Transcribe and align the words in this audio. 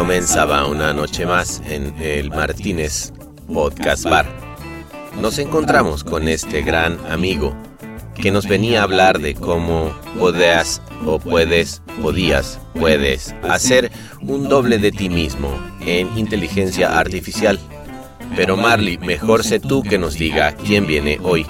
Comenzaba 0.00 0.66
una 0.66 0.94
noche 0.94 1.26
más 1.26 1.60
en 1.68 1.94
el 2.00 2.30
Martínez 2.30 3.12
Podcast 3.52 4.04
Bar. 4.04 4.24
Nos 5.20 5.38
encontramos 5.38 6.04
con 6.04 6.26
este 6.26 6.62
gran 6.62 6.98
amigo 7.10 7.54
que 8.14 8.30
nos 8.30 8.48
venía 8.48 8.80
a 8.80 8.84
hablar 8.84 9.18
de 9.18 9.34
cómo 9.34 9.94
podías 10.18 10.80
o 11.04 11.18
puedes, 11.18 11.82
podías, 12.00 12.58
puedes 12.72 13.34
hacer 13.42 13.92
un 14.22 14.48
doble 14.48 14.78
de 14.78 14.90
ti 14.90 15.10
mismo 15.10 15.50
en 15.82 16.16
inteligencia 16.16 16.98
artificial. 16.98 17.60
Pero 18.34 18.56
Marley, 18.56 18.96
mejor 18.96 19.44
sé 19.44 19.60
tú 19.60 19.82
que 19.82 19.98
nos 19.98 20.14
diga 20.14 20.52
quién 20.52 20.86
viene 20.86 21.18
hoy. 21.22 21.44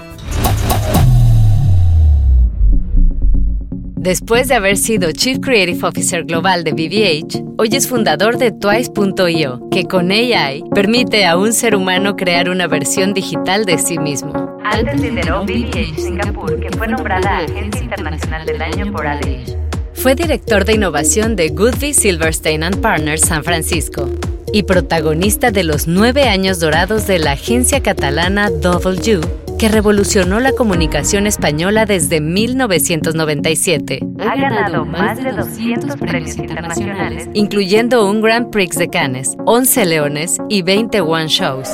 Después 4.00 4.48
de 4.48 4.54
haber 4.54 4.78
sido 4.78 5.12
Chief 5.12 5.40
Creative 5.40 5.86
Officer 5.86 6.24
Global 6.24 6.64
de 6.64 6.72
BBH, 6.72 7.44
hoy 7.58 7.68
es 7.72 7.86
fundador 7.86 8.38
de 8.38 8.50
Twice.io, 8.50 9.60
que 9.70 9.84
con 9.84 10.10
AI 10.10 10.64
permite 10.74 11.26
a 11.26 11.36
un 11.36 11.52
ser 11.52 11.76
humano 11.76 12.16
crear 12.16 12.48
una 12.48 12.66
versión 12.66 13.12
digital 13.12 13.66
de 13.66 13.76
sí 13.76 13.98
mismo. 13.98 14.32
Antes 14.64 14.98
lideró 15.02 15.44
BBH 15.44 16.00
Singapur, 16.00 16.58
que 16.58 16.70
fue 16.78 16.88
nombrada 16.88 17.40
Agencia 17.40 17.82
Internacional 17.82 18.46
del 18.46 18.62
Año 18.62 18.90
por 18.90 19.06
ADI. 19.06 19.44
Fue 19.92 20.14
director 20.14 20.64
de 20.64 20.76
innovación 20.76 21.36
de 21.36 21.50
Goodby 21.50 21.92
Silverstein 21.92 22.62
and 22.62 22.80
Partners 22.80 23.20
San 23.20 23.44
Francisco 23.44 24.08
y 24.50 24.62
protagonista 24.62 25.50
de 25.50 25.64
los 25.64 25.86
nueve 25.86 26.24
años 26.24 26.58
dorados 26.58 27.06
de 27.06 27.18
la 27.18 27.32
agencia 27.32 27.82
catalana 27.82 28.48
W 28.48 29.20
que 29.60 29.68
revolucionó 29.68 30.40
la 30.40 30.52
comunicación 30.52 31.26
española 31.26 31.84
desde 31.84 32.22
1997. 32.22 34.00
Ha 34.18 34.34
ganado 34.34 34.86
más 34.86 35.22
de 35.22 35.32
200 35.32 35.96
premios 35.96 36.38
internacionales, 36.38 37.28
incluyendo 37.34 38.08
un 38.08 38.22
Grand 38.22 38.48
Prix 38.48 38.78
de 38.78 38.88
Cannes, 38.88 39.36
11 39.44 39.84
Leones 39.84 40.38
y 40.48 40.62
20 40.62 41.02
One 41.02 41.26
Shows. 41.26 41.68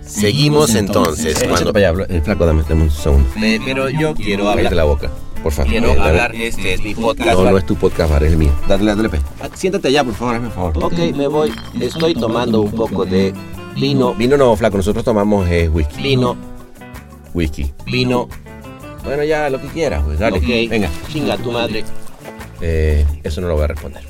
Seguimos 0.00 0.74
entonces 0.74 1.40
cuando... 1.48 1.70
El 2.08 2.22
flaco, 2.22 2.46
dame, 2.46 2.64
dame 2.68 2.82
un 2.82 2.90
segundo. 2.90 3.28
Eh, 3.40 3.60
Pero 3.64 3.88
yo 3.88 4.16
quiero 4.16 4.46
Cállate 4.46 4.58
hablar. 4.66 4.72
la 4.72 4.84
boca, 4.84 5.10
por 5.44 5.52
favor. 5.52 5.70
Quiero 5.70 5.94
Dale, 5.94 6.00
hablar, 6.08 6.34
este 6.34 6.74
es 6.74 6.82
mi 6.82 6.96
podcast. 6.96 7.38
No, 7.38 7.48
no 7.52 7.56
es 7.56 7.66
tu 7.66 7.76
podcast, 7.76 8.10
bar, 8.10 8.24
es 8.24 8.32
el 8.32 8.38
mío. 8.38 8.50
Dale, 8.66 8.96
dale, 8.96 9.08
pe. 9.08 9.20
Siéntate 9.54 9.86
allá, 9.86 10.02
por 10.02 10.14
favor, 10.14 10.34
hazme 10.34 10.50
favor. 10.50 10.72
Ok, 10.82 10.98
me 11.14 11.28
voy. 11.28 11.52
Estoy 11.80 12.14
tomando 12.14 12.62
un 12.62 12.72
poco 12.72 13.04
de 13.04 13.32
vino, 13.74 14.14
Vino 14.14 14.36
no, 14.36 14.56
flaco, 14.56 14.76
nosotros 14.76 15.04
tomamos 15.04 15.48
eh, 15.48 15.68
whisky. 15.68 16.02
vino, 16.02 16.36
Whisky. 17.34 17.72
vino. 17.86 18.28
Bueno, 19.04 19.24
ya, 19.24 19.48
lo 19.50 19.60
que 19.60 19.68
quieras, 19.68 20.02
pues, 20.04 20.18
dale. 20.18 20.38
Ok, 20.38 20.70
Venga. 20.70 20.88
Chinga 21.08 21.36
tu 21.38 21.52
madre. 21.52 21.84
Eh, 22.60 23.06
eso 23.22 23.40
no 23.40 23.48
lo 23.48 23.54
voy 23.54 23.64
a 23.64 23.68
responder. 23.68 24.02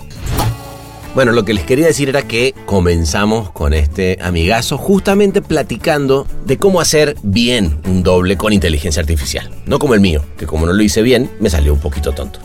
Bueno, 1.15 1.33
lo 1.33 1.45
que 1.45 1.55
les 1.55 1.65
quería 1.65 1.87
decir 1.87 2.09
era 2.09 2.23
que 2.23 2.55
comenzamos 2.67 3.51
con 3.51 3.73
este 3.75 4.19
amigazo 4.23 4.79
justamente 4.79 5.43
platicando 5.43 6.27
de 6.45 6.57
cómo 6.57 6.81
hacer 6.81 7.17
bien 7.25 7.81
un 7.85 8.03
doble 8.05 8.37
con 8.37 8.53
inteligencia 8.53 9.01
artificial. 9.01 9.51
No 9.67 9.79
como 9.81 9.95
el 9.95 10.01
mío, 10.01 10.23
que 10.39 10.47
como 10.47 10.67
no 10.67 10.73
lo 10.73 10.83
hice 10.83 11.03
bien, 11.03 11.29
me 11.41 11.51
salió 11.51 11.73
un 11.75 11.81
poquito 11.81 12.13
tonto. 12.13 12.39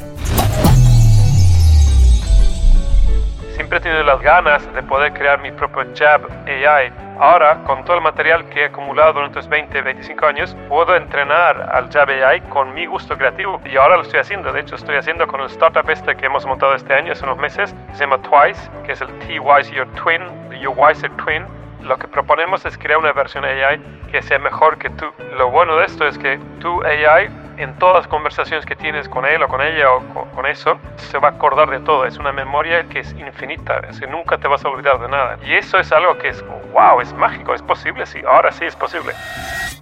Siempre 3.55 3.77
he 3.77 3.81
tenido 3.81 4.03
las 4.03 4.21
ganas 4.21 4.61
de 4.73 4.83
poder 4.83 5.13
crear 5.13 5.41
mi 5.41 5.51
propio 5.51 5.83
Jab 5.95 6.21
AI. 6.47 6.91
Ahora, 7.17 7.63
con 7.63 7.85
todo 7.85 7.95
el 7.95 8.03
material 8.03 8.49
que 8.49 8.61
he 8.61 8.65
acumulado 8.65 9.13
durante 9.13 9.39
estos 9.39 9.49
20, 9.49 9.81
25 9.81 10.25
años, 10.25 10.57
puedo 10.67 10.97
entrenar 10.97 11.69
al 11.71 11.89
Jab 11.89 12.09
AI 12.09 12.41
con 12.49 12.73
mi 12.73 12.85
gusto 12.85 13.17
creativo. 13.17 13.61
Y 13.63 13.77
ahora 13.77 13.95
lo 13.95 14.01
estoy 14.01 14.19
haciendo. 14.19 14.51
De 14.51 14.59
hecho, 14.59 14.75
estoy 14.75 14.97
haciendo 14.97 15.25
con 15.25 15.39
el 15.39 15.47
startup 15.47 15.89
este 15.89 16.15
que 16.17 16.25
hemos 16.25 16.45
montado 16.45 16.75
este 16.75 16.93
año, 16.93 17.13
hace 17.13 17.23
unos 17.23 17.37
meses. 17.37 17.73
Se 17.93 17.99
llama 18.01 18.17
Twice, 18.21 18.69
que 18.85 18.91
es 18.91 19.01
el 19.01 19.07
T-Wise 19.19 19.71
Your 19.71 19.87
Twin, 19.93 20.23
Your 20.59 20.75
Twin. 21.23 21.45
Lo 21.83 21.97
que 21.97 22.07
proponemos 22.07 22.65
es 22.65 22.77
crear 22.77 22.99
una 22.99 23.13
versión 23.13 23.45
AI 23.45 23.79
que 24.11 24.21
sea 24.21 24.39
mejor 24.39 24.77
que 24.77 24.89
tú. 24.89 25.05
Lo 25.37 25.49
bueno 25.51 25.77
de 25.77 25.85
esto 25.85 26.05
es 26.05 26.17
que 26.17 26.37
tu 26.59 26.83
AI, 26.83 27.29
en 27.57 27.77
todas 27.77 27.95
las 27.95 28.07
conversaciones 28.07 28.65
que 28.65 28.75
tienes 28.75 29.07
con 29.09 29.25
él 29.25 29.41
o 29.43 29.47
con 29.47 29.61
ella 29.61 29.91
o 29.91 29.99
con, 30.13 30.29
con 30.29 30.45
eso, 30.45 30.77
se 30.97 31.17
va 31.17 31.29
a 31.29 31.31
acordar 31.31 31.69
de 31.69 31.79
todo. 31.79 32.05
Es 32.05 32.17
una 32.17 32.31
memoria 32.31 32.83
que 32.89 32.99
es 32.99 33.13
infinita, 33.13 33.81
es 33.89 33.99
que 33.99 34.07
nunca 34.07 34.37
te 34.37 34.47
vas 34.47 34.63
a 34.65 34.69
olvidar 34.69 34.99
de 34.99 35.07
nada. 35.07 35.37
Y 35.45 35.53
eso 35.53 35.77
es 35.77 35.91
algo 35.91 36.17
que 36.17 36.29
es, 36.29 36.43
wow, 36.73 37.01
es 37.01 37.13
mágico, 37.13 37.53
es 37.53 37.61
posible, 37.61 38.05
sí, 38.05 38.19
ahora 38.27 38.51
sí 38.51 38.65
es 38.65 38.75
posible. 38.75 39.13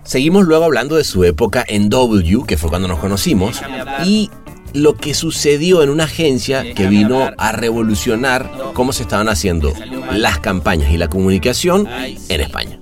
Seguimos 0.03 0.45
luego 0.45 0.65
hablando 0.65 0.95
de 0.95 1.03
su 1.03 1.23
época 1.23 1.63
en 1.67 1.89
W, 1.89 2.43
que 2.47 2.57
fue 2.57 2.69
cuando 2.69 2.87
nos 2.87 2.99
conocimos, 2.99 3.61
y 4.03 4.29
lo 4.73 4.95
que 4.95 5.13
sucedió 5.13 5.83
en 5.83 5.89
una 5.89 6.05
agencia 6.05 6.73
que 6.73 6.87
vino 6.87 7.29
a 7.37 7.51
revolucionar 7.51 8.49
cómo 8.73 8.91
se 8.91 9.03
estaban 9.03 9.29
haciendo 9.29 9.73
las 10.11 10.39
campañas 10.39 10.91
y 10.91 10.97
la 10.97 11.07
comunicación 11.09 11.87
en 11.87 12.41
España. 12.41 12.79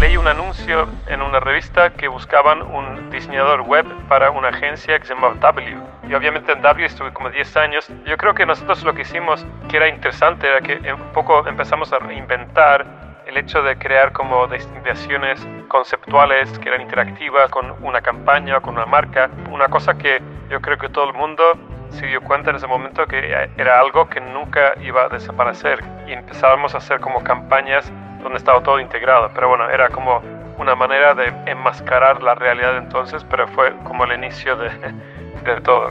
Leí 0.00 0.16
un 0.16 0.28
anuncio 0.28 0.88
en 1.06 1.22
una 1.22 1.40
revista 1.40 1.90
que 1.90 2.08
buscaban 2.08 2.60
un 2.60 3.08
diseñador 3.10 3.62
web 3.62 3.86
para 4.08 4.30
una 4.30 4.48
agencia 4.48 4.98
que 4.98 5.06
se 5.06 5.14
llamaba 5.14 5.34
W. 5.34 5.76
Y 6.08 6.14
obviamente 6.14 6.52
en 6.52 6.60
W 6.60 6.86
estuve 6.86 7.12
como 7.12 7.30
10 7.30 7.56
años. 7.56 7.88
Yo 8.04 8.16
creo 8.16 8.34
que 8.34 8.44
nosotros 8.44 8.82
lo 8.84 8.94
que 8.94 9.02
hicimos 9.02 9.44
que 9.68 9.78
era 9.78 9.88
interesante 9.88 10.48
era 10.48 10.60
que 10.60 10.92
un 10.92 11.12
poco 11.12 11.46
empezamos 11.48 11.92
a 11.92 11.98
reinventar 11.98 12.86
el 13.26 13.36
hecho 13.38 13.62
de 13.62 13.76
crear 13.78 14.12
como 14.12 14.46
destinaciones 14.46 15.46
conceptuales 15.68 16.58
que 16.58 16.68
eran 16.68 16.82
interactivas 16.82 17.50
con 17.50 17.74
una 17.82 18.00
campaña 18.02 18.60
con 18.60 18.74
una 18.74 18.86
marca. 18.86 19.30
Una 19.50 19.68
cosa 19.68 19.96
que 19.96 20.20
yo 20.50 20.60
creo 20.60 20.76
que 20.76 20.90
todo 20.90 21.08
el 21.08 21.14
mundo 21.14 21.42
se 21.90 22.06
dio 22.06 22.20
cuenta 22.20 22.50
en 22.50 22.56
ese 22.56 22.66
momento 22.66 23.06
que 23.06 23.48
era 23.56 23.80
algo 23.80 24.08
que 24.08 24.20
nunca 24.20 24.74
iba 24.82 25.04
a 25.04 25.08
desaparecer 25.08 25.82
y 26.06 26.12
empezábamos 26.12 26.74
a 26.74 26.78
hacer 26.78 27.00
como 27.00 27.22
campañas 27.24 27.90
donde 28.26 28.38
estaba 28.38 28.60
todo 28.60 28.80
integrado. 28.80 29.30
Pero 29.32 29.48
bueno, 29.48 29.70
era 29.70 29.88
como 29.88 30.20
una 30.58 30.74
manera 30.74 31.14
de 31.14 31.32
enmascarar 31.46 32.22
la 32.24 32.34
realidad 32.34 32.76
entonces, 32.76 33.24
pero 33.30 33.46
fue 33.48 33.72
como 33.84 34.04
el 34.04 34.12
inicio 34.14 34.56
de, 34.56 34.68
de 35.44 35.60
todo. 35.62 35.90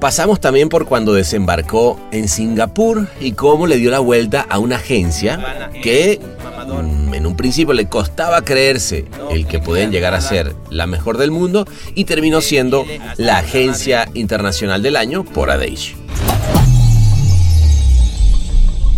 Pasamos 0.00 0.40
también 0.40 0.70
por 0.70 0.86
cuando 0.86 1.12
desembarcó 1.12 2.00
en 2.12 2.28
Singapur 2.28 3.06
y 3.20 3.32
cómo 3.32 3.66
le 3.66 3.76
dio 3.76 3.90
la 3.90 3.98
vuelta 3.98 4.46
a 4.48 4.58
una 4.58 4.76
agencia 4.76 5.68
que 5.82 6.18
mm, 6.66 7.14
en 7.14 7.26
un 7.26 7.36
principio 7.36 7.74
le 7.74 7.88
costaba 7.88 8.42
creerse 8.42 9.04
el 9.30 9.46
que 9.46 9.58
podían 9.58 9.92
llegar 9.92 10.14
a 10.14 10.20
ser 10.22 10.54
la 10.70 10.86
mejor 10.86 11.18
del 11.18 11.30
mundo 11.30 11.66
y 11.94 12.06
terminó 12.06 12.40
siendo 12.40 12.84
la 13.18 13.38
agencia 13.38 14.08
internacional 14.14 14.82
del 14.82 14.96
año 14.96 15.24
por 15.24 15.50
Adage. 15.50 15.94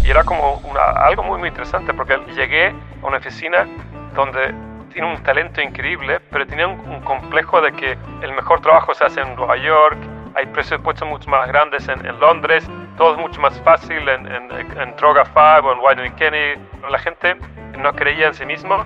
Y 0.04 0.10
era 0.10 0.22
como 0.22 0.60
algo 0.76 1.22
muy, 1.22 1.38
muy 1.38 1.48
interesante 1.48 1.94
porque 1.94 2.18
llegué 2.34 2.68
a 3.02 3.06
una 3.06 3.16
oficina 3.16 3.66
donde 4.14 4.54
tiene 4.92 5.10
un 5.10 5.22
talento 5.22 5.62
increíble, 5.62 6.20
pero 6.30 6.46
tenía 6.46 6.68
un, 6.68 7.00
complejo 7.00 7.60
de 7.60 7.72
que 7.72 7.98
el 8.22 8.32
mejor 8.32 8.60
trabajo 8.60 8.94
se 8.94 9.04
hace 9.04 9.20
en 9.20 9.34
Nueva 9.34 9.56
York, 9.56 9.96
hay 10.34 10.46
presupuestos 10.46 11.08
mucho 11.08 11.28
más 11.30 11.48
grandes 11.48 11.88
en, 11.88 12.00
Londres, 12.20 12.68
todo 12.96 13.14
es 13.14 13.18
mucho 13.18 13.40
más 13.40 13.58
fácil 13.62 14.08
en, 14.08 14.26
en, 14.26 14.50
en 14.52 14.96
Droga 14.96 15.24
5 15.24 15.38
o 15.40 15.72
en 15.72 15.78
Wyden 15.80 16.16
Kenny. 16.16 16.60
La 16.90 16.98
gente 16.98 17.36
no 17.78 17.92
creía 17.92 18.28
en 18.28 18.34
sí 18.34 18.46
mismo 18.46 18.84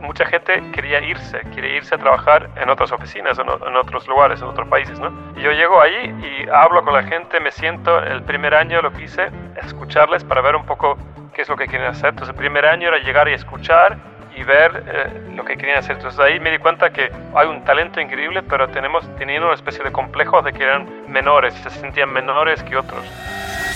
mucha 0.00 0.26
gente 0.26 0.62
quería 0.72 1.00
irse, 1.00 1.40
quería 1.54 1.76
irse 1.76 1.94
a 1.94 1.98
trabajar 1.98 2.50
en 2.56 2.68
otras 2.68 2.92
oficinas, 2.92 3.38
en, 3.38 3.46
en 3.48 3.76
otros 3.76 4.06
lugares, 4.06 4.40
en 4.40 4.48
otros 4.48 4.68
países, 4.68 4.98
¿no? 4.98 5.12
Y 5.36 5.42
yo 5.42 5.52
llego 5.52 5.80
allí 5.80 6.14
y 6.24 6.48
hablo 6.52 6.84
con 6.84 6.94
la 6.94 7.02
gente, 7.02 7.40
me 7.40 7.50
siento, 7.50 7.98
el 7.98 8.22
primer 8.22 8.54
año 8.54 8.82
lo 8.82 8.92
que 8.92 9.04
hice, 9.04 9.30
escucharles 9.62 10.24
para 10.24 10.40
ver 10.40 10.56
un 10.56 10.66
poco 10.66 10.98
qué 11.34 11.42
es 11.42 11.48
lo 11.48 11.56
que 11.56 11.66
quieren 11.66 11.88
hacer. 11.88 12.10
Entonces 12.10 12.34
el 12.34 12.38
primer 12.38 12.64
año 12.64 12.88
era 12.88 12.98
llegar 12.98 13.28
y 13.28 13.34
escuchar 13.34 13.98
y 14.34 14.42
ver 14.42 14.84
eh, 14.86 15.32
lo 15.34 15.44
que 15.44 15.56
querían 15.56 15.78
hacer. 15.78 15.96
Entonces 15.96 16.18
ahí 16.20 16.40
me 16.40 16.50
di 16.50 16.58
cuenta 16.58 16.90
que 16.90 17.10
hay 17.34 17.48
un 17.48 17.64
talento 17.64 18.00
increíble, 18.00 18.42
pero 18.42 18.68
tenemos, 18.68 19.04
tenían 19.16 19.44
una 19.44 19.54
especie 19.54 19.84
de 19.84 19.92
complejo 19.92 20.42
de 20.42 20.52
que 20.52 20.62
eran 20.62 20.86
menores, 21.08 21.54
se 21.54 21.70
sentían 21.70 22.12
menores 22.12 22.62
que 22.62 22.76
otros. 22.76 23.04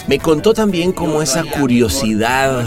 Me 0.07 0.19
contó 0.19 0.55
también 0.55 0.93
cómo 0.93 1.23
esa 1.23 1.45
curiosidad 1.45 2.65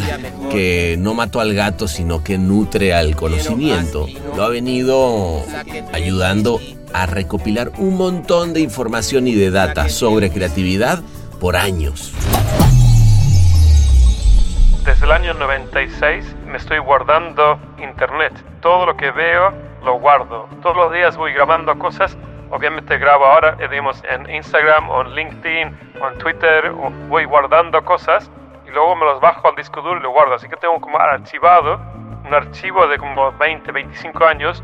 que 0.50 0.96
no 1.00 1.14
mató 1.14 1.40
al 1.40 1.54
gato, 1.54 1.88
sino 1.88 2.24
que 2.24 2.38
nutre 2.38 2.94
al 2.94 3.16
conocimiento, 3.16 4.08
lo 4.36 4.44
ha 4.44 4.50
venido 4.50 5.44
ayudando 5.92 6.60
a 6.94 7.06
recopilar 7.06 7.72
un 7.78 7.98
montón 7.98 8.54
de 8.54 8.62
información 8.62 9.28
y 9.28 9.34
de 9.34 9.52
data 9.52 9.90
sobre 9.90 10.32
creatividad 10.32 11.02
por 11.40 11.56
años. 11.56 12.14
Desde 14.86 15.06
el 15.06 15.12
año 15.12 15.34
96 15.34 16.36
me 16.46 16.58
estoy 16.58 16.78
guardando 16.80 17.58
internet. 17.82 18.34
Todo 18.62 18.86
lo 18.86 18.96
que 18.96 19.12
veo 19.12 19.54
lo 19.84 20.00
guardo. 20.00 20.48
Todos 20.62 20.76
los 20.76 20.94
días 20.94 21.18
voy 21.18 21.34
grabando 21.34 21.78
cosas. 21.78 22.16
Obviamente 22.54 23.00
grabo 23.00 23.26
ahora, 23.26 23.58
digamos, 23.70 24.04
en 24.08 24.30
Instagram 24.30 24.88
o 24.92 25.02
en 25.02 25.16
LinkedIn 25.16 25.78
o 26.00 26.08
en 26.08 26.18
Twitter. 26.20 26.72
voy 27.10 27.26
guardando 27.26 27.84
cosas 27.84 28.30
y 28.68 28.70
luego 28.70 28.96
me 28.96 29.06
los 29.06 29.20
bajo 29.20 29.48
al 29.50 29.56
disco 29.56 29.82
duro 29.82 30.00
y 30.00 30.04
lo 30.04 30.12
guardo. 30.12 30.36
Así 30.36 30.48
que 30.48 30.56
tengo 30.58 30.80
como 30.80 31.00
archivado 31.00 31.82
un 32.24 32.32
archivo 32.32 32.88
de 32.88 33.00
como 33.00 33.32
20, 33.40 33.72
25 33.72 34.26
años 34.26 34.64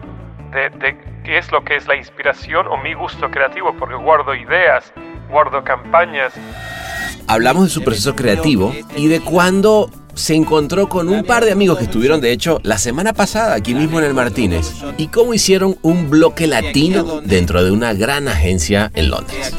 de, 0.51 0.69
de 0.69 0.97
qué 1.23 1.39
es 1.39 1.51
lo 1.51 1.63
que 1.63 1.77
es 1.77 1.87
la 1.87 1.95
inspiración 1.95 2.67
o 2.67 2.77
mi 2.77 2.93
gusto 2.93 3.31
creativo, 3.31 3.73
porque 3.79 3.95
guardo 3.95 4.35
ideas, 4.35 4.93
guardo 5.27 5.63
campañas. 5.63 6.33
Hablamos 7.27 7.63
de 7.63 7.69
su 7.69 7.83
proceso 7.83 8.15
creativo 8.15 8.71
y 8.95 9.07
de 9.07 9.19
cuándo 9.19 9.89
se 10.19 10.35
encontró 10.35 10.89
con 10.89 11.07
un 11.07 11.23
par 11.23 11.45
de 11.45 11.53
amigos 11.53 11.77
que 11.77 11.85
estuvieron, 11.85 12.19
de 12.19 12.33
hecho, 12.33 12.59
la 12.63 12.77
semana 12.77 13.13
pasada 13.13 13.55
aquí 13.55 13.73
mismo 13.73 13.99
en 13.99 14.05
el 14.05 14.13
Martínez 14.13 14.83
y 14.97 15.07
cómo 15.07 15.33
hicieron 15.33 15.77
un 15.81 16.09
bloque 16.09 16.45
latino 16.45 17.21
dentro 17.21 17.63
de 17.63 17.71
una 17.71 17.93
gran 17.93 18.27
agencia 18.27 18.91
en 18.95 19.09
Londres. 19.09 19.55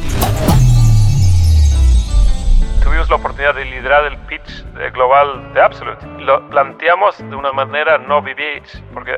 Tuvimos 2.85 3.09
la 3.09 3.17
oportunidad 3.17 3.55
de 3.55 3.65
liderar 3.65 4.05
el 4.05 4.19
pitch 4.19 4.65
global 4.93 5.51
de 5.55 5.63
Absolute. 5.63 6.07
Lo 6.19 6.47
planteamos 6.51 7.17
de 7.19 7.35
una 7.35 7.53
manera 7.53 7.97
no 7.97 8.21
BBH, 8.21 8.83
porque 8.93 9.13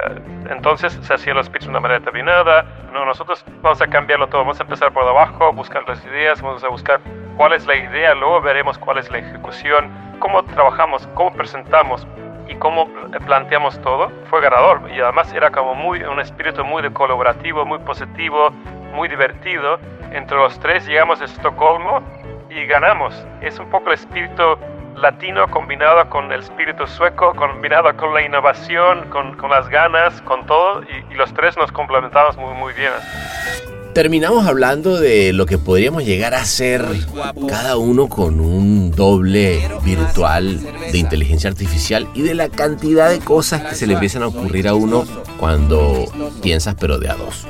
entonces 0.48 0.96
se 1.02 1.12
hacían 1.12 1.36
los 1.36 1.48
pitches 1.48 1.66
de 1.66 1.70
una 1.70 1.80
manera 1.80 1.98
determinada. 1.98 2.64
No, 2.92 3.04
nosotros 3.04 3.44
vamos 3.62 3.82
a 3.82 3.88
cambiarlo 3.88 4.28
todo, 4.28 4.42
vamos 4.42 4.60
a 4.60 4.62
empezar 4.62 4.92
por 4.92 5.08
abajo, 5.08 5.52
buscar 5.52 5.82
las 5.88 6.04
ideas, 6.04 6.40
vamos 6.40 6.62
a 6.62 6.68
buscar 6.68 7.00
cuál 7.42 7.54
es 7.54 7.66
la 7.66 7.74
idea, 7.74 8.14
luego 8.14 8.40
veremos 8.40 8.78
cuál 8.78 8.98
es 8.98 9.10
la 9.10 9.18
ejecución, 9.18 9.90
cómo 10.20 10.44
trabajamos, 10.44 11.08
cómo 11.14 11.32
presentamos 11.32 12.06
y 12.46 12.54
cómo 12.54 12.88
planteamos 13.26 13.82
todo, 13.82 14.12
fue 14.30 14.40
ganador. 14.40 14.88
Y 14.94 15.00
además 15.00 15.32
era 15.32 15.50
como 15.50 15.74
muy, 15.74 16.04
un 16.04 16.20
espíritu 16.20 16.64
muy 16.64 16.82
de 16.82 16.92
colaborativo, 16.92 17.66
muy 17.66 17.80
positivo, 17.80 18.50
muy 18.94 19.08
divertido. 19.08 19.80
Entre 20.12 20.36
los 20.36 20.56
tres 20.60 20.86
llegamos 20.86 21.20
a 21.20 21.24
Estocolmo 21.24 22.00
y 22.48 22.64
ganamos. 22.66 23.26
Es 23.40 23.58
un 23.58 23.68
poco 23.70 23.88
el 23.88 23.94
espíritu 23.94 24.56
latino 24.94 25.48
combinado 25.48 26.08
con 26.10 26.30
el 26.30 26.42
espíritu 26.42 26.86
sueco, 26.86 27.34
combinado 27.34 27.96
con 27.96 28.14
la 28.14 28.22
innovación, 28.22 29.10
con, 29.10 29.36
con 29.36 29.50
las 29.50 29.68
ganas, 29.68 30.22
con 30.22 30.46
todo, 30.46 30.84
y, 30.84 31.12
y, 31.12 31.16
los 31.16 31.34
tres 31.34 31.56
nos 31.56 31.72
complementamos 31.72 32.36
muy, 32.36 32.54
muy 32.54 32.72
bien 32.74 32.92
terminamos 33.94 34.46
hablando 34.46 34.98
de 34.98 35.32
lo 35.32 35.46
que 35.46 35.58
podríamos 35.58 36.04
llegar 36.04 36.34
a 36.34 36.42
hacer 36.42 36.84
cada 37.48 37.76
uno 37.76 38.08
con 38.08 38.40
un 38.40 38.90
doble 38.90 39.68
virtual 39.84 40.60
de 40.90 40.98
inteligencia 40.98 41.50
artificial 41.50 42.08
y 42.14 42.22
de 42.22 42.34
la 42.34 42.48
cantidad 42.48 43.10
de 43.10 43.20
cosas 43.20 43.62
que 43.62 43.74
se 43.74 43.86
le 43.86 43.94
empiezan 43.94 44.22
a 44.22 44.28
ocurrir 44.28 44.68
a 44.68 44.74
uno 44.74 45.04
cuando 45.38 46.06
piensas 46.42 46.74
pero 46.78 46.98
de 46.98 47.10
a 47.10 47.14
dos. 47.14 47.46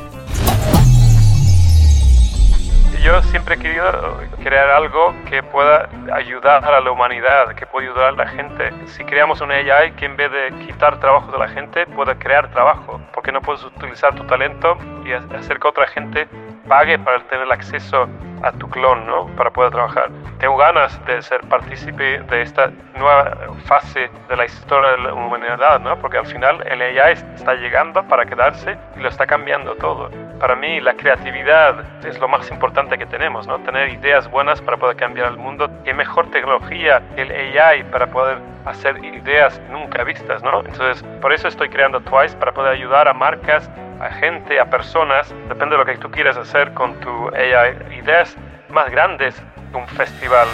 Yo 3.03 3.21
siempre 3.23 3.57
he 3.57 3.59
querido 3.59 4.21
crear 4.45 4.71
algo 4.71 5.13
que 5.29 5.43
pueda 5.43 5.89
ayudar 6.13 6.65
a 6.65 6.81
la 6.81 6.93
humanidad, 6.93 7.53
que 7.57 7.67
pueda 7.67 7.89
ayudar 7.89 8.09
a 8.11 8.13
la 8.13 8.29
gente. 8.29 8.71
Si 8.87 9.03
creamos 9.05 9.41
una 9.41 9.55
AI 9.55 9.91
que 9.97 10.07
en 10.07 10.17
vez 10.17 10.31
de 10.31 10.53
quitar 10.65 11.01
trabajo 11.01 11.33
de 11.33 11.39
la 11.39 11.49
gente, 11.49 11.85
pueda 11.87 12.17
crear 12.17 12.53
trabajo, 12.53 13.01
porque 13.13 13.33
no 13.33 13.41
puedes 13.41 13.65
utilizar 13.65 14.15
tu 14.15 14.23
talento 14.25 14.79
y 15.05 15.13
hacer 15.13 15.59
que 15.59 15.67
otra 15.67 15.89
gente 15.89 16.29
pague 16.69 16.97
para 16.97 17.19
tener 17.25 17.53
acceso 17.53 18.09
a 18.45 18.53
tu 18.53 18.71
clon, 18.71 19.05
¿no? 19.05 19.27
Para 19.37 19.51
poder 19.51 19.73
trabajar. 19.73 20.09
Tengo 20.39 20.57
ganas 20.57 21.05
de 21.05 21.23
ser 21.23 21.41
partícipe 21.49 22.21
de 22.21 22.43
esta 22.43 22.71
nueva 22.97 23.37
fase 23.65 24.11
de 24.29 24.37
la 24.37 24.45
historia 24.45 24.93
de 24.93 24.99
la 24.99 25.15
humanidad, 25.15 25.81
¿no? 25.81 25.99
Porque 25.99 26.19
al 26.19 26.27
final 26.27 26.65
el 26.69 26.81
AI 26.81 27.15
está 27.35 27.55
llegando 27.55 28.07
para 28.07 28.25
quedarse 28.27 28.79
y 28.97 29.01
lo 29.01 29.09
está 29.09 29.27
cambiando 29.27 29.75
todo. 29.75 30.09
Para 30.43 30.57
mí 30.57 30.81
la 30.81 30.95
creatividad 30.95 31.85
es 32.05 32.19
lo 32.19 32.27
más 32.27 32.51
importante 32.51 32.99
que 32.99 33.07
tenemos, 33.07 33.47
¿no? 33.47 33.61
Tener 33.61 33.91
ideas 33.91 34.29
buenas 34.29 34.61
para 34.61 34.77
poder 34.77 34.97
cambiar 34.97 35.29
el 35.29 35.37
mundo. 35.37 35.71
Qué 35.85 35.95
mejor 35.95 36.33
tecnología 36.33 37.01
el 37.15 37.31
AI 37.31 37.85
para 37.85 38.09
poder 38.09 38.39
hacer 38.65 39.05
ideas 39.05 39.61
nunca 39.71 40.03
vistas, 40.03 40.43
¿no? 40.43 40.59
Entonces, 40.67 41.05
por 41.21 41.33
eso 41.33 41.47
estoy 41.47 41.69
creando 41.69 42.01
Twice 42.01 42.37
para 42.37 42.51
poder 42.51 42.73
ayudar 42.73 43.07
a 43.07 43.15
marcas 43.15 43.71
a 44.01 44.11
gente, 44.11 44.59
a 44.59 44.69
personas, 44.69 45.33
depende 45.49 45.77
de 45.77 45.79
lo 45.79 45.87
que 45.87 45.97
tú 45.99 46.11
quieras 46.11 46.37
hacer 46.37 46.75
con 46.75 46.99
tu 46.99 47.29
AI, 47.29 47.77
ideas 47.97 48.37
más 48.69 48.91
grandes 48.91 49.41
un 49.73 49.87
festival. 49.87 50.49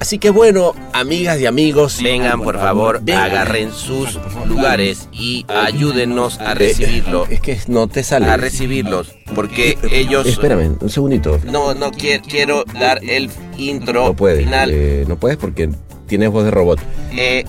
Así 0.00 0.18
que 0.18 0.30
bueno, 0.30 0.74
amigas 0.92 1.40
y 1.40 1.46
amigos, 1.46 2.02
vengan 2.02 2.42
por 2.42 2.58
favor, 2.58 3.02
agarren 3.14 3.72
sus 3.72 4.18
lugares 4.46 5.08
y 5.12 5.46
ayúdennos 5.48 6.40
a 6.40 6.54
recibirlo. 6.54 7.26
Es 7.30 7.40
que 7.40 7.58
no 7.68 7.86
te 7.86 8.02
sale. 8.02 8.26
A 8.26 8.36
recibirlos, 8.36 9.14
porque 9.34 9.78
ellos... 9.90 10.26
Espérame, 10.26 10.76
un 10.80 10.90
segundito. 10.90 11.38
No, 11.44 11.74
no 11.74 11.92
quiero, 11.92 12.24
quiero 12.24 12.64
dar 12.78 12.98
el 13.04 13.30
intro 13.58 14.06
no 14.06 14.16
puedes, 14.16 14.44
final. 14.44 14.70
Eh, 14.72 15.04
no 15.06 15.16
puedes 15.16 15.36
porque 15.36 15.70
tienes 16.06 16.30
voz 16.30 16.44
de 16.44 16.50
robot. 16.50 16.80
Eh, 17.12 17.44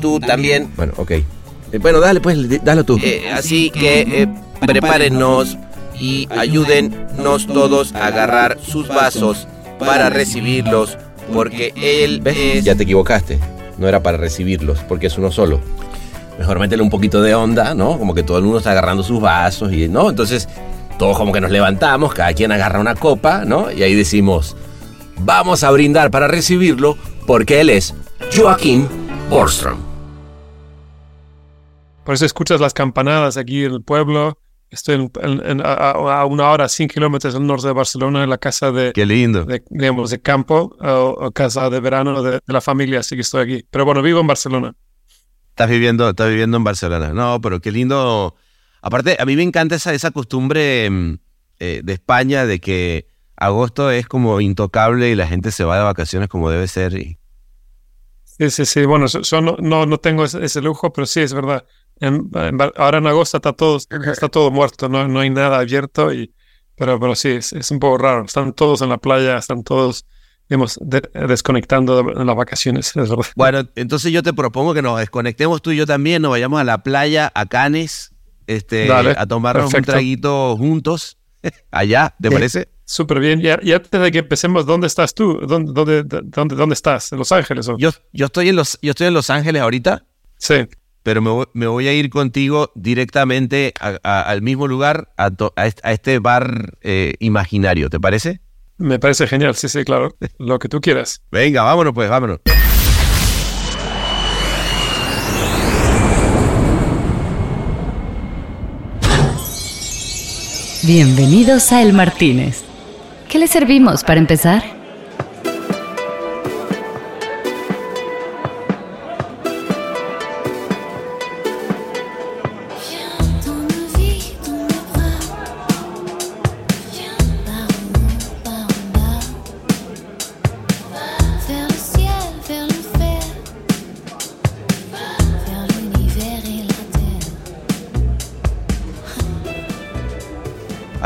tú 0.00 0.20
también. 0.20 0.70
Bueno, 0.76 0.92
ok. 0.96 1.10
Eh, 1.10 1.78
bueno, 1.80 2.00
dale, 2.00 2.20
pues, 2.20 2.64
dale 2.64 2.84
tú. 2.84 2.98
Eh, 3.02 3.30
así 3.32 3.70
que 3.70 4.00
eh, 4.00 4.28
prepárennos 4.64 5.56
y 6.00 6.28
ayúdennos 6.30 7.46
todos 7.46 7.94
a 7.94 8.06
agarrar 8.06 8.58
sus 8.62 8.88
vasos 8.88 9.48
para 9.78 10.10
recibirlos, 10.10 10.96
porque 11.32 11.72
él 11.76 12.22
es... 12.24 12.64
Ya 12.64 12.74
te 12.74 12.84
equivocaste, 12.84 13.38
no 13.78 13.88
era 13.88 14.02
para 14.02 14.16
recibirlos, 14.16 14.80
porque 14.80 15.06
es 15.06 15.18
uno 15.18 15.30
solo. 15.30 15.60
Mejor 16.38 16.58
métele 16.58 16.82
un 16.82 16.90
poquito 16.90 17.22
de 17.22 17.34
onda, 17.34 17.74
¿no? 17.74 17.98
Como 17.98 18.14
que 18.14 18.22
todo 18.22 18.38
el 18.38 18.44
mundo 18.44 18.58
está 18.58 18.72
agarrando 18.72 19.02
sus 19.02 19.20
vasos 19.20 19.72
y, 19.72 19.88
¿no? 19.88 20.10
Entonces, 20.10 20.48
todos 20.98 21.16
como 21.16 21.32
que 21.32 21.40
nos 21.40 21.50
levantamos, 21.50 22.14
cada 22.14 22.32
quien 22.34 22.52
agarra 22.52 22.80
una 22.80 22.94
copa, 22.94 23.44
¿no? 23.44 23.70
Y 23.70 23.82
ahí 23.82 23.94
decimos, 23.94 24.56
vamos 25.20 25.64
a 25.64 25.70
brindar 25.70 26.10
para 26.10 26.28
recibirlo, 26.28 26.96
porque 27.26 27.60
él 27.60 27.70
es 27.70 27.94
Joaquín 28.36 28.88
Borstrom. 29.30 29.78
Por 32.04 32.14
eso 32.14 32.24
escuchas 32.24 32.60
las 32.60 32.72
campanadas 32.72 33.36
aquí 33.36 33.64
en 33.64 33.72
el 33.72 33.82
pueblo. 33.82 34.38
Estoy 34.70 34.96
en, 34.96 35.42
en, 35.44 35.60
a, 35.64 35.92
a, 35.92 36.26
una 36.26 36.50
hora, 36.50 36.68
100 36.68 36.88
kilómetros 36.88 37.34
al 37.34 37.46
norte 37.46 37.68
de 37.68 37.72
Barcelona, 37.72 38.24
en 38.24 38.30
la 38.30 38.38
casa 38.38 38.72
de... 38.72 38.92
Qué 38.92 39.06
lindo. 39.06 39.44
De, 39.44 39.62
digamos, 39.70 40.10
de 40.10 40.20
campo 40.20 40.76
o, 40.80 41.16
o 41.18 41.30
casa 41.30 41.70
de 41.70 41.80
verano 41.80 42.22
de, 42.22 42.32
de, 42.32 42.40
la 42.46 42.60
familia, 42.60 43.00
así 43.00 43.14
que 43.14 43.20
estoy 43.20 43.42
aquí. 43.42 43.66
Pero 43.70 43.84
bueno, 43.84 44.02
vivo 44.02 44.20
en 44.20 44.26
Barcelona. 44.26 44.74
Estás 45.50 45.70
viviendo, 45.70 46.10
estás 46.10 46.28
viviendo 46.28 46.56
en 46.56 46.64
Barcelona. 46.64 47.12
No, 47.12 47.40
pero 47.40 47.60
qué 47.60 47.70
lindo. 47.70 48.34
Aparte, 48.82 49.16
a 49.18 49.24
mí 49.24 49.36
me 49.36 49.42
encanta 49.42 49.76
esa, 49.76 49.94
esa 49.94 50.10
costumbre 50.10 50.86
eh, 51.58 51.80
de 51.82 51.92
España 51.92 52.44
de 52.44 52.60
que 52.60 53.06
agosto 53.36 53.90
es 53.90 54.06
como 54.06 54.40
intocable 54.40 55.10
y 55.10 55.14
la 55.14 55.26
gente 55.26 55.52
se 55.52 55.64
va 55.64 55.78
de 55.78 55.84
vacaciones 55.84 56.28
como 56.28 56.50
debe 56.50 56.66
ser. 56.66 56.94
Y... 56.94 57.18
Sí, 58.24 58.50
sí, 58.50 58.66
sí. 58.66 58.84
Bueno, 58.84 59.06
yo 59.06 59.40
no, 59.40 59.56
no, 59.60 59.86
no 59.86 59.98
tengo 59.98 60.24
ese, 60.24 60.44
ese 60.44 60.60
lujo, 60.60 60.92
pero 60.92 61.06
sí, 61.06 61.20
es 61.20 61.32
verdad. 61.32 61.64
En, 62.00 62.28
en, 62.34 62.58
ahora 62.76 62.98
en 62.98 63.06
agosto 63.06 63.38
está 63.38 63.52
todo, 63.52 63.78
está 64.12 64.28
todo 64.28 64.50
muerto, 64.50 64.88
no, 64.88 65.08
no 65.08 65.20
hay 65.20 65.30
nada 65.30 65.58
abierto, 65.58 66.12
y, 66.12 66.32
pero, 66.76 67.00
pero 67.00 67.14
sí, 67.14 67.30
es, 67.30 67.52
es, 67.52 67.70
un 67.70 67.78
poco 67.78 67.98
raro. 67.98 68.24
Están 68.24 68.52
todos 68.52 68.82
en 68.82 68.90
la 68.90 68.98
playa, 68.98 69.38
están 69.38 69.62
todos 69.62 70.04
digamos, 70.48 70.78
de, 70.80 71.00
desconectando 71.26 72.02
de, 72.02 72.14
de, 72.14 72.24
las 72.24 72.36
vacaciones. 72.36 72.88
Es 72.96 73.08
verdad. 73.08 73.24
Bueno, 73.34 73.68
entonces 73.74 74.12
yo 74.12 74.22
te 74.22 74.32
propongo 74.32 74.74
que 74.74 74.82
nos 74.82 74.98
desconectemos 74.98 75.62
tú 75.62 75.70
y 75.70 75.76
yo 75.76 75.86
también, 75.86 76.22
nos 76.22 76.30
vayamos 76.30 76.60
a 76.60 76.64
la 76.64 76.82
playa, 76.82 77.32
a 77.34 77.46
Canes, 77.46 78.12
este, 78.46 78.86
Dale, 78.86 79.14
a 79.16 79.26
tomarnos 79.26 79.72
perfecto. 79.72 79.92
un 79.92 79.94
traguito 79.94 80.56
juntos, 80.56 81.18
allá, 81.70 82.14
¿te 82.20 82.30
parece? 82.30 82.68
Súper 82.84 83.18
bien. 83.18 83.40
Y, 83.40 83.68
y, 83.68 83.72
antes 83.72 84.00
de 84.00 84.12
que 84.12 84.18
empecemos, 84.18 84.64
¿dónde 84.64 84.86
estás 84.86 85.12
tú? 85.12 85.40
¿Dónde, 85.44 85.72
dónde, 85.72 86.04
dónde, 86.04 86.54
dónde 86.54 86.74
estás? 86.74 87.10
¿En 87.10 87.18
Los 87.18 87.32
Ángeles? 87.32 87.68
O? 87.68 87.76
Yo, 87.78 87.90
yo, 88.12 88.26
estoy 88.26 88.48
en 88.48 88.54
los, 88.54 88.78
yo 88.80 88.90
estoy 88.90 89.08
en 89.08 89.14
Los 89.14 89.28
Ángeles 89.30 89.62
ahorita. 89.62 90.04
Sí 90.38 90.66
pero 91.06 91.22
me 91.22 91.30
voy, 91.30 91.46
me 91.52 91.68
voy, 91.68 91.86
a 91.86 91.92
ir 91.92 92.10
contigo 92.10 92.72
directamente 92.74 93.72
a, 93.78 93.96
a, 94.02 94.22
al 94.22 94.42
mismo 94.42 94.66
lugar, 94.66 95.12
a, 95.16 95.30
a 95.54 95.92
este 95.92 96.18
bar 96.18 96.78
eh, 96.82 97.14
imaginario, 97.20 97.88
¿te 97.88 98.00
parece? 98.00 98.40
Me 98.76 98.98
parece 98.98 99.28
genial, 99.28 99.54
sí, 99.54 99.68
sí, 99.68 99.84
claro. 99.84 100.16
Lo 100.40 100.58
que 100.58 100.68
tú 100.68 100.80
quieras. 100.80 101.22
Venga, 101.30 101.62
vámonos 101.62 101.94
pues, 101.94 102.10
vámonos. 102.10 102.40
Bienvenidos 110.82 111.70
a 111.70 111.82
El 111.82 111.92
Martínez. 111.92 112.64
¿Qué 113.28 113.38
le 113.38 113.46
servimos 113.46 114.02
para 114.02 114.18
empezar? 114.18 114.64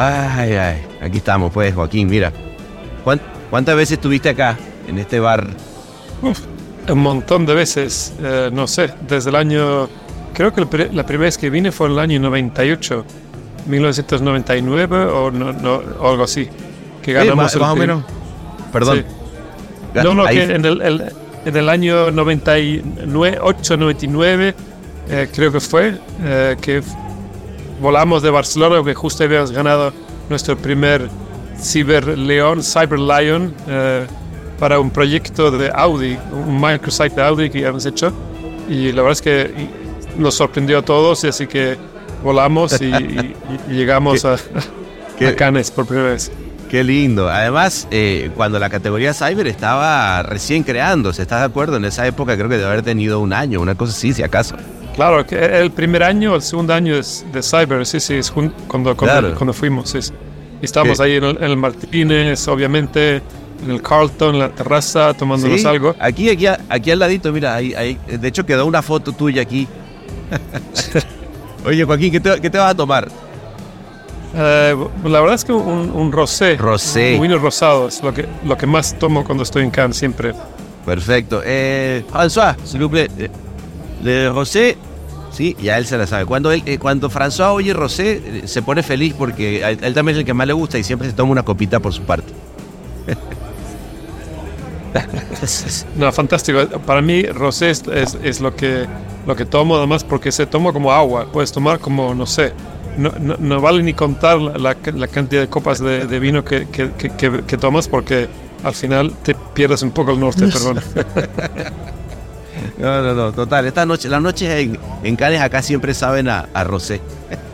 Ay, 0.02 0.54
ay, 0.54 0.82
aquí 1.02 1.18
estamos, 1.18 1.52
pues, 1.52 1.74
Joaquín, 1.74 2.08
mira. 2.08 2.32
¿Cuántas 3.50 3.76
veces 3.76 3.98
estuviste 3.98 4.30
acá, 4.30 4.56
en 4.88 4.98
este 4.98 5.20
bar? 5.20 5.46
un 6.88 6.98
montón 6.98 7.44
de 7.44 7.54
veces, 7.54 8.14
eh, 8.22 8.48
no 8.50 8.66
sé, 8.66 8.90
desde 9.06 9.28
el 9.28 9.36
año... 9.36 9.88
Creo 10.32 10.54
que 10.54 10.62
la 10.62 11.04
primera 11.04 11.26
vez 11.26 11.36
que 11.36 11.50
vine 11.50 11.70
fue 11.70 11.88
en 11.88 11.92
el 11.92 11.98
año 11.98 12.20
98, 12.20 13.04
1999 13.66 14.96
o, 15.04 15.30
no, 15.30 15.82
algo 16.02 16.24
así. 16.24 16.48
Que 17.02 17.12
ganamos 17.12 17.36
más, 17.36 17.54
el 17.54 17.60
más 17.60 17.70
o 17.70 17.76
menos. 17.76 18.04
Perdón. 18.72 19.04
No, 19.94 20.14
no, 20.14 20.24
que 20.26 20.44
en 20.44 20.64
el, 20.64 21.12
en 21.44 21.56
el 21.56 21.68
año 21.68 22.10
98, 22.10 23.76
99, 23.76 24.54
eh, 25.10 25.28
creo 25.34 25.52
que 25.52 25.60
fue, 25.60 25.98
eh, 26.22 26.56
que 26.58 26.82
volamos 27.80 28.22
de 28.22 28.30
Barcelona, 28.30 28.82
que 28.84 28.94
justo 28.94 29.24
habíamos 29.24 29.50
ganado 29.50 29.92
nuestro 30.28 30.56
primer 30.56 31.08
Cyber 31.58 32.18
León, 32.18 32.62
Cyber 32.62 32.98
Lion, 32.98 33.54
eh, 33.68 34.06
para 34.58 34.78
un 34.78 34.90
proyecto 34.90 35.50
de 35.50 35.70
Audi, 35.74 36.18
un 36.32 36.60
microsite 36.60 37.16
de 37.16 37.22
Audi 37.22 37.50
que 37.50 37.58
habíamos 37.58 37.86
hecho. 37.86 38.12
Y 38.68 38.92
la 38.92 39.02
verdad 39.02 39.12
es 39.12 39.22
que 39.22 39.68
nos 40.16 40.34
sorprendió 40.34 40.78
a 40.78 40.82
todos, 40.82 41.24
y 41.24 41.28
así 41.28 41.46
que 41.46 41.76
volamos 42.22 42.80
y, 42.80 43.34
llegamos 43.68 44.24
a, 44.26 44.34
a 44.34 45.34
Cannes 45.36 45.70
por 45.70 45.86
primera 45.86 46.10
vez. 46.10 46.30
Qué 46.70 46.84
lindo. 46.84 47.28
Además, 47.28 47.88
eh, 47.90 48.30
cuando 48.36 48.60
la 48.60 48.70
categoría 48.70 49.12
Cyber 49.12 49.48
estaba 49.48 50.22
recién 50.22 50.62
creándose, 50.62 51.22
¿estás 51.22 51.40
de 51.40 51.46
acuerdo? 51.46 51.78
En 51.78 51.84
esa 51.84 52.06
época 52.06 52.36
creo 52.36 52.48
que 52.48 52.58
debe 52.58 52.68
haber 52.68 52.82
tenido 52.82 53.18
un 53.18 53.32
año, 53.32 53.60
una 53.60 53.74
cosa 53.74 53.92
así, 53.92 54.12
si 54.12 54.22
acaso. 54.22 54.54
Claro, 54.94 55.26
que 55.26 55.36
el 55.36 55.70
primer 55.70 56.02
año, 56.02 56.34
el 56.34 56.42
segundo 56.42 56.74
año 56.74 56.94
es 56.94 57.24
de 57.32 57.42
Cyber, 57.42 57.86
sí, 57.86 58.00
sí, 58.00 58.14
es 58.14 58.30
cuando, 58.30 58.96
cuando, 58.96 59.52
fuimos. 59.52 59.90
Sí. 59.90 59.98
Estábamos 60.60 61.00
ahí 61.00 61.14
en 61.14 61.24
el, 61.24 61.56
Martínez, 61.56 62.46
obviamente, 62.48 63.22
en 63.64 63.70
el 63.70 63.80
Carlton, 63.80 64.34
en 64.34 64.40
la 64.40 64.48
terraza, 64.50 65.14
tomándonos 65.14 65.64
algo. 65.64 65.94
Aquí, 65.98 66.28
aquí, 66.28 66.46
aquí 66.46 66.90
al 66.90 66.98
ladito, 66.98 67.32
mira, 67.32 67.54
ahí, 67.54 67.72
ahí, 67.74 67.98
de 68.06 68.28
hecho 68.28 68.44
quedó 68.44 68.66
una 68.66 68.82
foto 68.82 69.12
tuya 69.12 69.42
aquí. 69.42 69.66
Oye, 71.64 71.84
Joaquín, 71.84 72.12
¿qué 72.12 72.20
te, 72.20 72.40
qué 72.40 72.50
te 72.50 72.58
vas 72.58 72.72
a 72.72 72.74
tomar? 72.74 73.08
Eh, 74.34 74.76
la 75.04 75.20
verdad 75.20 75.34
es 75.34 75.44
que 75.44 75.52
un, 75.52 75.90
un 75.90 76.12
rosé. 76.12 76.56
Rosé. 76.56 77.14
Un 77.16 77.22
vino 77.22 77.38
rosado 77.38 77.88
es 77.88 78.02
lo 78.02 78.14
que, 78.14 78.26
lo 78.44 78.56
que 78.56 78.66
más 78.66 78.98
tomo 78.98 79.24
cuando 79.24 79.42
estoy 79.42 79.64
en 79.64 79.70
Cannes 79.70 79.96
siempre. 79.96 80.32
Perfecto. 80.84 81.42
Eh, 81.44 82.02
François, 82.10 82.56
s'il 82.64 82.80
vous 82.80 82.90
plaît. 82.90 83.10
De 84.02 84.30
rosé, 84.30 84.78
sí, 85.30 85.56
ya 85.60 85.78
él 85.78 85.86
se 85.86 85.98
la 85.98 86.06
sabe. 86.06 86.26
Cuando, 86.26 86.52
él, 86.52 86.62
eh, 86.66 86.78
cuando 86.78 87.10
François 87.10 87.52
oye 87.52 87.72
rosé, 87.72 88.22
eh, 88.24 88.42
se 88.46 88.62
pone 88.62 88.82
feliz 88.82 89.14
porque 89.16 89.64
a 89.64 89.70
él, 89.70 89.94
también 89.94 90.16
es 90.16 90.20
el 90.20 90.24
que 90.24 90.34
más 90.34 90.46
le 90.46 90.52
gusta 90.52 90.78
y 90.78 90.84
siempre 90.84 91.08
se 91.08 91.14
toma 91.14 91.32
una 91.32 91.42
copita 91.42 91.80
por 91.80 91.92
su 91.92 92.02
parte. 92.02 92.32
no, 95.96 96.12
fantástico. 96.12 96.66
Para 96.86 97.02
mí, 97.02 97.22
rosé 97.22 97.70
es, 97.70 97.86
es, 97.86 98.18
es, 98.22 98.40
lo, 98.40 98.56
que, 98.56 98.86
lo 99.26 99.36
que 99.36 99.44
tomo, 99.44 99.76
además, 99.76 100.04
porque 100.04 100.32
se 100.32 100.46
toma 100.46 100.72
como 100.72 100.92
agua. 100.92 101.26
Puedes 101.32 101.52
tomar 101.52 101.78
como, 101.78 102.14
no 102.14 102.26
sé, 102.26 102.52
no, 102.96 103.12
no, 103.38 103.60
vale 103.60 103.82
ni 103.82 103.92
contar 103.94 104.40
la, 104.40 104.76
la, 104.94 105.08
cantidad 105.08 105.42
de 105.42 105.48
copas 105.48 105.78
de, 105.78 106.06
de 106.06 106.20
vino 106.20 106.44
que, 106.44 106.68
que, 106.68 106.90
que, 106.92 107.56
tomas 107.56 107.88
porque 107.88 108.28
al 108.62 108.74
final 108.74 109.12
te 109.22 109.34
pierdes 109.34 109.82
un 109.82 109.90
poco 109.90 110.12
el 110.12 110.20
norte, 110.20 110.46
perdón. 110.46 110.80
No, 112.78 113.02
no, 113.02 113.14
no, 113.14 113.32
total. 113.32 113.66
Esta 113.66 113.84
noche, 113.84 114.08
las 114.08 114.22
noches 114.22 114.48
en, 114.48 114.78
en 115.02 115.16
Cannes 115.16 115.40
acá 115.40 115.62
siempre 115.62 115.94
saben 115.94 116.28
a, 116.28 116.48
a 116.54 116.64
rosé. 116.64 117.00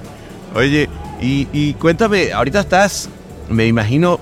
Oye, 0.55 0.89
y, 1.21 1.75
cuéntame, 1.75 2.33
ahorita 2.33 2.61
estás, 2.61 3.09
me 3.49 3.67
imagino, 3.67 4.21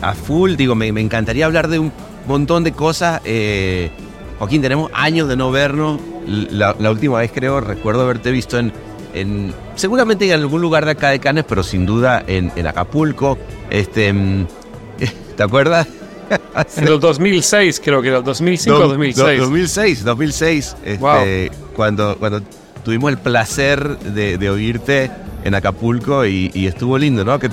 a 0.00 0.14
full, 0.14 0.54
digo, 0.56 0.74
me, 0.74 0.88
encantaría 0.88 1.46
hablar 1.46 1.68
de 1.68 1.78
un 1.78 1.92
montón 2.26 2.64
de 2.64 2.72
cosas. 2.72 3.20
Eh, 3.24 3.90
Joaquín, 4.38 4.62
tenemos 4.62 4.90
años 4.94 5.28
de 5.28 5.36
no 5.36 5.50
vernos. 5.50 6.00
La, 6.26 6.74
última 6.90 7.18
vez 7.18 7.30
creo, 7.32 7.60
recuerdo 7.60 8.02
haberte 8.02 8.30
visto 8.30 8.58
en, 8.58 9.54
seguramente 9.76 10.26
en 10.26 10.32
algún 10.32 10.60
lugar 10.60 10.84
de 10.84 10.92
acá 10.92 11.10
de 11.10 11.20
Canes, 11.20 11.44
pero 11.48 11.62
sin 11.62 11.86
duda 11.86 12.22
en, 12.26 12.66
Acapulco. 12.66 13.38
Este, 13.70 14.12
mm, 14.12 14.46
¿Te 15.36 15.42
acuerdas? 15.42 15.86
en 16.76 16.88
el 16.88 17.00
2006 17.00 17.80
creo 17.84 18.02
que 18.02 18.08
era, 18.08 18.20
2005 18.20 18.76
o 18.76 18.88
2006. 18.88 19.40
2006, 19.40 20.04
2006, 20.04 20.76
este, 20.84 21.50
cuando, 21.74 22.16
cuando 22.18 22.40
tuvimos 22.84 23.10
el 23.10 23.18
placer 23.18 23.98
de, 23.98 24.50
oírte 24.50 25.10
en 25.44 25.54
Acapulco 25.54 26.24
y, 26.26 26.66
estuvo 26.66 26.98
lindo, 26.98 27.24
¿no? 27.24 27.38
Que 27.38 27.48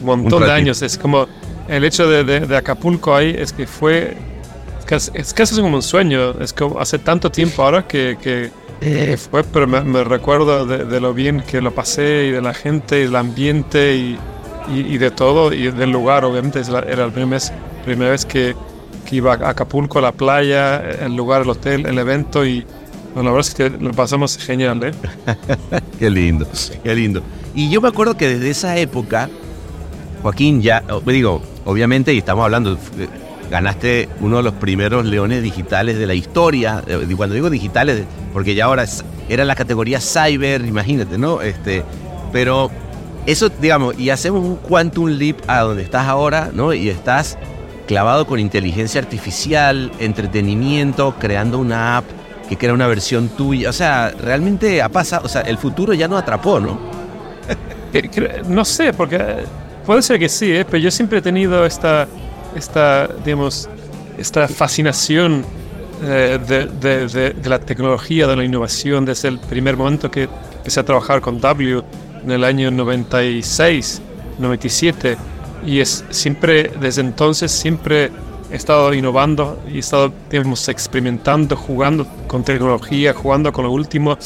Un 0.00 0.06
montón 0.06 0.44
de 0.44 0.52
años, 0.52 0.82
es 0.82 0.98
como 0.98 1.26
el 1.68 1.84
hecho 1.84 2.08
de, 2.08 2.56
Acapulco 2.56 3.14
ahí 3.14 3.34
es 3.36 3.52
que 3.52 3.66
fue, 3.66 4.16
es 5.14 5.34
casi, 5.34 5.60
como 5.60 5.76
un 5.76 5.82
sueño, 5.82 6.40
es 6.40 6.52
como 6.52 6.78
hace 6.80 6.98
tanto 6.98 7.30
tiempo 7.30 7.62
ahora 7.62 7.86
que, 7.86 8.16
que 8.20 8.50
eh, 8.80 9.16
fue, 9.16 9.44
pero 9.44 9.66
me, 9.66 10.04
recuerdo 10.04 10.66
de, 10.66 11.00
lo 11.00 11.14
bien 11.14 11.42
que 11.46 11.60
lo 11.60 11.72
pasé 11.72 12.26
y 12.26 12.30
de 12.30 12.42
la 12.42 12.52
gente 12.52 13.00
y 13.00 13.04
del 13.04 13.16
ambiente 13.16 13.96
y, 13.96 14.18
y, 14.68 14.98
de 14.98 15.10
todo 15.10 15.52
y 15.52 15.70
del 15.70 15.90
lugar. 15.90 16.24
Obviamente 16.24 16.60
era 16.60 17.06
la 17.06 17.12
primera 17.12 17.30
vez, 17.32 17.52
primera 17.84 18.10
vez 18.10 18.24
que, 18.24 18.54
que, 19.08 19.16
iba 19.16 19.34
a 19.34 19.50
Acapulco, 19.50 19.98
a 19.98 20.02
la 20.02 20.12
playa, 20.12 20.80
el 20.80 21.16
lugar, 21.16 21.42
el 21.42 21.50
hotel, 21.50 21.86
el 21.86 21.98
evento 21.98 22.44
y 22.44 22.64
la 23.14 23.22
verdad 23.22 23.40
es 23.40 23.54
que 23.54 23.68
lo 23.70 23.92
pasamos 23.92 24.38
genial. 24.38 24.82
¿eh? 24.84 24.92
qué 25.98 26.08
lindo, 26.08 26.46
qué 26.82 26.94
lindo. 26.94 27.22
Y 27.54 27.70
yo 27.70 27.80
me 27.80 27.88
acuerdo 27.88 28.16
que 28.16 28.28
desde 28.28 28.50
esa 28.50 28.76
época, 28.78 29.28
Joaquín, 30.22 30.62
ya, 30.62 30.82
digo, 31.04 31.42
obviamente, 31.64 32.14
y 32.14 32.18
estamos 32.18 32.44
hablando, 32.44 32.78
ganaste 33.50 34.08
uno 34.20 34.38
de 34.38 34.42
los 34.44 34.54
primeros 34.54 35.04
leones 35.04 35.42
digitales 35.42 35.98
de 35.98 36.06
la 36.06 36.14
historia. 36.14 36.82
Eh, 36.86 37.06
cuando 37.16 37.34
digo 37.34 37.50
digitales, 37.50 38.04
porque 38.32 38.54
ya 38.54 38.64
ahora 38.64 38.86
era 39.28 39.44
la 39.44 39.54
categoría 39.54 40.00
cyber, 40.00 40.64
imagínate, 40.64 41.18
¿no? 41.18 41.42
Este, 41.42 41.84
pero 42.32 42.70
eso, 43.26 43.48
digamos, 43.48 43.98
y 43.98 44.10
hacemos 44.10 44.44
un 44.44 44.56
quantum 44.56 45.08
leap 45.08 45.38
a 45.46 45.60
donde 45.60 45.82
estás 45.82 46.06
ahora, 46.06 46.50
¿no? 46.52 46.72
Y 46.72 46.88
estás 46.88 47.38
clavado 47.86 48.26
con 48.26 48.38
inteligencia 48.38 49.00
artificial, 49.00 49.90
entretenimiento, 49.98 51.14
creando 51.18 51.58
una 51.58 51.98
app 51.98 52.04
que 52.48 52.56
crea 52.56 52.72
una 52.72 52.86
versión 52.86 53.28
tuya. 53.28 53.70
O 53.70 53.72
sea, 53.72 54.10
realmente 54.10 54.82
ha 54.82 54.88
pasado, 54.88 55.26
o 55.26 55.28
sea, 55.28 55.42
el 55.42 55.58
futuro 55.58 55.94
ya 55.94 56.08
no 56.08 56.16
atrapó, 56.16 56.60
¿no? 56.60 56.78
Eh, 57.94 58.40
no 58.48 58.64
sé, 58.64 58.94
porque 58.94 59.44
puede 59.84 60.00
ser 60.00 60.18
que 60.18 60.26
sí, 60.26 60.50
¿eh? 60.50 60.64
pero 60.64 60.78
yo 60.78 60.90
siempre 60.90 61.18
he 61.18 61.20
tenido 61.20 61.66
esta 61.66 62.08
esta, 62.54 63.08
digamos, 63.24 63.68
esta 64.18 64.48
fascinación 64.48 65.44
eh, 66.02 66.38
de, 66.46 67.48
la 67.48 67.58
tecnología, 67.58 68.26
de 68.26 68.36
la 68.36 68.44
innovación, 68.44 69.04
desde 69.04 69.28
el 69.28 69.38
primer 69.38 69.76
momento 69.76 70.10
que 70.10 70.28
empecé 70.56 70.80
a 70.80 70.84
trabajar 70.84 71.20
con 71.20 71.40
W 71.40 71.82
en 72.24 72.30
el 72.30 72.44
año 72.44 72.70
96, 72.70 74.02
97. 74.38 75.16
Y 75.66 75.80
es 75.80 76.04
siempre, 76.10 76.70
desde 76.80 77.02
entonces, 77.02 77.52
siempre 77.52 78.10
he 78.50 78.56
estado 78.56 78.92
innovando 78.92 79.60
y 79.70 79.76
he 79.76 79.78
estado, 79.78 80.12
digamos, 80.30 80.68
experimentando, 80.68 81.56
jugando 81.56 82.06
con 82.26 82.42
tecnología, 82.42 83.14
jugando 83.14 83.52
con 83.52 83.64
lo 83.64 83.72
último. 83.72 84.18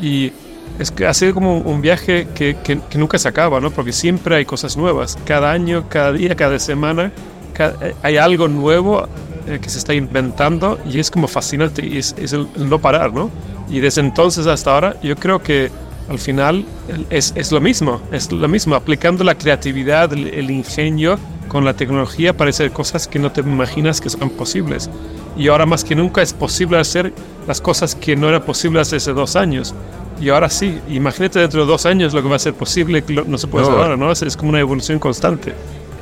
Y 0.00 0.32
es 0.78 0.90
que 0.90 1.06
ha 1.06 1.14
sido 1.14 1.34
como 1.34 1.58
un 1.58 1.80
viaje 1.80 2.28
que, 2.34 2.56
que, 2.62 2.80
que, 2.88 2.98
nunca 2.98 3.18
se 3.18 3.28
acaba, 3.28 3.60
¿no? 3.60 3.70
Porque 3.70 3.92
siempre 3.92 4.36
hay 4.36 4.44
cosas 4.44 4.76
nuevas. 4.76 5.18
Cada 5.24 5.50
año, 5.50 5.88
cada 5.88 6.12
día, 6.12 6.34
cada 6.36 6.58
semana 6.58 7.12
eh, 7.58 7.94
hay 8.02 8.16
algo 8.16 8.48
nuevo 8.48 9.08
eh, 9.46 9.58
que 9.60 9.68
se 9.68 9.78
está 9.78 9.94
inventando 9.94 10.78
y 10.90 10.98
es 10.98 11.10
como 11.10 11.28
fascinante 11.28 11.84
y 11.84 11.98
es, 11.98 12.14
el, 12.32 12.48
no 12.56 12.78
parar, 12.78 13.12
¿no? 13.12 13.30
Y 13.68 13.80
desde 13.80 14.00
entonces 14.00 14.46
hasta 14.46 14.74
ahora 14.74 14.96
yo 15.02 15.16
creo 15.16 15.42
que 15.42 15.70
al 16.08 16.18
final 16.18 16.64
es, 17.10 17.32
es 17.36 17.52
lo 17.52 17.60
mismo, 17.60 18.00
es 18.12 18.30
lo 18.30 18.48
mismo, 18.48 18.74
aplicando 18.74 19.24
la 19.24 19.34
creatividad, 19.36 20.12
el, 20.12 20.50
ingenio 20.50 21.18
con 21.48 21.64
la 21.64 21.74
tecnología 21.74 22.36
para 22.36 22.50
hacer 22.50 22.70
cosas 22.70 23.08
que 23.08 23.18
no 23.18 23.32
te 23.32 23.40
imaginas 23.40 24.00
que 24.00 24.10
son 24.10 24.30
posibles. 24.30 24.88
Y 25.36 25.48
ahora 25.48 25.66
más 25.66 25.84
que 25.84 25.94
nunca 25.94 26.22
es 26.22 26.32
posible 26.32 26.78
hacer 26.78 27.12
las 27.46 27.60
cosas 27.60 27.94
que 27.94 28.16
no 28.16 28.28
eran 28.28 28.42
posibles 28.42 28.92
hace 28.92 29.12
dos 29.12 29.36
años. 29.36 29.74
Y 30.20 30.30
ahora 30.30 30.48
sí, 30.48 30.78
imagínate 30.88 31.40
dentro 31.40 31.60
de 31.60 31.66
dos 31.66 31.84
años 31.86 32.14
lo 32.14 32.22
que 32.22 32.28
va 32.28 32.36
a 32.36 32.38
ser 32.38 32.54
posible, 32.54 33.04
no 33.26 33.36
se 33.36 33.46
puede 33.46 33.66
no. 33.66 33.76
ahora, 33.76 33.96
¿no? 33.96 34.10
es 34.10 34.36
como 34.36 34.50
una 34.50 34.60
evolución 34.60 34.98
constante. 34.98 35.52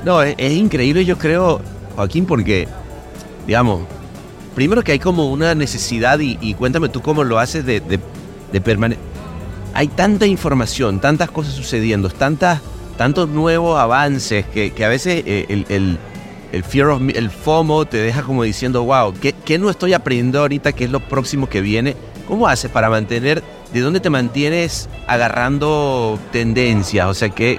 No, 0.05 0.23
es, 0.23 0.53
increíble 0.53 1.05
yo 1.05 1.17
creo, 1.17 1.61
Joaquín, 1.97 2.27
porque, 2.27 2.69
digamos, 3.47 3.83
primero 4.55 4.83
que 4.83 4.93
hay 4.93 4.99
como 4.99 5.33
una 5.33 5.55
necesidad, 5.55 6.19
y, 6.21 6.55
cuéntame 6.55 6.91
tú 6.91 7.01
cómo 7.01 7.25
lo 7.25 7.39
haces 7.39 7.65
de, 7.65 7.81
de, 7.81 8.61
permanecer. 8.61 9.14
Hay 9.75 9.89
tanta 9.89 10.27
información, 10.27 11.01
tantas 11.01 11.31
cosas 11.31 11.55
sucediendo, 11.55 12.09
tantas, 12.09 12.61
tantos 12.97 13.29
nuevos 13.29 13.79
avances 13.79 14.47
que, 14.47 14.73
que 14.73 14.85
a 14.85 14.89
veces 14.89 15.25
eh, 15.27 15.47
el, 15.49 15.67
el, 15.69 15.99
el, 16.53 16.63
fear 16.63 16.97
el 17.13 17.31
FOMO 17.31 17.85
te 17.85 17.97
deja 17.97 18.23
como 18.23 18.45
diciendo, 18.45 18.85
wow, 18.85 19.13
¿qué, 19.21 19.33
¿qué, 19.33 19.59
no 19.59 19.71
estoy 19.71 19.93
aprendiendo 19.93 20.39
ahorita? 20.39 20.73
¿Qué 20.73 20.85
es 20.85 20.91
lo 20.91 21.01
próximo 21.01 21.49
que 21.49 21.61
viene? 21.61 21.97
¿Cómo 22.29 22.47
haces 22.47 22.71
para 22.71 22.89
mantener 22.89 23.43
¿De 23.73 23.81
dónde 23.81 23.99
te 23.99 24.09
mantienes 24.09 24.89
agarrando 25.09 26.17
tendencias? 26.31 27.09
O 27.09 27.15
sea 27.15 27.31
que... 27.31 27.59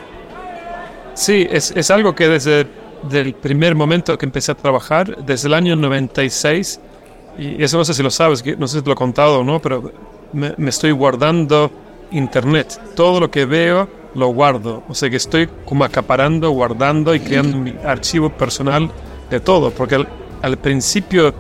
Sí, 1.14 1.46
es, 1.52 1.72
es 1.76 1.92
algo 1.92 2.16
que 2.16 2.30
desde 2.30 2.68
el 3.12 3.34
primer 3.34 3.76
momento 3.76 4.18
que 4.18 4.26
empecé 4.26 4.54
a 4.54 4.56
trabajar, 4.56 5.26
desde 5.26 5.50
el 5.50 5.54
año 5.54 5.76
96, 5.76 6.80
y 7.38 7.62
eso 7.62 7.78
no 7.78 7.84
sé 7.84 7.94
si 7.94 8.02
lo 8.02 8.10
sabes, 8.10 8.46
no 8.58 8.66
sé 8.70 8.78
si 8.78 8.84
te 8.84 8.88
lo 8.88 8.94
he 8.94 8.96
contado 8.96 9.42
o 9.42 9.44
no, 9.44 9.62
pero 9.62 9.92
me 10.32 10.70
estoy 10.70 10.92
guardando 10.92 11.70
internet. 12.18 12.80
Todo 12.96 13.20
lo 13.20 13.32
que 13.32 13.46
veo 13.46 13.88
lo 14.16 14.28
guardo. 14.28 14.84
O 14.88 14.96
sea 14.96 15.10
que 15.10 15.18
estoy 15.18 15.50
como 15.66 15.84
acaparando, 15.84 16.50
guardando 16.52 17.14
y 17.14 17.20
creando 17.20 17.58
mi 17.58 17.74
archivo 17.84 18.30
personal 18.30 18.90
de 19.30 19.40
todo. 19.40 19.72
Porque 19.72 20.06
al, 20.42 20.58
principio 20.58 21.34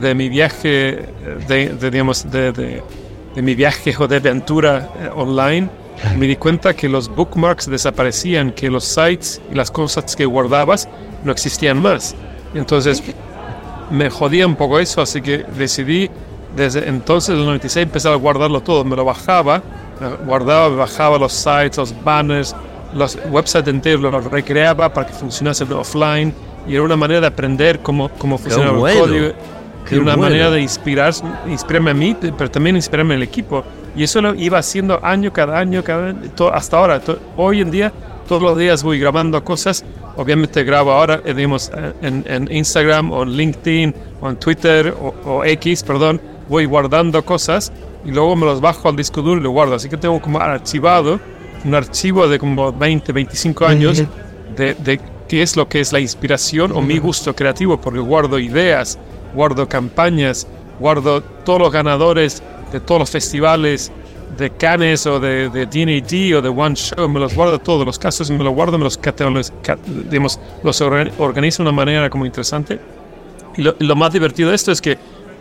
de 0.00 0.14
mi 0.14 0.28
viaje, 0.28 1.06
de, 1.48 1.90
digamos, 1.90 2.30
de, 2.30 2.82
mi 3.36 3.54
viaje 3.54 3.94
o 3.98 4.08
de 4.08 4.16
aventura 4.16 4.90
eh, 4.98 5.10
online, 5.14 5.68
me 6.18 6.26
di 6.26 6.36
cuenta 6.36 6.74
que 6.74 6.88
los 6.88 7.08
bookmarks 7.08 7.68
desaparecían, 7.68 8.52
que 8.52 8.70
los 8.70 8.84
sites 8.84 9.40
y 9.50 9.54
las 9.54 9.70
cosas 9.70 10.16
que 10.16 10.24
guardabas 10.24 10.88
no 11.24 11.32
existían 11.32 11.80
más. 11.80 12.14
Entonces 12.54 13.02
me 13.90 14.10
jodía 14.10 14.46
un 14.46 14.56
poco 14.56 14.78
eso, 14.78 15.02
así 15.02 15.20
que 15.20 15.44
decidí 15.56 16.10
desde 16.56 16.86
entonces, 16.88 17.30
el 17.30 17.44
96, 17.44 17.84
empezar 17.84 18.12
a 18.12 18.16
guardarlo 18.16 18.60
todo. 18.60 18.84
Me 18.84 18.96
lo 18.96 19.04
bajaba, 19.04 19.62
guardaba, 20.24 20.68
bajaba 20.68 21.18
los 21.18 21.32
sites, 21.32 21.76
los 21.78 22.04
banners, 22.04 22.54
los 22.94 23.18
websites 23.30 23.68
enteros, 23.68 24.00
los 24.00 24.24
recreaba 24.24 24.92
para 24.92 25.06
que 25.06 25.12
funcionase 25.12 25.64
offline. 25.64 26.34
Y 26.66 26.74
era 26.74 26.82
una 26.82 26.96
manera 26.96 27.20
de 27.20 27.26
aprender 27.26 27.80
cómo, 27.80 28.08
cómo 28.18 28.38
funcionaba 28.38 28.78
bueno. 28.78 29.04
el 29.04 29.08
código. 29.08 29.32
Qué 29.88 29.96
Era 29.96 30.02
una 30.04 30.14
bueno. 30.14 30.30
manera 30.30 30.50
de 30.50 30.60
inspirar, 30.60 31.12
inspirarme 31.48 31.90
a 31.90 31.94
mí, 31.94 32.16
pero 32.38 32.50
también 32.50 32.76
inspirarme 32.76 33.14
al 33.14 33.22
equipo. 33.22 33.64
Y 33.96 34.04
eso 34.04 34.22
lo 34.22 34.34
iba 34.34 34.58
haciendo 34.58 35.00
año 35.04 35.32
cada 35.32 35.58
año, 35.58 35.82
cada 35.82 36.08
año, 36.08 36.20
hasta 36.52 36.78
ahora. 36.78 37.00
Hoy 37.36 37.60
en 37.60 37.70
día, 37.70 37.92
todos 38.28 38.42
los 38.42 38.56
días 38.56 38.82
voy 38.84 39.00
grabando 39.00 39.42
cosas. 39.42 39.84
Obviamente 40.16 40.62
grabo 40.62 40.92
ahora, 40.92 41.20
eh, 41.24 41.34
digamos, 41.34 41.70
eh, 41.74 41.92
en, 42.02 42.24
en 42.28 42.52
Instagram 42.52 43.10
o 43.10 43.22
en 43.24 43.30
LinkedIn 43.30 43.94
o 44.20 44.30
en 44.30 44.36
Twitter 44.36 44.94
o, 45.00 45.14
o 45.24 45.44
X, 45.44 45.82
perdón. 45.82 46.20
Voy 46.48 46.66
guardando 46.66 47.24
cosas 47.24 47.72
y 48.04 48.10
luego 48.10 48.34
me 48.36 48.46
los 48.46 48.60
bajo 48.60 48.88
al 48.88 48.96
disco 48.96 49.22
duro 49.22 49.40
y 49.40 49.44
lo 49.44 49.50
guardo. 49.50 49.74
Así 49.74 49.88
que 49.88 49.96
tengo 49.96 50.20
como 50.20 50.38
archivado 50.40 51.20
un 51.64 51.74
archivo 51.74 52.26
de 52.28 52.38
como 52.38 52.72
20, 52.72 53.12
25 53.12 53.66
años 53.66 53.98
de, 54.56 54.74
de 54.74 55.00
qué 55.28 55.42
es 55.42 55.56
lo 55.56 55.68
que 55.68 55.80
es 55.80 55.92
la 55.92 56.00
inspiración 56.00 56.72
o 56.72 56.80
mi 56.82 56.98
gusto 56.98 57.34
creativo, 57.34 57.80
porque 57.80 58.00
guardo 58.00 58.38
ideas, 58.38 58.98
guardo 59.34 59.68
campañas, 59.68 60.46
guardo 60.80 61.22
todos 61.22 61.60
los 61.60 61.72
ganadores 61.72 62.42
de 62.72 62.80
todos 62.80 63.00
los 63.00 63.10
festivales 63.10 63.92
de 64.36 64.50
Cannes 64.50 65.06
o 65.06 65.20
de, 65.20 65.50
de 65.50 65.66
D&D 65.66 66.34
o 66.34 66.42
de 66.42 66.48
One 66.48 66.74
Show, 66.74 67.06
me 67.08 67.20
los 67.20 67.34
guardo 67.34 67.58
todos 67.58 67.84
los 67.86 67.98
casos, 67.98 68.30
me 68.30 68.42
los 68.42 68.52
guardo, 68.54 68.78
me 68.78 68.84
los, 68.84 68.98
digamos, 70.10 70.40
los 70.64 70.80
orga- 70.80 71.10
organizo 71.18 71.62
de 71.62 71.68
una 71.68 71.76
manera 71.76 72.08
como 72.10 72.24
interesante. 72.26 72.80
Y 73.56 73.62
lo, 73.62 73.74
lo 73.78 73.94
más 73.94 74.12
divertido 74.12 74.48
de 74.48 74.56
esto 74.56 74.72
es 74.72 74.80
que 74.80 74.96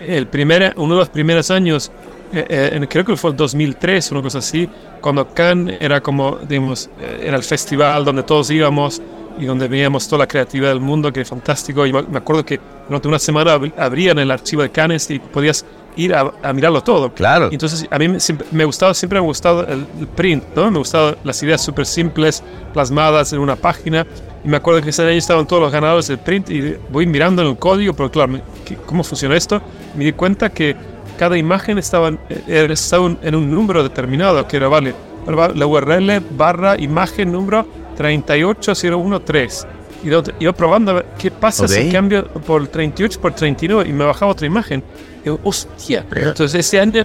el 0.06 0.28
primer, 0.28 0.74
uno 0.76 0.96
de 0.96 1.00
los 1.00 1.10
primeros 1.10 1.50
años, 1.52 1.90
eh, 2.34 2.46
eh, 2.50 2.70
en- 2.74 2.86
creo 2.88 3.04
que 3.06 3.16
fue 3.16 3.32
el 3.32 3.36
2003, 3.38 4.12
una 4.12 4.22
cosa 4.22 4.40
así, 4.40 4.68
cuando 5.02 5.28
Cannes 5.34 5.78
era 5.80 6.02
como, 6.02 6.38
digamos, 6.48 6.90
eh, 7.00 7.24
era 7.26 7.38
el 7.38 7.44
festival 7.44 8.06
donde 8.06 8.24
todos 8.24 8.50
íbamos 8.52 9.02
y 9.40 9.46
donde 9.46 9.68
veíamos 9.68 10.08
toda 10.08 10.20
la 10.20 10.28
creatividad 10.28 10.70
del 10.70 10.82
mundo, 10.82 11.12
que 11.12 11.22
es 11.22 11.30
fantástico. 11.30 11.86
Y 11.86 11.94
me 11.94 12.18
acuerdo 12.18 12.46
que 12.46 12.60
durante 12.88 13.08
una 13.08 13.20
semana 13.20 13.58
abrían 13.78 14.20
el 14.20 14.30
archivo 14.30 14.62
de 14.62 14.70
Cannes 14.70 15.10
y 15.10 15.20
podías 15.20 15.66
ir 15.96 16.14
a, 16.14 16.32
a 16.44 16.54
mirarlo 16.54 16.82
todo. 16.82 17.14
Claro. 17.14 17.48
Y 17.52 17.56
entonces 17.56 17.86
a 17.90 17.98
mí 17.98 18.08
me, 18.08 18.20
siempre, 18.20 18.46
me 18.52 18.66
gustaba, 18.66 18.94
siempre 18.94 19.20
me 19.20 19.26
ha 19.26 19.28
gustado 19.28 19.66
el, 19.68 19.86
el 20.00 20.08
print, 20.08 20.44
¿no? 20.56 20.70
Me 20.72 20.78
gustaban 20.80 21.16
las 21.24 21.42
ideas 21.44 21.62
súper 21.64 21.86
simples, 21.86 22.44
plasmadas 22.74 23.34
en 23.34 23.40
una 23.40 23.56
página. 23.56 24.06
Y 24.44 24.48
me 24.48 24.58
acuerdo 24.58 24.82
que 24.82 24.90
ese 24.90 25.02
año 25.04 25.12
estaban 25.12 25.46
todos 25.48 25.62
los 25.62 25.72
ganadores 25.72 26.08
del 26.08 26.18
print 26.20 26.50
y 26.50 26.76
voy 26.92 27.06
mirando 27.06 27.42
en 27.42 27.50
el 27.50 27.58
código, 27.58 27.94
pero 27.94 28.10
claro, 28.12 28.34
me- 28.34 28.42
¿qué- 28.66 28.76
¿cómo 28.86 29.04
funciona 29.04 29.36
esto? 29.38 29.62
Me 29.96 30.06
di 30.06 30.14
cuenta 30.14 30.50
que 30.50 30.76
cada 31.22 31.38
imagen 31.38 31.78
estaba, 31.78 32.10
eh, 32.48 32.68
estaba 32.72 33.16
en 33.22 33.36
un 33.36 33.54
número 33.54 33.84
determinado, 33.84 34.48
que 34.48 34.58
era, 34.58 34.68
vale, 34.70 34.96
la 35.28 35.68
URL 35.68 36.20
barra 36.32 36.82
imagen 36.82 37.32
número 37.32 37.64
38013. 37.96 39.68
Y 40.04 40.10
yo, 40.10 40.24
yo 40.40 40.52
probando 40.52 41.04
qué 41.20 41.30
pasa 41.30 41.68
si 41.68 41.86
Ok. 41.86 41.92
cambio 41.92 42.28
por 42.28 42.68
38 42.68 43.22
por 43.22 43.34
39 43.34 43.88
y 43.88 43.94
me 43.94 44.04
bajaba 44.04 44.32
otra 44.32 44.48
imagen. 44.48 44.84
Y 45.24 45.28
yo, 45.28 45.38
hostia. 45.44 46.04
Entonces 46.16 46.56
ese 46.56 46.80
año 46.80 47.04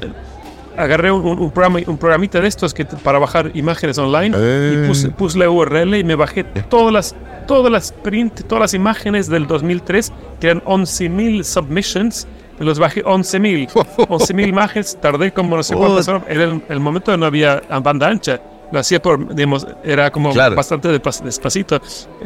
agarré 0.79 1.12
un, 1.12 1.38
un, 1.38 1.50
programa, 1.50 1.81
un 1.87 1.98
programita 1.98 2.40
de 2.40 2.48
estos 2.48 2.72
que 2.72 2.87
para 2.87 3.18
bajar 3.18 3.50
imágenes 3.52 3.98
online 3.98 4.35
y 4.35 4.88
puse, 4.88 5.11
puse 5.11 5.38
la 5.38 5.50
URL 5.50 5.94
y 5.94 6.05
me 6.05 6.14
bajé 6.14 6.42
todas 6.70 6.90
las, 6.90 7.14
todas 7.46 7.70
las 7.70 7.92
print, 7.92 8.44
todas 8.48 8.62
las 8.62 8.72
imágenes 8.72 9.29
del 9.29 9.46
2003, 9.46 10.11
que 10.40 10.46
eran 10.46 10.62
11.000 10.62 11.42
submissions. 11.44 12.26
Los 12.59 12.79
bajé 12.79 13.05
11.000. 13.05 13.69
11.000 13.71 14.49
imágenes, 14.49 14.99
tardé 15.01 15.33
como 15.33 15.57
no 15.57 15.62
sé 15.62 15.75
cuántas 15.75 16.09
horas. 16.09 16.23
Era 16.29 16.45
el, 16.45 16.62
el 16.69 16.81
momento 16.81 17.12
que 17.12 17.19
no 17.19 17.27
había 17.27 17.62
banda 17.83 18.09
ancha. 18.09 18.40
Lo 18.72 18.81
hacía 18.81 19.00
por, 19.00 19.35
digamos, 19.35 19.66
era 19.85 20.11
como 20.11 20.33
Claro. 20.33 20.57
bastante 20.57 20.88
despacito. 20.88 21.81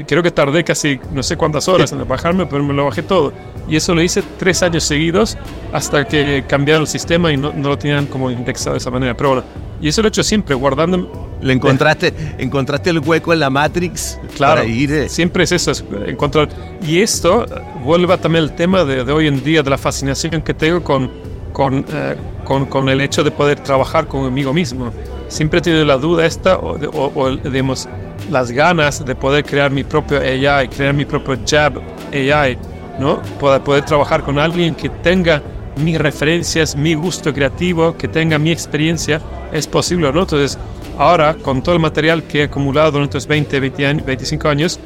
Creo 0.07 0.23
que 0.23 0.31
tardé 0.31 0.65
casi 0.65 0.99
no 1.13 1.23
sé 1.23 1.37
cuántas 1.37 1.69
horas 1.69 1.93
en 1.93 2.07
bajarme, 2.09 2.47
pero 2.47 2.63
me 2.65 2.73
lo 2.73 2.87
bajé 2.87 3.03
todo. 3.03 3.33
Y 3.69 3.77
eso 3.77 3.95
lo 3.95 4.03
hice 4.03 4.23
tres 4.39 4.63
años 4.63 4.85
seguidos 4.85 5.37
hasta 5.73 6.07
que 6.07 6.45
cambiaron 6.49 6.83
el 6.83 6.89
sistema 6.89 7.31
y 7.33 7.37
no, 7.37 7.53
no 7.53 7.69
lo 7.69 7.79
tenían 7.79 8.07
como 8.07 8.31
indexado 8.31 8.73
de 8.73 8.79
esa 8.79 8.91
manera. 8.91 9.15
Pero 9.17 9.29
bueno, 9.31 9.45
y 9.83 9.89
eso 9.89 10.01
lo 10.03 10.09
he 10.09 10.11
hecho 10.11 10.23
siempre, 10.23 10.55
guardando. 10.55 11.29
Le 11.43 11.53
encontraste, 11.53 12.13
encontraste 12.39 12.91
el 12.91 12.99
hueco 12.99 13.33
en 13.33 13.41
la 13.41 13.49
Matrix 13.51 14.19
Claro, 14.37 14.57
para 14.63 14.67
ir. 14.67 14.93
eh, 14.93 15.09
siempre 15.09 15.45
es 15.45 15.53
eso, 15.53 15.71
es 15.71 15.85
encontrar. 16.07 16.49
Y 16.87 17.01
esto 17.01 17.47
vuelve 17.85 18.17
también 18.19 18.45
el 18.45 18.53
tema 18.53 18.85
de, 18.85 19.05
de 19.05 19.13
hoy 19.13 19.27
en 19.27 19.43
día, 19.45 19.63
de 19.63 19.71
la 19.71 19.79
fascinación 19.79 20.43
que 20.43 20.53
tengo 20.53 20.83
con, 20.83 21.11
con, 21.53 21.85
eh, 21.93 22.17
con, 22.45 22.67
con 22.67 22.89
el 22.89 23.01
hecho 23.01 23.23
de 23.25 23.31
poder 23.31 23.61
trabajar 23.61 24.07
conmigo 24.07 24.53
mismo. 24.53 24.93
Siempre 25.31 25.61
he 25.61 25.63
tenido 25.63 25.85
la 25.85 25.97
duda 25.97 26.27
esta, 26.27 26.57
o, 26.59 26.77
o- 27.15 27.31
digamos, 27.37 27.89
las 28.31 28.51
ganas 28.51 29.05
de 29.05 29.15
poder 29.15 29.45
crear 29.45 29.71
mi 29.71 29.85
propio 29.85 30.19
AI, 30.21 30.69
crear 30.69 30.93
mi 30.93 31.05
propio 31.05 31.39
Jab 31.47 31.81
AI, 32.13 32.59
¿no? 32.99 33.23
Poder, 33.39 33.63
poder 33.63 33.85
trabajar 33.85 34.23
con 34.23 34.39
alguien 34.39 34.75
que 34.75 34.89
tenga 34.89 35.41
mis 35.77 35.99
referencias, 35.99 36.77
mi 36.77 36.95
gusto 36.95 37.33
creativo, 37.33 37.97
que 37.97 38.09
tenga 38.09 38.39
mi 38.39 38.51
experiencia, 38.51 39.21
es 39.53 39.67
posible, 39.67 40.13
¿no? 40.13 40.21
Entonces, 40.23 40.59
ahora, 40.99 41.35
con 41.35 41.63
todo 41.63 41.75
el 41.77 41.81
material 41.81 42.25
que 42.25 42.41
he 42.41 42.45
acumulado 42.45 42.91
durante 42.93 43.17
estos 43.17 43.29
20, 43.29 43.61
20 43.61 43.87
años, 43.87 44.05
25 44.05 44.49
años, 44.49 44.81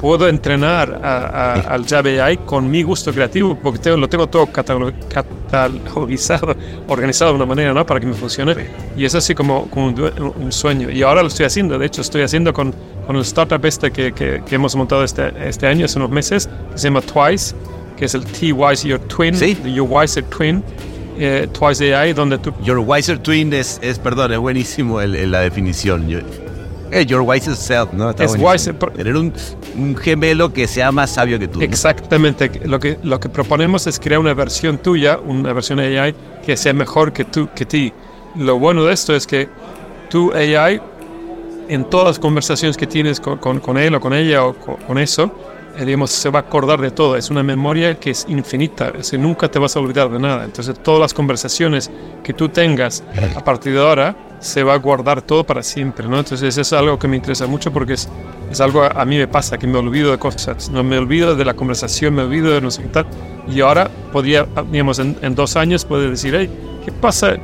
puedo 0.00 0.28
entrenar 0.28 1.00
a- 1.02 1.26
a- 1.26 1.52
al 1.74 1.86
Jab 1.86 2.06
AI 2.06 2.38
con 2.38 2.70
mi 2.70 2.82
gusto 2.82 3.12
creativo, 3.12 3.56
porque 3.62 3.78
tengo- 3.80 3.96
lo 3.98 4.08
tengo 4.08 4.26
todo 4.28 4.46
catalo- 4.46 4.92
catalogizado, 5.08 6.54
organizado 6.88 7.32
de 7.32 7.36
una 7.36 7.46
manera, 7.46 7.72
¿no? 7.74 7.84
Para 7.84 8.00
que 8.00 8.06
me 8.06 8.14
funcione. 8.14 8.54
Y 8.96 9.04
es 9.04 9.14
así 9.14 9.34
como, 9.34 9.66
como 9.68 9.86
un, 9.88 10.32
un 10.40 10.52
sueño. 10.52 10.90
Y 10.90 11.02
ahora 11.02 11.22
lo 11.22 11.28
estoy 11.28 11.46
haciendo, 11.46 11.78
de 11.78 11.86
hecho, 11.86 12.00
estoy 12.00 12.22
haciendo 12.22 12.52
con, 12.52 12.74
con 13.06 13.16
el 13.16 13.22
startup 13.22 13.64
este 13.66 13.90
que, 13.90 14.12
que, 14.12 14.42
que 14.46 14.54
hemos 14.54 14.74
montado 14.76 15.04
este, 15.04 15.32
este 15.46 15.66
año, 15.66 15.84
hace 15.84 15.98
unos 15.98 16.10
meses, 16.10 16.48
que 16.72 16.78
se 16.78 16.84
llama 16.88 17.02
Twice, 17.02 17.54
que 17.96 18.06
es 18.06 18.14
el 18.14 18.24
T-Wise 18.24 18.88
Your 18.88 19.00
Twin, 19.00 19.34
Sí. 19.34 19.56
Your 19.74 19.86
Wiser 19.90 20.24
Twin, 20.24 20.62
eh, 21.18 21.46
Twice 21.52 21.94
AI, 21.94 22.14
donde 22.14 22.38
tú 22.38 22.54
Your 22.64 22.78
Wiser 22.78 23.18
Twin 23.18 23.52
es, 23.52 23.78
es 23.82 23.98
perdón, 23.98 24.32
es 24.32 24.38
buenísimo 24.38 25.00
el- 25.02 25.14
el- 25.14 25.30
la 25.30 25.40
definición. 25.40 26.08
Yo- 26.08 26.20
eh, 26.90 27.06
your 27.06 27.20
Wiser 27.22 27.54
Self, 27.56 27.92
¿no? 27.92 28.10
Está 28.10 28.24
Es 28.24 28.32
por- 28.74 28.92
Tener 28.92 29.16
un, 29.16 29.32
un 29.76 29.96
gemelo 29.96 30.52
que 30.52 30.66
sea 30.66 30.90
más 30.92 31.10
sabio 31.10 31.38
que 31.38 31.48
tú. 31.48 31.58
¿no? 31.58 31.64
Exactamente. 31.64 32.50
Lo 32.64 32.78
que, 32.80 32.98
lo 33.02 33.18
que 33.20 33.28
proponemos 33.28 33.86
es 33.86 33.98
crear 33.98 34.20
una 34.20 34.34
versión 34.34 34.78
tuya, 34.78 35.18
una 35.18 35.52
versión 35.52 35.78
AI 35.80 36.14
que 36.44 36.56
sea 36.56 36.72
mejor 36.72 37.12
que 37.12 37.24
tú, 37.24 37.48
que 37.54 37.64
ti. 37.64 37.92
Lo 38.36 38.58
bueno 38.58 38.84
de 38.84 38.92
esto 38.94 39.14
es 39.14 39.26
que 39.26 39.48
tu 40.08 40.32
AI, 40.32 40.80
en 41.68 41.84
todas 41.84 42.06
las 42.08 42.18
conversaciones 42.18 42.76
que 42.76 42.86
tienes 42.86 43.20
con, 43.20 43.38
con, 43.38 43.60
con 43.60 43.78
él 43.78 43.94
o 43.94 44.00
con 44.00 44.12
ella 44.12 44.44
o 44.44 44.54
con, 44.54 44.76
con 44.76 44.98
eso, 44.98 45.32
digamos, 45.84 46.10
se 46.10 46.28
va 46.30 46.40
a 46.40 46.42
acordar 46.42 46.80
de 46.80 46.90
todo. 46.90 47.16
Es 47.16 47.30
una 47.30 47.42
memoria 47.42 47.98
que 47.98 48.10
es 48.10 48.26
infinita, 48.28 48.92
es 48.98 49.12
nunca 49.14 49.48
te 49.50 49.58
vas 49.58 49.76
a 49.76 49.80
olvidar 49.80 50.10
de 50.10 50.18
nada. 50.18 50.44
Entonces, 50.44 50.78
todas 50.82 51.00
las 51.00 51.14
conversaciones 51.14 51.90
que 52.22 52.32
tú 52.32 52.48
tengas 52.48 53.02
a 53.36 53.44
partir 53.44 53.72
de 53.74 53.80
ahora, 53.80 54.16
se 54.40 54.62
va 54.62 54.72
a 54.74 54.78
guardar 54.78 55.20
todo 55.20 55.44
para 55.44 55.62
siempre, 55.62 56.08
¿no? 56.08 56.18
Entonces, 56.18 56.42
eso 56.48 56.60
es 56.62 56.72
algo 56.72 56.98
que 56.98 57.06
me 57.06 57.16
interesa 57.16 57.46
mucho 57.46 57.70
porque 57.72 57.92
es, 57.92 58.08
es 58.50 58.60
algo 58.62 58.82
a, 58.82 59.04
mí 59.04 59.18
me 59.18 59.28
pasa, 59.28 59.58
que 59.58 59.66
me 59.66 59.76
olvido 59.78 60.10
de 60.12 60.18
cosas, 60.18 60.70
no 60.70 60.82
me 60.82 60.96
olvido 60.96 61.36
de 61.36 61.44
la 61.44 61.52
conversación, 61.52 62.14
me 62.14 62.22
olvido 62.22 62.50
de 62.50 62.60
no 62.62 62.70
sé 62.70 62.82
qué 62.82 62.88
tal. 62.88 63.06
Y 63.52 63.60
ahora 63.60 63.90
podría, 64.12 64.46
digamos, 64.72 64.98
en, 64.98 65.16
en 65.20 65.34
dos 65.34 65.56
años, 65.56 65.84
puede 65.84 66.08
decir, 66.08 66.34
hey, 66.34 66.48
¿qué 66.84 66.90
pasa? 66.90 67.36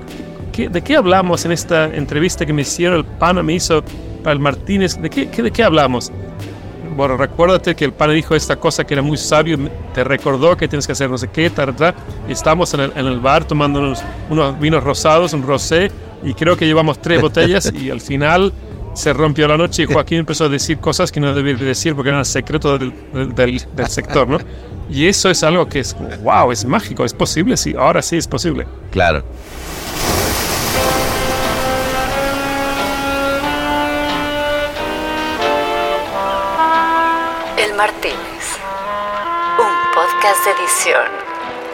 ¿Qué- 0.53 0.71
¿De 0.71 0.81
qué 0.81 0.97
hablamos 0.97 1.45
en 1.45 1.53
esta 1.53 1.85
entrevista 1.85 2.47
que 2.47 2.55
me 2.55 2.63
hicieron, 2.63 2.97
el 2.99 3.05
pana 3.05 3.43
me 3.43 3.53
hizo 3.53 3.83
para 4.23 4.33
el 4.33 4.41
Martínez? 4.41 4.97
¿De 4.99 5.11
qué, 5.11 5.29
qué- 5.29 5.43
de 5.43 5.51
qué 5.51 5.63
hablamos? 5.65 6.11
Bueno, 6.97 7.19
recuérdate 7.19 7.75
que 7.75 7.85
el 7.85 7.93
pana 7.93 8.15
dijo 8.15 8.35
esta 8.35 8.57
cosa 8.57 8.85
que 8.85 8.95
era 8.95 9.03
muy 9.03 9.19
sabio, 9.19 9.59
te 9.93 10.03
recordó 10.03 10.57
que 10.57 10.67
tienes 10.67 10.87
que 10.87 10.93
hacer 10.93 11.11
no 11.11 11.19
sé 11.19 11.29
qué. 11.29 11.53
Y 12.27 12.33
estamos 12.33 12.73
en 12.73 12.81
el, 12.81 12.93
en 12.97 13.07
el 13.07 13.21
bar 13.21 13.45
tomando 13.45 13.81
unos, 13.81 14.03
unos 14.31 14.59
vinos 14.59 14.83
rosados, 14.83 15.35
un 15.35 15.43
rosé, 15.43 15.91
Y 16.25 16.33
creo 16.33 16.57
que 16.57 16.67
llevamos 16.67 17.01
tres 17.01 17.21
botellas 17.21 17.71
y 17.73 17.91
al 17.91 18.01
final 18.01 18.53
se 18.95 19.13
rompió 19.13 19.47
la 19.47 19.59
noche 19.59 19.83
y 19.83 19.87
Joaquín 19.87 20.19
empezó 20.21 20.45
a 20.45 20.49
decir 20.49 20.79
cosas 20.79 21.13
que 21.13 21.21
no 21.21 21.35
debía 21.35 21.55
decir 21.55 21.95
porque 21.95 22.09
eran 22.09 22.25
secretos 22.25 22.81
del, 22.81 22.93
del, 23.35 23.63
del, 23.75 23.87
sector, 23.89 24.27
¿no? 24.27 24.39
Y 24.89 25.07
eso 25.07 25.29
es 25.29 25.43
algo 25.43 25.69
que 25.69 25.81
es, 25.81 25.95
wow, 26.23 26.51
es 26.51 26.65
mágico, 26.65 27.05
es 27.05 27.13
posible, 27.13 27.59
sí, 27.59 27.75
ahora 27.79 28.01
sí 28.01 28.17
es 28.17 28.27
posible. 28.27 28.67
Claro. 28.91 29.23
Martínez, 37.77 38.59
un 39.59 39.93
podcast 39.95 40.45
de 40.45 40.51
edición 40.53 41.03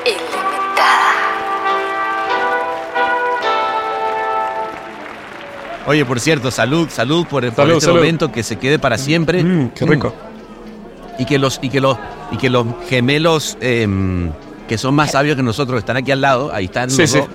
ilimitada. 0.04 1.12
Oye, 5.86 6.04
por 6.04 6.20
cierto, 6.20 6.50
salud, 6.50 6.88
salud 6.90 7.26
por, 7.26 7.44
por 7.46 7.54
Salud, 7.54 7.72
este 7.74 7.86
salud. 7.86 7.96
momento 7.98 8.32
que 8.32 8.42
se 8.42 8.56
quede 8.56 8.78
para 8.78 8.98
siempre. 8.98 9.42
Mm, 9.42 9.70
qué 9.70 9.86
rico. 9.86 10.14
Y 11.18 11.24
que 11.24 11.38
los, 11.38 11.58
y 11.62 11.68
que 11.70 11.80
los, 11.80 11.96
y 12.30 12.36
que 12.36 12.50
los 12.50 12.66
gemelos 12.88 13.56
em, 13.60 14.30
que 14.68 14.78
son 14.78 14.94
más 14.94 15.12
sabios 15.12 15.36
que 15.36 15.42
nosotros, 15.42 15.74
que 15.76 15.80
están 15.80 15.96
aquí 15.96 16.10
al 16.12 16.20
lado, 16.20 16.52
ahí 16.52 16.64
están 16.66 16.90
Sí, 16.90 17.02
los 17.02 17.10
sí. 17.10 17.18
dos, 17.18 17.28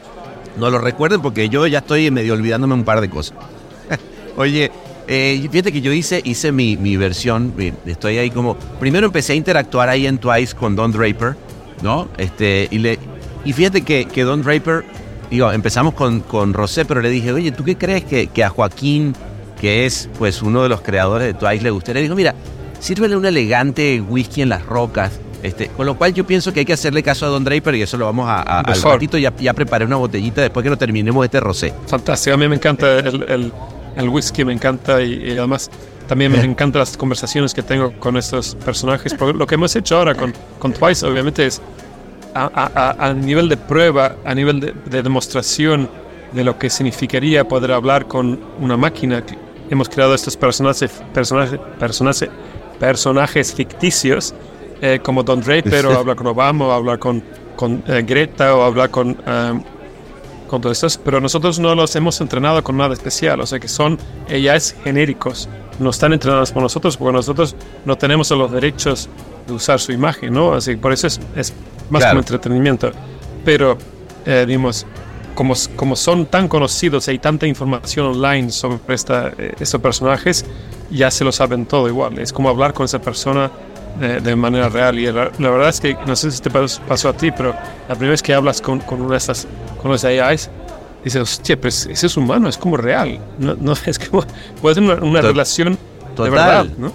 no 0.58 0.70
lo 0.70 0.80
recuerden 0.80 1.22
porque 1.22 1.50
yo 1.50 1.68
ya 1.68 1.80
estoy 1.80 2.10
medio 2.12 2.34
olvidándome 2.34 2.74
un 2.74 2.84
par 2.84 3.02
de 3.02 3.10
cosas. 3.10 3.36
Oye, 4.38 4.72
eh, 5.08 5.48
fíjate 5.52 5.72
que 5.72 5.82
yo 5.82 5.92
hice, 5.92 6.22
hice 6.24 6.52
mi, 6.52 6.78
mi 6.78 6.98
versión, 6.98 7.54
estoy 7.86 8.18
ahí 8.18 8.30
como, 8.30 8.56
primero 8.80 9.08
empecé 9.08 9.34
a 9.34 9.36
interactuar 9.36 9.90
ahí 9.90 10.06
en 10.08 10.18
Twice 10.18 10.56
con 10.56 10.76
Don 10.76 10.92
Draper, 10.92 11.36
¿no? 11.82 12.08
Este, 12.18 12.68
y, 12.72 12.78
le, 12.80 13.00
y 13.46 13.54
fíjate 13.54 13.82
que, 13.82 14.06
que 14.06 14.24
Don 14.24 14.42
Draper, 14.44 14.84
digo, 15.32 15.52
empezamos 15.52 15.94
con, 15.94 16.20
con 16.22 16.54
Rosé, 16.54 16.86
pero 16.86 17.02
le 17.02 17.10
dije, 17.10 17.32
oye, 17.32 17.52
¿tú 17.52 17.64
qué 17.64 17.76
crees 17.78 18.04
que, 18.04 18.28
que 18.28 18.44
a 18.44 18.50
Joaquín, 18.50 19.14
que 19.62 19.86
es 19.86 20.10
pues 20.18 20.42
uno 20.42 20.64
de 20.64 20.70
los 20.70 20.82
creadores 20.82 21.28
de 21.28 21.34
Twice, 21.34 21.64
le 21.64 21.72
gustaría? 21.72 22.02
Le 22.02 22.04
dijo, 22.04 22.16
mira, 22.16 22.36
sírvele 22.80 23.16
un 23.16 23.26
elegante 23.26 24.02
whisky 24.02 24.42
en 24.42 24.50
las 24.50 24.66
rocas. 24.66 25.20
Este, 25.44 25.68
con 25.68 25.86
lo 25.86 25.96
cual 25.98 26.14
yo 26.16 26.26
pienso 26.26 26.52
que 26.52 26.62
hay 26.62 26.66
que 26.66 26.74
hacerle 26.74 27.04
caso 27.04 27.26
a 27.28 27.30
Don 27.30 27.44
Draper 27.44 27.76
y 27.76 27.84
eso 27.84 27.96
lo 27.96 28.06
vamos 28.06 28.28
a, 28.28 28.42
a- 28.42 28.60
al 28.62 28.82
ratito. 28.82 29.20
Ya, 29.20 29.32
ya 29.38 29.54
preparé 29.54 29.86
una 29.86 29.96
botellita 29.96 30.42
después 30.42 30.64
que 30.64 30.70
lo 30.72 30.78
terminemos 30.78 31.24
este 31.24 31.40
rosé. 31.40 31.74
Fantástico, 31.86 32.34
a 32.34 32.38
mí 32.38 32.48
me 32.48 32.56
encanta 32.56 32.98
el, 33.00 33.24
el, 33.30 33.54
el 33.98 34.10
whisky, 34.10 34.46
me 34.46 34.54
encanta 34.54 35.02
y, 35.02 35.14
y 35.32 35.38
además 35.38 35.70
también 36.08 36.32
me 36.32 36.40
encantan 36.42 36.80
las 36.80 36.96
conversaciones 36.96 37.54
que 37.54 37.62
tengo 37.64 37.92
con 38.00 38.16
estos 38.16 38.56
personajes. 38.64 39.14
Porque 39.14 39.38
lo 39.38 39.46
que 39.46 39.56
hemos 39.56 39.76
hecho 39.76 39.98
ahora 39.98 40.16
con, 40.16 40.34
con 40.60 40.72
Twice 40.74 41.06
obviamente 41.06 41.46
es 41.46 41.62
a, 42.34 42.46
a- 42.54 43.08
a- 43.08 43.14
nivel 43.14 43.50
de 43.50 43.58
prueba, 43.58 44.16
a 44.24 44.34
nivel 44.34 44.60
de, 44.60 44.74
de 44.86 45.02
demostración 45.04 45.90
de 46.32 46.44
lo 46.44 46.58
que 46.58 46.70
significaría 46.70 47.46
poder 47.48 47.72
hablar 47.72 48.08
con 48.08 48.40
una 48.60 48.78
máquina. 48.78 49.24
Hemos 49.70 49.90
creado 49.90 50.14
estos 50.14 50.38
personajes, 50.38 50.92
personajes, 51.14 51.60
personajes, 51.80 52.30
personajes 52.80 53.54
ficticios 53.54 54.34
eh, 54.82 55.00
como 55.04 55.24
Don 55.24 55.42
Draper 55.42 55.86
o 55.88 55.98
hablar 55.98 56.16
con 56.16 56.28
Obama 56.28 56.68
o 56.68 56.72
hablar 56.72 57.00
con, 57.00 57.24
con 57.56 57.84
eh, 57.88 58.04
Greta 58.08 58.56
o 58.56 58.62
hablar 58.64 58.92
con... 58.92 59.18
eh, 59.26 59.60
con 60.48 60.62
todos 60.62 60.78
estos, 60.78 60.98
pero 60.98 61.20
nosotros 61.22 61.60
no 61.60 61.76
los 61.76 61.96
hemos 61.96 62.20
entrenado 62.22 62.64
con 62.64 62.78
nada 62.78 62.94
especial, 62.94 63.40
o 63.42 63.46
sea 63.46 63.60
que 63.60 63.68
son 63.68 63.98
AIs 64.30 64.76
genéricos, 64.84 65.48
no 65.80 65.90
están 65.92 66.14
entrenados 66.14 66.52
por 66.52 66.64
nosotros 66.64 66.98
porque 66.98 67.14
nosotros 67.14 67.56
no 67.86 67.98
tenemos 67.98 68.32
los 68.32 68.52
derechos 68.52 69.10
de 69.46 69.54
usar 69.54 69.80
su 69.80 69.92
imagen, 69.92 70.34
¿no? 70.34 70.54
Así 70.54 70.72
que 70.72 70.78
por 70.78 70.92
eso 70.94 71.08
es, 71.08 71.20
es 71.36 71.54
más 71.90 72.02
Claro. 72.02 72.14
como 72.16 72.20
entretenimiento. 72.22 72.92
Pero, 73.46 73.78
eh, 74.26 74.46
digamos, 74.48 74.86
como, 75.36 75.54
como 75.76 75.96
son 75.96 76.26
tan 76.26 76.48
conocidos 76.48 77.08
y 77.08 77.12
hay 77.12 77.20
tanta 77.20 77.46
información 77.48 78.08
online 78.08 78.50
sobre 78.52 78.80
esta, 78.90 79.32
eh, 79.38 79.54
estos 79.60 79.80
personajes, 79.80 80.46
ya 80.90 81.12
se 81.12 81.24
lo 81.24 81.32
saben 81.32 81.66
todo 81.66 81.88
igual. 81.88 82.18
Es 82.20 82.34
como 82.34 82.50
hablar 82.50 82.74
con 82.74 82.86
esa 82.86 83.00
persona 83.00 83.52
de, 84.00 84.22
de 84.22 84.36
manera 84.36 84.70
real. 84.70 84.98
Y 85.00 85.06
la, 85.12 85.32
la 85.38 85.50
verdad 85.50 85.70
es 85.70 85.80
que, 85.82 85.98
no 86.06 86.16
sé 86.16 86.32
si 86.32 86.42
te 86.42 86.50
pas- 86.52 86.80
pasó 86.88 87.10
a 87.10 87.14
ti, 87.14 87.32
pero 87.32 87.52
la 87.88 87.96
primera 87.96 88.12
vez 88.12 88.22
que 88.22 88.34
hablas 88.34 88.62
con, 88.62 88.80
con 88.80 89.02
una 89.02 89.12
de 89.12 89.18
estas, 89.18 89.48
con 89.82 89.92
los 89.92 90.04
AIs, 90.04 90.50
dices, 91.04 91.22
hostia, 91.22 91.56
pero 91.56 91.70
ese 91.70 91.92
es 92.06 92.18
humano, 92.18 92.48
es 92.50 92.58
como 92.58 92.78
real. 92.78 93.20
No, 93.40 93.56
no 93.60 93.74
es 93.86 94.00
como, 94.00 94.24
puede 94.62 94.76
ser 94.76 94.84
una, 94.84 94.96
una 94.96 95.22
To- 95.22 95.28
relación 95.28 95.74
de 95.74 95.78
total. 96.16 96.32
verdad, 96.32 96.66
¿no? 96.78 96.92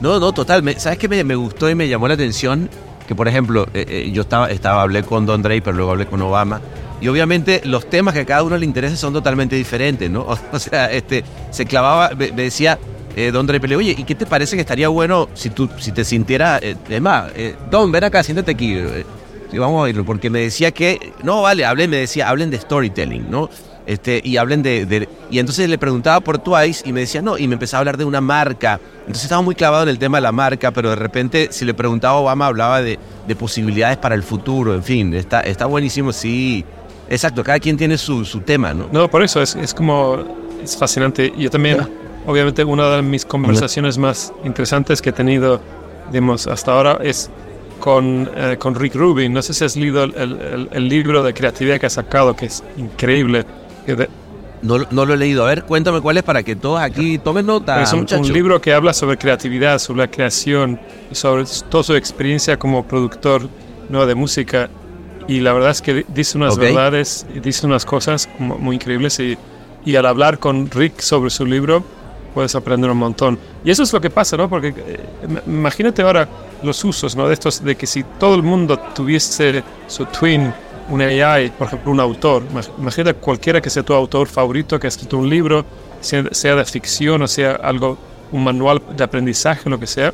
No, 0.00 0.18
no, 0.18 0.32
total. 0.32 0.62
Me- 0.62 0.78
¿Sabes 0.78 0.98
qué 0.98 1.08
me, 1.08 1.22
me 1.24 1.34
gustó 1.34 1.68
y 1.68 1.74
me 1.74 1.88
llamó 1.88 2.08
la 2.08 2.14
atención? 2.14 2.68
Que, 3.06 3.14
por 3.14 3.28
ejemplo, 3.28 3.66
eh, 3.74 3.84
eh, 3.88 4.10
yo 4.12 4.22
estaba, 4.22 4.50
estaba, 4.50 4.82
hablé 4.82 5.02
con 5.02 5.26
Don 5.26 5.42
Draper, 5.42 5.74
luego 5.74 5.90
hablé 5.90 6.06
con 6.06 6.22
Obama. 6.22 6.60
Y 7.00 7.08
obviamente 7.08 7.60
los 7.64 7.88
temas 7.88 8.14
que 8.14 8.20
a 8.20 8.24
cada 8.26 8.42
uno 8.42 8.56
le 8.56 8.64
interesa 8.64 8.94
son 8.96 9.12
totalmente 9.12 9.56
diferentes, 9.56 10.08
¿no? 10.10 10.26
O, 10.52 10.58
sea, 10.58 10.90
este, 10.90 11.24
se 11.50 11.66
clavaba, 11.66 12.10
me, 12.16 12.30
me 12.32 12.42
decía 12.42 12.78
eh, 13.16 13.30
Don 13.32 13.46
Draper, 13.46 13.74
oye, 13.76 13.94
¿y 13.96 14.04
qué 14.04 14.14
te 14.14 14.26
parece 14.26 14.56
que 14.56 14.60
estaría 14.62 14.88
bueno 14.88 15.28
si 15.34 15.50
tú, 15.50 15.68
si 15.78 15.92
te 15.92 16.04
sintiera, 16.04 16.58
eh, 16.62 16.76
es 16.88 17.00
más, 17.00 17.30
eh, 17.36 17.54
Don, 17.70 17.90
ven 17.92 18.04
acá, 18.04 18.22
siéntate 18.22 18.52
aquí. 18.52 18.74
eh, 18.74 19.04
y 19.52 19.58
vamos 19.58 19.84
a 19.84 19.88
irlo, 19.90 20.04
porque 20.04 20.30
me 20.30 20.40
decía 20.40 20.70
que, 20.70 21.12
no, 21.24 21.42
vale, 21.42 21.64
hablen, 21.64 21.90
me 21.90 21.96
decía, 21.96 22.28
hablen 22.28 22.50
de 22.50 22.58
storytelling, 22.58 23.28
¿no? 23.28 23.50
Este, 23.84 24.20
y 24.22 24.36
hablen 24.36 24.62
de, 24.62 24.86
de- 24.86 25.08
Y 25.28 25.40
entonces 25.40 25.68
le 25.68 25.76
preguntaba 25.76 26.20
por 26.20 26.38
Twice 26.38 26.88
y 26.88 26.92
me 26.92 27.00
decía, 27.00 27.20
no, 27.20 27.36
y 27.36 27.48
me 27.48 27.54
empezaba 27.54 27.78
a 27.78 27.80
hablar 27.80 27.96
de 27.96 28.04
una 28.04 28.20
marca. 28.20 28.78
Entonces 29.00 29.24
estaba 29.24 29.42
muy 29.42 29.56
clavado 29.56 29.82
en 29.82 29.88
el 29.88 29.98
tema 29.98 30.18
de 30.18 30.22
la 30.22 30.30
marca, 30.30 30.70
pero 30.70 30.90
de 30.90 30.96
repente, 30.96 31.48
si 31.50 31.64
le 31.64 31.74
preguntaba 31.74 32.14
a 32.14 32.20
Obama, 32.20 32.46
hablaba 32.46 32.80
de, 32.80 33.00
de 33.26 33.34
posibilidades 33.34 33.96
para 33.96 34.14
el 34.14 34.22
futuro, 34.22 34.72
en 34.72 34.84
fin, 34.84 35.12
está, 35.14 35.40
está 35.40 35.66
buenísimo, 35.66 36.12
sí. 36.12 36.64
Exacto, 37.08 37.42
cada 37.42 37.58
quien 37.58 37.76
tiene 37.76 37.98
su, 37.98 38.24
su 38.24 38.42
tema, 38.42 38.72
¿no? 38.72 38.86
No, 38.92 39.10
por 39.10 39.24
eso 39.24 39.42
es, 39.42 39.56
es 39.56 39.74
como, 39.74 40.22
es 40.62 40.76
fascinante. 40.76 41.32
Yo 41.36 41.50
también, 41.50 41.78
obviamente, 42.26 42.64
una 42.64 42.88
de 42.96 43.02
mis 43.02 43.24
conversaciones 43.24 43.98
más 43.98 44.32
interesantes 44.44 45.00
que 45.02 45.10
he 45.10 45.12
tenido, 45.12 45.60
digamos, 46.10 46.46
hasta 46.46 46.72
ahora 46.72 46.98
es 47.02 47.30
con, 47.80 48.28
eh, 48.36 48.56
con 48.58 48.74
Rick 48.74 48.94
Rubin. 48.94 49.32
No 49.32 49.40
sé 49.42 49.54
si 49.54 49.64
has 49.64 49.76
leído 49.76 50.04
el, 50.04 50.14
el- 50.16 50.68
el 50.70 50.88
libro 50.88 51.22
de 51.22 51.32
creatividad 51.32 51.78
que 51.80 51.86
ha 51.86 51.90
sacado, 51.90 52.36
que 52.36 52.46
es 52.46 52.62
increíble. 52.76 53.44
No, 54.62 54.76
no 54.90 55.06
lo 55.06 55.14
he 55.14 55.16
leído. 55.16 55.44
A 55.46 55.48
ver, 55.48 55.64
cuéntame 55.64 56.02
cuál 56.02 56.18
es 56.18 56.22
para 56.22 56.42
que 56.42 56.54
todos 56.54 56.78
aquí 56.80 57.16
tomen 57.18 57.46
nota, 57.46 57.82
es 57.82 57.94
un, 57.94 58.06
un 58.14 58.32
libro 58.32 58.60
que 58.60 58.74
habla 58.74 58.92
sobre 58.92 59.16
creatividad, 59.16 59.78
sobre 59.78 60.00
la 60.00 60.10
creación, 60.10 60.78
sobre 61.12 61.44
toda 61.70 61.82
su 61.82 61.94
experiencia 61.94 62.58
como 62.58 62.84
productor 62.86 63.48
¿no? 63.88 64.04
de 64.04 64.14
música. 64.14 64.68
Y 65.26 65.40
la 65.40 65.54
verdad 65.54 65.70
es 65.70 65.80
que 65.80 65.94
di- 65.94 66.04
dice 66.08 66.36
unas 66.36 66.54
Ok. 66.54 66.60
verdades, 66.60 67.26
dice 67.42 67.66
unas 67.66 67.86
cosas 67.86 68.28
como 68.36 68.58
muy 68.58 68.76
increíbles. 68.76 69.18
Y, 69.20 69.38
y 69.86 69.96
al 69.96 70.04
hablar 70.04 70.38
con 70.38 70.70
Rick 70.70 71.00
sobre 71.00 71.30
su 71.30 71.46
libro, 71.46 71.82
puedes 72.34 72.54
aprender 72.54 72.90
un 72.90 72.96
montón. 72.98 73.38
Y 73.64 73.70
eso 73.70 73.82
es 73.82 73.92
lo 73.92 74.00
que 74.00 74.10
pasa, 74.10 74.36
¿no? 74.36 74.48
Porque 74.48 74.68
eh, 74.68 75.00
im- 75.28 75.40
imagínate 75.46 76.02
ahora 76.02 76.28
los 76.62 76.82
usos, 76.84 77.16
¿no? 77.16 77.26
De 77.28 77.34
estos, 77.34 77.62
de 77.64 77.74
que 77.76 77.86
si 77.86 78.02
todo 78.18 78.34
el 78.34 78.42
mundo 78.42 78.78
tuviese 78.94 79.62
su 79.86 80.04
twin, 80.06 80.52
un 80.88 81.00
AI, 81.02 81.50
por 81.50 81.66
ejemplo, 81.68 81.90
un 81.92 82.00
autor, 82.00 82.42
imag- 82.52 82.70
imagínate 82.78 83.14
cualquiera 83.18 83.60
que 83.60 83.70
sea 83.70 83.82
tu 83.82 83.94
autor 83.94 84.26
favorito, 84.28 84.78
que 84.78 84.86
ha 84.86 84.88
escrito 84.88 85.18
un 85.18 85.28
libro, 85.28 85.64
sea, 86.00 86.24
sea 86.32 86.54
de 86.56 86.64
ficción 86.64 87.22
o 87.22 87.28
sea 87.28 87.52
algo, 87.52 87.96
un 88.32 88.44
manual 88.44 88.80
de 88.96 89.04
aprendizaje, 89.04 89.68
lo 89.70 89.78
que 89.78 89.86
sea. 89.86 90.12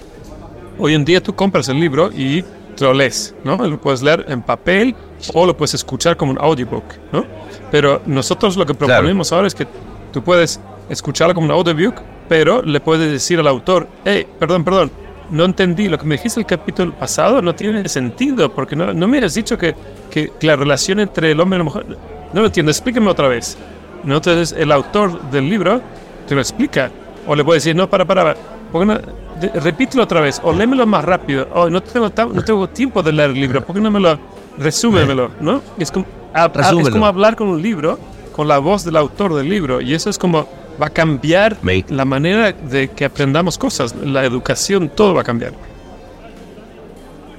Hoy 0.79 0.95
en 0.95 1.05
día 1.05 1.23
tú 1.23 1.35
compras 1.35 1.69
el 1.69 1.81
libro 1.81 2.11
y 2.13 2.43
te 2.77 2.85
lo 2.85 2.93
lees, 2.93 3.35
¿no? 3.45 3.57
Lo 3.57 3.81
puedes 3.81 4.03
leer 4.03 4.27
en 4.29 4.43
papel 4.43 4.95
o 5.33 5.47
lo 5.47 5.57
puedes 5.57 5.73
escuchar 5.75 6.17
como 6.19 6.33
un 6.33 6.39
audiobook, 6.39 6.85
¿no? 7.13 7.25
Pero 7.71 8.03
nosotros 8.05 8.57
lo 8.57 8.67
que 8.67 8.75
Claro. 8.75 8.95
proponemos 8.95 9.33
ahora 9.33 9.47
es 9.47 9.55
que 9.55 9.67
tú 10.13 10.23
puedes 10.23 10.61
escucharlo 10.89 11.35
como 11.35 11.47
un 11.47 11.53
audiobook, 11.53 11.97
pero 12.29 12.63
le 12.63 12.81
puedes 12.81 13.11
decir 13.11 13.39
al 13.39 13.47
autor, 13.49 13.87
hey, 14.05 14.27
perdón, 14.39 14.65
perdón, 14.65 14.91
no 15.31 15.45
entendí 15.45 15.89
lo 15.89 15.99
que 15.99 16.05
me 16.07 16.17
dijiste 16.17 16.41
el 16.41 16.47
capítulo 16.47 16.93
pasado, 16.93 17.43
no 17.43 17.55
tiene 17.55 17.89
sentido, 17.89 18.53
porque 18.53 18.77
no, 18.77 18.93
no 18.93 19.09
me 19.09 19.19
has 19.19 19.35
dicho 19.35 19.57
que, 19.59 19.75
que, 20.11 20.31
que 20.39 20.47
la 20.47 20.57
relación 20.57 21.01
entre 21.01 21.33
el 21.33 21.41
hombre 21.41 21.57
y 21.57 21.59
la 21.61 21.65
mujer, 21.65 21.87
no 22.33 22.41
lo 22.41 22.47
entiendo, 22.47 22.71
explícame 22.71 23.09
otra 23.11 23.29
vez. 23.29 23.57
¿no? 24.05 24.17
Entonces 24.17 24.57
el 24.59 24.71
autor 24.73 25.21
del 25.31 25.49
libro 25.49 25.81
te 26.29 26.35
lo 26.35 26.41
explica. 26.41 26.91
O 27.27 27.35
le 27.35 27.45
puede 27.45 27.57
decir, 27.57 27.75
no, 27.75 27.91
para, 27.91 28.05
para, 28.05 28.37
¿por 28.71 28.83
qué 28.83 28.87
no? 28.87 28.95
de- 29.41 29.61
repítelo 29.61 30.05
otra 30.05 30.21
vez, 30.21 30.41
o 30.45 30.53
léemelo 30.53 30.87
más 30.87 31.05
rápido. 31.05 31.49
Oh, 31.53 31.69
no 31.69 31.83
tengo, 31.83 32.09
no 32.33 32.43
tengo 32.45 32.69
tiempo 32.69 33.03
de 33.03 33.13
leer 33.13 33.31
el 33.31 33.41
libro, 33.41 33.65
¿por 33.65 33.75
qué 33.75 33.81
no 33.83 33.91
me 33.91 33.99
lo 33.99 34.17
resúmemelo? 34.59 35.31
¿no? 35.41 35.61
Es 35.79 35.91
como, 35.91 36.07
a- 36.33 36.45
a- 36.45 36.47
es 36.47 36.53
Resúmelo. 36.55 36.91
como 36.93 37.07
hablar 37.07 37.35
con 37.37 37.49
un 37.49 37.61
libro, 37.61 37.99
con 38.35 38.47
la 38.47 38.59
voz 38.59 38.85
del 38.85 38.97
autor 38.97 39.35
del 39.35 39.49
libro, 39.49 39.81
y 39.81 39.93
eso 39.95 40.09
es 40.09 40.19
como 40.19 40.47
va 40.81 40.87
a 40.87 40.91
cambiar 40.91 41.57
la 41.89 42.05
manera 42.05 42.53
de 42.53 42.89
que 42.89 43.05
aprendamos 43.05 43.59
cosas, 43.59 43.95
la 43.97 44.25
educación, 44.25 44.89
todo 44.89 45.15
va 45.15 45.23
a 45.23 45.25
cambiar. 45.25 45.53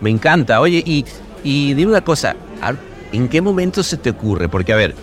Me 0.01 0.09
encanta. 0.09 0.61
Oye, 0.61 0.83
y, 0.85 1.05
y 1.43 1.73
dime 1.73 1.91
una 1.91 2.01
cosa, 2.01 2.35
¿en 3.11 3.27
qué 3.27 3.41
momento 3.41 3.83
se 3.83 3.97
te 3.97 4.11
ocurre? 4.11 4.47
Porque, 4.49 4.73
a 4.73 4.75
ver, 4.75 4.95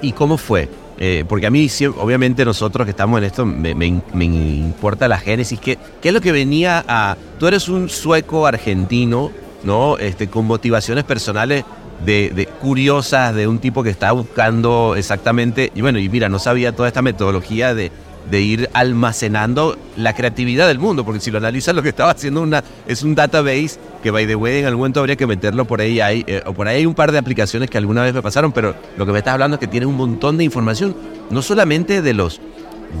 ¿y 0.00 0.12
cómo 0.12 0.36
fue? 0.36 0.68
Eh, 0.98 1.24
porque 1.28 1.46
a 1.46 1.50
mí, 1.50 1.68
obviamente, 1.98 2.44
nosotros 2.44 2.84
que 2.84 2.90
estamos 2.90 3.18
en 3.18 3.24
esto, 3.24 3.44
me, 3.46 3.74
me- 3.74 4.02
me 4.12 4.24
importa 4.24 5.08
la 5.08 5.18
génesis. 5.18 5.58
¿Qué, 5.58 5.78
¿Qué 6.00 6.08
es 6.08 6.14
lo 6.14 6.20
que 6.20 6.32
venía 6.32 6.84
a...? 6.86 7.16
Tú 7.38 7.46
eres 7.46 7.68
un 7.68 7.88
sueco 7.88 8.46
argentino, 8.46 9.32
¿no? 9.64 9.96
Este, 9.98 10.28
con 10.28 10.46
motivaciones 10.46 11.04
personales 11.04 11.64
de, 12.04 12.48
curiosas 12.60 13.34
de 13.34 13.46
un 13.46 13.58
tipo 13.58 13.82
que 13.82 13.90
está 13.90 14.12
buscando 14.12 14.94
exactamente, 14.96 15.70
y 15.74 15.80
bueno, 15.80 15.98
y 15.98 16.08
mira, 16.08 16.28
no 16.28 16.38
sabía 16.38 16.74
toda 16.74 16.88
esta 16.88 17.02
metodología 17.02 17.74
de, 17.74 17.92
de 18.30 18.40
ir 18.40 18.70
almacenando 18.72 19.76
la 19.96 20.14
creatividad 20.14 20.68
del 20.68 20.78
mundo, 20.78 21.04
porque 21.04 21.20
si 21.20 21.30
lo 21.30 21.38
analizas 21.38 21.74
lo 21.74 21.82
que 21.82 21.90
estaba 21.90 22.10
haciendo 22.10 22.48
es 22.86 23.02
un 23.02 23.14
database 23.14 23.78
que 24.02 24.10
by 24.10 24.26
the 24.26 24.34
way 24.34 24.60
en 24.60 24.66
algún 24.66 24.80
momento 24.80 25.00
habría 25.00 25.16
que 25.16 25.26
meterlo 25.26 25.64
por 25.64 25.80
ahí, 25.80 26.00
eh, 26.00 26.42
o 26.46 26.52
por 26.52 26.66
ahí 26.68 26.78
hay 26.78 26.86
un 26.86 26.94
par 26.94 27.12
de 27.12 27.18
aplicaciones 27.18 27.70
que 27.70 27.78
alguna 27.78 28.02
vez 28.02 28.12
me 28.12 28.22
pasaron, 28.22 28.52
pero 28.52 28.74
lo 28.96 29.06
que 29.06 29.12
me 29.12 29.18
estás 29.18 29.34
hablando 29.34 29.56
es 29.56 29.60
que 29.60 29.68
tiene 29.68 29.86
un 29.86 29.96
montón 29.96 30.38
de 30.38 30.44
información, 30.44 30.96
no 31.30 31.42
solamente 31.42 32.02
de 32.02 32.14
los 32.14 32.40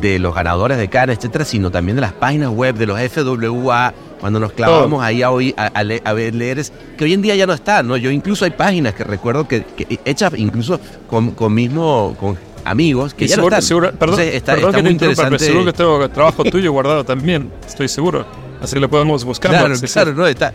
de 0.00 0.18
los 0.18 0.34
ganadores 0.34 0.78
de 0.78 0.88
cara, 0.88 1.12
etcétera, 1.12 1.44
sino 1.44 1.70
también 1.70 1.96
de 1.96 2.02
las 2.02 2.12
páginas 2.12 2.50
web, 2.50 2.76
de 2.76 2.86
los 2.86 2.98
FWA, 2.98 3.92
cuando 4.20 4.40
nos 4.40 4.52
clavamos 4.52 5.02
ahí 5.02 5.22
a, 5.22 5.28
a, 5.28 6.12
ver 6.12 6.34
leer, 6.34 6.64
que 6.96 7.04
hoy 7.04 7.12
en 7.12 7.22
día 7.22 7.34
ya 7.34 7.46
no 7.46 7.52
está, 7.52 7.82
¿no? 7.82 7.96
Yo 7.96 8.10
incluso 8.10 8.44
hay 8.44 8.52
páginas 8.52 8.94
que 8.94 9.04
recuerdo 9.04 9.46
que, 9.48 9.64
hechas 10.04 10.32
incluso 10.36 10.80
con, 11.08 11.32
con 11.32 11.52
mismo, 11.52 12.16
con 12.18 12.38
amigos 12.64 13.14
que 13.14 13.26
ya 13.26 13.36
no 13.36 13.48
están. 13.48 13.96
perdón, 13.98 14.20
está, 14.20 14.54
perdón 14.54 14.74
que 14.74 14.82
muy 14.82 14.92
interesante. 14.92 15.38
Pero 15.38 15.44
seguro 15.44 15.64
que 15.64 15.72
tengo 15.72 16.08
trabajo 16.08 16.44
tuyo 16.44 16.72
guardado 16.72 17.04
también, 17.04 17.50
estoy 17.66 17.88
seguro. 17.88 18.24
Así 18.60 18.78
lo 18.78 18.88
podemos 18.88 19.24
buscar. 19.24 19.50
Claro, 19.50 19.74
claro, 19.92 20.14
no, 20.14 20.26
está. 20.26 20.52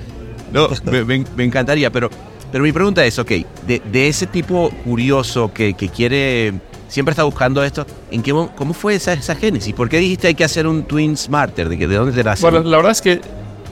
No, 0.51 0.69
me, 0.85 1.03
me, 1.03 1.43
encantaría, 1.43 1.91
pero, 1.91 2.09
pero 2.51 2.63
mi 2.63 2.71
pregunta 2.71 3.05
es, 3.05 3.19
ok, 3.19 3.31
de, 3.67 3.81
de 3.91 4.07
ese 4.07 4.27
tipo 4.27 4.69
curioso 4.85 5.51
que, 5.53 5.73
que 5.73 5.89
quiere 5.89 6.53
siempre 6.87 7.11
está 7.11 7.23
buscando 7.23 7.63
esto. 7.63 7.85
¿En 8.11 8.21
qué, 8.21 8.31
¿Cómo 8.31 8.73
fue 8.73 8.95
esa, 8.95 9.13
esa 9.13 9.35
génesis? 9.35 9.73
¿Por 9.73 9.89
qué 9.89 9.97
dijiste 9.97 10.27
hay 10.27 10.35
que 10.35 10.43
hacer 10.43 10.67
un 10.67 10.83
Twin 10.83 11.17
Smarter? 11.17 11.69
¿De, 11.69 11.75
de 11.75 11.95
dónde 11.95 12.13
te 12.13 12.23
nace? 12.23 12.41
Bueno, 12.41 12.61
la 12.61 12.77
verdad 12.77 12.91
es 12.91 13.01
que 13.01 13.21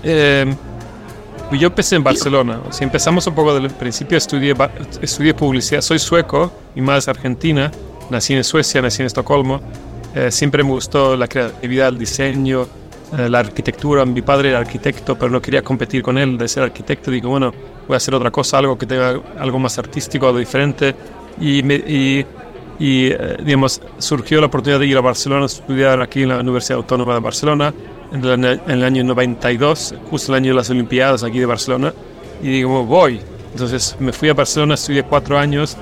eh, 0.04 0.56
yo 1.52 1.68
empecé 1.68 1.96
en 1.96 2.04
Barcelona. 2.04 2.60
Si 2.72 2.84
empezamos 2.84 3.26
un 3.28 3.36
poco 3.36 3.54
del 3.54 3.70
principio, 3.72 4.18
estudié, 4.18 4.56
estudié 5.02 5.34
publicidad. 5.34 5.82
Soy 5.82 6.00
sueco 6.00 6.52
y 6.76 6.82
más 6.82 7.08
argentina. 7.08 7.72
Nací 8.10 8.34
en 8.34 8.44
Suecia, 8.44 8.82
nací 8.82 9.02
en 9.02 9.08
Estocolmo. 9.08 9.62
Eh, 10.14 10.32
siempre 10.32 10.64
me 10.64 10.70
gustó 10.70 11.16
la 11.18 11.28
creatividad, 11.28 11.90
el 11.90 11.98
diseño, 11.98 12.68
eh, 13.18 13.30
la 13.30 13.40
arquitectura. 13.40 14.06
Mi 14.06 14.22
padre 14.22 14.50
era 14.50 14.60
arquitecto, 14.60 15.18
pero 15.18 15.32
no 15.32 15.42
quería 15.42 15.62
competir 15.62 16.02
con 16.02 16.18
él 16.18 16.38
de 16.38 16.48
ser 16.48 16.64
arquitecto. 16.64 17.12
Digo, 17.12 17.30
bueno, 17.30 17.54
voy 17.88 17.96
a 17.96 17.98
hacer 17.98 18.14
otra 18.14 18.32
cosa, 18.32 18.58
algo 18.58 18.78
que 18.78 18.86
tenga 18.86 19.20
algo 19.38 19.60
más 19.60 19.78
artístico, 19.78 20.28
algo 20.28 20.40
diferente. 20.40 20.96
Y, 21.40 21.64
me, 21.64 21.76
y 21.76 22.26
y 22.80 23.08
eh, 23.08 23.38
digamos, 23.44 23.82
surgió 23.98 24.40
la 24.40 24.48
oportunidad 24.48 24.80
de 24.80 24.88
ir 24.88 24.98
a 24.98 25.02
Barcelona 25.02 25.44
a 25.44 25.46
estudiar 25.46 26.02
aquí 26.02 26.24
en 26.24 26.30
la 26.30 26.40
Universidad 26.40 26.78
Autónoma 26.78 27.14
de 27.14 27.20
Barcelona 27.20 27.74
en 28.12 28.24
el, 28.44 28.84
año 28.84 29.04
92, 29.04 29.96
justo 30.10 30.32
el 30.32 30.38
año 30.38 30.52
de 30.52 30.56
las 30.56 30.70
Olimpiadas 30.70 31.24
aquí 31.24 31.40
de 31.40 31.46
Barcelona, 31.46 31.94
y 32.42 32.48
digo, 32.48 32.86
voy. 32.86 33.20
Entonces 33.52 33.96
me 34.00 34.12
fui 34.12 34.30
a 34.30 34.34
Barcelona, 34.34 34.76
estudié 34.76 35.04
cuatro 35.04 35.38
años, 35.38 35.78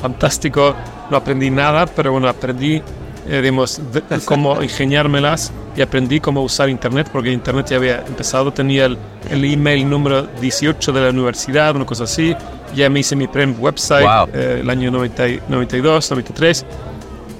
fantástico, 0.00 0.74
no 1.10 1.16
aprendí 1.16 1.50
nada, 1.50 1.86
pero 1.86 2.12
bueno, 2.12 2.28
aprendí 2.28 2.82
eh, 3.28 3.42
digamos, 3.42 3.80
cómo 4.24 4.62
ingeniármelas 4.62 5.52
y 5.76 5.82
aprendí 5.82 6.20
cómo 6.20 6.42
usar 6.42 6.68
Internet, 6.68 7.08
porque 7.12 7.30
Internet 7.30 7.66
ya 7.70 7.76
había 7.76 7.98
empezado, 8.06 8.52
tenía 8.52 8.86
el, 8.86 8.98
el 9.30 9.44
email 9.44 9.88
número 9.88 10.22
18 10.22 10.92
de 10.92 11.00
la 11.00 11.10
universidad, 11.10 11.76
una 11.76 11.84
cosa 11.84 12.04
así, 12.04 12.34
ya 12.74 12.88
me 12.90 13.00
hice 13.00 13.16
mi 13.16 13.26
prem 13.26 13.54
website 13.58 14.06
eh, 14.32 14.58
el 14.60 14.70
año 14.70 14.90
92, 14.90 16.10
93. 16.10 16.66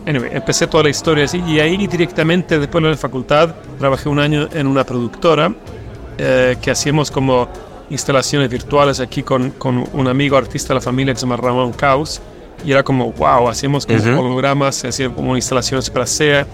Anyway, 0.07 0.31
empecé 0.33 0.67
toda 0.67 0.85
la 0.85 0.91
historia 0.91 1.25
así 1.25 1.43
y 1.47 1.61
ahí 1.61 1.87
directamente 1.87 2.59
después 2.59 2.83
de 2.83 2.91
la 2.91 2.97
facultad 2.97 3.55
trabajé 3.79 4.09
un 4.09 4.19
año 4.19 4.49
en 4.55 4.67
una 4.67 4.85
productora 4.85 5.53
eh, 6.17 6.57
que 6.63 6.71
hacíamos 6.71 7.11
como 7.11 7.49
instalaciones 7.91 8.49
virtuales 8.49 9.01
aquí 9.01 9.23
con, 9.23 9.51
con, 9.51 9.85
un 9.93 10.09
amigo 10.09 10.37
artista 10.37 10.69
de 10.69 10.77
la 10.77 10.81
familia 10.81 11.13
que 11.13 11.21
se 11.21 11.27
llama 11.27 11.37
Ramón 11.37 11.73
Caus 11.73 12.21
y 12.65 12.73
era 12.73 12.83
como, 12.83 13.13
wow, 13.13 13.49
hacíamos 13.49 13.87
como 13.87 14.21
hologramas, 14.21 14.85
hacíamos 14.85 15.17
como 15.17 15.37
instalaciones 15.37 15.89
para 15.91 16.07
SEA. 16.07 16.47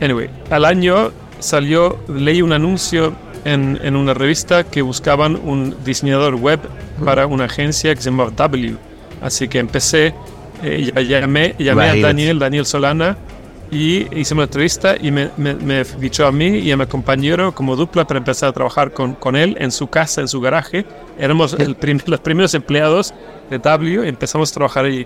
Anyway, 0.00 0.30
al 0.50 0.64
año 0.64 1.10
salió, 1.40 1.98
leí 2.08 2.42
un 2.42 2.52
anuncio 2.52 3.12
en, 3.44 3.78
en, 3.82 3.96
una 3.96 4.14
revista 4.14 4.64
que 4.64 4.82
buscaban 4.82 5.36
un 5.36 5.76
diseñador 5.84 6.34
web 6.34 6.60
para 7.04 7.26
una 7.26 7.44
agencia 7.44 7.94
que 7.94 8.00
se 8.00 8.10
llamaba 8.10 8.30
W. 8.30 8.76
Así 9.20 9.48
que 9.48 9.58
empecé, 9.58 10.14
eh, 10.62 10.92
llamé, 11.08 11.54
llamé 11.58 11.84
a 11.84 11.96
Daniel, 11.96 12.38
Daniel 12.38 12.66
Solana, 12.66 13.16
y 13.70 14.06
hice 14.16 14.34
una 14.34 14.44
entrevista 14.44 14.96
y 15.00 15.10
me, 15.10 15.30
me, 15.36 15.84
fichó 15.84 16.26
a 16.26 16.32
mí 16.32 16.58
y 16.58 16.70
a 16.70 16.76
mi 16.76 16.86
compañero 16.86 17.52
como 17.52 17.74
dupla 17.74 18.06
para 18.06 18.18
empezar 18.18 18.50
a 18.50 18.52
trabajar 18.52 18.92
con, 18.92 19.14
con 19.14 19.34
él 19.34 19.56
en 19.58 19.72
su 19.72 19.88
casa, 19.88 20.20
en 20.20 20.28
su 20.28 20.40
garaje. 20.40 20.84
Éramos 21.18 21.54
el 21.54 21.76
los 22.06 22.20
primeros 22.20 22.54
empleados 22.54 23.12
de 23.50 23.58
W 23.58 24.04
y 24.04 24.08
empezamos 24.08 24.50
a 24.50 24.54
trabajar 24.54 24.84
ahí. 24.84 25.04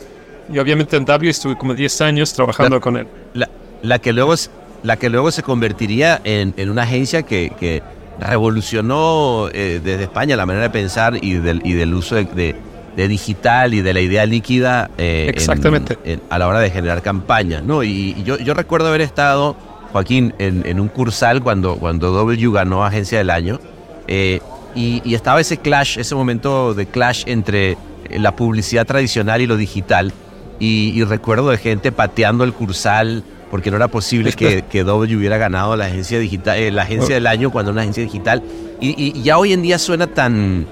Y 0.52 0.58
obviamente 0.58 0.96
en 0.96 1.04
W 1.04 1.30
estuve 1.30 1.56
como 1.56 1.74
10 1.74 2.00
años 2.02 2.32
trabajando 2.34 2.80
con 2.80 2.96
él. 2.98 3.06
La, 3.32 3.48
la, 3.82 3.98
que 3.98 4.12
luego, 4.12 4.34
la 4.82 4.96
que 4.96 5.08
luego 5.08 5.30
se 5.30 5.42
convertiría 5.42 6.20
en, 6.24 6.52
en 6.56 6.70
una 6.70 6.82
agencia 6.82 7.22
que, 7.22 7.52
que 7.58 7.82
revolucionó 8.18 9.48
eh, 9.52 9.80
desde 9.82 10.04
España 10.04 10.36
la 10.36 10.46
manera 10.46 10.64
de 10.64 10.70
pensar 10.70 11.18
y 11.22 11.34
del, 11.34 11.62
y 11.64 11.72
del 11.72 11.94
uso 11.94 12.16
de, 12.16 12.56
de, 12.96 13.08
digital 13.08 13.74
y 13.74 13.80
de 13.80 13.94
la 13.94 14.00
idea 14.00 14.26
líquida 14.26 14.90
eh, 14.98 15.26
Exactamente. 15.28 15.98
a 16.28 16.38
la 16.38 16.48
hora 16.48 16.60
de 16.60 16.70
generar 16.70 17.02
campañas. 17.02 17.62
¿no? 17.62 17.82
Y, 17.82 18.22
yo, 18.24 18.38
yo, 18.38 18.54
recuerdo 18.54 18.88
haber 18.88 19.00
estado, 19.00 19.56
Joaquín, 19.92 20.34
en, 20.38 20.66
en, 20.66 20.80
un 20.80 20.88
cursal 20.88 21.42
cuando, 21.42 21.76
cuando 21.76 22.12
W 22.12 22.52
ganó 22.52 22.84
Agencia 22.84 23.18
del 23.18 23.30
Año. 23.30 23.60
Eh, 24.06 24.40
y, 24.74 25.02
y, 25.04 25.14
estaba 25.14 25.40
ese 25.40 25.56
clash, 25.56 25.98
ese 25.98 26.14
momento 26.14 26.74
de 26.74 26.86
clash 26.86 27.24
entre 27.26 27.76
la 28.10 28.36
publicidad 28.36 28.86
tradicional 28.86 29.40
y 29.40 29.46
lo 29.46 29.56
digital. 29.56 30.12
Y, 30.58 30.92
y 30.94 31.04
recuerdo 31.04 31.48
de 31.48 31.56
gente 31.56 31.90
pateando 31.90 32.44
el 32.44 32.52
cursal 32.52 33.24
porque 33.50 33.70
no 33.70 33.76
era 33.76 33.88
posible 33.88 34.32
que, 34.32 34.62
que 34.62 34.84
W 34.84 35.16
hubiera 35.16 35.36
ganado 35.36 35.76
la 35.76 35.86
agencia 35.86 36.18
digital, 36.18 36.56
eh, 36.58 36.70
la 36.70 36.82
agencia 36.82 37.16
del 37.16 37.26
año 37.26 37.50
cuando 37.50 37.72
una 37.72 37.82
agencia 37.82 38.02
digital. 38.02 38.42
Y, 38.80 39.20
ya 39.22 39.38
hoy 39.38 39.52
en 39.52 39.62
día 39.62 39.78
suena 39.78 40.06
tan, 40.06 40.66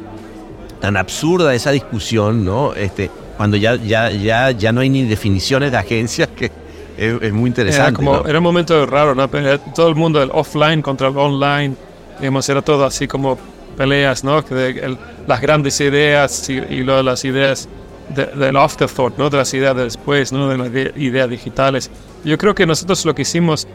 tan 0.81 0.97
absurda 0.97 1.55
esa 1.55 1.73
discusión, 1.73 2.45
¿no? 2.45 2.75
Este, 2.75 3.11
cuando 3.37 3.57
ya, 3.57 3.75
ya, 3.77 4.11
ya, 4.11 4.53
ya 4.53 4.73
no 4.73 4.81
hay 4.81 4.88
ni 4.88 5.03
definiciones 5.03 5.73
de 5.73 5.77
agencias 5.77 6.29
que 6.37 6.51
es, 6.97 7.33
muy 7.33 7.49
interesante. 7.49 7.88
Era, 7.88 8.11
como, 8.11 8.27
era 8.27 8.38
un 8.38 8.45
momento 8.45 8.87
raro, 8.87 9.14
¿no? 9.14 9.29
Todo 9.75 9.88
el 9.88 9.95
mundo, 9.95 10.23
el 10.23 10.31
offline 10.33 10.81
contra 10.81 11.09
el 11.09 11.17
online, 11.17 11.75
digamos, 12.19 12.49
era 12.49 12.62
todo 12.62 12.85
así 12.85 13.07
como 13.07 13.38
peleas, 13.77 14.25
¿no? 14.25 14.41
De, 14.43 14.97
las 15.27 15.41
grandes 15.41 15.81
ideas 15.81 16.49
y, 16.49 16.55
y 16.55 16.83
luego 16.83 17.03
las 17.03 17.25
ideas 17.25 17.69
del 18.09 18.57
afterthought, 18.57 19.19
¿no? 19.19 19.29
De 19.31 19.37
las 19.37 19.53
ideas 19.53 19.77
de 19.77 19.85
después, 19.85 20.33
¿no? 20.33 20.49
De 20.49 20.59
las 20.59 20.97
ideas 20.97 21.29
digitales. 21.29 21.91
Yo 22.24 22.37
creo 22.38 22.54
que 22.54 22.66
nosotros 22.66 23.04
lo 23.04 23.14
que 23.14 23.22
hicimos, 23.22 23.66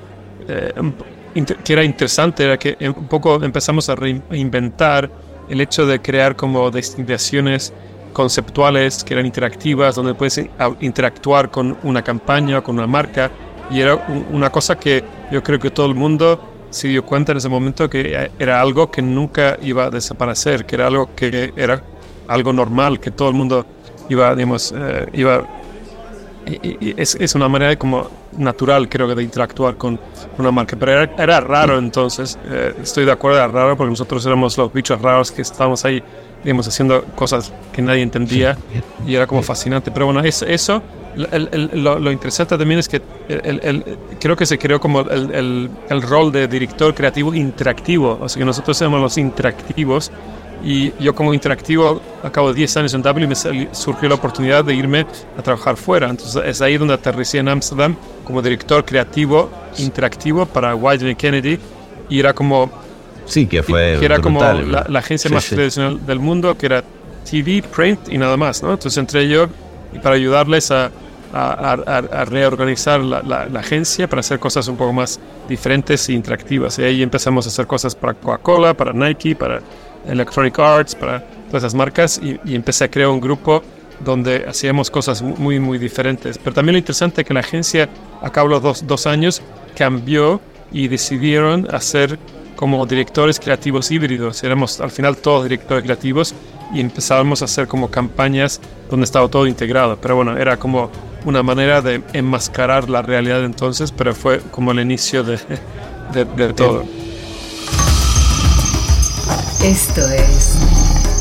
eh, 0.47 0.73
que 1.63 1.73
era 1.73 1.84
interesante, 1.84 2.43
era 2.43 2.58
que 2.58 2.77
un 2.82 3.08
poco 3.08 3.43
empezamos 3.43 3.89
a 3.89 3.95
reinventar 3.95 5.10
el 5.49 5.62
hecho 5.62 5.86
de 5.86 6.01
crear 6.01 6.36
como 6.36 6.71
destinaciones 6.71 7.73
conceptuales 8.13 9.03
que 9.03 9.13
eran 9.13 9.25
interactivas, 9.25 9.95
donde 9.95 10.13
puedes 10.13 10.39
interactuar 10.79 11.49
con 11.49 11.77
una 11.84 12.01
campaña, 12.03 12.62
con 12.62 12.77
una 12.77 12.88
marca, 12.88 13.32
y 13.71 13.79
era 13.79 13.95
una 14.32 14.51
cosa 14.51 14.77
que 14.77 15.03
yo 15.32 15.41
creo 15.41 15.60
que 15.60 15.71
todo 15.71 15.88
el 15.88 15.95
mundo 15.95 16.39
se 16.69 16.88
dio 16.88 17.06
cuenta 17.06 17.32
en 17.32 17.38
ese 17.38 17.49
momento 17.49 17.89
que 17.89 18.29
era 18.39 18.62
algo 18.62 18.89
que 18.89 19.01
nunca 19.01 19.58
iba 19.62 19.86
a 19.86 19.89
desaparecer, 19.89 20.65
que 20.65 20.75
era 20.75 20.88
algo 20.88 21.10
que 21.15 21.53
era 21.56 21.84
algo 22.27 22.53
normal, 22.53 22.99
que 22.99 23.12
todo 23.12 23.29
el 23.29 23.36
mundo 23.36 23.65
iba, 24.10 24.36
digamos, 24.36 24.73
eh, 24.75 25.08
iba 25.13 25.45
es, 26.45 27.15
es, 27.15 27.36
una 27.36 27.47
manera 27.47 27.75
como 27.77 28.10
natural, 28.38 28.89
creo 28.89 29.08
que, 29.08 29.15
de 29.15 29.23
interactuar 29.23 29.75
con 29.75 29.99
una 30.38 30.51
marca. 30.51 30.75
Pero 30.77 31.10
era, 31.17 31.39
raro 31.39 31.77
entonces, 31.77 32.38
eh, 32.49 32.73
estoy 32.82 33.06
de 33.06 33.12
acuerdo, 33.12 33.38
era 33.38 33.47
raro 33.47 33.77
porque 33.77 33.91
nosotros 33.91 34.25
éramos 34.25 34.58
los 34.58 34.71
bichos 34.71 35.01
raros 35.01 35.32
que 35.32 35.41
estábamos 35.41 35.84
ahí, 35.86 36.03
digamos, 36.43 36.67
haciendo 36.67 37.03
cosas 37.15 37.53
que 37.71 37.82
nadie 37.82 38.01
entendía 38.01 38.58
y 39.06 39.15
era 39.15 39.27
como 39.27 39.41
fascinante. 39.41 39.91
Pero 39.91 40.08
bueno, 40.08 40.21
eso, 40.21 40.45
eso 40.45 40.82
lo, 41.15 42.12
interesante 42.12 42.58
también 42.58 42.79
es 42.79 42.89
que 42.89 43.01
el, 43.27 43.97
creo 44.19 44.36
que 44.36 44.45
se 44.45 44.58
creó 44.58 44.79
como 44.79 45.01
el, 45.01 45.69
rol 46.01 46.32
de 46.32 46.47
director 46.47 46.93
creativo 46.93 47.34
interactivo, 47.34 48.17
o 48.19 48.27
sea 48.27 48.39
que 48.39 48.45
nosotros 48.45 48.79
éramos 48.82 49.01
los 49.01 49.17
interactivos 49.17 50.12
y 50.63 50.93
yo 50.97 51.13
como 51.13 51.34
interactivo, 51.34 52.02
a 52.23 52.32
cabo 52.32 52.49
de 52.49 52.56
10 52.56 52.78
años 52.78 52.93
en 52.93 53.02
Dublin, 53.02 53.28
me 53.28 53.36
surgió 53.73 54.08
la 54.08 54.15
oportunidad 54.15 54.63
de 54.63 54.73
irme 54.73 55.06
a 55.38 55.41
trabajar 55.41 55.76
fuera. 55.76 56.10
Entonces 56.10 56.41
es 56.45 56.62
ahí 56.62 56.78
donde 56.78 56.93
aterricé 56.93 57.39
en 57.39 57.49
Amsterdam 57.49 57.97
como 58.23 58.41
director 58.41 58.86
creativo 58.86 59.52
interactivo 59.78 60.45
para 60.45 60.73
Wieden 60.73 61.15
Kennedy. 61.17 61.60
Y 62.08 62.19
era 62.19 62.34
como... 62.34 62.71
Sí, 63.26 63.45
que 63.45 63.62
fue... 63.62 63.97
Que 63.99 64.06
era 64.06 64.19
como 64.19 64.41
la, 64.41 64.99
agencia 64.99 65.30
más 65.30 65.45
tradicional 65.45 66.06
del 66.06 66.19
mundo, 66.19 66.58
que 66.58 66.67
era 66.67 66.84
TV, 67.30 67.62
print 67.63 68.08
y 68.10 68.17
nada 68.17 68.38
más. 68.38 68.63
¿no? 68.63 68.71
Entonces 68.71 68.97
entré 68.97 69.28
yo 69.28 69.47
para 70.02 70.15
ayudarles 70.15 70.71
a, 70.71 70.91
a, 71.34 71.73
a, 71.73 72.26
reorganizar 72.26 73.02
la, 73.02 73.21
la, 73.21 73.60
agencia 73.60 74.08
para 74.08 74.21
hacer 74.21 74.39
cosas 74.39 74.67
un 74.69 74.78
poco 74.78 74.93
más 74.93 75.19
diferentes 75.49 76.08
e 76.08 76.13
interactivas. 76.13 76.80
Y 76.80 76.84
ahí 76.84 77.04
empezamos 77.04 77.45
a 77.47 77.49
hacer 77.49 77.67
cosas 77.67 77.95
para 77.95 78.13
Coca-Cola, 78.13 78.73
para 78.73 78.93
Nike, 78.93 79.36
para 79.36 79.62
Electronic 80.08 80.58
Arts, 80.60 80.96
para 80.96 81.22
todas 81.48 81.63
esas 81.63 81.74
marcas 81.74 82.20
y, 82.22 82.39
y 82.46 82.56
empecé 82.56 82.86
a 82.86 82.92
crear 82.92 83.10
un 83.10 83.22
grupo 83.22 83.63
donde 84.04 84.46
hacíamos 84.48 84.89
cosas 84.89 85.22
muy, 85.22 85.60
muy 85.60 85.78
diferentes. 85.78 86.38
Pero 86.38 86.54
también 86.54 86.74
lo 86.74 86.80
interesante 86.80 87.22
es 87.22 87.28
que 87.28 87.34
la 87.34 87.39
agencia, 87.39 87.89
a 88.22 88.30
cabo 88.30 88.50
de 88.50 88.56
los 88.56 88.63
dos, 88.63 88.88
dos 88.88 89.08
años, 89.08 89.42
cambió 89.76 90.42
y 90.72 90.88
decidieron 90.88 91.68
hacer 91.74 92.20
como 92.56 92.86
directores 92.86 93.39
creativos 93.39 93.92
híbridos. 93.92 94.44
Éramos 94.44 94.80
al 94.80 94.92
final 94.92 95.18
todos 95.18 95.44
directores 95.44 95.84
creativos 95.84 96.34
y 96.74 96.80
empezábamos 96.80 97.42
a 97.42 97.46
hacer 97.46 97.68
como 97.68 97.89
campañas 97.89 98.60
donde 98.89 99.06
estaba 99.06 99.28
todo 99.28 99.48
integrado. 99.48 99.98
Pero 100.02 100.16
bueno, 100.16 100.38
era 100.38 100.58
como 100.58 100.89
una 101.26 101.44
manera 101.44 101.82
de 101.82 102.02
enmascarar 102.13 102.89
la 102.89 103.02
realidad 103.02 103.44
entonces, 103.44 103.92
pero 103.92 104.13
fue 104.13 104.39
como 104.52 104.72
el 104.72 104.80
inicio 104.80 105.24
de, 105.24 105.39
de, 106.13 106.26
de 106.26 106.54
todo. 106.54 106.84
Esto 109.63 110.02
es 110.10 110.60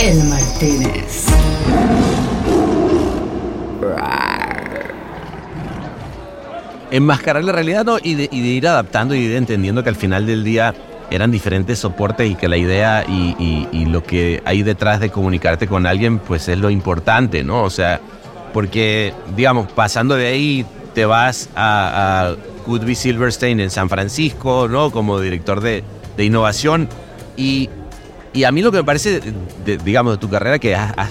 El 0.01 0.25
Martínez. 0.25 1.27
Enmascarar 6.91 7.45
la 7.45 7.53
realidad 7.53 7.85
¿no? 7.85 7.99
y, 8.03 8.17
de, 8.17 8.29
ir 8.33 8.67
adaptando 8.67 9.15
y 9.15 9.21
de 9.21 9.25
ir 9.27 9.37
entendiendo 9.37 9.85
que 9.85 9.91
al 9.91 9.95
final 9.95 10.27
del 10.27 10.43
día 10.43 10.75
eran 11.13 11.31
diferentes 11.31 11.79
soportes 11.79 12.33
y 12.33 12.35
que 12.35 12.49
la 12.49 12.57
idea 12.57 13.05
y, 13.07 13.85
lo 13.85 14.03
que 14.03 14.43
hay 14.45 14.65
detrás 14.65 14.99
de 14.99 15.11
comunicarte 15.11 15.69
con 15.69 15.87
alguien, 15.87 16.19
pues 16.19 16.49
es 16.49 16.59
lo 16.59 16.69
importante, 16.69 17.45
¿no? 17.45 17.63
O 17.63 17.71
sea, 17.71 18.01
porque, 18.53 19.15
digamos, 19.37 19.71
pasando 19.71 20.17
de 20.17 20.27
ahí 20.27 20.67
te 20.97 21.05
vas 21.05 21.49
a, 21.55 22.31
a 22.33 22.37
Goodby 22.67 22.97
Silverstein 22.97 23.61
en 23.61 23.71
San 23.71 23.89
Francisco, 23.89 24.67
¿no? 24.69 24.91
Como 24.91 25.21
director 25.21 25.61
de 25.61 25.85
innovación. 26.19 26.89
Y, 27.37 27.71
y, 28.33 28.45
a 28.45 28.53
mí 28.53 28.63
lo 28.63 28.71
que 28.71 28.79
me 28.79 28.85
parece, 28.85 29.21
de, 29.65 29.79
digamos, 29.79 30.15
de 30.15 30.19
tu 30.19 30.29
carrera, 30.29 30.59
que 30.59 30.75
has, 30.75 30.93
has, 30.97 31.11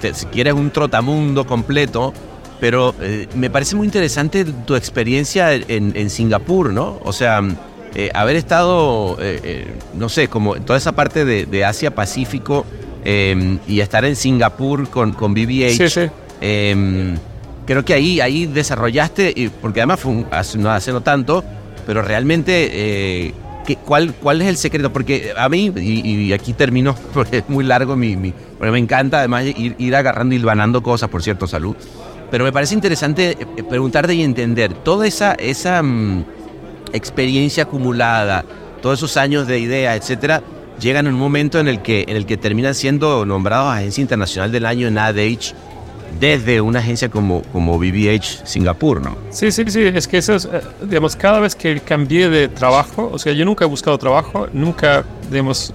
te, 0.00 0.14
si 0.14 0.26
quieres 0.26 0.54
un 0.54 0.70
trotamundo 0.70 1.46
completo, 1.46 2.12
pero 2.60 2.94
eh, 3.00 3.28
me 3.34 3.50
parece 3.50 3.76
muy 3.76 3.86
interesante 3.86 4.44
tu 4.44 4.74
experiencia 4.74 5.52
en, 5.52 5.92
en 5.94 6.10
Singapur, 6.10 6.72
¿no? 6.72 6.98
O 7.04 7.12
sea, 7.12 7.42
eh, 7.94 8.10
haber 8.14 8.36
estado, 8.36 9.16
eh, 9.20 9.66
no 9.94 10.08
sé, 10.08 10.28
como 10.28 10.54
toda 10.56 10.78
esa 10.78 10.92
parte 10.92 11.24
de, 11.24 11.46
de 11.46 11.64
Asia-Pacífico 11.64 12.64
y 13.04 13.80
estar 13.80 14.04
en 14.04 14.16
Singapur 14.16 14.88
con, 14.88 15.12
con 15.12 15.32
BBH. 15.32 15.76
Sí, 15.76 15.88
sí. 15.88 16.00
Em, 16.40 17.16
creo 17.64 17.84
que 17.84 17.94
ahí, 17.94 18.20
ahí 18.20 18.46
desarrollaste, 18.46 19.52
porque 19.62 19.80
además 19.80 20.00
fue 20.00 20.10
un, 20.12 20.26
hace, 20.32 20.58
no 20.58 20.70
hace 20.72 20.90
no 20.90 21.02
tanto, 21.02 21.44
pero 21.86 22.02
realmente, 22.02 23.32
¿qué, 23.66 23.76
cuál, 23.76 24.14
¿cuál 24.14 24.40
es 24.40 24.48
el 24.48 24.56
secreto? 24.56 24.92
Porque 24.92 25.32
a 25.36 25.48
mí, 25.48 25.72
y, 25.76 26.32
aquí 26.32 26.52
termino, 26.52 26.94
porque 27.14 27.38
es 27.38 27.48
muy 27.48 27.64
largo, 27.64 27.94
porque 27.94 28.72
me 28.72 28.78
encanta 28.78 29.18
además 29.18 29.44
ir, 29.44 29.96
agarrando 29.96 30.34
y 30.34 30.38
hilvanando 30.38 30.82
cosas, 30.82 31.10
por 31.10 31.22
cierto, 31.22 31.46
salud. 31.46 31.76
Pero 32.30 32.44
me 32.44 32.52
parece 32.52 32.74
interesante 32.74 33.36
preguntarte 33.68 34.14
y 34.14 34.22
entender 34.22 34.72
toda 34.72 35.06
esa, 35.06 35.34
esa 35.34 35.82
mm, 35.82 36.24
experiencia 36.92 37.64
acumulada, 37.64 38.44
todos 38.82 38.98
esos 38.98 39.16
años 39.16 39.46
de 39.46 39.58
idea, 39.58 39.94
etcétera, 39.94 40.42
llegan 40.80 41.06
en 41.06 41.14
un 41.14 41.20
momento 41.20 41.58
en 41.58 41.68
el 41.68 41.82
que, 41.82 42.04
en 42.08 42.16
el 42.16 42.26
que 42.26 42.36
terminan 42.36 42.74
siendo 42.74 43.24
nombrados 43.24 43.72
Agencia 43.74 44.02
Internacional 44.02 44.52
del 44.52 44.66
Año 44.66 44.88
en 44.88 44.98
AdAge 44.98 45.54
desde 46.18 46.60
una 46.60 46.78
agencia 46.78 47.08
como, 47.08 47.42
como 47.52 47.78
BBH 47.78 48.44
Singapur, 48.44 49.00
¿no? 49.00 49.16
Sí, 49.30 49.50
sí, 49.52 49.64
sí, 49.68 49.82
es 49.82 50.08
que 50.08 50.18
eso 50.18 50.34
es, 50.34 50.48
digamos, 50.82 51.16
cada 51.16 51.40
vez 51.40 51.54
que 51.54 51.80
cambié 51.80 52.28
de 52.28 52.48
trabajo, 52.48 53.10
o 53.12 53.18
sea, 53.18 53.32
yo 53.32 53.44
nunca 53.44 53.64
he 53.64 53.68
buscado 53.68 53.98
trabajo, 53.98 54.48
nunca, 54.52 55.00
eh, 55.00 55.04
digamos, 55.30 55.72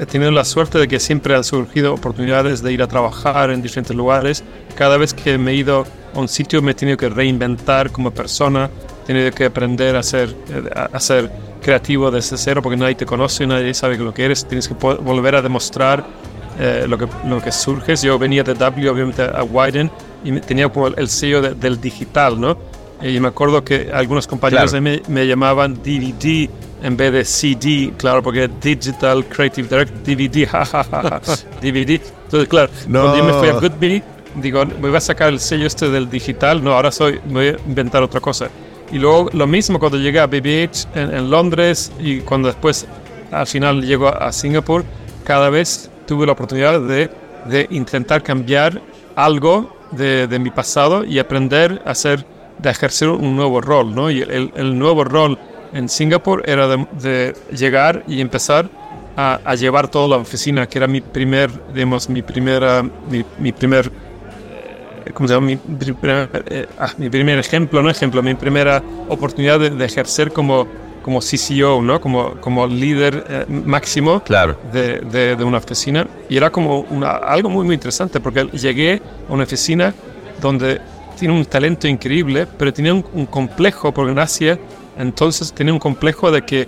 he 0.00 0.06
tenido 0.06 0.30
la 0.30 0.44
suerte 0.44 0.78
de 0.78 0.88
que 0.88 0.98
siempre 0.98 1.34
han 1.34 1.44
surgido 1.44 1.94
oportunidades 1.94 2.62
de 2.62 2.72
ir 2.72 2.82
a 2.82 2.88
trabajar 2.88 3.50
en 3.50 3.62
diferentes 3.62 3.94
lugares. 3.94 4.42
Cada 4.74 4.96
vez 4.96 5.14
que 5.14 5.38
me 5.38 5.52
he 5.52 5.54
ido 5.54 5.86
a 6.14 6.18
un 6.18 6.28
sitio 6.28 6.62
me 6.62 6.72
he 6.72 6.74
tenido 6.74 6.96
que 6.96 7.08
reinventar 7.08 7.90
como 7.90 8.10
persona, 8.10 8.70
he 9.02 9.06
tenido 9.06 9.30
que 9.32 9.44
aprender 9.44 9.96
a 9.96 10.02
ser, 10.02 10.34
a 10.74 11.00
ser 11.00 11.30
creativo 11.62 12.10
desde 12.10 12.36
cero 12.36 12.62
porque 12.62 12.76
nadie 12.76 12.94
te 12.94 13.06
conoce, 13.06 13.46
nadie 13.46 13.74
sabe 13.74 13.98
lo 13.98 14.14
que 14.14 14.24
eres, 14.24 14.46
tienes 14.46 14.68
que 14.68 14.74
volver 14.74 15.34
a 15.34 15.42
demostrar 15.42 16.06
eh, 16.58 16.86
lo, 16.88 16.98
que, 16.98 17.06
lo 17.26 17.40
que 17.42 17.52
surge. 17.52 17.96
Yo 17.96 18.18
venía 18.18 18.42
de 18.42 18.54
W, 18.54 18.88
obviamente, 18.88 19.22
a 19.22 19.42
Widen 19.42 19.90
y 20.24 20.32
tenía 20.40 20.68
como 20.68 20.88
el 20.88 21.08
sello 21.08 21.42
de, 21.42 21.54
del 21.54 21.80
digital, 21.80 22.40
¿no? 22.40 22.56
Y 23.02 23.20
me 23.20 23.28
acuerdo 23.28 23.62
que 23.62 23.90
algunos 23.92 24.26
compañeros 24.26 24.70
claro. 24.70 24.82
me, 24.82 25.02
me, 25.08 25.26
llamaban 25.26 25.74
DVD 25.74 26.48
en 26.82 26.96
vez 26.96 27.12
de 27.12 27.24
CD, 27.24 27.92
claro, 27.96 28.22
porque 28.22 28.48
Digital 28.60 29.24
Creative 29.26 29.68
Direct, 29.68 30.06
DVD, 30.06 30.46
jajaja, 30.46 31.20
DVD. 31.60 32.00
Entonces, 32.24 32.48
claro, 32.48 32.70
no. 32.88 33.02
cuando 33.02 33.18
yo 33.18 33.24
me 33.24 33.32
fui 33.34 33.48
a 33.48 33.52
Goodby, 33.52 34.02
digo, 34.36 34.64
me 34.64 34.88
voy 34.88 34.96
a 34.96 35.00
sacar 35.00 35.28
el 35.28 35.40
sello 35.40 35.66
este 35.66 35.90
del 35.90 36.08
digital, 36.08 36.62
no, 36.62 36.72
ahora 36.72 36.90
soy, 36.90 37.20
me 37.26 37.32
voy 37.32 37.48
a 37.48 37.56
inventar 37.68 38.02
otra 38.02 38.20
cosa. 38.20 38.48
Y 38.90 38.98
luego 38.98 39.28
lo 39.32 39.46
mismo 39.46 39.78
cuando 39.78 39.98
llegué 39.98 40.20
a 40.20 40.26
BBH 40.26 40.88
en, 40.94 41.14
en 41.14 41.30
Londres 41.30 41.92
y 41.98 42.20
cuando 42.20 42.48
después 42.48 42.86
al 43.30 43.46
final 43.46 43.82
llego 43.82 44.08
a, 44.08 44.28
a 44.28 44.32
Singapur, 44.32 44.84
cada 45.24 45.50
vez 45.50 45.90
tuve 46.06 46.26
la 46.26 46.32
oportunidad 46.32 46.80
de, 46.80 47.10
de 47.46 47.66
intentar 47.70 48.22
cambiar 48.22 48.80
algo 49.14 49.76
de, 49.92 50.26
de, 50.26 50.38
mi 50.38 50.50
pasado 50.50 51.04
y 51.04 51.18
aprender 51.18 51.82
a 51.84 51.90
hacer, 51.90 52.24
de 52.58 52.70
ejercer 52.70 53.08
un 53.08 53.36
nuevo 53.36 53.60
rol, 53.60 53.94
¿no? 53.94 54.10
Y 54.10 54.22
el, 54.22 54.52
el 54.54 54.78
nuevo 54.78 55.04
rol 55.04 55.38
en 55.72 55.88
Singapur 55.88 56.42
era 56.46 56.68
de, 56.68 56.86
de 57.00 57.34
llegar 57.54 58.04
y 58.06 58.20
empezar 58.20 58.68
a, 59.16 59.40
a, 59.44 59.54
llevar 59.54 59.88
toda 59.88 60.08
la 60.08 60.16
oficina, 60.16 60.66
que 60.66 60.78
era 60.78 60.86
mi 60.86 61.00
primer, 61.00 61.50
digamos, 61.72 62.08
mi 62.08 62.22
primera, 62.22 62.82
mi, 62.82 63.24
mi 63.38 63.52
primer, 63.52 63.86
eh, 63.86 65.10
¿cómo 65.12 65.28
se 65.28 65.34
llama? 65.34 65.46
Mi, 65.46 65.56
primer, 65.56 66.44
eh, 66.48 66.66
ah, 66.78 66.92
mi 66.98 67.08
primer 67.08 67.38
ejemplo, 67.38 67.82
no 67.82 67.90
ejemplo, 67.90 68.22
mi 68.22 68.34
primera 68.34 68.82
oportunidad 69.08 69.58
de, 69.58 69.70
de 69.70 69.84
ejercer 69.84 70.32
como 70.32 70.66
como 71.06 71.20
CCO, 71.20 71.80
¿no? 71.82 72.00
Como, 72.00 72.32
como 72.40 72.66
líder 72.66 73.24
eh, 73.28 73.44
máximo 73.48 74.24
claro. 74.24 74.58
de, 74.72 74.98
de, 74.98 75.36
de, 75.36 75.44
una 75.44 75.58
oficina. 75.58 76.04
Y 76.28 76.36
era 76.36 76.50
como 76.50 76.80
una, 76.80 77.12
algo 77.12 77.48
muy, 77.48 77.64
muy 77.64 77.76
interesante 77.76 78.18
porque 78.18 78.46
llegué 78.46 79.00
a 79.28 79.32
una 79.32 79.44
oficina 79.44 79.94
donde 80.42 80.80
tiene 81.16 81.32
un 81.32 81.44
talento 81.44 81.86
increíble, 81.86 82.48
pero 82.58 82.72
tenía 82.72 82.92
un, 82.92 83.04
un 83.12 83.26
complejo 83.26 83.94
porque 83.94 84.10
en 84.10 84.18
Asia 84.18 84.58
entonces 84.98 85.52
tenía 85.52 85.72
un 85.72 85.78
complejo 85.78 86.32
de 86.32 86.42
que 86.42 86.66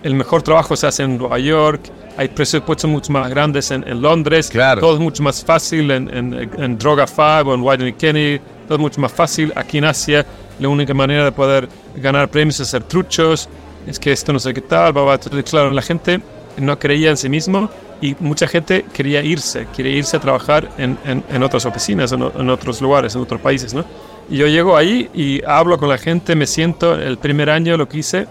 el 0.00 0.14
mejor 0.14 0.42
trabajo 0.42 0.76
se 0.76 0.86
hace 0.86 1.02
en 1.02 1.18
Nueva 1.18 1.40
York, 1.40 1.90
hay 2.16 2.28
presupuestos 2.28 2.88
mucho 2.88 3.12
más 3.12 3.28
grandes 3.28 3.72
en, 3.72 3.82
en 3.88 4.00
Londres, 4.00 4.48
claro. 4.48 4.80
todo 4.80 4.94
es 4.94 5.00
mucho 5.00 5.24
más 5.24 5.44
fácil 5.44 5.90
en, 5.90 6.08
en, 6.16 6.50
en 6.56 6.78
Droga 6.78 7.08
5 7.08 7.50
o 7.50 7.54
en 7.54 7.62
Wyden 7.62 7.94
Kenny, 7.94 8.40
todo 8.68 8.76
es 8.76 8.80
mucho 8.80 9.00
más 9.00 9.12
fácil. 9.12 9.52
Aquí 9.56 9.78
en 9.78 9.86
Asia 9.86 10.24
la 10.58 10.68
única 10.68 10.94
manera 10.94 11.24
de 11.24 11.32
poder 11.32 11.68
ganar 11.96 12.28
premios 12.28 12.60
es 12.60 12.68
hacer 12.68 12.84
truchos, 12.84 13.48
es 13.86 13.98
que 13.98 14.12
esto 14.12 14.32
no 14.32 14.38
sé 14.38 14.52
qué 14.54 14.60
tal, 14.60 14.92
bla. 14.92 15.18
claro, 15.44 15.70
la 15.70 15.82
gente 15.82 16.20
no 16.56 16.78
creía 16.78 17.10
en 17.10 17.16
sí 17.16 17.28
mismo 17.28 17.70
y 18.00 18.16
mucha 18.20 18.46
gente 18.46 18.84
quería 18.92 19.22
irse, 19.22 19.66
quería 19.74 19.96
irse 19.96 20.16
a 20.16 20.20
trabajar 20.20 20.68
en, 20.78 20.98
en, 21.04 21.24
en 21.28 21.42
otras 21.42 21.64
oficinas, 21.66 22.12
en, 22.12 22.22
en, 22.22 22.50
otros 22.50 22.80
lugares, 22.80 23.14
en 23.14 23.22
otros 23.22 23.40
países, 23.40 23.72
¿no? 23.74 23.84
Y 24.28 24.38
yo 24.38 24.46
llego 24.48 24.76
ahí 24.76 25.08
y 25.14 25.42
hablo 25.44 25.78
con 25.78 25.88
la 25.88 25.98
gente, 25.98 26.34
me 26.34 26.46
siento, 26.46 26.94
el 26.94 27.16
primer 27.16 27.48
año 27.48 27.76
lo 27.76 27.88
que 27.88 27.98
hice, 27.98 28.26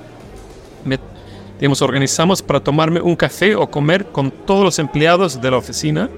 me, 0.83 0.99
digamos, 1.59 1.81
organizamos 1.81 2.41
para 2.41 2.59
tomarme 2.59 3.01
un 3.01 3.15
café 3.15 3.55
o 3.55 3.67
comer 3.67 4.07
con 4.07 4.29
todos 4.29 4.63
los 4.63 4.77
empleados 4.77 5.41
de 5.41 5.51
la 5.51 5.57
oficina, 5.57 6.09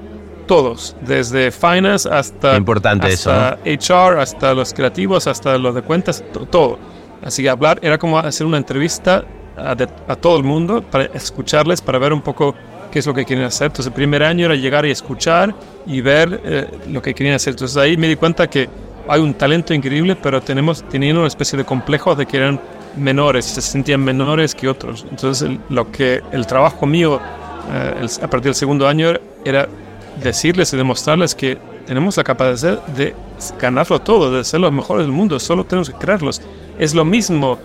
todos, 0.47 0.95
desde 1.01 1.51
finance 1.51 2.09
hasta, 2.09 2.55
Importante 2.55 3.07
hasta 3.07 3.59
eso, 3.59 3.91
¿no? 3.91 4.09
HR, 4.11 4.19
hasta 4.19 4.53
los 4.53 4.73
creativos, 4.73 5.27
hasta 5.27 5.57
los 5.57 5.75
de 5.75 5.81
cuentas, 5.81 6.23
todo. 6.49 6.79
Así 7.23 7.43
que 7.43 7.49
hablar 7.49 7.79
era 7.81 7.97
como 7.97 8.17
hacer 8.17 8.47
una 8.47 8.57
entrevista 8.57 9.23
a, 9.55 9.75
de, 9.75 9.87
a, 10.07 10.15
todo 10.15 10.37
el 10.37 10.43
mundo 10.43 10.81
para 10.81 11.05
escucharles, 11.05 11.81
para 11.81 11.99
ver 11.99 12.13
un 12.13 12.21
poco 12.21 12.55
qué 12.91 12.99
es 12.99 13.05
lo 13.05 13.13
que 13.13 13.25
quieren 13.25 13.45
hacer. 13.45 13.67
Entonces 13.67 13.87
el 13.87 13.93
primer 13.93 14.23
año 14.23 14.45
era 14.45 14.55
llegar 14.55 14.85
y 14.85 14.91
escuchar 14.91 15.53
y 15.85 16.01
ver 16.01 16.41
eh, 16.43 16.67
lo 16.89 17.01
que 17.01 17.13
querían 17.13 17.35
hacer. 17.35 17.51
Entonces 17.51 17.77
ahí 17.77 17.97
me 17.97 18.07
di 18.07 18.15
cuenta 18.15 18.47
que 18.47 18.69
hay 19.07 19.21
un 19.21 19.33
talento 19.33 19.73
increíble, 19.73 20.15
pero 20.15 20.41
tenemos 20.41 20.83
teniendo 20.89 21.21
una 21.21 21.27
especie 21.27 21.57
de 21.57 21.65
complejo 21.65 22.15
de 22.15 22.25
que 22.25 22.37
eran 22.37 22.59
menores, 22.95 23.45
se 23.45 23.61
sentían 23.61 24.01
menores 24.01 24.55
que 24.55 24.67
otros. 24.67 25.05
Entonces 25.09 25.49
el, 25.49 25.59
lo 25.69 25.91
que 25.91 26.21
el 26.31 26.45
trabajo 26.45 26.85
mío 26.85 27.19
eh, 27.71 27.95
el, 28.01 28.23
a 28.23 28.29
partir 28.29 28.45
del 28.45 28.55
segundo 28.55 28.87
año 28.87 29.13
era 29.43 29.67
decirles 30.21 30.73
y 30.73 30.77
demostrarles 30.77 31.35
que 31.35 31.57
tenemos 31.85 32.17
la 32.17 32.23
capacidad 32.23 32.85
de 32.87 33.15
ganarlo 33.59 33.99
todo, 33.99 34.31
de 34.31 34.43
ser 34.43 34.59
los 34.59 34.71
mejores 34.71 35.05
del 35.05 35.13
mundo, 35.13 35.39
solo 35.39 35.63
tenemos 35.63 35.89
que 35.89 35.97
creerlos. 35.97 36.41
Es 36.77 36.93
lo 36.93 37.05
mismo 37.05 37.57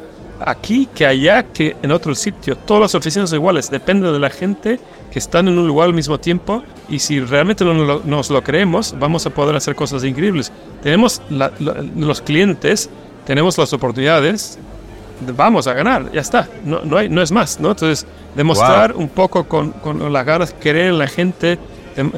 aquí 0.45 0.89
que 0.95 1.07
allá 1.07 1.43
que 1.45 1.77
en 1.83 1.93
otro 1.93 2.15
sitio. 2.15 2.57
Todas 2.57 2.83
las 2.83 2.95
oficinas 2.95 3.31
son 3.31 3.39
iguales, 3.39 3.71
depende 3.71 4.11
de 4.11 4.19
la 4.19 4.31
gente 4.31 4.81
que 5.11 5.19
están 5.19 5.49
en 5.49 5.59
un 5.59 5.67
lugar 5.67 5.89
al 5.89 5.95
mismo 5.95 6.19
tiempo 6.19 6.63
y 6.89 6.99
si 6.99 7.21
realmente 7.21 7.65
no, 7.65 7.75
no, 7.75 8.01
nos 8.05 8.31
lo 8.31 8.43
creemos, 8.43 8.95
vamos 8.99 9.27
a 9.27 9.31
poder 9.31 9.55
hacer 9.57 9.75
cosas 9.75 10.05
increíbles. 10.05 10.53
Tenemos 10.83 11.21
la, 11.31 11.53
la, 11.59 11.85
los 11.97 12.21
clientes, 12.21 12.89
tenemos 13.27 13.59
las 13.59 13.73
oportunidades, 13.73 14.59
vamos 15.37 15.67
a 15.67 15.75
ganar, 15.75 16.11
ya 16.13 16.21
está, 16.21 16.49
no, 16.65 16.81
no, 16.85 16.97
hay, 16.97 17.09
no 17.09 17.23
es 17.23 17.31
más, 17.31 17.61
¿no? 17.61 17.71
Entonces, 17.71 18.07
demostrar 18.35 18.95
un 18.95 19.09
poco 19.09 19.45
con, 19.45 19.73
con 19.73 20.13
las 20.13 20.27
ganas, 20.27 20.53
querer 20.55 20.87
en 20.87 20.99
la 20.99 21.07
gente, 21.07 21.59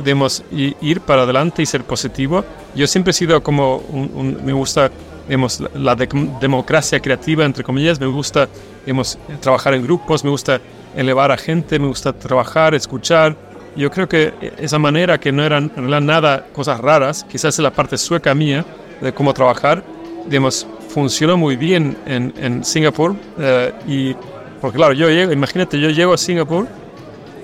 debemos 0.03 0.43
ir 0.51 1.01
para 1.01 1.23
adelante 1.23 1.63
y 1.63 1.67
ser 1.67 1.85
positivo. 1.85 2.45
Yo 2.75 2.87
siempre 2.87 3.11
he 3.11 3.15
sido 3.15 3.43
como, 3.43 3.77
un, 3.77 4.39
me 4.45 4.53
gusta 4.53 4.91
digamos, 5.27 5.63
la 5.75 5.95
democracia 5.95 7.01
creativa, 7.01 7.45
entre 7.45 7.65
comillas, 7.65 7.99
me 7.99 8.07
gusta 8.07 8.49
digamos, 8.85 9.19
trabajar 9.41 9.75
en 9.75 9.83
grupos, 9.83 10.23
me 10.23 10.31
gusta 10.31 10.61
elevar 10.95 11.33
a 11.33 11.37
gente, 11.37 11.79
me 11.79 11.87
gusta 11.87 12.13
trabajar, 12.13 12.75
escuchar. 12.75 13.37
Yo 13.77 13.91
creo 13.91 14.09
que 14.09 14.35
esa 14.59 14.79
manera 14.79 15.19
que 15.19 15.33
no 15.33 15.43
eran 15.43 15.73
en 15.77 16.07
nada 16.07 16.47
cosas 16.53 16.79
raras, 16.81 17.25
quizás 17.25 17.55
es 17.55 17.63
la 17.63 17.73
parte 17.73 17.99
sueca 17.99 18.35
mía 18.35 18.65
de 19.01 19.13
cómo 19.13 19.33
trabajar, 19.35 19.83
digamos, 20.27 20.67
funcionó 20.89 21.37
muy 21.37 21.57
bien 21.57 21.97
en, 22.07 22.33
en 22.37 22.65
Singapur. 22.65 23.17
Eh, 23.39 23.73
y, 23.87 24.15
porque 24.61 24.77
claro, 24.77 24.93
yo 24.93 25.09
llego, 25.09 25.33
imagínate, 25.33 25.81
yo 25.81 25.91
llego 25.91 26.13
a 26.15 26.19
Singapur 26.19 26.69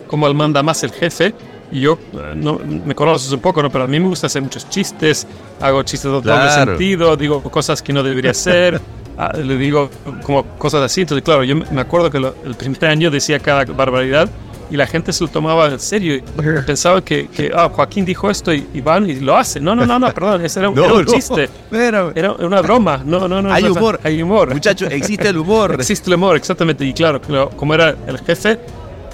como 0.07 0.27
el 0.27 0.35
manda 0.35 0.63
más 0.63 0.83
el 0.83 0.93
jefe, 0.93 1.35
yo, 1.79 1.99
no, 2.35 2.59
me 2.59 2.95
conoces 2.95 3.31
un 3.33 3.41
poco, 3.41 3.63
¿no? 3.63 3.71
pero 3.71 3.85
a 3.85 3.87
mí 3.87 4.01
me 4.01 4.09
gusta 4.09 4.27
hacer 4.27 4.43
muchos 4.43 4.69
chistes, 4.69 5.27
hago 5.61 5.83
chistes 5.83 6.11
de 6.11 6.21
doble 6.21 6.51
sentido, 6.51 7.17
digo 7.17 7.43
cosas 7.43 7.81
que 7.83 7.93
no 7.93 8.03
debería 8.03 8.33
hacer, 8.33 8.81
ah, 9.19 9.33
le 9.37 9.57
digo 9.57 9.91
como 10.25 10.45
cosas 10.59 10.83
así. 10.83 11.03
Entonces, 11.03 11.25
claro, 11.25 11.45
yo 11.45 11.57
me 11.57 11.81
acuerdo 11.81 12.11
que 12.11 12.19
el 12.19 12.55
primer 12.55 12.85
año 12.87 13.11
decía 13.11 13.39
cada 13.39 13.65
barbaridad 13.65 14.29
y 14.71 14.77
la 14.77 14.87
gente 14.87 15.13
se 15.13 15.25
lo 15.25 15.31
tomaba 15.31 15.67
en 15.69 15.81
serio. 15.81 16.23
Pensaba 16.65 17.03
que, 17.03 17.29
que 17.29 17.51
ah, 17.55 17.69
Joaquín 17.69 18.05
dijo 18.05 18.31
esto 18.31 18.53
y, 18.53 18.81
van 18.81 19.09
y 19.09 19.17
lo 19.17 19.37
hace. 19.37 19.61
No, 19.61 19.75
no, 19.75 19.85
no, 19.85 19.99
no, 19.99 20.11
perdón, 20.15 20.45
ese 20.45 20.61
era, 20.61 20.71
un 20.71 21.07
chiste. 21.07 21.49
Pero, 21.71 22.13
era 22.15 22.33
una 22.33 22.61
broma. 22.63 23.03
No, 23.05 23.27
no, 23.27 23.43
no. 23.43 23.53
Hay 23.53 23.65
humor. 23.65 24.01
Hay 24.03 24.23
humor. 24.23 24.53
Muchachos, 24.53 24.91
existe 24.93 25.29
el 25.29 25.39
humor. 25.39 25.75
existe 25.79 26.09
el 26.09 26.15
humor, 26.15 26.37
exactamente. 26.37 26.85
Y 26.85 26.93
claro, 26.93 27.21
como 27.57 27.75
era 27.75 27.97
el 28.07 28.19
jefe, 28.19 28.59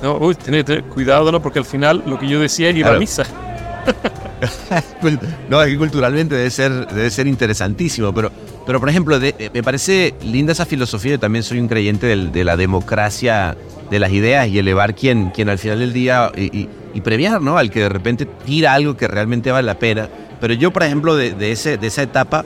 no, 0.02 0.18
uy, 0.18 0.34
tenés 0.34 0.60
que 0.60 0.64
tener 0.64 0.84
cuidado, 0.84 1.32
¿no? 1.32 1.40
Porque 1.40 1.58
al 1.58 1.64
final 1.64 2.02
lo 2.06 2.18
que 2.18 2.28
yo 2.28 2.40
decía 2.40 2.68
era 2.68 2.78
ir 2.78 2.86
a 2.86 2.98
misa. 2.98 3.24
no, 5.48 5.62
es 5.62 5.68
que 5.70 5.78
culturalmente 5.78 6.34
debe 6.34 6.50
ser, 6.50 6.86
debe 6.88 7.10
ser 7.10 7.26
interesantísimo, 7.26 8.12
pero, 8.12 8.30
pero 8.66 8.80
por 8.80 8.88
ejemplo, 8.88 9.18
me 9.18 9.62
parece 9.62 10.14
linda 10.22 10.52
esa 10.52 10.66
filosofía, 10.66 11.12
yo 11.12 11.20
también 11.20 11.42
soy 11.42 11.60
un 11.60 11.68
creyente 11.68 12.06
de, 12.06 12.44
la 12.44 12.56
democracia 12.56 13.56
de 13.90 13.98
las 13.98 14.12
ideas 14.12 14.48
y 14.48 14.58
elevar 14.58 14.94
quien, 14.94 15.30
quien 15.30 15.48
al 15.48 15.58
final 15.58 15.78
del 15.78 15.92
día 15.92 16.32
y, 16.36 16.68
premiar, 17.02 17.42
¿no? 17.42 17.58
Al 17.58 17.70
que 17.70 17.80
de 17.80 17.88
repente 17.90 18.24
tira 18.24 18.72
algo 18.72 18.96
que 18.96 19.06
realmente 19.06 19.50
vale 19.52 19.66
la 19.66 19.78
pena. 19.78 20.08
Pero 20.40 20.54
yo, 20.54 20.72
por 20.72 20.82
ejemplo, 20.82 21.14
de, 21.14 21.52
ese, 21.52 21.76
de 21.76 21.86
esa 21.86 22.02
etapa, 22.02 22.44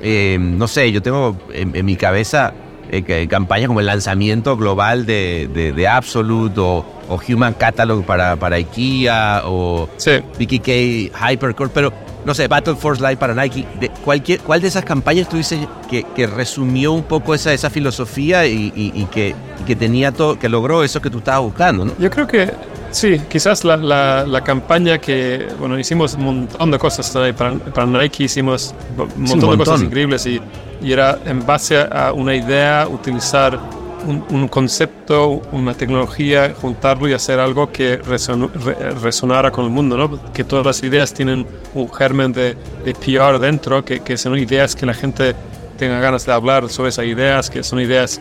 eh, 0.00 0.36
no 0.40 0.66
sé, 0.66 0.90
yo 0.90 1.02
tengo 1.02 1.36
en 1.52 1.84
mi 1.84 1.94
cabeza 1.94 2.52
eh, 2.94 3.26
campañas 3.26 3.68
como 3.68 3.80
el 3.80 3.86
lanzamiento 3.86 4.54
global 4.54 5.06
de, 5.06 5.48
de, 5.74 5.88
Absolute 5.88 6.60
o, 6.60 6.84
Human 7.28 7.54
Catalog 7.54 8.04
para, 8.04 8.36
para 8.36 8.56
IKEA 8.56 9.42
o 9.44 9.88
sí. 9.96 10.12
BKK 10.38 11.12
Hypercore, 11.14 11.70
pero 11.72 11.92
no 12.24 12.34
sé, 12.34 12.46
Battle 12.46 12.76
Force 12.76 13.02
Live 13.02 13.16
para 13.16 13.34
Nike. 13.34 13.66
De 13.80 13.88
cualquier, 13.88 14.40
¿Cuál 14.40 14.60
de 14.60 14.68
esas 14.68 14.84
campañas 14.84 15.28
tú 15.28 15.36
dices 15.36 15.66
que, 15.90 16.04
que 16.14 16.26
resumió 16.26 16.92
un 16.92 17.02
poco 17.02 17.34
esa, 17.34 17.52
esa 17.52 17.68
filosofía 17.68 18.46
y, 18.46 18.72
y, 18.74 19.04
que, 19.06 19.34
que, 19.66 19.74
tenía 19.74 20.12
todo, 20.12 20.38
que 20.38 20.48
logró 20.48 20.84
eso 20.84 21.00
que 21.00 21.10
tú 21.10 21.18
estabas 21.18 21.42
buscando? 21.42 21.84
¿no? 21.84 21.92
Yo 21.98 22.10
creo 22.10 22.26
que 22.26 22.52
sí, 22.92 23.20
quizás 23.28 23.64
la, 23.64 23.76
la, 23.76 24.44
campaña 24.44 24.98
que, 24.98 25.48
bueno, 25.58 25.78
hicimos 25.78 26.14
un 26.14 26.24
montón 26.24 26.70
de 26.70 26.78
cosas 26.78 27.10
para, 27.36 27.54
para 27.54 27.86
Nike, 27.86 28.24
hicimos 28.24 28.74
un 28.96 29.22
montón, 29.24 29.58
de 29.58 29.64
cosas 29.64 29.82
increíbles 29.82 30.24
y 30.26 30.40
y 30.82 30.92
era 30.92 31.18
en 31.24 31.44
base 31.46 31.78
a 31.78 32.12
una 32.12 32.34
idea 32.34 32.88
utilizar 32.88 33.58
un, 34.06 34.48
concepto, 34.48 35.42
una 35.52 35.74
tecnología, 35.74 36.54
juntarlo 36.60 37.08
y 37.08 37.12
hacer 37.12 37.38
algo 37.40 37.70
que 37.70 37.96
resonara 37.96 39.50
con 39.50 39.64
el 39.64 39.70
mundo, 39.70 39.96
¿no? 39.96 40.32
que 40.32 40.44
todas 40.44 40.66
las 40.66 40.82
ideas 40.82 41.12
tienen 41.14 41.46
un 41.74 41.92
germen 41.92 42.32
de, 42.32 42.56
de 42.84 42.94
PR 42.94 43.38
dentro, 43.38 43.84
que, 43.84 44.00
que, 44.00 44.16
son 44.16 44.36
ideas 44.36 44.74
que 44.74 44.86
la 44.86 44.94
gente 44.94 45.34
tenga 45.78 46.00
ganas 46.00 46.26
de 46.26 46.32
hablar 46.32 46.68
sobre 46.68 46.90
esas 46.90 47.06
ideas, 47.06 47.50
que 47.50 47.62
son 47.62 47.80
ideas 47.80 48.20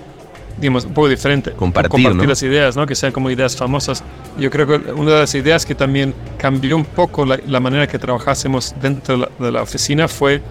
digamos, 0.58 0.86
un 0.86 0.94
poco 0.94 1.08
diferentes. 1.08 1.54
Compartir, 1.56 1.90
compartir 1.90 2.30
las 2.30 2.44
ideas, 2.44 2.76
¿no? 2.76 2.86
que 2.86 2.96
sean 2.96 3.12
como 3.12 3.30
ideas 3.32 3.56
famosas. 3.56 4.04
Yo 4.38 4.50
creo 4.50 4.68
que 4.68 4.92
una 4.92 5.14
de 5.14 5.20
las 5.20 5.34
ideas 5.36 5.66
que 5.66 5.76
también 5.76 6.14
cambió 6.38 6.76
un 6.76 6.86
poco 6.86 7.26
la, 7.26 7.40
la 7.48 7.60
manera 7.60 7.88
que 7.88 7.98
trabajásemos 7.98 8.76
dentro 8.82 9.18
de 9.18 9.22
la, 9.22 9.30
de 9.46 9.52
la 9.52 9.62
oficina 9.64 10.08
fue 10.08 10.42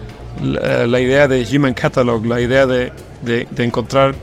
la, 0.41 0.99
idea 0.99 1.27
de 1.27 1.45
Human 1.45 1.73
Catalog, 1.73 2.25
la 2.25 2.41
idea 2.41 2.65
de, 2.65 2.91
de, 3.21 3.63
encontrar 3.63 4.15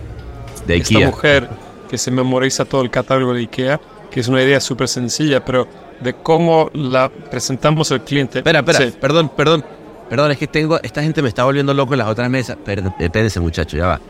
de 0.69 0.77
esta 0.77 0.99
mujer 1.01 1.49
que 1.89 1.99
se 1.99 2.11
memoriza 2.11 2.65
todo 2.65 2.83
el 2.83 2.91
catálogo 2.91 3.35
de 3.35 3.41
IKEA, 3.41 3.81
que 4.11 4.21
es 4.21 4.29
una 4.29 4.43
idea 4.43 4.61
súper 4.61 4.89
sencilla, 4.89 5.45
pero 5.45 5.67
de 6.01 6.15
cómo 6.15 6.71
la 6.75 7.09
presentamos 7.09 7.91
al 7.91 8.05
cliente. 8.05 8.39
Espera, 8.39 8.61
espera, 8.61 8.91
perdón, 9.01 9.31
perdón. 9.31 9.65
Perdón, 10.09 10.31
es 10.31 10.39
que 10.39 10.47
tengo, 10.47 10.81
esta 10.83 11.03
gente 11.03 11.21
me 11.21 11.29
está 11.29 11.45
volviendo 11.45 11.75
loco 11.75 11.93
en 11.93 11.99
las 11.99 12.09
otras 12.09 12.31
mesas. 12.31 12.57
Espérense, 12.99 13.41
muchacho, 13.41 13.77
ya 13.77 13.87
va. 13.87 14.01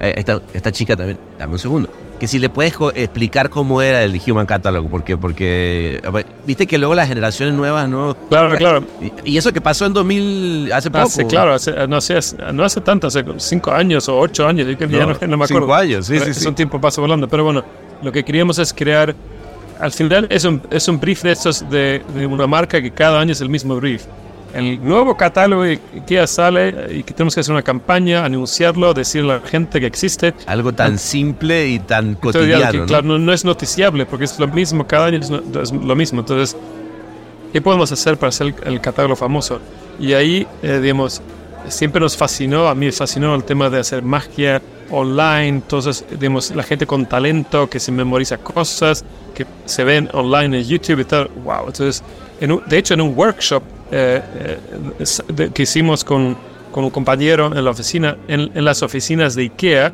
Eh, 0.00 0.14
esta, 0.16 0.40
esta 0.52 0.72
chica 0.72 0.96
también, 0.96 1.18
dame 1.38 1.52
un 1.52 1.58
segundo 1.58 1.88
que 2.24 2.28
si 2.28 2.38
le 2.38 2.48
puedes 2.48 2.74
explicar 2.94 3.50
cómo 3.50 3.82
era 3.82 4.02
el 4.02 4.18
Human 4.26 4.46
Catalog, 4.46 4.88
porque, 4.88 5.18
porque 5.18 6.00
viste 6.46 6.66
que 6.66 6.78
luego 6.78 6.94
las 6.94 7.06
generaciones 7.06 7.54
nuevas 7.54 7.86
no... 7.86 8.16
Claro, 8.30 8.56
claro. 8.56 8.82
Y, 9.26 9.36
eso 9.36 9.52
que 9.52 9.60
pasó 9.60 9.84
en 9.84 9.92
2000, 9.92 10.72
hace 10.72 10.90
poco. 10.90 11.04
Hace, 11.04 11.26
claro, 11.26 11.50
no, 11.86 11.96
hace, 11.96 12.20
no 12.54 12.64
hace 12.64 12.80
tanto, 12.80 13.08
hace 13.08 13.22
cinco 13.36 13.72
años 13.72 14.08
o 14.08 14.18
ocho 14.18 14.46
años, 14.46 14.66
yo 14.66 14.86
no, 14.86 14.92
ya 15.20 15.26
no, 15.26 15.36
me 15.36 15.44
acuerdo. 15.44 15.66
Cinco 15.66 15.74
años, 15.74 16.06
sí, 16.06 16.18
sí, 16.18 16.30
Es 16.30 16.46
un 16.46 16.54
tiempo 16.54 16.80
pasa 16.80 17.02
volando, 17.02 17.28
pero 17.28 17.44
bueno, 17.44 17.62
lo 18.02 18.10
que 18.10 18.24
queríamos 18.24 18.58
es 18.58 18.72
crear, 18.72 19.14
al 19.78 19.92
final 19.92 20.26
es 20.30 20.46
un, 20.46 20.62
es 20.70 20.88
un 20.88 20.98
brief 20.98 21.24
de 21.24 21.32
estos 21.32 21.68
de, 21.68 22.02
de 22.14 22.26
una 22.26 22.46
marca 22.46 22.80
que 22.80 22.90
cada 22.90 23.20
año 23.20 23.32
es 23.32 23.42
el 23.42 23.50
mismo 23.50 23.76
brief 23.76 24.06
el 24.54 24.82
nuevo 24.84 25.16
catálogo 25.16 25.62
que 25.62 26.14
ya 26.14 26.26
sale 26.26 26.88
y 26.90 27.02
que 27.02 27.12
tenemos 27.12 27.34
que 27.34 27.40
hacer 27.40 27.52
una 27.52 27.62
campaña, 27.62 28.24
anunciarlo, 28.24 28.94
decirle 28.94 29.32
a 29.32 29.36
la 29.38 29.46
gente 29.46 29.80
que 29.80 29.86
existe. 29.86 30.34
Algo 30.46 30.72
tan 30.72 30.98
simple 30.98 31.68
y 31.68 31.78
tan 31.80 32.14
cotidiano. 32.14 32.80
¿no? 32.80 32.86
Claro, 32.86 33.18
no, 33.18 33.32
es 33.32 33.44
noticiable 33.44 34.06
porque 34.06 34.24
es 34.24 34.38
lo 34.38 34.48
mismo, 34.48 34.86
cada 34.86 35.06
año 35.06 35.18
es, 35.18 35.30
lo 35.72 35.96
mismo. 35.96 36.20
Entonces, 36.20 36.56
¿qué 37.52 37.60
podemos 37.60 37.90
hacer 37.90 38.16
para 38.16 38.28
hacer 38.28 38.54
el, 38.64 38.80
catálogo 38.80 39.16
famoso? 39.16 39.60
Y 39.98 40.12
ahí, 40.12 40.46
eh, 40.62 40.78
digamos, 40.80 41.20
siempre 41.68 42.00
nos 42.00 42.16
fascinó, 42.16 42.68
a 42.68 42.74
mí 42.74 42.86
me 42.86 42.92
fascinó 42.92 43.34
el 43.34 43.44
tema 43.44 43.70
de 43.70 43.80
hacer 43.80 44.02
magia 44.02 44.62
online, 44.90 45.48
entonces, 45.48 46.04
digamos, 46.10 46.54
la 46.54 46.62
gente 46.62 46.86
con 46.86 47.06
talento 47.06 47.68
que 47.68 47.80
se 47.80 47.90
memoriza 47.90 48.38
cosas, 48.38 49.04
que 49.34 49.46
se 49.64 49.82
ven 49.84 50.08
online 50.12 50.58
en 50.58 50.64
YouTube 50.64 51.00
y 51.00 51.04
tal. 51.04 51.28
Wow, 51.42 51.66
entonces, 51.66 52.02
de 52.40 52.78
hecho, 52.78 52.94
en 52.94 53.00
un 53.00 53.16
workshop 53.16 53.62
eh, 53.90 54.58
eh, 55.38 55.50
que 55.52 55.62
hicimos 55.62 56.04
con, 56.04 56.36
con, 56.72 56.84
un 56.84 56.90
compañero 56.90 57.46
en 57.46 57.64
la 57.64 57.70
oficina, 57.70 58.16
en, 58.28 58.50
en, 58.54 58.64
las 58.64 58.82
oficinas 58.82 59.34
de 59.34 59.42
IKEA, 59.42 59.92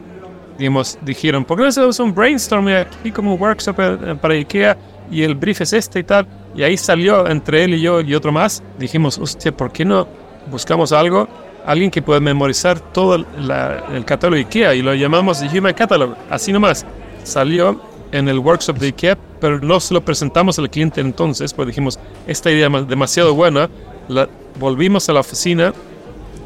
digamos, 0.58 0.98
dijeron, 1.02 1.44
¿por 1.44 1.56
qué 1.56 1.64
no 1.64 1.68
hacemos 1.68 1.98
un 2.00 2.14
brainstorming 2.14 2.74
aquí 2.74 3.10
como 3.10 3.34
un 3.34 3.40
workshop 3.40 3.76
eh, 3.78 4.16
para 4.20 4.34
IKEA? 4.34 4.76
Y 5.10 5.22
el 5.22 5.34
brief 5.34 5.60
es 5.60 5.72
este 5.72 6.00
y 6.00 6.04
tal. 6.04 6.26
Y 6.54 6.62
ahí 6.62 6.76
salió 6.76 7.26
entre 7.28 7.64
él 7.64 7.74
y 7.74 7.80
yo 7.80 8.00
y 8.00 8.14
otro 8.14 8.32
más. 8.32 8.62
Dijimos, 8.78 9.18
hostia, 9.18 9.52
¿por 9.52 9.72
qué 9.72 9.84
no 9.84 10.06
buscamos 10.50 10.92
algo? 10.92 11.28
Alguien 11.66 11.90
que 11.90 12.00
pueda 12.00 12.20
memorizar 12.20 12.80
todo 12.80 13.16
el 13.16 14.04
catálogo 14.04 14.36
de 14.36 14.42
IKEA 14.42 14.74
y 14.74 14.82
lo 14.82 14.94
llamamos 14.94 15.42
Human 15.42 15.74
Catalog. 15.74 16.14
Así 16.30 16.52
nomás. 16.52 16.86
Salió 17.24 17.89
en 18.12 18.28
el 18.28 18.38
workshop 18.38 18.78
de 18.78 18.88
IKEA, 18.88 19.18
pero 19.40 19.60
no 19.60 19.80
se 19.80 19.94
lo 19.94 20.04
presentamos 20.04 20.58
al 20.58 20.70
cliente 20.70 21.00
entonces, 21.00 21.52
pues 21.52 21.68
dijimos, 21.68 21.98
esta 22.26 22.50
idea 22.50 22.68
es 22.68 22.88
demasiado 22.88 23.34
buena, 23.34 23.68
la, 24.08 24.28
volvimos 24.58 25.08
a 25.08 25.12
la 25.12 25.20
oficina 25.20 25.72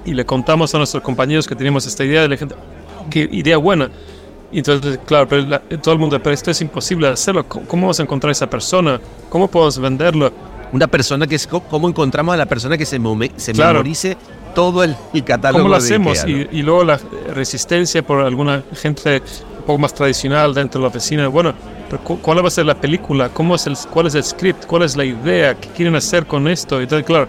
y 0.04 0.14
le 0.14 0.24
contamos 0.24 0.74
a 0.74 0.78
nuestros 0.78 1.02
compañeros 1.02 1.46
que 1.46 1.54
teníamos 1.54 1.86
esta 1.86 2.04
idea, 2.04 2.22
de 2.22 2.28
la 2.28 2.36
gente, 2.36 2.54
qué 3.10 3.28
idea 3.32 3.56
buena. 3.56 3.90
Y 4.52 4.58
entonces, 4.58 5.00
claro, 5.04 5.26
pero 5.26 5.60
todo 5.82 5.94
el 5.94 5.98
mundo, 5.98 6.22
pero 6.22 6.32
esto 6.32 6.50
es 6.50 6.60
imposible 6.60 7.08
hacerlo, 7.08 7.44
¿Cómo, 7.48 7.82
vamos 7.82 7.98
a 7.98 8.02
encontrar 8.02 8.28
a 8.28 8.32
esa 8.32 8.48
persona? 8.48 9.00
¿Cómo 9.28 9.48
podemos 9.48 9.78
venderlo? 9.78 10.32
Una 10.74 10.88
persona 10.88 11.28
que 11.28 11.36
es, 11.36 11.46
¿cómo 11.46 11.88
encontramos 11.88 12.34
a 12.34 12.36
la 12.36 12.46
persona 12.46 12.76
que 12.76 12.84
se, 12.84 13.00
se 13.36 13.54
memorice 13.54 14.16
todo 14.56 14.82
el, 14.82 14.96
catálogo? 15.24 15.62
¿Cómo 15.62 15.68
lo 15.68 15.76
hacemos? 15.76 16.24
y, 16.26 16.48
y, 16.50 16.62
luego 16.62 16.82
la 16.82 16.98
resistencia 17.32 18.04
por 18.04 18.24
alguna 18.24 18.64
gente 18.74 19.22
un 19.58 19.64
poco 19.64 19.78
más 19.78 19.94
tradicional 19.94 20.52
dentro 20.52 20.80
de 20.80 20.82
la 20.82 20.88
oficina. 20.88 21.28
Bueno, 21.28 21.54
¿cuál 22.20 22.42
va 22.42 22.48
a 22.48 22.50
ser 22.50 22.66
la 22.66 22.74
película? 22.74 23.28
¿Cómo 23.28 23.54
es 23.54 23.68
el, 23.68 23.76
¿Cuál 23.88 24.08
es 24.08 24.16
el 24.16 24.24
script? 24.24 24.66
¿Cuál 24.66 24.82
es 24.82 24.96
la 24.96 25.04
idea? 25.04 25.54
¿Qué 25.54 25.68
quieren 25.68 25.94
hacer 25.94 26.26
con 26.26 26.48
esto? 26.48 26.82
Y 26.82 26.88
todo, 26.88 27.04
claro, 27.04 27.28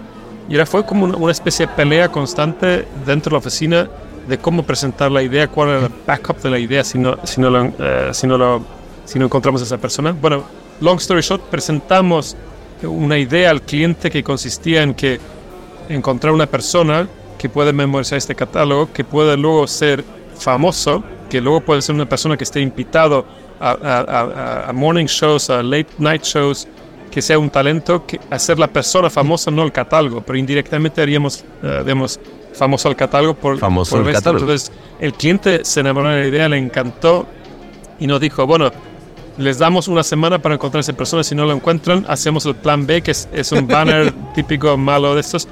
y 0.50 0.56
era 0.56 0.66
fue 0.66 0.84
como 0.84 1.06
una, 1.06 1.32
especie 1.32 1.68
de 1.68 1.74
pelea 1.74 2.10
constante 2.10 2.88
dentro 3.06 3.30
de 3.30 3.34
la 3.34 3.38
oficina 3.38 3.88
de 4.28 4.40
cómo 4.40 4.64
presentar 4.64 5.12
la 5.12 5.22
idea, 5.22 5.48
cuál 5.50 5.70
era 5.70 5.80
el 5.86 5.92
backup 6.08 6.42
de 6.42 6.50
la 6.50 6.58
idea 6.58 6.84
si 6.84 6.98
no, 6.98 7.16
si 7.24 7.40
no, 7.40 7.52
lo, 7.52 7.66
eh, 7.78 8.10
si 8.12 8.26
no, 8.26 8.40
lo, 8.40 8.64
si 9.06 9.20
no 9.20 9.26
encontramos 9.26 9.62
a 9.62 9.66
esa 9.66 9.78
persona. 9.78 10.14
Bueno, 10.20 10.44
long 10.82 10.98
story 10.98 11.22
short, 11.22 11.44
presentamos 11.44 12.36
una 12.84 13.18
idea 13.18 13.50
al 13.50 13.62
cliente 13.62 14.10
que 14.10 14.24
consistía 14.24 14.84
en 14.84 14.94
que 14.94 15.20
encontrar 15.90 16.34
una 16.34 16.46
persona 16.46 17.08
que 17.38 17.50
puede 17.50 17.74
memorizar 17.74 18.18
este 18.18 18.36
catálogo, 18.36 18.92
que 18.92 19.04
puede 19.04 19.38
luego 19.38 19.68
ser 19.68 20.04
famoso, 20.38 21.04
que 21.30 21.42
luego 21.42 21.62
puede 21.62 21.82
ser 21.82 21.96
una 21.96 22.08
persona 22.08 22.38
que 22.38 22.44
esté 22.44 22.60
invitado 22.60 23.26
a, 23.60 23.72
a, 23.72 24.70
a, 24.70 24.74
morning 24.74 25.06
shows, 25.06 25.50
a 25.50 25.64
late 25.64 25.88
night 25.98 26.24
shows, 26.24 26.68
que 27.10 27.22
sea 27.22 27.40
un 27.40 27.50
talento, 27.50 28.06
que 28.06 28.20
hacer 28.30 28.60
la 28.60 28.68
persona 28.68 29.10
famosa, 29.10 29.50
no 29.52 29.64
el 29.64 29.72
catálogo, 29.72 30.22
pero 30.22 30.38
indirectamente 30.38 31.02
haríamos, 31.02 31.46
uh, 31.64 31.84
digamos, 31.84 32.20
famoso 32.54 32.90
el 32.90 32.96
catálogo 32.96 33.34
por, 33.36 33.58
famoso 33.58 33.98
por 33.98 34.08
el 34.08 34.14
catálogo. 34.14 34.44
Entonces, 34.44 34.72
el 35.00 35.14
cliente 35.14 35.64
se 35.64 35.80
enamoró 35.80 36.10
de 36.10 36.22
la 36.22 36.28
idea, 36.28 36.50
le 36.50 36.58
encantó 36.58 37.26
y 38.00 38.08
nos 38.08 38.20
dijo, 38.20 38.46
bueno, 38.46 38.72
les 39.38 39.58
damos 39.60 39.88
una 39.88 40.04
semana 40.04 40.40
para 40.42 40.56
encontrar 40.56 40.80
a 40.80 40.82
esa 40.82 40.94
persona, 40.94 41.24
si 41.24 41.36
no 41.36 41.46
lo 41.46 41.54
encuentran, 41.54 42.06
hacemos 42.08 42.46
el 42.46 42.56
plan 42.56 42.86
B, 42.88 43.02
que 43.02 43.12
es, 43.12 43.28
es 43.34 43.52
un 43.52 43.68
banner 43.68 44.14
típico 44.36 44.78
malo 44.78 45.14
de 45.16 45.22
estos. 45.22 45.48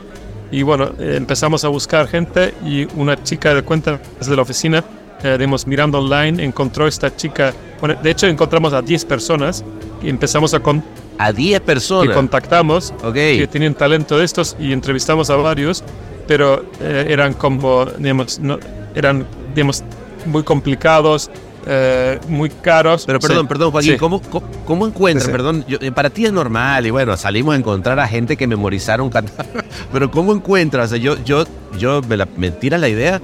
Y 0.52 0.62
bueno, 0.62 0.92
eh, 1.00 1.16
empezamos 1.18 1.66
a 1.66 1.68
buscar 1.70 2.08
gente 2.08 2.54
y 2.66 2.86
una 2.96 3.22
chica 3.24 3.54
de 3.54 3.64
cuenta 3.64 4.00
de 4.26 4.36
la 4.36 4.42
oficina, 4.42 4.84
eh, 5.24 5.36
digamos, 5.38 5.66
mirando 5.68 5.98
online, 6.00 6.44
encontró 6.44 6.88
esta 6.88 7.16
chica. 7.16 7.54
Bueno, 7.80 7.96
de 8.02 8.12
hecho, 8.12 8.28
encontramos 8.28 8.72
a 8.74 8.82
10 8.82 9.06
personas 9.06 9.64
y 10.02 10.10
empezamos 10.10 10.54
a, 10.54 10.60
con, 10.60 10.84
A 11.18 11.32
10 11.34 11.60
que 11.60 11.66
personas. 11.66 12.16
contactamos 12.16 12.94
Ok. 13.04 13.14
que 13.14 13.48
tienen 13.52 13.74
talento 13.74 14.18
de 14.18 14.26
estos 14.26 14.56
y 14.60 14.72
entrevistamos 14.72 15.30
a 15.30 15.36
varios, 15.38 15.84
pero 16.28 16.64
eh, 16.80 17.08
eran 17.10 17.34
como, 17.34 17.86
digamos, 17.98 18.40
no, 18.40 18.60
eran, 18.96 19.26
digamos, 19.56 19.84
muy 20.26 20.44
complicados, 20.44 21.30
eh, 21.66 22.20
muy 22.28 22.50
caros. 22.50 23.06
Pero 23.06 23.20
perdón, 23.20 23.42
Sí. 23.42 23.48
perdón, 23.48 23.72
Joaquín, 23.72 23.92
Sí. 23.94 23.98
¿cómo, 23.98 24.22
cómo? 24.66 24.88
Sí. 24.88 25.32
Perdón, 25.32 25.66
yo- 25.68 25.78
eh, 25.82 25.92
para 25.92 26.10
ti 26.10 26.26
es 26.26 26.32
normal 26.34 26.86
y 26.86 26.90
bueno, 26.92 27.16
salimos 27.18 27.54
a 27.56 27.58
encontrar 27.58 28.00
a 28.00 28.08
gente 28.08 28.38
que 28.38 28.48
memorizaron 28.48 29.10
catálogo. 29.10 29.60
Pero 29.92 30.12
¿cómo 30.12 30.34
encuentras? 30.34 30.88
O 30.88 30.90
sea, 30.90 30.98
yo, 30.98 31.16
yo, 31.24 31.46
yo 31.78 32.02
me, 32.08 32.18
la, 32.18 32.28
me 32.38 32.52
tira 32.52 32.78
la 32.78 32.90
idea, 32.90 33.22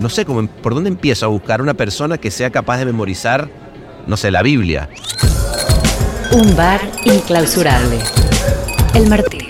no 0.00 0.08
sé, 0.08 0.24
cómo, 0.24 0.46
¿por 0.46 0.74
dónde 0.74 0.88
empiezo 0.88 1.26
a 1.26 1.28
buscar 1.28 1.60
una 1.62 1.74
persona 1.74 2.18
que 2.18 2.30
sea 2.30 2.50
capaz 2.50 2.78
de 2.78 2.84
memorizar, 2.86 3.48
no 4.06 4.16
sé, 4.16 4.30
la 4.30 4.42
Biblia? 4.42 4.88
Un 6.32 6.54
bar 6.56 6.80
inclausurable. 7.04 7.98
El 8.94 9.08
Martínez. 9.08 9.47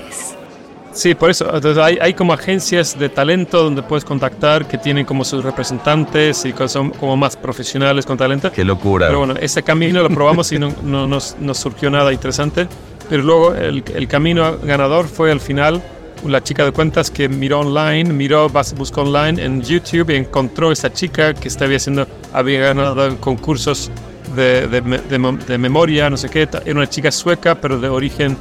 Sí, 0.98 1.14
por 1.14 1.30
eso. 1.30 1.44
Entonces 1.54 1.78
hay, 1.78 1.96
hay 2.00 2.12
como 2.12 2.32
agencias 2.32 2.98
de 2.98 3.08
talento 3.08 3.62
donde 3.62 3.84
puedes 3.84 4.04
contactar 4.04 4.66
que 4.66 4.78
tienen 4.78 5.06
como 5.06 5.24
sus 5.24 5.44
representantes 5.44 6.44
y 6.44 6.52
que 6.52 6.68
son 6.68 6.90
como 6.90 7.16
más 7.16 7.36
profesionales 7.36 8.04
con 8.04 8.18
talento. 8.18 8.50
Qué 8.50 8.64
locura. 8.64 9.06
Pero 9.06 9.20
bueno, 9.20 9.34
ese 9.40 9.62
camino 9.62 10.02
lo 10.02 10.08
probamos 10.08 10.50
y 10.50 10.58
no, 10.58 10.74
no 10.82 11.06
nos, 11.06 11.36
surgió 11.52 11.88
nada 11.88 12.12
interesante. 12.12 12.66
Pero 13.08 13.22
luego 13.22 13.54
el, 13.54 13.84
el 13.94 14.08
camino 14.08 14.58
ganador 14.58 15.06
fue 15.06 15.30
al 15.30 15.38
final 15.38 15.80
la 16.26 16.42
chica 16.42 16.64
de 16.64 16.72
cuentas 16.72 17.12
que 17.12 17.28
miró 17.28 17.60
online, 17.60 18.12
miró, 18.12 18.50
buscó 18.76 19.02
online 19.02 19.40
en 19.40 19.62
YouTube 19.62 20.10
y 20.10 20.16
encontró 20.16 20.72
esta 20.72 20.92
chica 20.92 21.32
que 21.32 21.46
estaba 21.46 21.76
haciendo, 21.76 22.08
había 22.32 22.60
ganado 22.60 23.16
concursos 23.20 23.88
de, 24.34 24.66
de, 24.66 24.80
de 24.80 25.38
de 25.46 25.58
memoria, 25.58 26.10
no 26.10 26.16
sé 26.16 26.28
qué. 26.28 26.42
Era 26.42 26.74
una 26.74 26.88
chica 26.88 27.12
sueca, 27.12 27.54
pero 27.54 27.78
de 27.78 27.88
origen, 27.88 28.36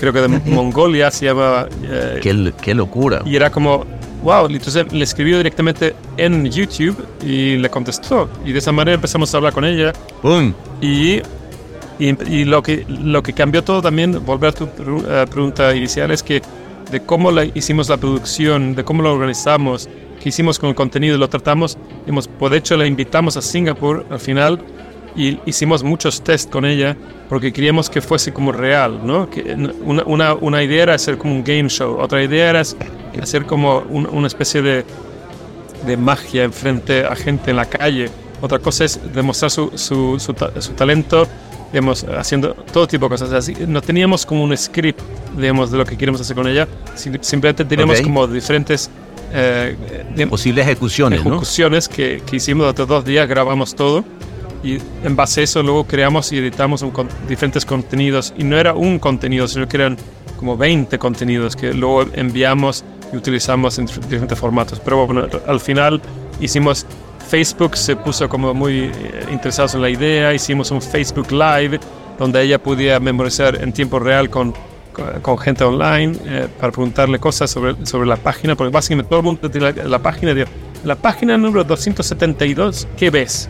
creo 0.00 0.12
que 0.14 0.20
de 0.22 0.28
Mongolia, 0.46 1.10
se 1.10 1.26
llamaba. 1.26 1.68
eh, 1.84 2.18
qué, 2.22 2.52
qué 2.62 2.74
locura. 2.74 3.22
y 3.26 3.36
era 3.36 3.50
como, 3.50 3.84
wow, 4.22 4.46
entonces 4.46 4.90
le 4.90 5.04
escribió 5.04 5.36
directamente 5.36 5.94
en 6.16 6.50
YouTube 6.50 6.96
y 7.22 7.56
le 7.58 7.68
contestó. 7.68 8.28
Y 8.44 8.52
de 8.52 8.58
esa 8.58 8.72
manera 8.72 8.94
empezamos 8.94 9.32
a 9.34 9.36
hablar 9.36 9.52
con 9.52 9.64
ella. 9.64 9.92
¡Pum! 10.22 10.54
Y, 10.80 11.20
y, 11.98 12.16
y 12.26 12.44
lo, 12.46 12.62
que, 12.62 12.86
lo 12.88 13.22
que 13.22 13.34
cambió 13.34 13.62
todo 13.62 13.82
también, 13.82 14.24
volver 14.24 14.50
a 14.50 14.52
tu 14.52 14.66
pregunta 15.30 15.76
inicial, 15.76 16.10
es 16.10 16.22
que 16.22 16.40
de 16.90 17.00
cómo 17.00 17.30
la, 17.30 17.44
hicimos 17.44 17.90
la 17.90 17.98
producción, 17.98 18.74
de 18.74 18.82
cómo 18.84 19.02
lo 19.02 19.12
organizamos, 19.12 19.88
qué 20.20 20.30
hicimos 20.30 20.58
con 20.58 20.70
el 20.70 20.74
contenido, 20.74 21.18
lo 21.18 21.28
tratamos. 21.28 21.76
Hemos, 22.06 22.26
por 22.26 22.54
hecho, 22.54 22.76
la 22.78 22.86
invitamos 22.86 23.36
a 23.36 23.42
Singapur 23.42 24.06
al 24.10 24.18
final 24.18 24.60
y 25.16 25.38
hicimos 25.46 25.82
muchos 25.82 26.22
test 26.22 26.50
con 26.50 26.64
ella 26.64 26.96
porque 27.28 27.52
queríamos 27.52 27.88
que 27.90 28.00
fuese 28.00 28.32
como 28.32 28.52
real, 28.52 29.00
¿no? 29.04 29.28
Que 29.30 29.54
una, 29.84 30.02
una, 30.04 30.34
una 30.34 30.62
idea 30.62 30.82
era 30.84 30.94
hacer 30.94 31.18
como 31.18 31.34
un 31.34 31.44
game 31.44 31.68
show, 31.68 31.98
otra 31.98 32.22
idea 32.22 32.50
era 32.50 32.62
hacer 33.22 33.44
como 33.46 33.78
un- 33.90 34.06
una 34.10 34.26
especie 34.26 34.62
de, 34.62 34.84
de 35.86 35.96
magia 35.96 36.44
enfrente 36.44 37.04
a 37.04 37.14
gente 37.16 37.50
en 37.50 37.56
la 37.56 37.64
calle. 37.66 38.08
Otra 38.40 38.58
cosa 38.58 38.84
es 38.84 38.98
demostrar 39.12 39.50
su, 39.50 39.70
su, 39.76 40.18
su, 40.18 40.34
su 40.60 40.72
talento, 40.72 41.26
digamos, 41.72 42.04
haciendo 42.04 42.54
todo 42.72 42.86
tipo 42.88 43.04
de 43.06 43.10
cosas. 43.10 43.32
Así, 43.32 43.54
no 43.66 43.80
teníamos 43.82 44.24
como 44.24 44.42
un 44.42 44.56
script, 44.56 45.00
digamos, 45.36 45.70
de 45.70 45.78
lo 45.78 45.84
que 45.84 45.96
queremos 45.96 46.20
hacer 46.20 46.34
con 46.34 46.48
ella. 46.48 46.66
Sim- 46.96 47.18
Simplemente 47.20 47.64
teníamos 47.64 47.98
Ok. 47.98 48.04
como 48.04 48.26
diferentes 48.26 48.90
eh, 49.32 49.76
Posibles 50.28 50.66
ejecuciones, 50.66 51.22
¿no? 51.24 51.30
ejecuciones 51.32 51.88
que, 51.88 52.20
que 52.28 52.36
hicimos 52.36 52.62
durante 52.64 52.86
dos 52.86 53.04
días, 53.04 53.28
grabamos 53.28 53.74
todo 53.76 54.04
y 54.62 54.78
en 55.04 55.16
base 55.16 55.40
a 55.40 55.44
eso 55.44 55.62
luego 55.62 55.84
creamos 55.84 56.32
y 56.32 56.38
editamos 56.38 56.82
un 56.82 56.90
con- 56.90 57.08
diferentes 57.28 57.64
contenidos 57.64 58.34
y 58.36 58.44
no 58.44 58.56
era 58.58 58.74
un 58.74 58.98
contenido, 58.98 59.48
sino 59.48 59.66
que 59.68 59.76
eran 59.78 59.96
como 60.38 60.56
20 60.56 60.98
contenidos 60.98 61.56
que 61.56 61.72
luego 61.74 62.04
enviamos 62.14 62.84
y 63.12 63.16
utilizamos 63.16 63.78
en 63.78 63.86
dif- 63.88 64.00
diferentes 64.06 64.38
formatos. 64.38 64.80
Pero 64.80 65.06
bueno, 65.06 65.26
al 65.46 65.60
final 65.60 66.00
hicimos 66.40 66.86
Facebook, 67.28 67.76
se 67.76 67.96
puso 67.96 68.28
como 68.28 68.52
muy 68.54 68.84
eh, 68.84 68.92
interesados 69.30 69.74
en 69.74 69.82
la 69.82 69.90
idea, 69.90 70.32
hicimos 70.34 70.70
un 70.70 70.82
Facebook 70.82 71.30
Live 71.30 71.78
donde 72.18 72.42
ella 72.42 72.58
podía 72.62 73.00
memorizar 73.00 73.62
en 73.62 73.72
tiempo 73.72 73.98
real 73.98 74.28
con, 74.28 74.52
con, 74.92 75.20
con 75.22 75.38
gente 75.38 75.64
online 75.64 76.16
eh, 76.26 76.48
para 76.58 76.70
preguntarle 76.72 77.18
cosas 77.18 77.50
sobre, 77.50 77.74
sobre 77.86 78.06
la 78.08 78.16
página, 78.16 78.56
porque 78.56 78.72
básicamente 78.72 79.08
todo 79.08 79.20
el 79.20 79.24
mundo 79.26 79.50
tiene 79.50 79.72
la, 79.72 79.84
la 79.84 79.98
página, 80.00 80.34
de, 80.34 80.46
la 80.84 80.96
página 80.96 81.38
número 81.38 81.64
272, 81.64 82.88
¿qué 82.96 83.10
ves? 83.10 83.48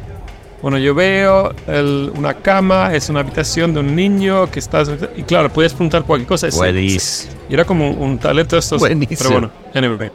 Bueno, 0.62 0.76
yo 0.78 0.94
veo 0.94 1.54
el- 1.66 2.12
una 2.16 2.34
cama, 2.34 2.94
es 2.94 3.08
una 3.08 3.20
habitación 3.20 3.72
de 3.72 3.80
un 3.80 3.94
niño 3.96 4.50
que 4.50 4.58
está... 4.58 4.82
Y 5.16 5.22
claro, 5.22 5.48
puedes 5.50 5.72
preguntar 5.72 6.02
cualquier 6.04 6.28
cosa. 6.28 6.48
es- 6.48 6.56
Buenísimo. 6.56 7.32
y 7.48 7.54
era 7.54 7.64
como 7.64 7.90
un, 7.90 7.98
un 8.10 8.18
talento 8.18 8.56
de 8.56 8.60
estos... 8.60 8.78
Buenísimo. 8.80 9.18
Pero 9.18 9.30
bueno, 9.30 9.50
anyway. 9.74 10.10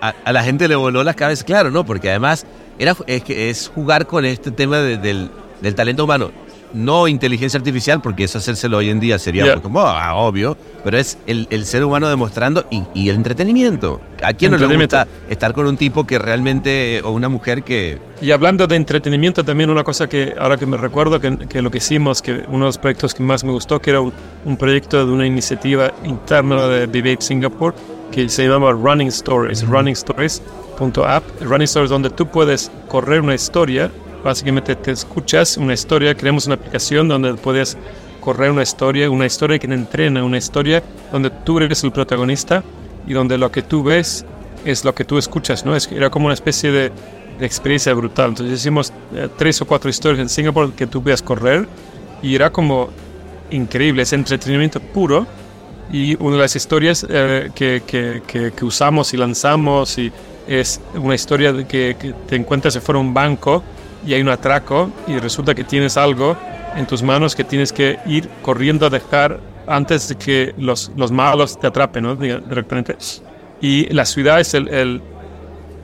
a, 0.00 0.14
a 0.24 0.32
la 0.32 0.42
gente 0.44 0.68
le 0.68 0.76
voló 0.76 1.02
la 1.02 1.14
cabeza, 1.14 1.44
claro, 1.44 1.70
¿no? 1.70 1.84
Porque 1.86 2.10
además 2.10 2.44
era, 2.78 2.94
es, 3.06 3.22
es 3.28 3.72
jugar 3.74 4.06
con 4.06 4.24
este 4.26 4.50
tema 4.50 4.78
de- 4.78 4.98
del, 4.98 5.30
del 5.62 5.74
talento 5.74 6.04
humano. 6.04 6.30
No 6.76 7.08
inteligencia 7.08 7.56
artificial, 7.58 8.02
porque 8.02 8.24
eso 8.24 8.36
hacérselo 8.36 8.76
hoy 8.76 8.90
en 8.90 9.00
día 9.00 9.18
sería 9.18 9.44
Yeah. 9.44 9.60
como 9.60 9.80
ah, 9.80 10.14
obvio, 10.14 10.56
pero 10.84 10.98
es 10.98 11.16
el, 11.26 11.46
el 11.50 11.64
ser 11.64 11.82
humano 11.84 12.08
demostrando 12.08 12.66
y, 12.70 12.82
y 12.94 13.08
el 13.08 13.16
entretenimiento. 13.16 14.00
¿A 14.22 14.32
quién 14.34 14.52
no 14.52 14.58
le 14.58 14.76
gusta 14.76 15.06
estar 15.30 15.52
con 15.54 15.66
un 15.66 15.76
tipo 15.76 16.06
que 16.06 16.18
realmente, 16.18 17.00
o 17.02 17.12
una 17.12 17.28
mujer 17.28 17.62
que... 17.62 17.98
Y 18.20 18.30
hablando 18.30 18.66
de 18.66 18.76
entretenimiento, 18.76 19.42
también 19.42 19.70
una 19.70 19.84
cosa 19.84 20.06
que 20.08 20.34
ahora 20.38 20.56
que 20.58 20.66
me 20.66 20.76
recuerdo, 20.76 21.18
que, 21.20 21.38
que 21.48 21.62
lo 21.62 21.70
que 21.70 21.78
hicimos, 21.78 22.20
que 22.20 22.44
uno 22.48 22.66
de 22.66 22.68
los 22.68 22.78
proyectos 22.78 23.14
que 23.14 23.22
más 23.22 23.42
me 23.42 23.52
gustó, 23.52 23.80
que 23.80 23.90
era 23.90 24.00
un, 24.00 24.12
un 24.44 24.56
proyecto 24.56 25.06
de 25.06 25.12
una 25.12 25.26
iniciativa 25.26 25.92
interna 26.04 26.66
de 26.66 26.86
Vive 26.86 27.16
Singapore, 27.20 27.74
que 28.12 28.28
se 28.28 28.46
llamaba 28.46 28.72
Running 28.72 29.08
Stories, 29.08 29.66
runningstories.app, 29.66 31.22
Running 31.40 31.64
Stories, 31.64 31.90
donde 31.90 32.10
tú 32.10 32.26
puedes 32.26 32.70
correr 32.88 33.20
una 33.20 33.34
historia, 33.34 33.90
básicamente 34.26 34.74
te 34.74 34.90
escuchas 34.90 35.56
una 35.56 35.72
historia, 35.72 36.14
creamos 36.16 36.46
una 36.46 36.56
aplicación 36.56 37.06
donde 37.06 37.34
puedes 37.34 37.78
correr 38.20 38.50
una 38.50 38.64
historia, 38.64 39.08
una 39.08 39.24
historia 39.24 39.56
que 39.58 39.68
te 39.68 39.74
entrena, 39.74 40.24
una 40.24 40.36
historia 40.36 40.82
donde 41.12 41.30
tú 41.30 41.58
eres 41.60 41.84
el 41.84 41.92
protagonista 41.92 42.64
y 43.06 43.12
donde 43.12 43.38
lo 43.38 43.52
que 43.52 43.62
tú 43.62 43.84
ves 43.84 44.26
es 44.64 44.84
lo 44.84 44.92
que 44.92 45.04
tú 45.04 45.16
escuchas, 45.16 45.64
¿no? 45.64 45.76
Es, 45.76 45.90
era 45.92 46.10
como 46.10 46.26
una 46.26 46.34
especie 46.34 46.72
de, 46.72 46.90
de 47.38 47.46
experiencia 47.46 47.94
brutal. 47.94 48.30
Entonces 48.30 48.58
hicimos 48.58 48.92
eh, 49.14 49.28
tres 49.38 49.62
o 49.62 49.64
cuatro 49.64 49.88
historias 49.88 50.20
en 50.20 50.28
Singapur 50.28 50.72
que 50.72 50.88
tú 50.88 51.00
veas 51.00 51.22
correr 51.22 51.68
y 52.20 52.34
era 52.34 52.50
como 52.50 52.88
increíble, 53.50 54.02
es 54.02 54.12
entretenimiento 54.12 54.80
puro. 54.80 55.24
Y 55.92 56.20
una 56.20 56.34
de 56.34 56.42
las 56.42 56.56
historias 56.56 57.06
eh, 57.08 57.50
que, 57.54 57.84
que, 57.86 58.22
que, 58.26 58.50
que 58.50 58.64
usamos 58.64 59.14
y 59.14 59.16
lanzamos 59.18 59.98
y 59.98 60.10
es 60.48 60.80
una 60.94 61.14
historia 61.14 61.52
de 61.52 61.64
que, 61.64 62.14
te 62.26 62.36
encuentras 62.36 62.76
fuera 62.80 62.98
un 62.98 63.12
banco 63.14 63.62
y 64.06 64.14
hay 64.14 64.22
un 64.22 64.28
atraco 64.28 64.90
y 65.06 65.18
resulta 65.18 65.54
que 65.54 65.64
tienes 65.64 65.96
algo 65.96 66.36
en 66.76 66.86
tus 66.86 67.02
manos 67.02 67.34
que 67.34 67.44
tienes 67.44 67.72
que 67.72 67.98
ir 68.06 68.28
corriendo 68.42 68.86
a 68.86 68.90
dejar 68.90 69.40
antes 69.66 70.08
de 70.08 70.14
que 70.16 70.54
los, 70.58 70.92
los 70.96 71.10
malos 71.10 71.58
te 71.58 71.66
atrapen, 71.66 72.04
¿no? 72.04 72.14
Directamente. 72.16 72.96
Y 73.60 73.92
la 73.92 74.04
ciudad 74.04 74.40
es 74.40 74.54
el, 74.54 74.68
el 74.68 75.02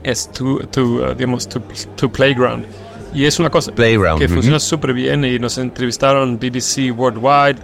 es 0.03 0.31
tu, 0.31 0.59
tu, 0.67 1.03
uh, 1.03 1.15
digamos, 1.15 1.47
tu, 1.49 1.61
tu 1.95 2.11
playground. 2.11 2.65
Y 3.13 3.25
es 3.25 3.39
una 3.39 3.49
cosa 3.49 3.71
Playground, 3.71 4.19
que 4.19 4.27
funciona 4.27 4.59
súper 4.59 4.93
bien 4.93 5.23
y 5.23 5.37
nos 5.37 5.59
entrevistaron 5.59 6.37
BBC 6.37 6.91
Worldwide, 6.97 7.57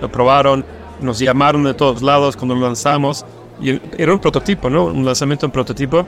lo 0.00 0.10
probaron, 0.10 0.64
nos 1.00 1.18
llamaron 1.18 1.64
de 1.64 1.74
todos 1.74 2.02
lados 2.02 2.36
cuando 2.36 2.54
lo 2.54 2.60
lanzamos. 2.60 3.26
Y 3.60 3.80
era 3.98 4.12
un 4.12 4.20
prototipo, 4.20 4.70
¿no? 4.70 4.84
Un 4.84 5.04
lanzamiento 5.04 5.46
en 5.46 5.52
prototipo. 5.52 6.06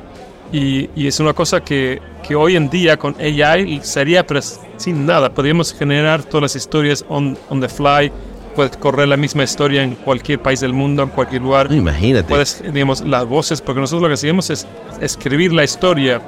Y, 0.53 0.91
y 0.95 1.07
es 1.07 1.19
una 1.21 1.33
cosa 1.33 1.61
que, 1.63 2.01
que 2.27 2.35
hoy 2.35 2.57
en 2.57 2.71
día 2.71 2.97
con 2.97 3.17
AI 3.21 3.81
sería 3.83 4.27
pero 4.27 4.41
sin 4.77 5.07
nada. 5.07 5.33
Podríamos 5.33 5.73
generar 5.73 6.23
todas 6.23 6.43
las 6.43 6.57
historias 6.57 7.05
on, 7.09 7.37
on 7.49 7.61
the 7.61 7.69
fly. 7.69 8.13
Puedes 8.55 8.77
correr 8.77 9.09
la 9.09 9.17
misma 9.17 9.43
historia 9.43 9.83
en 9.83 9.97
cualquier 9.97 10.41
país 10.41 10.61
del 10.61 10.73
mundo, 10.73 11.03
en 11.03 11.09
cualquier 11.09 11.43
lugar 11.43 11.73
Imagínate. 11.73 12.29
puedes, 12.29 12.63
digamos, 12.73 13.01
las 13.01 13.27
voces, 13.27 13.61
porque 13.61 13.81
nosotros 13.81 14.03
lo 14.03 14.09
que 14.09 14.15
hacemos 14.15 14.49
es 14.51 14.65
escribir 15.01 15.53
la 15.53 15.65
historia 15.65 16.23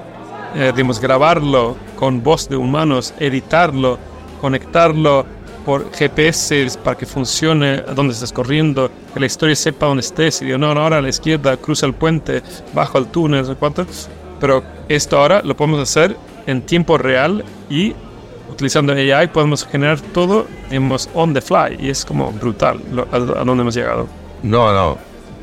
eh, 0.55 0.73
digamos, 0.75 1.01
grabarlo 1.01 1.77
con 1.97 2.23
voz 2.23 2.49
de 2.49 2.57
humanos, 2.57 3.13
editarlo, 3.19 3.99
conectarlo 4.41 5.27
por 5.67 5.93
GPS 5.93 6.79
para 6.85 6.97
que 6.97 7.05
funcione 7.05 7.83
a 7.87 7.93
dónde 7.93 8.15
estás 8.15 8.33
corriendo, 8.33 8.89
que 9.13 9.19
la 9.19 9.27
historia 9.27 9.57
sepa 9.57 9.87
dónde 9.87 10.03
estés. 10.03 10.41
Y 10.41 10.45
digo, 10.45 10.59
no, 10.59 10.73
no, 10.73 10.81
ahora 10.81 10.99
a 10.99 11.03
la 11.03 11.09
izquierda, 11.09 11.57
cruza 11.57 11.87
el 11.87 11.93
puente, 11.93 12.41
bajo 12.73 12.99
el 12.99 13.09
túnel, 13.09 13.43
no 13.43 13.49
sé 13.49 13.55
cuánto. 13.57 13.85
Pero 14.39 14.63
esto 14.89 15.19
ahora 15.19 15.43
lo 15.43 15.57
podemos 15.57 15.81
hacer 15.81 16.17
en 16.47 16.63
tiempo 16.63 16.97
real 16.99 17.45
y 17.69 17.95
utilizando 18.49 18.93
AI 18.93 19.27
podemos 19.27 19.67
generar 19.67 20.01
todo 20.01 20.47
digamos, 20.71 21.11
on 21.15 21.35
the 21.35 21.41
fly. 21.41 21.77
Y 21.81 21.91
es 21.91 22.05
como 22.05 22.31
brutal 22.31 22.81
a, 23.11 23.19
dónde 23.19 23.63
hemos 23.63 23.75
llegado. 23.75 24.07
No, 24.45 24.73
no. 24.73 24.99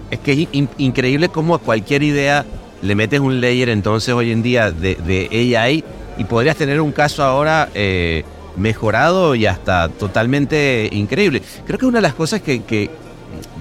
Es 0.10 0.20
que 0.20 0.32
es 0.32 0.48
increíble 0.78 1.28
cómo 1.28 1.56
a 1.56 1.60
cualquier 1.60 2.02
idea 2.02 2.46
le 2.82 2.96
metes 2.96 3.20
un 3.20 3.42
layer 3.42 3.68
entonces 3.68 4.14
hoy 4.14 4.32
en 4.32 4.42
día 4.42 4.72
de, 4.72 4.96
de 4.96 5.58
AI 5.58 5.84
y 6.18 6.24
podrías 6.24 6.56
tener 6.56 6.80
un 6.80 6.94
caso 6.94 7.24
ahora 7.24 7.68
eh, 7.74 8.24
mejorado 8.56 9.36
y 9.36 9.46
hasta 9.46 9.90
totalmente 9.90 10.90
increíble. 10.92 11.42
Creo 11.66 11.80
que 11.80 11.86
una 11.86 12.00
de 12.00 12.04
las 12.04 12.14
cosas 12.14 12.42
que, 12.42 12.64
que 12.64 12.90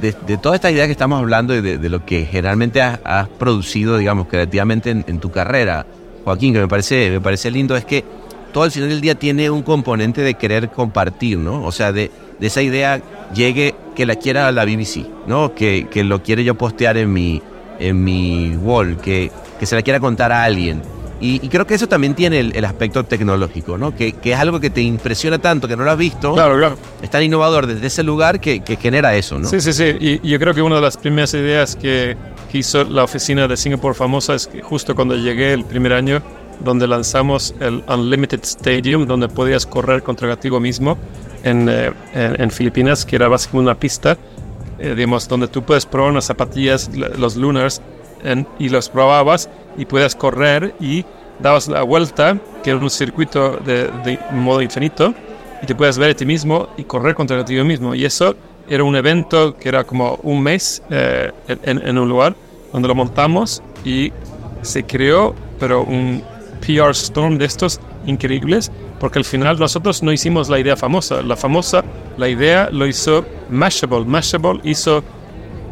de, 0.00 0.12
toda 0.36 0.54
esta 0.54 0.70
idea 0.70 0.86
que 0.86 0.92
estamos 0.92 1.18
hablando 1.18 1.54
y 1.54 1.60
de, 1.60 1.88
lo 1.88 2.04
que 2.04 2.26
generalmente 2.26 2.80
has, 2.80 3.28
producido, 3.28 3.96
digamos, 3.96 4.26
creativamente 4.26 4.90
en, 4.90 5.18
tu 5.18 5.30
carrera, 5.30 5.86
Joaquín, 6.24 6.52
que 6.52 6.60
me 6.60 6.68
parece, 6.68 7.10
me 7.10 7.20
parece 7.20 7.50
lindo, 7.50 7.76
es 7.76 7.84
que 7.84 8.04
todo 8.52 8.64
al 8.64 8.70
final 8.70 8.90
del 8.90 9.00
día 9.00 9.14
tiene 9.14 9.50
un 9.50 9.62
componente 9.62 10.20
de 10.20 10.34
querer 10.34 10.70
compartir, 10.70 11.38
¿no? 11.38 11.64
O 11.64 11.72
sea, 11.72 11.92
de, 11.92 12.10
de 12.38 12.46
esa 12.46 12.62
idea 12.62 13.00
llegue 13.34 13.74
que 13.94 14.06
la 14.06 14.16
quiera 14.16 14.50
la 14.52 14.64
BBC, 14.64 15.06
¿no? 15.26 15.54
Que, 15.54 15.86
que 15.90 16.04
lo 16.04 16.22
quiere 16.22 16.44
yo 16.44 16.54
postear 16.54 16.96
en 16.96 17.12
mi, 17.12 17.42
en 17.78 18.02
mi 18.02 18.56
wall, 18.56 18.98
que, 18.98 19.30
que 19.58 19.66
se 19.66 19.74
la 19.74 19.82
quiera 19.82 20.00
contar 20.00 20.32
a 20.32 20.44
alguien. 20.44 20.82
Y, 21.24 21.38
creo 21.50 21.64
que 21.68 21.74
eso 21.74 21.86
también 21.86 22.16
tiene 22.16 22.40
el, 22.40 22.64
aspecto 22.64 23.04
tecnológico, 23.04 23.78
¿no? 23.78 23.94
Que, 23.94 24.12
que, 24.12 24.32
es 24.32 24.38
algo 24.40 24.58
que 24.58 24.70
te 24.70 24.80
impresiona 24.80 25.38
tanto, 25.38 25.68
que 25.68 25.76
no 25.76 25.84
lo 25.84 25.92
has 25.92 25.96
visto. 25.96 26.34
Claro, 26.34 26.58
claro. 26.58 26.76
Es 27.00 27.10
tan 27.10 27.22
innovador 27.22 27.68
desde 27.68 27.86
ese 27.86 28.02
lugar 28.02 28.40
que, 28.40 28.60
que 28.64 28.74
genera 28.74 29.14
eso, 29.14 29.38
¿no? 29.38 29.48
Sí, 29.48 29.60
sí, 29.60 29.72
sí. 29.72 29.84
Y, 30.00 30.28
yo 30.28 30.40
creo 30.40 30.52
que 30.52 30.62
una 30.62 30.76
de 30.76 30.80
las 30.80 30.96
primeras 30.96 31.32
ideas 31.34 31.76
que, 31.76 32.16
hizo 32.52 32.84
la 32.84 33.04
oficina 33.04 33.48
de 33.48 33.56
Singapore 33.56 33.94
famosa 33.94 34.34
es 34.34 34.46
que 34.46 34.60
justo 34.60 34.94
cuando 34.94 35.16
llegué 35.16 35.54
el 35.54 35.64
primer 35.64 35.92
año, 35.94 36.20
donde 36.60 36.86
lanzamos 36.86 37.54
el 37.60 37.82
Unlimited 37.88 38.40
Stadium, 38.42 39.06
donde 39.06 39.28
podías 39.28 39.64
correr 39.64 40.02
contra 40.02 40.36
ti 40.36 40.50
mismo 40.50 40.98
en, 41.44 41.68
eh, 41.70 41.92
en, 42.12 42.50
Filipinas, 42.50 43.06
que 43.06 43.16
era 43.16 43.28
básicamente 43.28 43.70
una 43.70 43.78
pista, 43.78 44.18
eh, 44.78 44.94
digamos, 44.94 45.28
donde 45.28 45.48
tú 45.48 45.62
puedes 45.62 45.86
probar 45.86 46.10
unas 46.10 46.26
zapatillas, 46.26 46.90
los 47.16 47.36
Lunars, 47.36 47.80
y 48.58 48.68
los 48.68 48.88
probabas 48.88 49.48
y 49.76 49.84
puedes 49.84 50.14
correr 50.14 50.74
y 50.80 51.04
dabas 51.38 51.68
la 51.68 51.82
vuelta, 51.82 52.38
que 52.62 52.70
era 52.70 52.78
un 52.78 52.90
circuito 52.90 53.56
de, 53.56 54.18
modo 54.32 54.62
infinito, 54.62 55.14
y 55.62 55.66
te 55.66 55.74
puedes 55.74 55.98
ver 55.98 56.10
a 56.10 56.14
ti 56.14 56.24
mismo 56.24 56.68
y 56.76 56.84
correr 56.84 57.14
contra 57.14 57.44
ti 57.44 57.54
mismo. 57.62 57.94
Y 57.94 58.04
eso 58.04 58.34
era 58.68 58.84
un 58.84 58.96
evento 58.96 59.56
que 59.56 59.68
era 59.68 59.84
como 59.84 60.18
un 60.22 60.42
mes 60.42 60.82
eh, 60.90 61.30
en, 61.48 61.98
un 61.98 62.08
lugar 62.08 62.34
donde 62.72 62.88
lo 62.88 62.94
montamos 62.94 63.62
y 63.84 64.12
se 64.62 64.84
creó, 64.84 65.34
pero 65.58 65.82
un 65.82 66.22
PR 66.60 66.90
storm 66.90 67.38
de 67.38 67.44
estos 67.44 67.80
increíbles, 68.06 68.70
porque 69.00 69.18
al 69.18 69.24
final 69.24 69.58
nosotros 69.58 70.02
no 70.02 70.12
hicimos 70.12 70.48
la 70.48 70.58
idea 70.58 70.76
famosa. 70.76 71.22
La 71.22 71.36
famosa, 71.36 71.84
la 72.16 72.28
idea 72.28 72.68
lo 72.70 72.86
hizo 72.86 73.24
Mashable. 73.50 74.04
Mashable 74.04 74.60
hizo, 74.62 75.02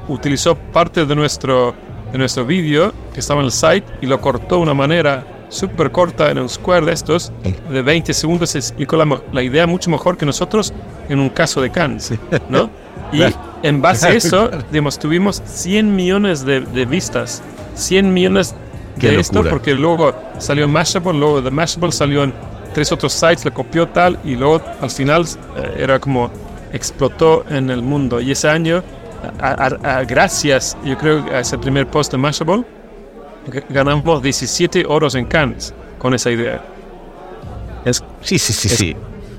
utilizó 0.08 0.56
parte 0.56 1.06
de 1.06 1.14
nuestro 1.14 1.74
de 2.12 2.18
nuestro 2.18 2.44
vídeo 2.44 2.92
que 3.12 3.20
estaba 3.20 3.40
en 3.40 3.46
el 3.46 3.52
site 3.52 3.84
y 4.00 4.06
lo 4.06 4.20
cortó 4.20 4.56
de 4.56 4.62
una 4.62 4.74
manera 4.74 5.24
súper 5.48 5.90
corta 5.90 6.30
en 6.30 6.38
un 6.38 6.48
square 6.48 6.86
de 6.86 6.92
estos, 6.92 7.32
de 7.70 7.82
20 7.82 8.14
segundos, 8.14 8.50
se 8.50 8.58
explicó 8.58 8.96
la, 8.96 9.42
idea 9.42 9.66
mucho 9.66 9.90
mejor 9.90 10.16
que 10.16 10.24
nosotros 10.24 10.72
en 11.08 11.18
un 11.18 11.28
caso 11.28 11.60
de 11.60 11.70
Cannes, 11.70 12.12
¿no? 12.48 12.70
Y 13.12 13.24
en 13.64 13.82
base 13.82 14.06
a 14.06 14.10
eso, 14.14 14.50
digamos, 14.70 14.96
tuvimos 14.96 15.42
100 15.44 15.96
millones 15.96 16.44
de, 16.44 16.60
vistas, 16.86 17.42
100 17.74 18.12
millones 18.12 18.54
de 18.96 19.18
esto, 19.18 19.42
porque 19.50 19.74
luego 19.74 20.14
salió 20.38 20.64
en 20.64 20.70
Mashable, 20.70 21.18
luego 21.18 21.42
de 21.42 21.50
Mashable 21.50 21.90
salió 21.90 22.22
en 22.22 22.32
tres 22.72 22.92
otros 22.92 23.12
sites, 23.12 23.44
le 23.44 23.50
copió 23.50 23.88
tal, 23.88 24.16
y 24.22 24.36
luego 24.36 24.62
al 24.80 24.90
final 24.90 25.24
eh, 25.56 25.74
era 25.78 25.98
como 25.98 26.30
explotó 26.72 27.44
en 27.50 27.70
el 27.70 27.82
mundo. 27.82 28.20
Y 28.20 28.30
ese 28.30 28.48
año 28.48 28.84
gracias, 30.06 30.76
yo 30.84 30.96
creo, 30.96 31.24
a 31.32 31.40
ese 31.40 31.58
primer 31.58 31.86
post 31.86 32.12
de 32.12 32.18
Mashable, 32.18 32.64
ganamos 33.68 34.22
17 34.22 34.84
oros 34.86 35.14
en 35.14 35.26
Cannes 35.26 35.74
con 35.98 36.14
esa 36.14 36.30
idea. 36.30 36.62
Es, 37.84 38.02
sí, 38.22 38.38
sí, 38.38 38.52
sí, 38.52 38.68
sí. 38.68 38.96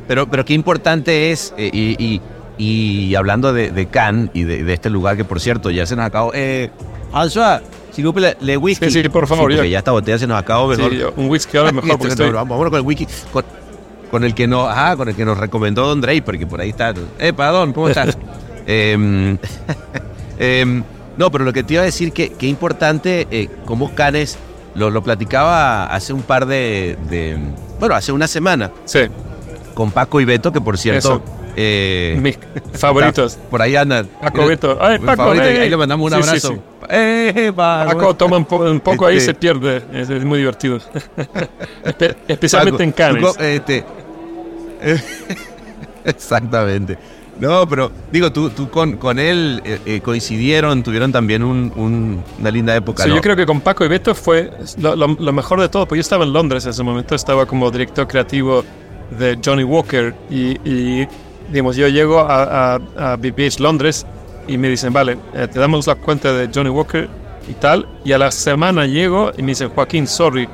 Pero, 0.07 0.27
pero 0.27 0.43
qué 0.43 0.53
importante 0.53 1.32
es, 1.32 1.53
eh, 1.57 1.69
y, 1.71 2.21
y, 2.57 3.15
hablando 3.15 3.53
de, 3.53 3.71
de 3.71 3.86
Cannes 3.88 4.29
y 4.34 4.43
de, 4.43 4.73
este 4.73 4.89
lugar 4.89 5.17
que, 5.17 5.23
por 5.23 5.39
cierto, 5.39 5.69
ya 5.71 5.86
se 5.86 5.95
nos 5.95 6.05
acabó. 6.05 6.32
Eh, 6.34 6.69
François, 7.11 7.61
si 7.91 8.01
le, 8.01 8.38
le 8.39 8.57
whisky. 8.57 8.89
Sí, 8.89 9.03
sí, 9.03 9.09
por 9.09 9.27
favor. 9.27 9.53
ya. 9.53 9.79
esta 9.79 9.91
botella 9.91 10.17
se 10.17 10.27
nos 10.27 10.39
acabó. 10.39 10.67
Mejor. 10.67 10.91
Sí, 10.91 11.01
un 11.15 11.29
whisky 11.29 11.57
ahora 11.57 11.71
mejor. 11.73 11.91
porque 11.91 12.07
estoy... 12.07 12.32
Vamos 12.32 12.57
con 12.57 12.75
el 12.75 12.82
whisky. 12.82 13.07
Con, 14.09 14.23
el 14.23 14.34
que 14.34 14.47
nos, 14.47 14.67
ajá, 14.67 14.97
con 14.97 15.07
el 15.07 15.15
que 15.15 15.23
nos 15.23 15.38
recomendó 15.38 15.88
Don 15.88 16.01
Drake, 16.01 16.21
porque 16.21 16.45
por 16.45 16.59
ahí 16.59 16.69
está. 16.69 16.93
Eh, 17.19 17.32
perdón, 17.32 17.71
¿cómo 17.73 17.88
estás? 17.89 18.17
Em, 18.66 19.38
em, 20.39 20.84
no, 21.18 21.32
pero 21.32 21.43
lo 21.45 21.53
que 21.53 21.64
te 21.64 21.74
iba 21.74 21.84
a 21.84 21.86
decir, 21.86 22.12
que, 22.12 22.34
que 22.34 22.47
importante, 22.47 23.28
eh, 23.32 23.49
como 23.66 23.93
Canes, 23.93 24.38
lo, 24.76 24.89
lo, 24.89 25.03
platicaba 25.03 25.86
hace 25.86 26.14
un 26.14 26.22
par 26.22 26.45
de, 26.45 26.97
Bueno, 27.80 27.95
hace 27.95 28.12
una 28.12 28.28
semana. 28.28 28.72
Sí. 28.86 29.01
Con 29.74 29.91
Paco 29.91 30.22
y 30.22 30.26
Beto, 30.26 30.51
que 30.51 30.62
por 30.62 30.78
cierto. 30.78 31.22
Eh, 31.55 32.18
Mis 32.22 32.39
favoritos. 32.74 33.38
Por 33.49 33.62
ahí 33.62 33.76
andan. 33.76 34.07
Paco 34.22 34.45
Beto. 34.45 34.78
Ay, 34.80 34.99
Paco, 34.99 35.32
ahí 35.32 35.70
le 35.70 35.78
mandamos 35.78 36.07
un 36.07 36.14
abrazo. 36.18 36.57
Eh, 36.89 37.51
Paco 37.55 38.16
toma 38.16 38.38
un, 38.38 38.80
poco 38.80 39.05
ahí 39.05 39.18
este 39.18 39.32
se 39.32 39.34
pierde. 39.34 39.84
Es, 39.93 40.09
muy 40.24 40.39
divertido. 40.39 40.80
especialmente 42.28 42.84
en 42.84 42.91
Canes. 42.91 43.36
Este, 43.39 43.84
exactamente. 46.05 46.97
No, 47.39 47.67
pero 47.67 47.91
digo, 48.11 48.32
tú, 48.32 48.49
tú 48.49 48.69
con, 48.69 48.97
con 48.97 49.17
él 49.17 49.61
eh, 49.65 49.79
eh, 49.86 50.01
coincidieron, 50.01 50.84
tuvieron 50.84 51.11
también 51.11 51.43
una 51.43 52.51
linda 52.51 52.75
época. 52.75 53.03
Sí, 53.03 53.09
yo 53.09 53.21
creo 53.21 53.36
que 53.36 53.45
con 53.45 53.61
Paco 53.61 53.84
y 53.84 53.88
Beto 53.88 54.13
fue 54.13 54.51
lo, 54.77 55.07
mejor 55.34 55.59
de 55.59 55.69
todo, 55.69 55.88
porque 55.88 55.97
yo 55.97 56.01
estaba 56.01 56.23
en 56.23 56.34
Londres 56.34 56.65
en 56.65 56.71
ese 56.71 56.84
momento, 56.84 57.15
estaba 57.15 57.45
como 57.45 57.71
director 57.71 58.07
creativo 58.07 58.63
de 59.17 59.39
Johnny 59.43 59.63
Walker 59.63 60.13
y, 60.29 61.07
digamos, 61.51 61.75
yo 61.75 61.88
llego 61.88 62.19
a, 62.19 62.75
a, 62.75 63.15
BBH 63.15 63.59
Londres 63.59 64.05
y 64.47 64.57
me 64.57 64.69
dicen, 64.69 64.93
vale, 64.93 65.17
eh, 65.34 65.47
te 65.51 65.59
damos 65.59 65.88
la 65.88 65.95
cuenta 65.95 66.32
de 66.34 66.49
Johnny 66.53 66.69
Walker 66.69 67.09
y 67.49 67.53
tal, 67.53 67.88
y 68.05 68.11
a 68.11 68.17
la 68.17 68.29
semana 68.29 68.86
llego 68.86 69.32
y 69.36 69.41
me 69.41 69.49
dicen, 69.49 69.69
Joaquín, 69.69 70.05
sorry, 70.05 70.47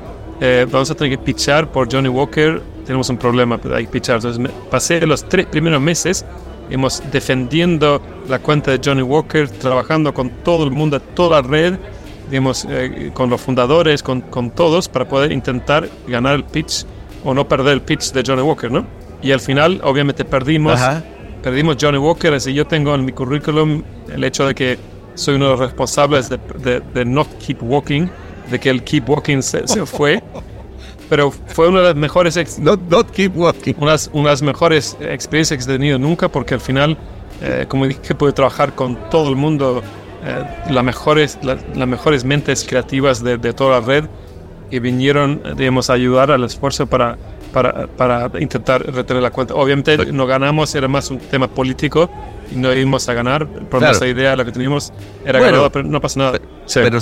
vamos 0.70 0.90
a 0.90 0.94
tener 0.94 1.18
que 1.18 1.22
pitchar 1.22 1.70
por 1.70 1.92
Johnny 1.92 2.08
Walker, 2.08 2.62
tenemos 2.86 3.10
un 3.10 3.18
problema, 3.18 3.58
pero 3.58 3.76
hay 3.76 3.84
que 3.84 3.92
pitchar. 3.92 4.16
Entonces 4.16 4.38
me 4.38 4.48
pasé 4.70 5.06
los 5.06 5.28
tres 5.28 5.44
primeros 5.44 5.82
meses 5.82 6.24
hemos 6.70 7.02
defendiendo 7.10 8.00
la 8.28 8.38
cuenta 8.38 8.70
de 8.70 8.80
Johnny 8.84 9.02
Walker, 9.02 9.48
trabajando 9.48 10.12
con 10.12 10.30
todo 10.42 10.64
el 10.64 10.70
mundo, 10.70 11.00
toda 11.00 11.40
la 11.40 11.48
red, 11.48 11.74
digamos, 12.30 12.66
eh, 12.68 13.10
con 13.14 13.30
los 13.30 13.40
fundadores, 13.40 14.02
con, 14.02 14.20
con, 14.22 14.50
todos, 14.50 14.88
para 14.88 15.08
poder 15.08 15.32
intentar 15.32 15.88
ganar 16.06 16.34
el 16.34 16.44
pitch 16.44 16.84
o 17.24 17.34
no 17.34 17.48
perder 17.48 17.74
el 17.74 17.82
pitch 17.82 18.12
de 18.12 18.22
Johnny 18.26 18.42
Walker, 18.42 18.70
¿no? 18.70 18.86
Y 19.22 19.32
al 19.32 19.40
final, 19.40 19.80
obviamente, 19.82 20.24
perdimos. 20.24 20.80
Perdimos 21.42 21.76
Johnny 21.80 21.98
Walker, 21.98 22.34
así 22.34 22.52
yo 22.52 22.66
tengo 22.66 22.92
en 22.96 23.04
mi 23.04 23.12
currículum 23.12 23.84
el 24.12 24.24
hecho 24.24 24.44
de 24.44 24.56
que 24.56 24.76
soy 25.14 25.36
uno 25.36 25.44
de 25.44 25.50
los 25.52 25.60
responsables 25.60 26.28
de, 26.28 26.36
de, 26.58 26.80
de 26.80 27.04
Not 27.04 27.28
Keep 27.38 27.62
Walking, 27.62 28.08
de 28.50 28.58
que 28.58 28.68
el 28.70 28.82
Keep 28.82 29.08
Walking 29.08 29.40
se, 29.40 29.66
se 29.68 29.86
fue. 29.86 30.20
pero 31.08 31.30
fue 31.30 31.68
una 31.68 31.80
de 31.80 31.84
las 31.86 31.96
mejores 31.96 32.58
not, 32.58 33.10
keep 33.10 33.36
walking. 33.36 33.74
Unas, 33.78 34.10
unas 34.12 34.42
mejores 34.42 34.96
experiencias 35.00 35.64
que 35.64 35.72
he 35.72 35.76
tenido 35.76 35.98
nunca 35.98 36.28
porque 36.28 36.54
al 36.54 36.60
final 36.60 36.96
eh, 37.42 37.66
como 37.68 37.86
dije 37.86 38.14
pude 38.14 38.32
trabajar 38.32 38.74
con 38.74 38.96
todo 39.10 39.28
el 39.28 39.36
mundo 39.36 39.82
eh, 40.24 40.44
las 40.70 40.84
mejores 40.84 41.38
las 41.42 41.88
mejores 41.88 42.24
mentes 42.24 42.66
creativas 42.68 43.22
de, 43.22 43.38
de, 43.38 43.52
toda 43.52 43.80
la 43.80 43.86
red 43.86 44.04
y 44.70 44.80
vinieron 44.80 45.40
digamos 45.56 45.88
a 45.88 45.94
ayudar 45.94 46.30
al 46.30 46.44
esfuerzo 46.44 46.86
para 46.86 47.16
para, 47.52 47.86
para 47.86 48.30
intentar 48.40 48.82
retener 48.94 49.22
la 49.22 49.30
cuenta. 49.30 49.54
Obviamente 49.54 50.12
no 50.12 50.26
ganamos 50.26 50.74
era 50.74 50.88
más 50.88 51.10
un 51.10 51.18
tema 51.18 51.48
político 51.48 52.10
y 52.52 52.56
no 52.56 52.72
íbamos 52.72 53.08
a 53.08 53.14
ganar 53.14 53.46
por 53.46 53.80
nuestra 53.80 54.08
idea 54.08 54.36
lo 54.36 54.44
que 54.44 54.52
teníamos 54.52 54.92
era 55.24 55.38
bueno, 55.38 55.70
pero 55.72 55.88
no 55.88 56.00
pasa 56.00 56.20
nada. 56.20 56.40
Pero 56.72 56.98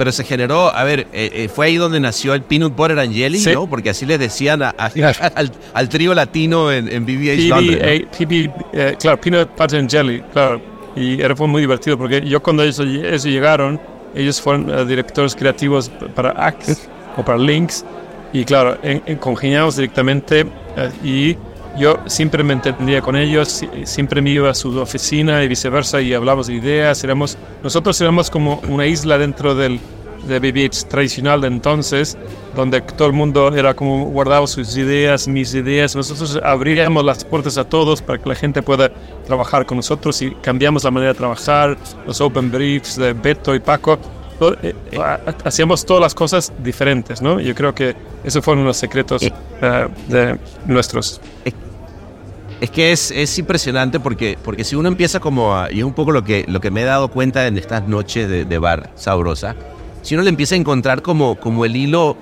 pero 0.00 0.12
se 0.12 0.24
generó, 0.24 0.74
a 0.74 0.82
ver, 0.82 1.08
eh, 1.12 1.30
eh, 1.30 1.48
fue 1.54 1.66
ahí 1.66 1.76
donde 1.76 2.00
nació 2.00 2.32
el 2.32 2.40
Peanut 2.40 2.74
Butter 2.74 2.98
and 3.00 3.12
Jelly, 3.12 3.38
¿no? 3.52 3.68
Porque 3.68 3.90
así 3.90 4.06
le 4.06 4.16
decían 4.16 4.62
al, 5.74 5.88
trío 5.90 6.14
latino 6.14 6.72
en, 6.72 6.90
en 6.90 7.04
BBH 7.04 8.08
eh, 8.72 8.96
claro, 8.98 9.20
Peanut 9.20 9.50
Butter 9.58 9.78
and 9.78 9.90
Jelly, 9.90 10.22
claro. 10.32 10.62
Y 10.96 11.20
era, 11.20 11.36
fue 11.36 11.46
muy 11.48 11.60
divertido 11.60 11.98
porque 11.98 12.22
yo 12.22 12.42
cuando 12.42 12.62
ellos, 12.62 12.78
llegaron, 13.26 13.78
ellos 14.14 14.40
fueron 14.40 14.88
directores 14.88 15.36
creativos 15.36 15.90
para 16.14 16.30
Axe. 16.30 16.78
comprar 17.14 17.38
links. 17.38 17.84
Y 18.32 18.46
claro, 18.46 18.78
en, 18.82 19.18
congeniamos 19.18 19.76
directamente 19.76 20.46
eh, 20.78 20.90
y 21.04 21.36
yo 21.80 21.98
siempre 22.06 22.44
me 22.44 22.52
entendía 22.52 23.00
con 23.00 23.16
ellos, 23.16 23.64
siempre 23.84 24.20
me 24.20 24.30
iba 24.30 24.50
a 24.50 24.54
su 24.54 24.78
oficina 24.78 25.42
y 25.42 25.48
viceversa 25.48 26.00
y 26.02 26.12
hablamos 26.12 26.46
de 26.46 26.54
ideas. 26.54 27.02
Éramos, 27.02 27.38
nosotros 27.62 27.98
éramos 28.02 28.30
como 28.30 28.60
una 28.68 28.86
isla 28.86 29.16
dentro 29.16 29.54
del, 29.54 29.80
de 30.28 30.38
BBH 30.38 30.88
tradicional 30.88 31.40
de 31.40 31.48
entonces, 31.48 32.18
donde 32.54 32.82
todo 32.82 33.08
el 33.08 33.14
mundo 33.14 33.54
era 33.56 33.72
como 33.72 34.04
guardaba 34.06 34.46
sus 34.46 34.76
ideas, 34.76 35.26
mis 35.26 35.54
ideas. 35.54 35.96
Nosotros 35.96 36.38
abríamos 36.42 37.02
las 37.02 37.24
puertas 37.24 37.56
a 37.56 37.64
todos 37.64 38.02
para 38.02 38.18
que 38.18 38.28
la 38.28 38.34
gente 38.34 38.62
pueda 38.62 38.90
trabajar 39.26 39.64
con 39.64 39.78
nosotros 39.78 40.20
y 40.20 40.32
cambiamos 40.32 40.84
la 40.84 40.90
manera 40.90 41.12
de 41.14 41.18
trabajar, 41.18 41.78
los 42.06 42.20
open 42.20 42.50
briefs 42.50 42.96
de 42.96 43.14
Beto 43.14 43.54
y 43.54 43.60
Paco. 43.60 43.98
Eh, 44.62 44.74
eh, 44.92 44.98
hacíamos 45.44 45.84
todas 45.84 46.02
las 46.02 46.14
cosas 46.14 46.52
diferentes, 46.62 47.20
¿no? 47.20 47.40
Yo 47.40 47.54
creo 47.54 47.74
que 47.74 47.94
esos 48.22 48.44
fueron 48.44 48.64
los 48.64 48.76
secretos 48.76 49.22
eh, 49.22 49.88
de 50.08 50.38
nuestros. 50.66 51.20
Es 52.60 52.70
que 52.70 52.92
es, 52.92 53.10
es, 53.10 53.38
impresionante 53.38 54.00
porque, 54.00 54.36
porque 54.42 54.64
si 54.64 54.76
uno 54.76 54.88
empieza 54.88 55.18
como 55.18 55.56
a, 55.56 55.72
y 55.72 55.78
es 55.78 55.84
un 55.84 55.94
poco 55.94 56.12
lo 56.12 56.24
que, 56.24 56.44
lo 56.46 56.60
que 56.60 56.70
me 56.70 56.82
he 56.82 56.84
dado 56.84 57.08
cuenta 57.08 57.46
en 57.46 57.56
estas 57.56 57.88
noches 57.88 58.28
de, 58.28 58.44
de 58.44 58.58
bar 58.58 58.90
sabrosa, 58.96 59.56
si 60.02 60.14
uno 60.14 60.24
le 60.24 60.30
empieza 60.30 60.54
a 60.54 60.58
encontrar 60.58 61.00
como, 61.00 61.36
como 61.36 61.64
el 61.64 61.74
hilo 61.74 62.16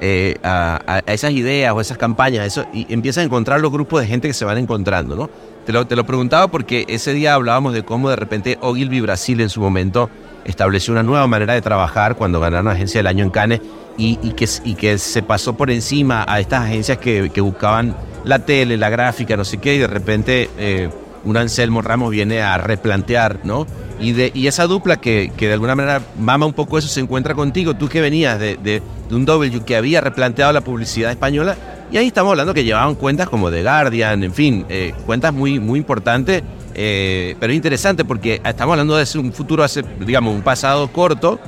eh, 0.00 0.36
a, 0.42 1.02
esas 1.06 1.32
ideas 1.32 1.72
o 1.74 1.80
esas 1.80 1.96
campañas, 1.96 2.46
eso, 2.46 2.66
y 2.72 2.92
empieza 2.92 3.20
a 3.20 3.24
encontrar 3.24 3.60
los 3.60 3.70
grupos 3.70 4.00
de 4.00 4.08
gente 4.08 4.26
que 4.26 4.34
se 4.34 4.44
van 4.44 4.58
encontrando, 4.58 5.14
¿no? 5.14 5.30
Te 5.64 5.72
lo, 5.72 5.86
te 5.86 5.94
lo 5.94 6.04
preguntaba 6.04 6.48
porque 6.48 6.84
ese 6.88 7.12
día 7.12 7.34
hablábamos 7.34 7.72
de 7.72 7.84
cómo 7.84 8.10
de 8.10 8.16
repente 8.16 8.58
Ogilvy 8.60 9.00
Brasil 9.00 9.40
en 9.40 9.48
su 9.48 9.60
momento 9.60 10.10
estableció 10.44 10.92
una 10.92 11.02
nueva 11.02 11.26
manera 11.26 11.54
de 11.54 11.62
trabajar 11.62 12.16
cuando 12.16 12.40
ganaron 12.40 12.66
la 12.66 12.72
agencia 12.72 12.98
del 12.98 13.06
año 13.06 13.24
en 13.24 13.30
Cannes 13.30 13.60
y, 13.96 14.16
que, 14.32 14.98
se 14.98 15.22
pasó 15.22 15.54
por 15.54 15.70
encima 15.70 16.24
a 16.26 16.40
estas 16.40 16.62
agencias 16.64 16.98
que, 16.98 17.30
que 17.32 17.40
buscaban 17.40 17.94
la 18.24 18.40
tele, 18.40 18.76
la 18.76 18.90
gráfica, 18.90 19.36
no 19.36 19.44
sé 19.44 19.58
qué, 19.58 19.74
y 19.74 19.78
de 19.78 19.86
repente 19.86 20.50
eh, 20.58 20.88
un 21.24 21.36
Anselmo 21.36 21.82
Ramos 21.82 22.10
viene 22.10 22.42
a 22.42 22.58
replantear, 22.58 23.40
¿no? 23.44 23.66
Y, 24.00 24.12
de, 24.12 24.32
y 24.34 24.48
esa 24.48 24.66
dupla 24.66 24.96
que, 25.00 25.32
que, 25.36 25.46
de 25.46 25.52
alguna 25.54 25.74
manera 25.76 26.02
mama 26.18 26.46
un 26.46 26.52
poco 26.52 26.78
eso 26.78 26.88
se 26.88 27.00
encuentra 27.00 27.34
contigo, 27.34 27.74
tú 27.74 27.88
que 27.88 28.00
venías 28.00 28.38
de, 28.38 28.56
de, 28.56 28.82
un 29.10 29.24
W 29.24 29.64
que 29.64 29.76
había 29.76 30.00
replanteado 30.00 30.52
la 30.52 30.62
publicidad 30.62 31.10
española, 31.10 31.56
y 31.92 31.98
ahí 31.98 32.06
estamos 32.06 32.30
hablando 32.30 32.54
que 32.54 32.64
llevaban 32.64 32.94
cuentas 32.94 33.28
como 33.28 33.50
The 33.50 33.62
Guardian, 33.62 34.24
en 34.24 34.32
fin, 34.32 34.66
eh, 34.68 34.94
cuentas 35.06 35.32
muy, 35.32 35.60
muy 35.60 35.78
importantes, 35.78 36.42
eh, 36.74 37.36
pero 37.38 37.52
interesante 37.52 38.04
porque 38.04 38.40
estamos 38.44 38.72
hablando 38.72 38.96
de 38.96 39.06
un 39.18 39.32
futuro, 39.32 39.62
hace, 39.62 39.84
digamos, 40.00 40.34
un 40.34 40.42
pasado 40.42 40.88
corto, 40.88 41.38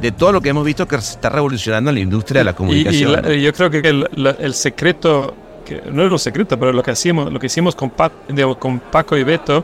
de 0.00 0.12
todo 0.12 0.32
lo 0.32 0.40
que 0.40 0.50
hemos 0.50 0.64
visto 0.64 0.86
que 0.86 1.00
se 1.00 1.12
está 1.12 1.30
revolucionando 1.30 1.90
en 1.90 1.96
la 1.96 2.00
industria 2.00 2.40
de 2.40 2.44
la 2.44 2.54
comunicación. 2.54 3.24
Y, 3.32 3.40
yo 3.40 3.52
creo 3.52 3.70
que 3.70 3.78
el, 3.78 4.06
el, 4.38 4.54
secreto, 4.54 5.34
que 5.66 5.82
no 5.92 6.02
es 6.06 6.10
un 6.10 6.18
secreto, 6.18 6.58
pero 6.58 6.72
lo 6.72 6.82
que 6.82 6.92
hacíamos, 6.92 7.30
lo 7.30 7.38
que 7.38 7.46
hicimos 7.46 7.74
con, 7.74 7.92
con 8.58 8.78
Paco 8.80 9.16
y 9.16 9.24
Beto, 9.24 9.62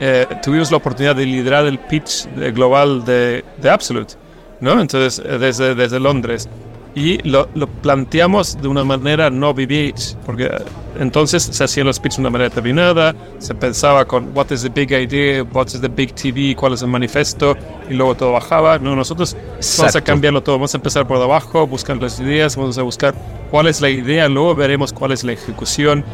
eh, 0.00 0.26
tuvimos 0.42 0.70
la 0.70 0.76
oportunidad 0.76 1.16
de 1.16 1.24
liderar 1.24 1.64
el 1.64 1.78
pitch 1.78 2.28
global 2.52 3.04
de, 3.04 3.44
de 3.56 3.70
Absolute, 3.70 4.14
¿no? 4.60 4.80
Entonces, 4.80 5.24
eh, 5.24 5.38
desde, 5.38 5.74
desde 5.74 5.98
Londres. 5.98 6.48
Y 6.94 7.18
lo, 7.28 7.48
lo, 7.54 7.66
planteamos 7.66 8.60
de 8.60 8.66
una 8.66 8.82
manera 8.82 9.30
no 9.30 9.54
BBH, 9.54 10.16
porque 10.26 10.44
eh, 10.44 10.50
entonces 10.98 11.42
se 11.44 11.62
hacían 11.62 11.86
los 11.86 12.00
pitches 12.00 12.16
de 12.16 12.22
una 12.22 12.30
manera 12.30 12.48
determinada, 12.48 13.14
se 13.38 13.54
pensaba 13.54 14.04
con 14.04 14.30
what 14.34 14.50
is 14.50 14.62
the 14.62 14.68
big 14.68 14.90
idea, 14.90 15.44
what 15.52 15.66
is 15.68 15.80
the 15.80 15.88
big 15.88 16.14
TV, 16.14 16.56
cuál 16.56 16.72
es 16.72 16.82
el 16.82 16.88
manifesto, 16.88 17.56
y 17.88 17.94
luego 17.94 18.14
todo 18.16 18.32
bajaba. 18.32 18.78
No, 18.78 18.96
nosotros 18.96 19.36
vamos 19.78 19.96
a 19.96 20.00
cambiarlo 20.00 20.42
todo, 20.42 20.56
vamos 20.56 20.74
a 20.74 20.78
empezar 20.78 21.06
por 21.06 21.18
debajo, 21.18 21.66
buscar 21.66 21.96
las 21.98 22.18
ideas, 22.18 22.56
vamos 22.56 22.78
a 22.78 22.82
buscar 22.82 23.14
cuál 23.50 23.68
es 23.68 23.80
la 23.80 23.90
idea, 23.90 24.28
luego 24.28 24.54
veremos 24.54 24.92
cuál 24.92 25.12
es 25.12 25.22
la 25.24 25.32
ejecución. 25.32 26.04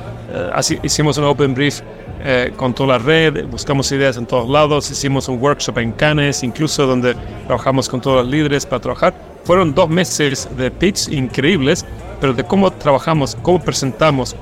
así 0.53 0.79
hicimos 0.83 1.16
un 1.16 1.25
open 1.25 1.55
brief 1.55 1.81
eh, 2.27 2.55
con 2.57 2.75
toda 2.75 2.97
la 2.97 3.05
red, 3.05 3.47
buscamos 3.49 3.93
ideas 3.93 4.16
en 4.16 4.25
todos 4.25 4.49
lados, 4.49 4.91
hicimos 4.91 5.29
un 5.29 5.39
workshop 5.43 5.77
en 5.77 5.93
Cannes, 5.93 6.43
incluso 6.43 6.87
donde 6.87 7.14
trabajamos 7.47 7.87
con 7.87 8.01
todos 8.01 8.25
los 8.25 8.33
líderes 8.33 8.64
para 8.64 8.81
trabajar. 8.81 9.34
Fueron 9.45 9.75
dos 9.75 9.89
meses 9.89 10.49
de 10.57 10.71
pitch 10.71 11.09
increíbles, 11.09 11.85
pero 12.21 12.33
de 12.33 12.45
cómo 12.45 12.71
trabajamos, 12.71 13.37
cómo 13.43 13.61
presentamos 13.61 14.35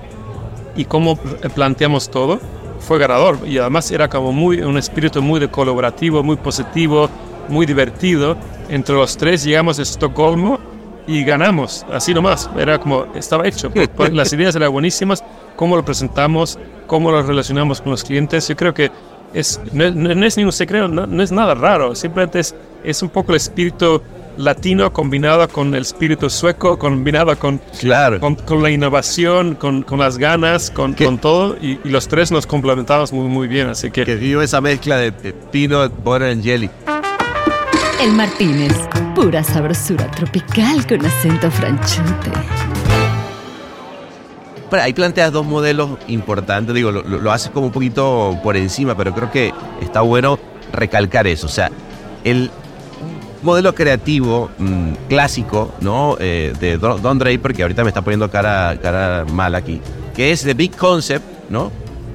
y 0.77 0.85
cómo 0.85 1.17
planteamos 1.17 2.09
todo, 2.09 2.41
fue 2.79 2.99
ganador. 2.99 3.39
Y 3.47 3.59
además 3.59 3.91
era 3.91 4.09
como 4.09 4.33
muy, 4.33 4.61
un 4.61 4.79
espíritu 4.79 5.21
muy 5.21 5.41
de 5.41 5.49
colaborativo, 5.49 6.23
muy 6.23 6.37
positivo, 6.37 7.09
muy 7.49 7.67
divertido. 7.67 8.37
Entre 8.69 8.95
los 8.95 9.17
tres 9.17 9.45
llegamos 9.45 9.79
a 9.79 9.83
Estocolmo 9.83 10.59
y 11.07 11.25
ganamos, 11.25 11.85
así 11.93 12.15
nomás. 12.15 12.49
Era 12.57 12.79
como, 12.79 13.07
estaba 13.15 13.47
hecho. 13.47 13.73
Las 14.13 14.33
ideas 14.33 14.55
eran 14.55 14.71
buenísimas, 14.71 15.25
cómo 15.57 15.77
lo 15.77 15.85
presentamos, 15.85 16.59
cómo 16.87 17.11
lo 17.11 17.23
relacionamos 17.23 17.81
con 17.81 17.91
los 17.91 18.05
clientes. 18.05 18.47
Yo 18.49 18.57
creo 18.57 18.73
que 18.73 18.91
es, 19.35 19.61
no, 19.73 19.85
es 20.27 20.37
ni 20.37 20.45
un 20.45 20.53
secreto, 20.53 20.89
no, 20.89 21.23
es 21.23 21.33
nada 21.33 21.55
raro, 21.55 21.95
simplemente 21.95 22.41
es, 22.41 22.55
es 22.85 23.03
un 23.03 23.09
poco 23.09 23.33
el 23.33 23.37
espíritu 23.37 24.03
latino 24.37 24.93
combinado 24.93 25.49
con 25.49 25.75
el 25.75 25.83
espíritu 25.83 26.31
sueco, 26.31 26.79
combinado 26.79 27.39
con, 27.39 27.61
claro. 27.79 28.21
con, 28.21 28.63
la 28.63 28.71
innovación, 28.71 29.55
con, 29.55 29.83
con 29.83 29.99
las 29.99 30.19
ganas, 30.19 30.71
con, 30.71 30.95
con 30.95 31.19
todo, 31.19 31.57
y, 31.61 31.79
los 31.85 32.09
tres 32.09 32.31
nos 32.31 32.47
complementamos 32.47 33.13
muy, 33.13 33.29
muy 33.29 33.49
bien, 33.49 33.69
así 33.69 33.91
que... 33.91 34.05
Que 34.05 34.17
vivo 34.17 34.43
esa 34.43 34.61
mezcla 34.61 34.97
de 34.97 35.13
pino, 35.51 35.89
butter 35.89 36.31
and 36.31 36.43
jelly. 36.43 36.71
El 38.01 38.13
Martínez, 38.13 38.73
pura 39.15 39.45
sabrosura 39.45 40.11
tropical 40.11 40.87
con 40.87 41.05
acento 41.05 41.51
franchute 41.51 42.31
ahí 44.81 44.93
planteas 44.93 45.33
dos 45.33 45.45
modelos 45.45 45.99
importantes, 46.09 46.75
digo, 46.75 46.91
lo, 46.91 47.03
lo, 47.03 47.33
haces 47.33 47.51
como 47.51 47.67
un 47.67 47.73
poquito 47.73 48.39
por 48.43 48.57
encima, 48.57 48.97
pero 48.97 49.15
creo 49.15 49.31
que 49.31 49.53
está 49.81 50.01
bueno 50.01 50.39
recalcar 50.73 51.27
eso. 51.27 51.47
O 51.47 51.51
sea, 51.51 51.71
el 52.25 52.51
modelo 53.43 53.75
creativo 53.75 54.51
mm, 54.59 54.93
clásico, 55.09 55.75
¿no? 55.81 56.17
Eh, 56.21 56.53
de 56.59 56.79
Don 56.79 57.19
Draper, 57.19 57.53
que 57.55 57.63
ahorita 57.63 57.83
me 57.83 57.89
está 57.89 58.03
poniendo 58.03 58.31
cara, 58.31 58.79
cara 58.81 59.25
mal 59.33 59.55
aquí, 59.55 59.81
que 60.15 60.33
es 60.33 60.43
The 60.43 60.55
Big 60.55 60.77
Concept, 60.77 61.25
¿no? 61.51 61.71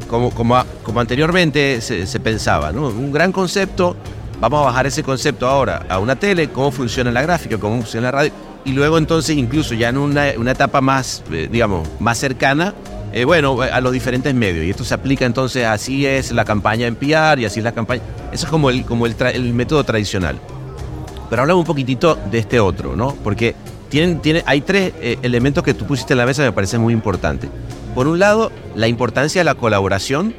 Como, 0.08 0.32
como, 0.32 0.64
como 0.84 1.00
anteriormente 1.00 1.82
se, 1.82 2.20
pensaba, 2.20 2.72
¿no? 2.72 2.88
Un 2.88 3.12
gran 3.12 3.32
concepto, 3.32 3.98
vamos 4.40 4.62
a 4.62 4.66
bajar 4.66 4.88
ese 4.88 5.04
concepto 5.04 5.48
ahora 5.48 5.86
a 5.90 6.00
una 6.00 6.16
tele, 6.16 6.50
cómo 6.50 6.72
funciona 6.72 7.12
la 7.12 7.22
gráfica, 7.22 7.58
cómo 7.58 7.76
funciona 7.76 8.08
la 8.08 8.12
radio 8.12 8.32
y 8.68 8.74
luego 8.74 8.98
entonces 8.98 9.38
incluso 9.38 9.74
ya 9.76 9.90
en 9.90 9.98
una, 9.98 10.26
una 10.38 10.52
etapa 10.52 10.82
más, 10.82 11.24
eh, 11.32 11.48
digamos, 11.50 11.88
más 12.00 12.18
cercana, 12.18 12.74
eh, 13.14 13.24
bueno, 13.24 13.62
a 13.62 13.80
los 13.80 13.94
diferentes 13.94 14.34
medios. 14.36 14.66
Y 14.66 14.70
esto 14.70 14.84
se 14.84 14.94
aplica 14.94 15.26
entonces, 15.26 15.66
así 15.66 16.06
es 16.06 16.34
la 16.34 16.44
campaña 16.44 16.86
en 16.86 16.96
PR 16.96 17.40
y 17.40 17.46
así 17.46 17.60
es 17.60 17.64
la 17.64 17.72
campaña. 17.72 18.02
Eso 18.34 18.46
es 18.46 18.52
como 18.52 18.70
el, 18.70 18.84
como 18.84 19.06
el, 19.06 19.16
el 19.34 19.54
método 19.54 19.86
tradicional. 19.86 20.38
Pero 21.30 21.42
hablamos 21.42 21.62
un 21.62 21.68
poquitito 21.68 22.18
de 22.32 22.40
este 22.40 22.60
otro, 22.60 22.96
¿no? 22.96 23.16
Porque 23.24 23.56
tienen, 23.90 24.20
tiene, 24.20 24.44
hay 24.46 24.62
tres 24.62 24.94
eh, 25.02 25.18
elementos 25.22 25.64
que 25.64 25.74
tú 25.74 25.86
pusiste 25.86 26.14
en 26.14 26.20
la 26.20 26.26
mesa 26.26 26.44
que 26.44 26.50
me 26.50 26.54
parecen 26.54 26.82
muy 26.82 26.94
importantes. 26.94 27.50
Por 27.96 28.08
un 28.08 28.20
lado, 28.20 28.52
la 28.76 28.88
importancia 28.88 29.42
de 29.42 29.46
la 29.46 29.56
colaboración 29.56 30.34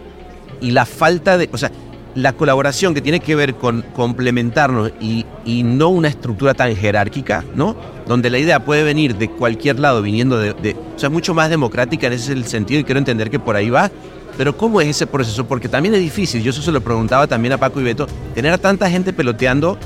y 0.61 0.71
la 0.71 0.87
falta 0.87 1.39
de... 1.39 1.49
O 1.53 1.59
sea, 1.59 1.71
la 2.15 2.33
colaboración 2.33 2.95
que 2.95 3.01
tiene 3.01 3.21
que 3.21 3.37
ver 3.37 3.55
con 3.55 3.83
complementarnos 3.95 4.93
y, 5.01 5.25
y, 5.45 5.63
no 5.63 5.89
una 5.89 6.09
estructura 6.09 6.53
tan 6.55 6.75
jerárquica, 6.75 7.45
¿no? 7.55 7.77
Donde 8.09 8.29
la 8.29 8.39
idea 8.39 8.65
puede 8.65 8.83
venir 8.83 9.17
de 9.17 9.29
cualquier 9.29 9.79
lado, 9.79 10.03
viniendo 10.03 10.37
de, 10.39 10.53
de, 10.55 10.75
O 10.97 10.99
sea, 10.99 11.11
mucho 11.11 11.33
más 11.33 11.49
democrática 11.49 12.09
en 12.09 12.15
ese 12.15 12.43
sentido 12.45 12.81
y 12.81 12.85
quiero 12.85 12.99
entender 12.99 13.31
que 13.31 13.39
por 13.39 13.55
ahí 13.55 13.71
va. 13.71 13.91
Pero 14.37 14.57
¿cómo 14.57 14.81
es 14.81 14.89
ese 14.89 15.07
proceso? 15.07 15.47
Porque 15.47 15.69
también 15.69 15.95
es 15.95 16.01
difícil, 16.01 16.43
yo 16.43 16.51
eso 16.51 16.63
se 16.63 16.73
lo 16.73 16.81
preguntaba 16.81 17.27
también 17.27 17.53
a 17.53 17.59
Paco 17.59 17.81
y 17.81 17.85
Beto, 17.85 18.07
tener 18.35 18.53
a 18.53 18.59
tanta 18.59 18.89
gente 18.89 19.13
peloteando 19.13 19.79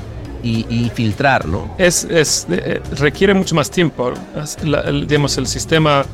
y, 0.43 0.65
y 0.69 0.91
filtrar, 0.93 1.47
¿no? 1.47 1.73
Es, 1.77 2.03
es, 2.03 2.45
eh, 2.51 2.81
requiere 2.97 3.33
mucho 3.33 3.55
más 3.55 3.71
tiempo. 3.71 4.13
digamos, 5.07 5.37
el 5.37 5.47
sistema 5.47 6.05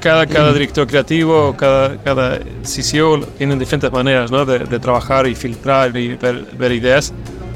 cada, 0.00 0.26
cada 0.26 0.52
director 0.52 0.86
creativo, 0.86 1.54
cada, 1.56 1.96
cada 1.98 2.38
CCO 2.62 3.20
tiene 3.38 3.56
diferentes 3.56 3.90
maneras 3.90 4.30
¿no? 4.30 4.44
de, 4.44 4.78
trabajar 4.78 5.26
y 5.26 5.34
filtrar 5.34 5.96
y 5.96 6.14
ver, 6.14 6.72
ideas, 6.72 7.12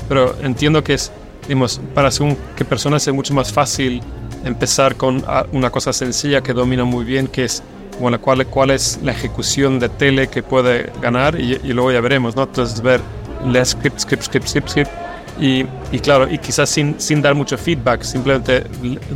pero 0.09 0.35
entiendo 0.43 0.83
que 0.83 0.95
es, 0.95 1.13
digamos, 1.47 1.81
para 1.95 2.11
que 2.57 2.65
personas 2.65 3.07
es 3.07 3.15
mucho 3.15 3.33
más 3.35 3.53
fácil 3.53 4.03
empezar 4.45 4.97
con 4.97 5.25
una 5.53 5.71
cosa 5.71 5.93
sencilla 5.93 6.43
que 6.43 6.53
domina 6.53 6.85
muy 6.85 7.05
bien, 7.05 7.29
que 7.29 7.45
es 7.45 7.63
bueno, 8.01 8.21
cuál, 8.21 8.45
cuál 8.47 8.71
es 8.71 8.99
la 9.03 9.13
ejecución 9.13 9.79
de 9.79 9.89
tele 9.89 10.27
que 10.27 10.43
puede 10.43 10.91
ganar 11.01 11.39
y, 11.39 11.59
luego 11.73 11.93
ya 11.93 12.01
veremos, 12.01 12.35
¿no? 12.35 12.43
Entonces 12.43 12.83
ver, 12.83 13.01
leer 13.47 13.67
script, 13.67 14.01
script, 14.01 14.25
script, 14.25 14.49
script, 14.49 14.69
script 14.69 15.04
y, 15.41 15.65
y, 15.91 15.99
claro, 15.99 16.31
y 16.31 16.39
quizás 16.39 16.69
sin, 16.69 17.01
sin 17.01 17.21
dar 17.21 17.35
mucho 17.35 17.59
feedback, 17.59 18.03
simplemente 18.03 18.65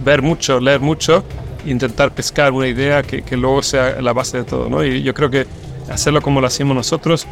ver 0.05 0.23
mucho, 0.23 0.61
leer 0.61 0.81
mucho 0.81 1.25
intentar 1.67 2.13
pescar 2.13 2.53
una 2.53 2.67
idea 2.67 3.03
que, 3.03 3.23
que, 3.23 3.37
luego 3.37 3.63
sea 3.63 4.01
la 4.01 4.13
base 4.13 4.39
de 4.39 4.45
todo, 4.45 4.69
¿no? 4.69 4.85
Y 4.85 5.03
yo 5.03 5.13
creo 5.13 5.29
que 5.29 5.47
hacerlo 5.91 6.23
como 6.23 6.41
lo 6.41 6.47
hacemos 6.47 6.75
nosotros, 6.75 7.27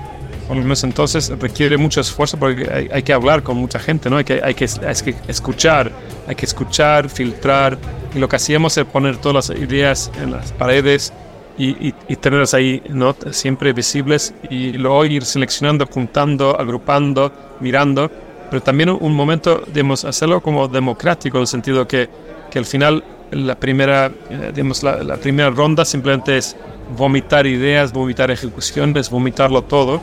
por 0.46 0.56
lo 0.56 0.62
menos 0.62 0.84
entonces, 0.84 1.32
requiere 1.40 1.76
mucho 1.76 2.00
esfuerzo 2.00 2.36
porque 2.36 2.68
hay, 2.72 2.88
hay, 2.92 3.02
que 3.02 3.12
hablar 3.12 3.42
con 3.42 3.56
mucha 3.56 3.78
gente, 3.78 4.10
¿no? 4.10 4.18
Hay 4.18 4.24
que, 4.24 4.40
hay 4.42 4.54
que, 4.54 4.68
hay 4.86 4.94
que 4.94 5.14
escuchar 5.28 5.90
hay 6.26 6.34
que 6.34 6.46
escuchar, 6.46 7.08
filtrar, 7.08 7.78
y 8.14 8.18
lo 8.18 8.28
que 8.28 8.36
hacíamos 8.36 8.76
es 8.76 8.84
poner 8.84 9.16
todas 9.18 9.48
las 9.48 9.58
ideas 9.58 10.10
en 10.20 10.32
las 10.32 10.52
paredes 10.52 11.12
y, 11.58 11.94
y, 12.08 12.16
tenerlas 12.16 12.52
ahí 12.52 12.82
¿no? 12.90 13.16
siempre 13.30 13.72
visibles 13.72 14.34
y 14.50 14.72
luego 14.72 15.04
ir 15.06 15.24
seleccionando, 15.24 15.86
juntando, 15.86 16.58
agrupando, 16.58 17.32
mirando, 17.60 18.10
pero 18.50 18.62
también 18.62 18.90
un 18.90 19.14
momento, 19.14 19.62
digamos, 19.72 20.04
hacerlo 20.04 20.40
como 20.40 20.68
democrático, 20.68 21.38
en 21.38 21.42
el 21.42 21.46
sentido 21.46 21.86
que, 21.86 22.08
que 22.50 22.58
al 22.58 22.64
final 22.64 23.02
la 23.30 23.54
primera, 23.54 24.10
eh, 24.30 24.52
digamos, 24.54 24.82
la, 24.82 25.16
primera 25.16 25.50
ronda 25.50 25.84
simplemente 25.84 26.36
es 26.36 26.56
vomitar 26.96 27.46
ideas, 27.46 27.92
vomitar 27.92 28.30
ejecuciones, 28.30 29.10
vomitarlo 29.10 29.62
todo 29.62 30.00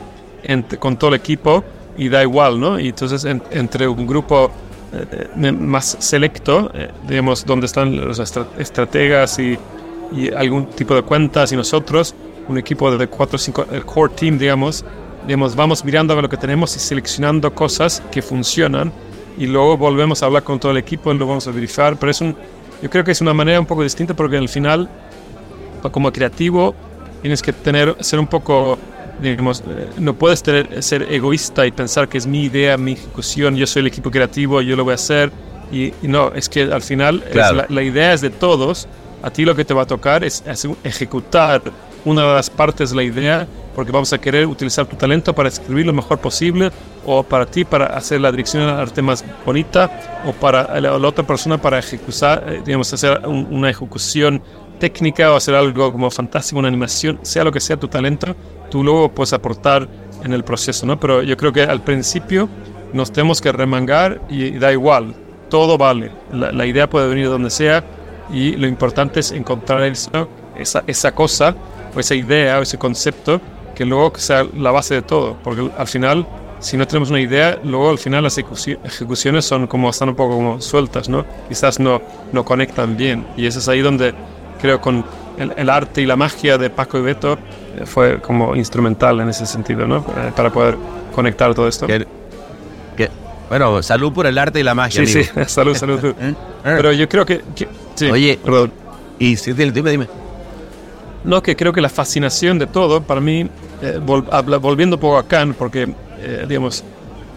con 0.78 0.98
todo 0.98 1.08
el 1.08 1.16
equipo 1.16 1.64
y 1.96 2.08
da 2.10 2.22
igual, 2.22 2.60
¿no? 2.60 2.78
Y 2.78 2.88
entonces 2.88 3.24
entre 3.24 3.88
un 3.88 4.06
grupo 4.06 4.50
eh, 4.92 5.52
más 5.52 5.96
selecto, 6.00 6.70
eh, 6.74 6.90
digamos, 7.08 7.46
donde 7.46 7.66
están 7.66 7.96
los 7.96 8.18
estrategas 8.58 9.38
y, 9.38 9.58
y, 10.12 10.30
algún 10.32 10.66
tipo 10.66 10.94
de 10.94 11.02
cuentas 11.02 11.50
y 11.52 11.56
nosotros, 11.56 12.14
un 12.46 12.58
equipo 12.58 12.94
de 12.94 13.06
cuatro 13.06 13.36
o 13.36 13.38
cinco, 13.38 13.64
el 13.72 13.86
core 13.86 14.12
team, 14.14 14.36
digamos, 14.36 14.84
digamos, 15.26 15.56
vamos 15.56 15.84
mirando 15.84 16.18
a 16.18 16.22
lo 16.22 16.28
que 16.28 16.36
tenemos 16.36 16.76
y 16.76 16.78
seleccionando 16.78 17.54
cosas 17.54 18.02
que 18.10 18.22
funcionan 18.22 18.92
y 19.36 19.46
luego 19.46 19.76
volvemos 19.76 20.22
a 20.22 20.26
hablar 20.26 20.44
con 20.44 20.60
todo 20.60 20.72
el 20.72 20.78
equipo 20.78 21.12
y 21.12 21.18
lo 21.18 21.26
vamos 21.26 21.46
a 21.48 21.50
verificar, 21.50 21.96
pero 21.96 22.10
es 22.10 22.20
un 22.20 22.36
yo 22.84 22.90
creo 22.90 23.02
que 23.02 23.12
es 23.12 23.20
una 23.22 23.32
manera 23.32 23.58
un 23.58 23.64
poco 23.64 23.82
distinta 23.82 24.14
porque 24.14 24.36
al 24.36 24.48
final, 24.48 24.90
como 25.90 26.12
creativo, 26.12 26.74
tienes 27.22 27.40
que 27.40 27.54
tener, 27.54 27.96
ser 28.00 28.18
un 28.18 28.26
poco, 28.26 28.78
digamos, 29.22 29.60
eh, 29.60 29.88
no 29.96 30.14
puedes 30.14 30.40
ser 30.40 31.06
egoísta 31.10 31.66
y 31.66 31.72
pensar 31.72 32.10
que 32.10 32.18
es 32.18 32.26
mi 32.26 32.44
idea, 32.44 32.76
mi 32.76 32.92
ejecución, 32.92 33.56
yo 33.56 33.66
soy 33.66 33.80
el 33.80 33.86
equipo 33.86 34.10
creativo, 34.10 34.60
yo 34.60 34.76
lo 34.76 34.84
voy 34.84 34.92
a 34.92 34.96
hacer. 34.96 35.32
Y, 35.72 35.94
no, 36.02 36.30
es 36.34 36.50
que 36.50 36.64
al 36.64 36.82
final 36.82 37.24
la, 37.70 37.82
idea 37.82 38.12
es 38.12 38.20
de 38.20 38.28
todos. 38.28 38.86
A 39.22 39.30
ti 39.30 39.46
lo 39.46 39.56
que 39.56 39.64
te 39.64 39.72
va 39.72 39.82
a 39.82 39.86
tocar 39.86 40.22
es 40.22 40.44
ejecutar 40.84 41.62
una 42.04 42.22
de 42.22 42.34
las 42.34 42.50
partes 42.50 42.90
de 42.90 42.96
la 42.96 43.02
idea 43.02 43.46
porque 43.74 43.90
vamos 43.90 44.12
a 44.12 44.18
querer 44.18 44.46
utilizar 44.46 44.86
tu 44.86 44.96
talento 44.96 45.34
para 45.34 45.48
escribir 45.48 45.86
lo 45.86 45.92
mejor 45.92 46.18
posible 46.18 46.70
o 47.04 47.22
para 47.22 47.46
ti 47.46 47.64
para 47.64 47.86
hacer 47.86 48.20
la 48.20 48.30
dirección 48.30 48.62
al 48.62 48.80
arte 48.80 49.02
más 49.02 49.24
bonita 49.44 50.22
o 50.26 50.32
para 50.32 50.80
la, 50.80 50.94
otra 50.94 51.26
persona 51.26 51.58
para 51.58 51.78
ejecutar, 51.78 52.44
eh, 52.46 52.62
digamos, 52.64 52.92
hacer 52.92 53.20
una 53.26 53.70
ejecución 53.70 54.42
técnica 54.78 55.32
o 55.32 55.36
hacer 55.36 55.54
algo 55.54 55.92
como 55.92 56.10
fantástico, 56.10 56.58
una 56.58 56.68
animación, 56.68 57.18
sea 57.22 57.44
lo 57.44 57.52
que 57.52 57.60
sea 57.60 57.76
tu 57.76 57.88
talento, 57.88 58.34
tú 58.70 58.82
luego 58.82 59.08
puedes 59.10 59.32
aportar 59.32 59.88
en 60.22 60.32
el 60.32 60.44
proceso, 60.44 60.86
¿no? 60.86 60.98
Pero 60.98 61.22
yo 61.22 61.36
creo 61.36 61.52
que 61.52 61.62
al 61.62 61.82
principio 61.82 62.48
nos 62.92 63.12
tenemos 63.12 63.40
que 63.40 63.52
remangar 63.52 64.20
y, 64.28 64.58
da 64.58 64.72
igual, 64.72 65.14
todo 65.48 65.76
vale, 65.76 66.10
la, 66.32 66.66
idea 66.66 66.88
puede 66.88 67.08
venir 67.08 67.24
de 67.24 67.30
donde 67.30 67.50
sea 67.50 67.84
y 68.32 68.52
lo 68.52 68.66
importante 68.66 69.20
es 69.20 69.32
encontrar 69.32 69.82
esa, 69.82 70.82
esa 70.86 71.14
cosa 71.14 71.54
o 71.94 72.00
esa 72.00 72.14
idea 72.14 72.58
o 72.58 72.62
ese 72.62 72.78
concepto 72.78 73.40
que 73.74 73.84
luego 73.84 74.12
sea 74.16 74.46
la 74.56 74.70
base 74.70 74.94
de 74.94 75.02
todo, 75.02 75.36
porque 75.42 75.68
al 75.76 75.86
final, 75.86 76.26
si 76.60 76.76
no 76.76 76.86
tenemos 76.86 77.10
una 77.10 77.20
idea, 77.20 77.58
luego 77.64 77.90
al 77.90 77.98
final 77.98 78.22
las 78.22 78.38
ejecuciones 78.38 79.44
son 79.44 79.66
como 79.66 79.90
están 79.90 80.10
un 80.10 80.14
poco 80.14 80.36
como 80.36 80.60
sueltas, 80.60 81.08
¿no? 81.08 81.24
Quizás 81.48 81.80
no, 81.80 82.00
no 82.32 82.44
conectan 82.44 82.96
bien. 82.96 83.26
Y 83.36 83.46
eso 83.46 83.58
es 83.58 83.68
ahí 83.68 83.80
donde 83.80 84.14
creo 84.60 84.80
con 84.80 85.04
el, 85.36 85.68
arte 85.68 86.00
y 86.00 86.06
la 86.06 86.16
magia 86.16 86.56
de 86.56 86.70
Paco 86.70 86.98
y 86.98 87.02
Beto 87.02 87.34
eh, 87.76 87.84
fue 87.84 88.20
como 88.20 88.54
instrumental 88.54 89.20
en 89.20 89.28
ese 89.28 89.46
sentido, 89.46 89.86
¿no? 89.86 89.98
Eh, 89.98 90.32
para 90.34 90.50
poder 90.50 90.76
conectar 91.14 91.54
todo 91.54 91.68
esto. 91.68 91.86
bueno, 93.48 93.82
salud 93.82 94.12
por 94.12 94.26
el 94.26 94.38
arte 94.38 94.60
y 94.60 94.62
la 94.62 94.74
magia. 94.74 95.04
Sí, 95.04 95.24
sí, 95.24 95.30
salud, 95.46 95.74
salud. 95.74 96.02
¿Eh? 96.20 96.34
Pero 96.62 96.92
yo 96.92 97.08
creo 97.08 97.26
que... 97.26 97.42
sí, 97.94 98.06
Oye, 98.06 98.38
perdón. 98.42 98.72
Y 99.18 99.36
dime, 99.36 99.90
dime. 99.90 100.23
No, 101.24 101.42
que 101.42 101.56
creo 101.56 101.72
que 101.72 101.80
la 101.80 101.88
fascinación 101.88 102.58
de 102.58 102.66
todo, 102.66 103.02
para 103.02 103.20
mí, 103.20 103.48
eh, 103.82 103.98
volviendo 103.98 104.96
un 104.96 105.00
poco 105.00 105.16
a 105.16 105.26
Cannes, 105.26 105.56
porque, 105.56 105.88
eh, 106.18 106.44
digamos, 106.46 106.84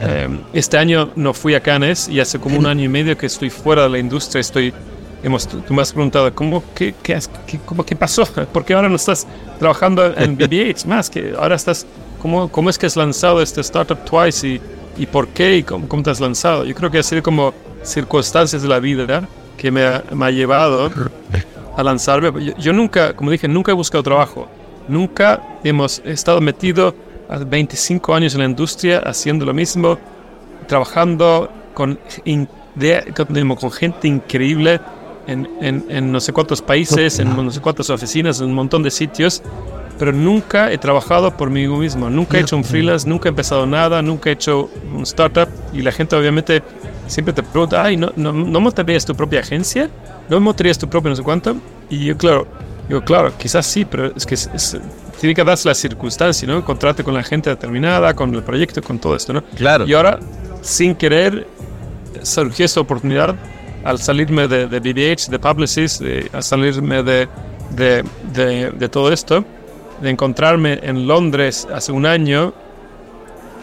eh, 0.01 0.27
este 0.53 0.77
año 0.77 1.09
no 1.15 1.33
fui 1.33 1.55
a 1.55 1.61
Cannes 1.61 2.09
y 2.09 2.19
hace 2.19 2.37
como 2.37 2.59
un 2.59 2.65
año 2.65 2.83
y 2.83 2.89
medio 2.89 3.17
que 3.17 3.25
estoy 3.25 3.49
fuera 3.49 3.83
de 3.83 3.89
la 3.89 3.97
industria, 3.97 4.41
estoy, 4.41 4.73
hemos, 5.23 5.47
tú 5.47 5.73
me 5.73 5.81
has 5.81 5.93
preguntado, 5.93 6.33
¿cómo, 6.35 6.63
qué, 6.75 6.93
qué, 7.01 7.17
qué, 7.47 7.59
cómo, 7.65 7.85
qué 7.85 7.95
pasó? 7.95 8.25
¿Por 8.53 8.65
qué 8.65 8.73
ahora 8.73 8.89
no 8.89 8.97
estás 8.97 9.25
trabajando 9.57 10.05
en 10.17 10.35
BBH 10.35 10.85
más? 10.85 11.09
que 11.09 11.33
ahora 11.39 11.55
estás, 11.55 11.85
¿cómo, 12.21 12.51
¿Cómo 12.51 12.69
es 12.69 12.77
que 12.77 12.87
has 12.87 12.97
lanzado 12.97 13.41
este 13.41 13.61
startup 13.61 14.03
Twice 14.03 14.45
y, 14.45 14.61
y 14.97 15.05
por 15.05 15.29
qué 15.29 15.57
y 15.57 15.63
cómo, 15.63 15.87
cómo, 15.87 16.03
te 16.03 16.11
has 16.11 16.19
lanzado? 16.19 16.65
Yo 16.65 16.75
creo 16.75 16.91
que 16.91 16.99
ha 16.99 17.03
sido 17.03 17.23
como 17.23 17.53
circunstancias 17.83 18.61
de 18.61 18.67
la 18.67 18.79
vida 18.79 19.27
que 19.57 19.71
me 19.71 19.85
ha, 19.85 20.03
me 20.11 20.25
ha 20.25 20.31
llevado 20.31 20.91
a 21.77 21.83
lanzarme. 21.83 22.53
Yo, 22.57 22.73
nunca, 22.73 23.15
como 23.15 23.31
dije, 23.31 23.47
nunca 23.47 23.71
he 23.71 23.75
buscado 23.75 24.03
trabajo. 24.03 24.47
Nunca 24.87 25.59
hemos 25.63 25.99
estado 25.99 26.41
metido 26.41 26.93
a 27.29 27.37
25 27.37 28.15
años 28.15 28.33
en 28.33 28.39
la 28.39 28.45
industria 28.45 28.99
haciendo 28.99 29.45
lo 29.45 29.53
mismo, 29.53 29.97
trabajando 30.67 31.49
con, 31.73 31.99
con, 33.15 33.71
gente 33.71 34.07
increíble 34.07 34.81
en, 35.27 35.47
en, 35.61 36.11
no 36.11 36.19
sé 36.19 36.33
cuántos 36.33 36.61
países, 36.61 37.19
en 37.19 37.35
no 37.35 37.51
sé 37.51 37.59
cuántas 37.59 37.89
oficinas, 37.89 38.39
en 38.39 38.47
un 38.47 38.53
montón 38.53 38.81
de 38.81 38.91
sitios, 38.91 39.43
pero 39.99 40.11
nunca 40.11 40.71
he 40.71 40.77
trabajado 40.77 41.35
por 41.35 41.49
mí 41.49 41.67
mismo, 41.67 42.09
nunca 42.09 42.37
he 42.37 42.41
hecho 42.41 42.55
un 42.55 42.63
freelance, 42.63 43.07
nunca 43.07 43.27
he 43.27 43.31
empezado 43.31 43.65
nada, 43.65 44.01
nunca 44.01 44.29
he 44.29 44.33
hecho 44.33 44.69
un 44.93 45.03
startup 45.03 45.49
y 45.73 45.81
la 45.81 45.91
gente 45.91 46.15
obviamente 46.15 46.63
siempre 47.07 47.33
te 47.33 47.43
pregunta, 47.43 47.83
ay, 47.83 47.97
¿no, 47.97 48.11
no, 48.15 48.31
no 48.31 48.59
montarías 48.59 49.05
tu 49.05 49.15
propia 49.15 49.41
agencia? 49.41 49.89
¿No 50.29 50.39
montarías 50.39 50.77
tu 50.77 50.87
propia 50.87 51.09
no 51.09 51.15
sé 51.15 51.23
cuánto? 51.23 51.55
Y 51.89 52.05
yo, 52.05 52.17
claro, 52.17 52.47
yo, 52.89 53.03
claro, 53.03 53.33
quizás 53.37 53.65
sí, 53.65 53.85
pero 53.85 54.11
es 54.15 54.25
que 54.25 54.37
tiene 55.19 55.33
que 55.33 55.43
darse 55.43 55.67
la 55.67 55.75
circunstancia, 55.75 56.47
¿no? 56.47 56.57
Encontrarte 56.57 57.03
con 57.03 57.13
la 57.13 57.23
gente 57.23 57.49
determinada, 57.49 58.13
con 58.13 58.33
el 58.33 58.43
proyecto, 58.43 58.81
con 58.81 58.99
todo 58.99 59.15
esto, 59.15 59.33
¿no? 59.33 59.43
Claro. 59.55 59.87
Y 59.87 59.93
ahora, 59.93 60.19
sin 60.61 60.95
querer, 60.95 61.47
surgió 62.21 62.65
esa 62.65 62.81
oportunidad 62.81 63.35
al 63.87 63.99
salirme 63.99 64.49
de, 64.49 64.67
de 64.67 64.79
BBH, 64.81 65.31
de 65.31 65.39
Publicis, 65.39 66.03
al 66.33 66.43
salirme 66.43 67.03
de, 67.03 67.29
de, 67.71 68.03
de, 68.73 68.89
todo 68.89 69.13
esto, 69.13 69.45
de 70.01 70.09
encontrarme 70.09 70.77
en 70.83 71.07
Londres 71.07 71.65
hace 71.73 71.93
un 71.93 72.05
año 72.05 72.53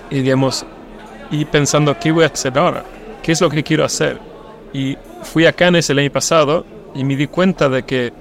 y, 0.08 0.20
digamos, 0.20 0.64
y 1.30 1.44
pensando, 1.44 1.98
¿qué 1.98 2.10
voy 2.10 2.24
a 2.24 2.28
hacer 2.28 2.58
ahora? 2.58 2.84
¿Qué 3.22 3.32
es 3.32 3.40
lo 3.42 3.50
que 3.50 3.62
quiero 3.62 3.84
hacer? 3.84 4.18
Y 4.72 4.96
fui 5.24 5.44
a 5.44 5.52
Cannes 5.52 5.90
el 5.90 5.98
año 5.98 6.10
pasado 6.10 6.64
y 6.94 7.04
me 7.04 7.16
di 7.16 7.26
cuenta 7.26 7.68
de 7.68 7.82
que 7.82 8.06
eh, 8.06 8.12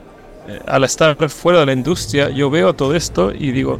al 0.68 0.84
estar 0.84 1.16
fuera 1.30 1.62
de 1.62 1.68
la 1.68 1.74
industria 1.74 2.30
yo 2.30 2.49
veo 2.49 2.74
todo 2.74 2.95
esto 2.95 3.32
y 3.32 3.51
digo, 3.51 3.80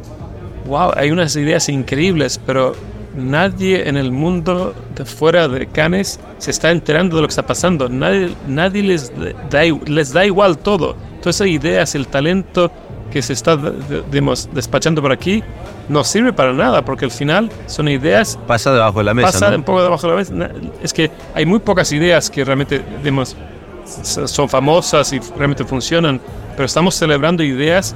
wow, 0.66 0.92
hay 0.96 1.10
unas 1.10 1.36
ideas 1.36 1.68
increíbles, 1.68 2.40
pero 2.46 2.74
nadie 3.16 3.88
en 3.88 3.96
el 3.96 4.10
mundo 4.10 4.74
de 4.94 5.04
fuera 5.04 5.48
de 5.48 5.66
Cannes 5.66 6.20
se 6.38 6.50
está 6.50 6.70
enterando 6.70 7.16
de 7.16 7.22
lo 7.22 7.28
que 7.28 7.32
está 7.32 7.46
pasando. 7.46 7.88
Nadie, 7.88 8.34
nadie 8.46 8.82
les, 8.82 9.12
da, 9.50 9.62
les 9.86 10.12
da 10.12 10.24
igual 10.26 10.58
todo. 10.58 10.96
Todas 11.20 11.36
esas 11.36 11.48
ideas, 11.48 11.94
el 11.94 12.06
talento 12.08 12.70
que 13.10 13.22
se 13.22 13.32
está 13.32 13.56
despachando 13.56 15.00
por 15.00 15.12
aquí, 15.12 15.42
no 15.88 16.02
sirve 16.02 16.32
para 16.32 16.52
nada, 16.52 16.84
porque 16.84 17.04
al 17.04 17.10
final 17.10 17.50
son 17.66 17.88
ideas... 17.88 18.38
Pasa 18.46 18.72
debajo 18.72 18.98
de 18.98 19.04
la 19.04 19.14
mesa. 19.14 19.32
Pasa 19.32 19.54
un 19.54 19.62
poco 19.62 19.82
debajo 19.82 20.06
de 20.06 20.12
la 20.12 20.18
mesa. 20.18 20.54
Es 20.82 20.92
que 20.92 21.10
hay 21.34 21.46
muy 21.46 21.60
pocas 21.60 21.92
ideas 21.92 22.28
que 22.28 22.44
realmente 22.44 22.82
digamos, 23.02 23.36
son 23.84 24.48
famosas 24.48 25.12
y 25.12 25.20
realmente 25.36 25.64
funcionan, 25.64 26.20
pero 26.56 26.66
estamos 26.66 26.94
celebrando 26.94 27.42
ideas 27.42 27.94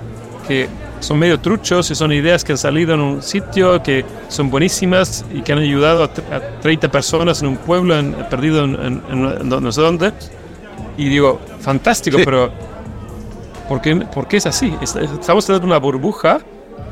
que 0.49 0.69
son 1.01 1.19
medio 1.19 1.39
truchos 1.39 1.91
y 1.91 1.95
son 1.95 2.13
ideas 2.13 2.43
que 2.43 2.53
han 2.53 2.59
salido 2.59 2.95
en 2.95 3.01
un 3.01 3.23
sitio, 3.23 3.81
que 3.83 4.05
son 4.29 4.51
buenísimas 4.51 5.25
y 5.33 5.43
que 5.43 5.53
han 5.53 5.59
ayudado 5.59 6.05
a, 6.05 6.11
30 6.61 6.91
personas 6.91 7.41
en 7.43 7.49
un 7.49 7.57
pueblo 7.59 7.97
en, 7.97 8.15
perdido 8.31 8.65
en, 8.65 9.03
no 9.49 9.73
sé 9.73 9.81
dónde. 9.81 10.13
Y 10.97 11.09
digo, 11.09 11.41
fantástico, 11.61 12.19
pero 12.25 12.51
¿por 13.69 13.81
qué, 13.81 13.95
¿por 13.95 14.27
qué 14.27 14.39
es 14.39 14.47
así? 14.47 14.75
Estamos 14.81 15.47
teniendo 15.47 15.67
una 15.67 15.79
burbuja 15.79 16.41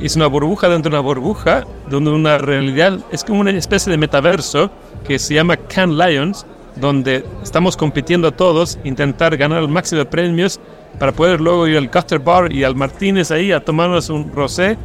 es 0.00 0.16
una 0.16 0.26
burbuja 0.26 0.68
dentro 0.68 0.90
de 0.90 0.96
una 0.96 1.02
burbuja, 1.02 1.64
donde 1.88 2.10
una 2.10 2.38
realidad 2.38 2.98
es 3.10 3.24
como 3.24 3.40
una 3.40 3.50
especie 3.50 3.90
de 3.90 3.96
metaverso 3.96 4.70
que 5.06 5.18
se 5.18 5.34
llama 5.34 5.56
Can 5.56 5.96
Lions, 5.96 6.44
donde 6.76 7.24
estamos 7.42 7.76
compitiendo 7.76 8.32
todos, 8.32 8.78
intentar 8.84 9.36
ganar 9.36 9.62
el 9.62 9.68
máximo 9.68 10.00
de 10.00 10.04
premios 10.04 10.60
para 10.98 11.12
poder 11.12 11.40
luego 11.40 11.66
ir 11.66 11.76
al 11.76 11.90
Custer 11.90 12.18
Bar 12.18 12.52
y 12.52 12.64
al 12.64 12.74
Martínez 12.74 13.30
ahí 13.30 13.52
a 13.52 13.60
tomarnos 13.60 14.08
un 14.08 14.32
rosé, 14.32 14.76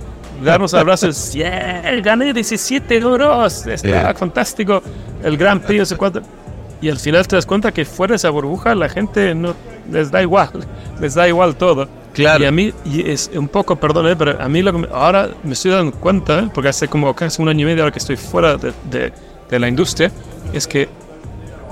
darnos 0.43 0.73
abrazos, 0.73 1.31
yeah, 1.33 1.81
gané 2.01 2.33
17 2.33 2.97
euros, 2.97 3.67
está 3.67 4.13
fantástico, 4.13 4.81
el 5.23 5.37
Gran 5.37 5.59
Prix, 5.59 5.95
Y 6.81 6.89
al 6.89 6.97
final 6.97 7.27
te 7.27 7.35
das 7.35 7.45
cuenta 7.45 7.71
que 7.71 7.85
fuera 7.85 8.13
de 8.13 8.15
esa 8.17 8.29
burbuja 8.29 8.73
la 8.75 8.89
gente 8.89 9.35
no 9.35 9.53
les 9.91 10.11
da 10.11 10.21
igual, 10.21 10.49
les 10.99 11.13
da 11.13 11.27
igual 11.27 11.55
todo. 11.55 11.87
Claro. 12.13 12.43
Y 12.43 12.47
a 12.47 12.51
mí, 12.51 12.73
y 12.83 13.09
es 13.09 13.31
un 13.33 13.47
poco, 13.47 13.77
perdón, 13.77 14.07
eh, 14.09 14.15
pero 14.17 14.41
a 14.41 14.49
mí 14.49 14.61
lo 14.61 14.73
que 14.73 14.89
ahora 14.91 15.29
me 15.43 15.53
estoy 15.53 15.71
dando 15.71 15.93
cuenta, 15.93 16.49
porque 16.53 16.67
hace 16.67 16.89
como 16.89 17.15
casi 17.15 17.41
un 17.41 17.47
año 17.47 17.61
y 17.61 17.65
medio 17.65 17.83
ahora 17.83 17.93
que 17.93 17.99
estoy 17.99 18.17
fuera 18.17 18.57
de, 18.57 18.73
de, 18.89 19.13
de 19.49 19.59
la 19.59 19.69
industria, 19.69 20.11
es 20.51 20.67
que 20.67 20.89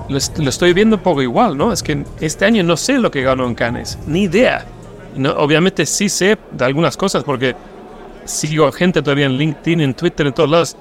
lo, 0.10 0.18
estoy 0.18 0.74
viendo 0.74 0.98
un 0.98 1.04
poco 1.04 1.22
igual, 1.22 1.58
¿no? 1.58 1.72
Es 1.72 1.84
que 1.84 2.04
este 2.20 2.46
año 2.46 2.64
no 2.64 2.76
sé 2.76 2.98
lo 2.98 3.12
que 3.12 3.22
ganó 3.22 3.48
en 3.48 3.56
Cannes, 3.56 3.98
ni 4.08 4.24
idea. 4.24 4.66
No, 5.16 5.32
obviamente 5.34 5.86
sí 5.86 6.10
sé 6.10 6.38
de 6.52 6.66
algunas 6.66 6.98
cosas 6.98 7.24
porque 7.24 7.56
sigo 8.26 8.72
gente 8.72 9.02
todavía 9.02 9.26
en 9.26 9.38
LinkedIn, 9.38 9.82
en 9.82 9.94
Twitter, 9.94 10.28
en 10.28 10.34
todos 10.34 10.50
lados. 10.50 10.78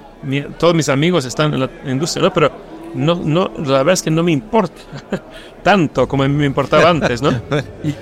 todos 0.59 0.75
mis 0.75 0.89
amigos 0.89 1.25
están 1.25 1.55
en 1.55 1.61
la 1.61 1.71
industria, 1.87 2.25
¿no? 2.25 2.33
Pero 2.33 2.51
no, 2.95 3.15
no, 3.15 3.51
la 3.59 3.79
verdad 3.79 3.95
es 3.95 4.03
que 4.03 4.11
no 4.11 4.23
me 4.23 4.33
importa 4.33 4.81
tanto 5.63 6.09
como 6.09 6.27
me 6.27 6.47
importaba 6.47 6.91
antes, 6.91 7.23
¿no? 7.23 7.31
Y, 7.85 7.93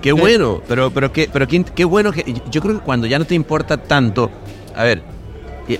qué 0.00 0.10
eh, 0.10 0.12
bueno, 0.12 0.60
pero, 0.66 0.90
pero, 0.90 1.12
qué, 1.12 1.30
pero 1.32 1.46
qué, 1.46 1.64
qué 1.64 1.84
bueno 1.84 2.10
que 2.10 2.34
yo 2.50 2.60
creo 2.60 2.78
que 2.78 2.84
cuando 2.84 3.06
ya 3.06 3.20
no 3.20 3.24
te 3.24 3.36
importa 3.36 3.76
tanto, 3.76 4.30
a 4.74 4.82
ver, 4.82 5.02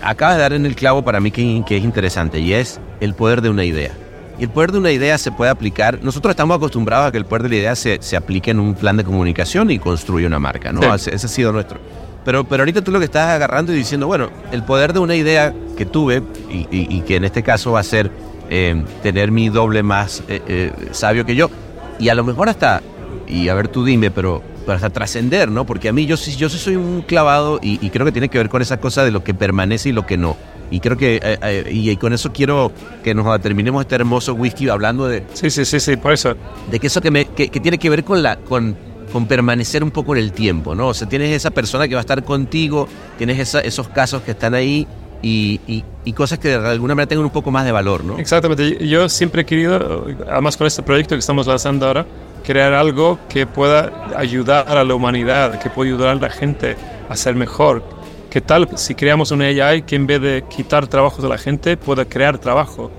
acabas 0.00 0.36
de 0.36 0.42
dar 0.42 0.52
en 0.52 0.64
el 0.64 0.76
clavo 0.76 1.02
para 1.02 1.18
mí 1.18 1.32
que, 1.32 1.62
que 1.66 1.76
es 1.76 1.84
interesante 1.84 2.38
y 2.38 2.52
es 2.52 2.80
el 3.00 3.14
poder 3.14 3.42
de 3.42 3.50
una 3.50 3.64
idea. 3.64 3.92
Y 4.38 4.44
el 4.44 4.50
poder 4.50 4.72
de 4.72 4.78
una 4.78 4.90
idea 4.90 5.18
se 5.18 5.30
puede 5.30 5.50
aplicar. 5.50 6.02
Nosotros 6.02 6.30
estamos 6.30 6.56
acostumbrados 6.56 7.08
a 7.08 7.12
que 7.12 7.18
el 7.18 7.26
poder 7.26 7.44
de 7.44 7.48
la 7.50 7.56
idea 7.56 7.76
se, 7.76 7.98
se 8.00 8.16
aplique 8.16 8.50
en 8.50 8.60
un 8.60 8.74
plan 8.74 8.96
de 8.96 9.04
comunicación 9.04 9.70
y 9.70 9.78
construye 9.78 10.26
una 10.26 10.38
marca, 10.38 10.72
¿no? 10.72 10.94
Ese, 10.94 11.14
ha 11.14 11.18
sido 11.18 11.52
nuestro. 11.52 11.78
Pero, 12.24 12.44
pero 12.44 12.62
ahorita 12.62 12.82
tú 12.82 12.92
lo 12.92 12.98
que 12.98 13.06
estás 13.06 13.28
agarrando 13.28 13.72
y 13.72 13.76
diciendo, 13.76 14.06
bueno, 14.06 14.30
el 14.52 14.62
poder 14.62 14.92
de 14.92 15.00
una 15.00 15.16
idea 15.16 15.52
que 15.76 15.86
tuve 15.86 16.22
y, 16.50 16.66
y, 16.70 17.00
que 17.02 17.16
en 17.16 17.24
este 17.24 17.42
caso 17.42 17.72
va 17.72 17.80
a 17.80 17.84
ser 17.84 18.10
eh, 18.48 18.82
tener 19.02 19.32
mi 19.32 19.48
doble 19.48 19.82
más 19.82 20.22
eh, 20.28 20.40
eh, 20.46 20.72
sabio 20.92 21.26
que 21.26 21.34
yo 21.34 21.50
y 21.98 22.08
a 22.08 22.14
lo 22.14 22.24
mejor 22.24 22.48
hasta, 22.48 22.82
y 23.26 23.48
a 23.48 23.54
ver 23.54 23.68
tú 23.68 23.84
dime, 23.84 24.10
pero, 24.10 24.42
para 24.66 24.76
hasta 24.76 24.90
trascender, 24.90 25.50
¿no? 25.50 25.66
Porque 25.66 25.88
a 25.88 25.92
mí 25.92 26.06
yo, 26.06 26.16
yo 26.16 26.48
soy 26.48 26.76
un 26.76 27.02
clavado 27.02 27.58
y, 27.62 27.84
y 27.84 27.90
creo 27.90 28.04
que 28.04 28.12
tiene 28.12 28.28
que 28.28 28.38
ver 28.38 28.48
con 28.48 28.62
esa 28.62 28.78
cosa 28.78 29.04
de 29.04 29.10
lo 29.10 29.22
que 29.24 29.34
permanece 29.34 29.90
y 29.90 29.92
lo 29.92 30.06
que 30.06 30.16
no. 30.16 30.36
Y 30.72 30.80
creo 30.80 30.96
que, 30.96 31.16
eh, 31.16 31.38
eh, 31.42 31.68
y, 31.70 31.94
con 31.96 32.14
eso 32.14 32.32
quiero 32.32 32.72
que 33.04 33.14
nos 33.14 33.40
terminemos 33.42 33.82
este 33.82 33.94
hermoso 33.94 34.32
whisky 34.32 34.70
hablando 34.70 35.06
de... 35.06 35.22
Sí, 35.34 35.50
sí, 35.50 35.66
sí, 35.66 35.78
sí, 35.78 35.96
por 35.96 36.14
eso. 36.14 36.34
De 36.70 36.80
que 36.80 36.86
eso 36.86 37.02
que, 37.02 37.10
me, 37.10 37.26
que, 37.26 37.48
tiene 37.48 37.78
que 37.78 37.90
ver 37.90 38.02
con 38.02 38.22
la... 38.22 38.36
Con, 38.36 38.76
con 39.12 39.26
permanecer 39.26 39.84
un 39.84 39.90
poco 39.90 40.16
en 40.16 40.22
el 40.22 40.32
tiempo, 40.32 40.74
¿no? 40.74 40.88
O 40.88 40.94
sea, 40.94 41.06
tienes 41.06 41.36
esa 41.36 41.50
persona 41.50 41.86
que 41.86 41.94
va 41.94 42.00
a 42.00 42.06
estar 42.06 42.24
contigo, 42.24 42.88
tienes 43.18 43.54
esos 43.54 43.88
casos 43.88 44.22
que 44.22 44.30
están 44.30 44.54
ahí 44.54 44.86
y, 45.20 45.60
y, 46.04 46.12
cosas 46.14 46.38
que 46.38 46.48
de 46.48 46.68
alguna 46.68 46.94
manera 46.94 47.10
tengan 47.10 47.26
un 47.26 47.30
poco 47.30 47.50
más 47.50 47.66
de 47.66 47.72
valor, 47.72 48.04
¿no? 48.04 48.18
Exactamente. 48.18 48.88
Yo 48.88 49.10
siempre 49.10 49.42
he 49.42 49.44
querido, 49.44 50.06
además 50.30 50.56
con 50.56 50.66
este 50.66 50.82
proyecto 50.82 51.14
que 51.14 51.18
estamos 51.18 51.46
lanzando 51.46 51.86
ahora, 51.86 52.06
crear 52.42 52.72
algo 52.72 53.18
que 53.28 53.46
pueda 53.46 53.92
ayudar 54.16 54.78
a 54.78 54.82
la 54.82 54.94
humanidad, 54.94 55.60
que 55.60 55.68
pueda 55.68 55.90
ayudar 55.90 56.08
a 56.08 56.14
la 56.14 56.30
gente 56.30 56.76
a 57.10 57.14
ser 57.14 57.34
mejor, 57.34 57.84
¿Qué 58.32 58.40
tal 58.40 58.66
si 58.78 58.94
creamos 58.94 59.30
una 59.30 59.44
AI 59.44 59.82
que 59.82 59.94
en 59.94 60.06
vez 60.06 60.18
de 60.22 60.42
quitar 60.48 60.86
trabajo 60.86 61.20
de 61.20 61.28
la 61.28 61.36
gente 61.36 61.76
pueda 61.76 62.06
crear 62.06 62.38
trabajo? 62.38 62.90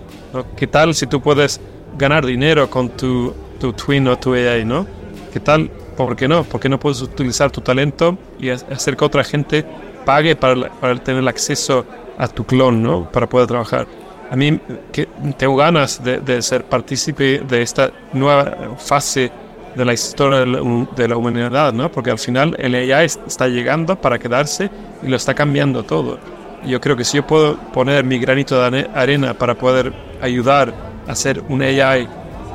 ¿Qué 0.55 0.67
tal 0.67 0.93
si 0.93 1.07
tú 1.07 1.23
puedes 1.23 1.59
ganar 1.97 2.23
dinero 2.23 2.69
con 2.69 2.89
tu, 2.89 3.33
tu 3.59 3.73
twin 3.73 4.07
o 4.09 4.19
tu 4.19 4.35
AI? 4.35 4.63
¿no? 4.63 4.85
¿Qué 5.33 5.39
tal? 5.39 5.71
¿Por 5.97 6.15
qué 6.15 6.27
no? 6.27 6.43
¿Por 6.43 6.61
qué 6.61 6.69
no 6.69 6.79
puedes 6.79 7.01
utilizar 7.01 7.49
tu 7.49 7.61
talento 7.61 8.15
y 8.39 8.49
hacer 8.49 8.95
que 8.95 9.05
otra 9.05 9.23
gente 9.23 9.65
pague 10.05 10.35
para, 10.35 10.69
para 10.69 11.03
tener 11.03 11.27
acceso 11.27 11.83
a 12.15 12.27
tu 12.27 12.45
clon, 12.45 12.83
¿no? 12.83 13.11
Para 13.11 13.27
poder 13.27 13.47
trabajar. 13.47 13.87
A 14.29 14.35
mí 14.35 14.59
que 14.91 15.07
tengo 15.35 15.55
ganas 15.55 16.03
de, 16.03 16.19
de 16.19 16.43
ser 16.43 16.63
partícipe 16.63 17.39
de 17.39 17.63
esta 17.63 17.91
nueva 18.13 18.75
fase 18.77 19.31
de 19.75 19.85
la 19.85 19.93
historia 19.93 20.39
de 20.39 21.07
la, 21.07 21.17
humanidad, 21.17 21.73
¿no? 21.73 21.91
Porque 21.91 22.11
al 22.11 22.19
final 22.19 22.55
el 22.59 22.75
AI 22.75 23.05
está 23.05 23.47
llegando 23.47 23.95
para 23.95 24.19
quedarse 24.19 24.69
y 25.01 25.07
lo 25.07 25.15
está 25.15 25.33
cambiando 25.33 25.83
todo. 25.83 26.19
Yo 26.65 26.79
creo 26.79 26.95
que 26.95 27.03
si 27.03 27.17
yo 27.17 27.27
puedo 27.27 27.57
poner 27.73 28.03
mi 28.03 28.19
granito 28.19 28.69
de 28.69 28.89
arena 28.93 29.33
para 29.33 29.55
poder 29.55 29.93
ayudar 30.21 30.73
a 31.07 31.11
hacer 31.11 31.43
un 31.49 31.61
AI 31.61 32.07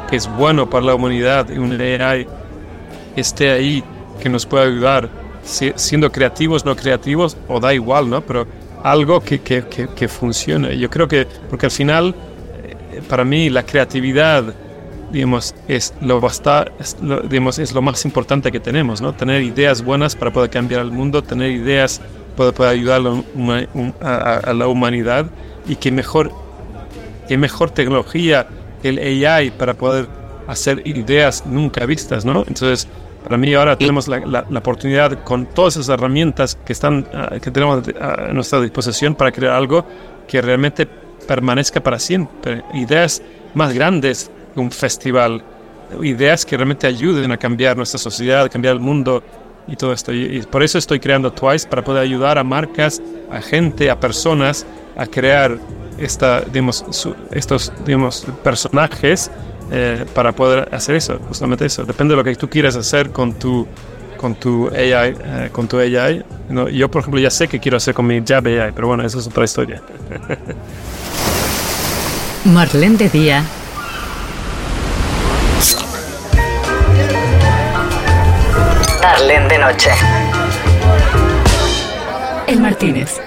que 0.08 0.16
es 0.16 0.28
bueno 0.36 0.70
para 0.70 0.86
la 0.86 0.94
humanidad 0.94 1.48
y 1.50 1.58
un 1.58 1.72
AI 1.72 2.26
que 3.14 3.20
esté 3.20 3.50
ahí, 3.50 3.84
que 4.20 4.28
nos 4.28 4.46
pueda 4.46 4.64
ayudar, 4.64 5.08
siendo 5.42 6.10
creativos, 6.10 6.64
no 6.64 6.74
creativos, 6.74 7.36
o 7.48 7.60
da 7.60 7.74
igual, 7.74 8.08
¿no? 8.08 8.20
Pero 8.22 8.46
algo 8.82 9.20
que, 9.20 9.40
que, 9.40 9.64
que, 9.64 10.08
funcione. 10.08 10.78
Yo 10.78 10.88
creo 10.88 11.08
que, 11.08 11.26
porque 11.50 11.66
al 11.66 11.72
final, 11.72 12.14
eh, 12.64 13.02
para 13.08 13.24
mí, 13.24 13.50
la 13.50 13.64
creatividad 13.64 14.54
digamos, 15.11 15.54
es 15.68 15.94
lo, 16.00 16.20
basta, 16.20 16.66
es 16.78 16.96
lo, 17.00 17.20
digamos, 17.20 17.59
es 17.59 17.72
lo 17.72 17.82
más 17.82 18.04
importante 18.04 18.52
que 18.52 18.61
tenemos, 18.61 19.00
¿no? 19.00 19.14
Tener 19.14 19.42
ideas 19.42 19.82
buenas 19.82 20.16
para 20.16 20.32
poder 20.32 20.50
cambiar 20.50 20.82
el 20.82 20.90
mundo, 20.90 21.22
tener 21.22 21.50
ideas 21.50 22.00
para 22.36 22.52
poder 22.52 22.72
ayudar 22.72 23.02
a, 24.00 24.52
la 24.52 24.68
humanidad 24.68 25.26
y 25.66 25.76
que 25.76 25.90
mejor, 25.90 26.32
que 27.26 27.36
mejor 27.36 27.70
tecnología 27.70 28.46
el 28.82 28.98
AI 28.98 29.50
para 29.50 29.74
poder 29.74 30.06
hacer 30.46 30.82
ideas 30.86 31.44
nunca 31.46 31.84
vistas, 31.84 32.24
¿no? 32.24 32.44
Entonces, 32.46 32.86
para 33.24 33.36
mí 33.36 33.52
ahora 33.54 33.76
tenemos 33.76 34.09
la, 34.09 34.20
la, 34.48 34.59
oportunidad 34.59 35.24
con 35.24 35.46
todas 35.46 35.76
esas 35.76 35.88
herramientas 35.88 36.56
que, 36.64 36.72
están, 36.72 37.06
ah, 37.12 37.36
que 37.42 37.50
tenemos 37.50 37.88
a 38.00 38.32
nuestra 38.32 38.61
disposición 38.61 39.14
para 39.14 39.32
crear 39.32 39.54
algo 39.54 39.84
que 40.26 40.40
realmente 40.40 40.86
permanezca 41.26 41.82
para 41.82 41.98
siempre. 41.98 42.62
Ideas 42.74 43.20
más 43.54 43.74
grandes, 43.74 44.30
un 44.57 44.70
festival, 44.70 45.42
ideas 46.03 46.44
que 46.44 46.57
realmente 46.57 46.86
ayuden 46.86 47.32
a 47.32 47.36
cambiar 47.36 47.76
nuestra 47.76 47.99
sociedad, 47.99 48.44
a 48.44 48.49
cambiar 48.49 48.74
el 48.74 48.80
mundo 48.80 49.22
y 49.66 49.76
todo 49.76 49.92
esto. 49.92 50.12
Y, 50.12 50.42
por 50.42 50.62
eso 50.62 50.78
estoy 50.78 51.01
creando 51.01 51.32
Twice, 51.32 51.68
para 51.68 51.82
poder 51.82 52.03
ayudar 52.03 52.38
a 52.38 52.44
marcas, 52.44 53.01
a 53.30 53.40
gente, 53.40 53.90
a 53.90 53.99
personas 53.99 54.66
a 54.96 55.07
crear 55.07 55.59
esta, 55.99 56.40
digamos, 56.40 56.84
estos 57.30 57.72
digamos, 57.84 58.26
personajes 58.42 59.30
eh, 59.70 60.05
para 60.14 60.32
poder 60.32 60.68
hacer 60.74 60.96
eso, 60.96 61.18
justamente 61.28 61.66
eso. 61.66 61.84
Depende 61.84 62.12
de 62.12 62.16
lo 62.16 62.24
que 62.24 62.34
tú 62.34 62.49
quieras 62.49 62.76
hacer 62.76 63.11
con 63.11 63.34
tu 63.34 63.66
con 64.18 64.34
tu 64.34 64.68
AI, 64.68 65.14
eh, 65.24 65.49
con 65.53 65.68
tu 65.68 65.78
AI. 65.78 66.24
No, 66.49 66.68
yo, 66.68 66.90
por 66.90 67.01
ejemplo, 67.01 67.20
ya 67.20 67.30
sé 67.30 67.49
qué 67.49 67.61
quiero 67.61 67.76
hacer 67.76 67.94
con 67.94 68.07
mi 68.07 68.20
Jab 68.26 68.46
AI, 68.46 68.72
pero 68.74 68.88
bueno, 68.88 69.05
eso 69.05 69.20
es 69.20 69.26
otra 69.26 69.44
historia. 69.44 69.80
Marlene 72.44 72.96
de 72.96 73.09
Día 73.09 73.44
noche. 79.70 79.90
El 82.46 82.60
Martínez. 82.60 83.20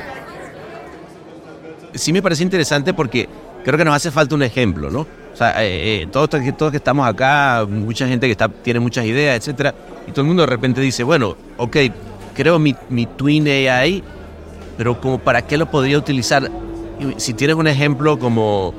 Sí 1.93 2.11
me 2.11 2.21
parece 2.21 2.43
interesante 2.43 2.93
porque 2.93 3.29
creo 3.63 3.77
que 3.77 3.85
nos 3.85 3.95
hace 3.95 4.09
falta 4.11 4.33
un 4.33 4.43
ejemplo, 4.43 4.89
¿no? 4.89 5.01
O 5.01 5.35
sea, 5.35 5.63
eh, 5.63 6.01
eh, 6.01 6.07
todos, 6.11 6.29
todos 6.57 6.71
que 6.71 6.77
estamos 6.77 7.07
acá, 7.07 7.65
mucha 7.69 8.07
gente 8.07 8.25
que 8.25 8.31
está, 8.31 8.49
tiene 8.49 8.79
muchas 8.79 9.05
ideas, 9.05 9.37
etcétera, 9.37 9.75
y 10.07 10.11
todo 10.11 10.21
el 10.21 10.27
mundo 10.27 10.43
de 10.43 10.47
repente 10.47 10.81
dice, 10.81 11.03
bueno, 11.03 11.37
ok, 11.57 11.77
creo 12.33 12.57
mi, 12.59 12.75
mi 12.89 13.05
Twin 13.05 13.47
AI, 13.47 14.03
pero 14.77 14.99
como 14.99 15.19
para 15.19 15.43
qué 15.43 15.57
lo 15.57 15.69
podría 15.69 15.97
utilizar. 15.97 16.49
Si 17.17 17.33
tienes 17.33 17.55
un 17.55 17.67
ejemplo 17.67 18.17
como 18.17 18.73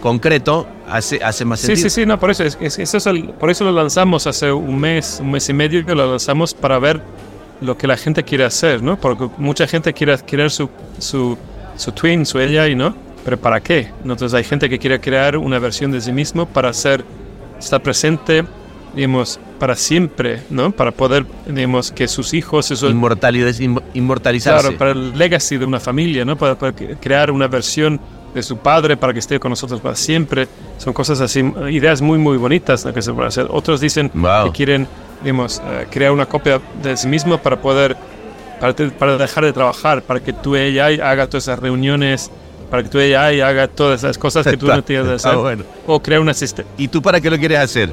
concreto, 0.00 0.66
hace, 0.88 1.22
hace 1.22 1.44
más 1.44 1.60
sentido. 1.60 1.76
Sí, 1.76 1.90
sí, 1.90 2.02
sí, 2.02 2.06
no, 2.06 2.18
por 2.18 2.30
eso, 2.30 2.44
es, 2.44 2.56
es, 2.60 3.08
por 3.38 3.50
eso 3.50 3.64
lo 3.64 3.72
lanzamos 3.72 4.26
hace 4.26 4.52
un 4.52 4.78
mes, 4.78 5.18
un 5.20 5.30
mes 5.30 5.48
y 5.48 5.52
medio 5.52 5.84
que 5.84 5.94
lo 5.94 6.08
lanzamos 6.08 6.54
para 6.54 6.78
ver 6.78 7.00
lo 7.60 7.76
que 7.76 7.86
la 7.86 7.96
gente 7.96 8.22
quiere 8.22 8.44
hacer, 8.44 8.82
¿no? 8.82 8.98
Porque 8.98 9.28
mucha 9.38 9.66
gente 9.66 9.92
quiere 9.92 10.12
adquirir 10.12 10.50
su, 10.50 10.68
su, 10.98 11.36
su 11.76 11.92
twin, 11.92 12.24
su 12.24 12.38
AI, 12.38 12.74
¿no? 12.74 12.94
Pero 13.24 13.36
¿para 13.38 13.60
qué? 13.60 13.90
Entonces 14.02 14.32
hay 14.34 14.44
gente 14.44 14.68
que 14.68 14.78
quiere 14.78 15.00
crear 15.00 15.36
una 15.36 15.58
versión 15.58 15.90
de 15.90 16.00
sí 16.00 16.12
mismo 16.12 16.46
para 16.46 16.72
ser, 16.72 17.04
estar 17.58 17.82
presente, 17.82 18.44
digamos, 18.94 19.40
para 19.58 19.74
siempre, 19.74 20.42
¿no? 20.50 20.70
Para 20.70 20.92
poder, 20.92 21.26
digamos, 21.46 21.90
que 21.90 22.06
sus 22.06 22.32
hijos... 22.32 22.70
Eso, 22.70 22.88
inmortalizarse. 22.88 24.60
Claro, 24.60 24.78
para 24.78 24.92
el 24.92 25.18
legacy 25.18 25.56
de 25.56 25.64
una 25.64 25.80
familia, 25.80 26.24
¿no? 26.24 26.36
Para, 26.36 26.56
para 26.56 26.72
crear 26.72 27.30
una 27.32 27.48
versión 27.48 28.00
de 28.34 28.42
su 28.42 28.58
padre 28.58 28.96
para 28.96 29.12
que 29.12 29.18
esté 29.18 29.38
con 29.40 29.50
nosotros 29.50 29.80
para 29.80 29.96
siempre. 29.96 30.48
Son 30.78 30.92
cosas 30.92 31.20
así, 31.20 31.40
ideas 31.70 32.00
muy, 32.00 32.18
muy 32.18 32.36
bonitas 32.36 32.84
que 32.84 33.02
se 33.02 33.12
pueden 33.12 33.28
hacer. 33.28 33.46
Otros 33.50 33.80
dicen 33.80 34.10
que 34.10 34.50
quieren, 34.52 34.86
digamos, 35.22 35.60
eh, 35.64 35.86
crear 35.90 36.12
una 36.12 36.26
copia 36.26 36.60
de 36.82 36.96
sí 36.96 37.08
mismo 37.08 37.38
para 37.38 37.60
poder, 37.60 37.96
para, 38.60 38.74
para, 38.74 39.16
dejar 39.16 39.44
de 39.44 39.52
trabajar, 39.52 40.02
para 40.02 40.20
que 40.20 40.32
tu 40.32 40.54
AI 40.54 41.00
haga 41.00 41.26
todas 41.26 41.44
esas 41.44 41.58
reuniones, 41.58 42.30
para 42.70 42.82
que 42.82 42.88
tu 42.88 42.98
AI 42.98 43.40
haga 43.40 43.68
todas 43.68 44.00
esas 44.00 44.18
cosas 44.18 44.46
que 44.46 44.56
tú 44.56 44.66
no 44.66 44.82
tienes 44.82 45.06
que 45.06 45.14
hacer. 45.14 45.36
Bueno. 45.36 45.64
O 45.86 46.00
crear 46.00 46.20
un 46.20 46.28
asistente. 46.28 46.70
¿Y 46.76 46.88
tú 46.88 47.02
para 47.02 47.20
qué 47.20 47.30
lo 47.30 47.38
quieres 47.38 47.58
hacer? 47.58 47.92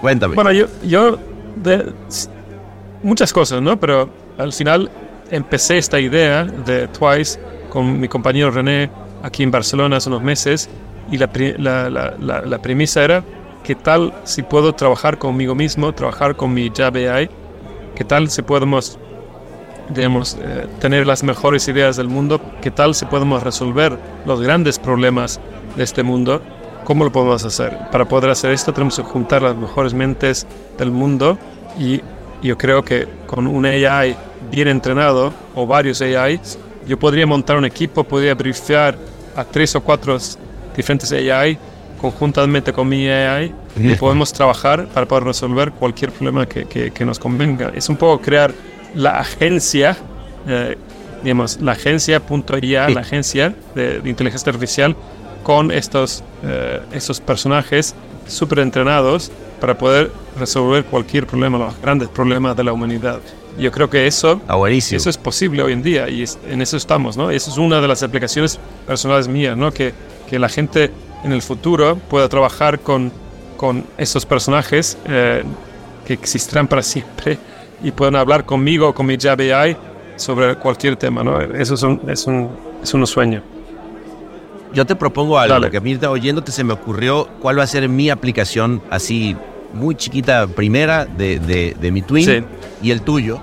Cuéntame. 0.00 0.34
Bueno, 0.34 0.52
yo, 0.52 0.66
yo 0.82 1.18
de, 1.56 1.92
muchas 3.02 3.32
cosas, 3.32 3.60
¿no? 3.60 3.78
Pero 3.78 4.08
al 4.38 4.52
final 4.52 4.90
empecé 5.30 5.78
esta 5.78 6.00
idea 6.00 6.44
de 6.44 6.88
Twice 6.88 7.38
con 7.68 8.00
mi 8.00 8.08
compañero 8.08 8.50
René 8.50 8.90
aquí 9.22 9.42
en 9.42 9.50
Barcelona 9.50 9.96
hace 9.96 10.08
unos 10.08 10.22
meses 10.22 10.68
y 11.10 11.18
la, 11.18 11.28
la, 11.88 12.10
la, 12.18 12.58
premisa 12.62 13.02
era, 13.02 13.24
¿qué 13.64 13.74
tal 13.74 14.14
si 14.24 14.42
puedo 14.42 14.74
trabajar 14.74 15.18
conmigo 15.18 15.54
mismo, 15.54 15.92
trabajar 15.92 16.36
con 16.36 16.54
mi 16.54 16.70
Jab 16.74 16.94
AI? 16.96 17.28
¿Qué 17.96 18.04
tal 18.04 18.30
si 18.30 18.42
podemos 18.42 18.98
digamos, 19.88 20.38
eh, 20.40 20.68
tener 20.78 21.06
las 21.06 21.24
mejores 21.24 21.66
ideas 21.66 21.96
del 21.96 22.06
mundo? 22.06 22.40
¿Qué 22.62 22.70
tal 22.70 22.94
si 22.94 23.06
podemos 23.06 23.42
resolver 23.42 23.98
los 24.24 24.40
grandes 24.40 24.78
problemas 24.78 25.40
de 25.76 25.82
este 25.82 26.04
mundo? 26.04 26.40
¿cómo 26.90 27.04
lo 27.04 27.12
podemos 27.12 27.44
hacer? 27.44 27.78
Para 27.92 28.04
poder 28.06 28.30
hacer 28.30 28.50
esto 28.50 28.72
tenemos 28.72 28.96
que 28.96 29.04
juntar 29.04 29.42
las 29.42 29.54
mejores 29.54 29.94
mentes 29.94 30.44
del 30.76 30.90
mundo 30.90 31.38
y 31.78 32.00
yo 32.42 32.58
creo 32.58 32.82
que 32.82 33.06
con 33.26 33.46
un 33.46 33.64
AI 33.64 34.16
bien 34.50 34.66
entrenado 34.66 35.32
o 35.54 35.68
varios 35.68 36.00
AIs, 36.02 36.58
yo 36.90 36.98
podría 36.98 37.24
montar 37.24 37.56
un 37.56 37.64
equipo, 37.64 38.02
podría 38.02 38.34
briefiar 38.34 38.98
a 39.36 39.44
tres 39.44 39.76
o 39.76 39.80
cuatro 39.80 40.18
diferentes 40.76 41.12
AI 41.12 41.56
conjuntamente 42.00 42.72
con 42.72 42.88
mi 42.88 43.08
AI 43.08 43.54
y 43.76 43.94
podemos 43.94 44.32
trabajar 44.32 44.88
para 44.88 45.06
poder 45.06 45.22
resolver 45.22 45.70
cualquier 45.70 46.10
problema 46.10 46.46
que, 46.46 46.64
que, 46.66 47.04
nos 47.04 47.20
convenga. 47.20 47.70
Es 47.76 47.88
un 47.88 47.96
poco 47.96 48.20
crear 48.20 48.52
la 48.96 49.20
agencia, 49.20 49.96
eh, 50.48 50.76
digamos, 51.22 51.60
la 51.60 51.72
agencia.ia, 51.72 52.88
la 52.88 53.02
agencia 53.02 53.54
de, 53.76 54.00
inteligencia 54.04 54.50
artificial 54.50 54.96
con 55.44 55.70
estos, 55.70 56.24
eh, 56.42 56.80
estos 56.92 57.20
personajes 57.20 57.94
súper 58.26 58.58
entrenados 58.58 59.30
para 59.60 59.78
poder 59.78 60.10
resolver 60.36 60.84
cualquier 60.86 61.24
problema, 61.24 61.56
los 61.56 61.80
grandes 61.80 62.08
problemas 62.08 62.56
de 62.56 62.64
la 62.64 62.72
humanidad. 62.72 63.20
Yo 63.58 63.70
creo 63.70 63.90
que 63.90 64.06
eso, 64.06 64.40
eso 64.96 65.10
es 65.10 65.18
posible 65.18 65.62
hoy 65.62 65.72
en 65.72 65.82
día 65.82 66.08
y 66.08 66.24
en 66.48 66.62
eso 66.62 66.76
estamos, 66.76 67.16
¿no? 67.16 67.30
Esa 67.30 67.50
es 67.50 67.58
una 67.58 67.80
de 67.80 67.88
las 67.88 68.02
aplicaciones 68.02 68.58
personales 68.86 69.28
mías, 69.28 69.56
¿no? 69.56 69.72
Que, 69.72 69.92
que 70.28 70.38
la 70.38 70.48
gente 70.48 70.90
en 71.24 71.32
el 71.32 71.42
futuro 71.42 71.96
pueda 71.96 72.28
trabajar 72.28 72.80
con, 72.80 73.12
con 73.56 73.84
estos 73.98 74.24
personajes 74.24 74.96
eh, 75.04 75.42
que 76.06 76.14
existirán 76.14 76.66
para 76.66 76.82
siempre 76.82 77.38
y 77.82 77.90
puedan 77.90 78.16
hablar 78.16 78.44
conmigo 78.44 78.88
o 78.88 78.94
con 78.94 79.06
mi 79.06 79.16
Jab 79.18 79.40
AI 79.40 79.76
sobre 80.16 80.54
cualquier 80.56 80.96
tema, 80.96 81.22
¿no? 81.22 81.40
Eso 81.40 81.74
es 81.74 81.82
un, 81.82 82.00
es 82.08 82.26
un, 82.26 82.50
es 82.82 82.94
un 82.94 83.06
sueño. 83.06 83.42
Yo 84.72 84.86
te 84.86 84.94
propongo 84.94 85.38
algo, 85.38 85.68
que 85.68 85.78
a 85.78 85.80
mí 85.80 85.96
oyéndote 85.96 86.52
se 86.52 86.62
me 86.62 86.72
ocurrió 86.72 87.28
cuál 87.40 87.58
va 87.58 87.64
a 87.64 87.66
ser 87.66 87.88
mi 87.88 88.08
aplicación 88.08 88.80
así 88.88 89.36
muy 89.72 89.94
chiquita 89.94 90.46
primera 90.46 91.04
de, 91.04 91.38
de, 91.38 91.76
de 91.80 91.90
mi 91.90 92.02
Twin 92.02 92.44
y 92.82 92.90
el 92.90 93.02
tuyo. 93.02 93.40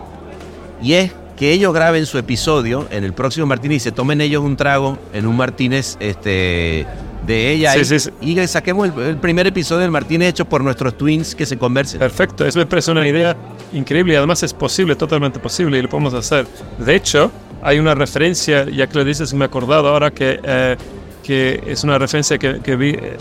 Y 0.82 0.94
es 0.94 1.12
que 1.38 1.52
ellos 1.52 1.74
graben 1.74 2.06
su 2.06 2.18
episodio 2.18 2.88
en 2.90 3.04
el 3.04 3.14
próximo 3.14 3.46
Martínez 3.46 3.78
y 3.78 3.80
se 3.82 3.92
tomen 3.92 4.22
ellos 4.22 4.44
un 4.44 4.58
trago 4.58 4.98
en 5.14 5.28
un 5.28 5.38
Martínez 5.38 5.96
este, 6.00 6.86
de 7.26 7.52
ella 7.52 7.76
y, 8.22 8.48
saquemos 8.48 8.90
el, 8.98 9.18
primer 9.18 9.46
episodio 9.46 9.82
del 9.82 9.92
Martínez 9.92 10.30
hecho 10.30 10.46
por 10.46 10.64
nuestros 10.64 10.98
twins 10.98 11.36
que 11.36 11.46
se 11.46 11.58
conversen. 11.58 12.00
Perfecto, 12.00 12.46
eso 12.46 12.58
me 12.58 12.66
parece 12.66 12.92
una 12.92 13.08
idea 13.08 13.38
increíble 13.72 14.14
y 14.14 14.16
además 14.16 14.42
es 14.44 14.54
posible, 14.54 14.96
totalmente 14.96 15.40
posible 15.40 15.78
y 15.78 15.84
lo 15.84 15.90
podemos 15.90 16.14
hacer. 16.16 16.48
De 16.80 16.96
hecho, 16.96 17.32
hay 17.62 17.78
una 17.78 17.94
referencia, 17.94 18.66
ya 18.66 18.88
que 18.88 18.98
lo 18.98 19.06
dices, 19.06 19.34
me 19.34 19.46
he 19.46 19.48
acordado 19.48 19.90
ahora 19.90 20.12
que, 20.12 20.40
eh, 20.42 20.76
que 21.24 21.62
es 21.68 21.84
una 21.84 22.00
referencia 22.00 22.38
que, 22.40 22.62
que 22.62 22.76
vi, 22.76 22.90
eh, 22.90 23.18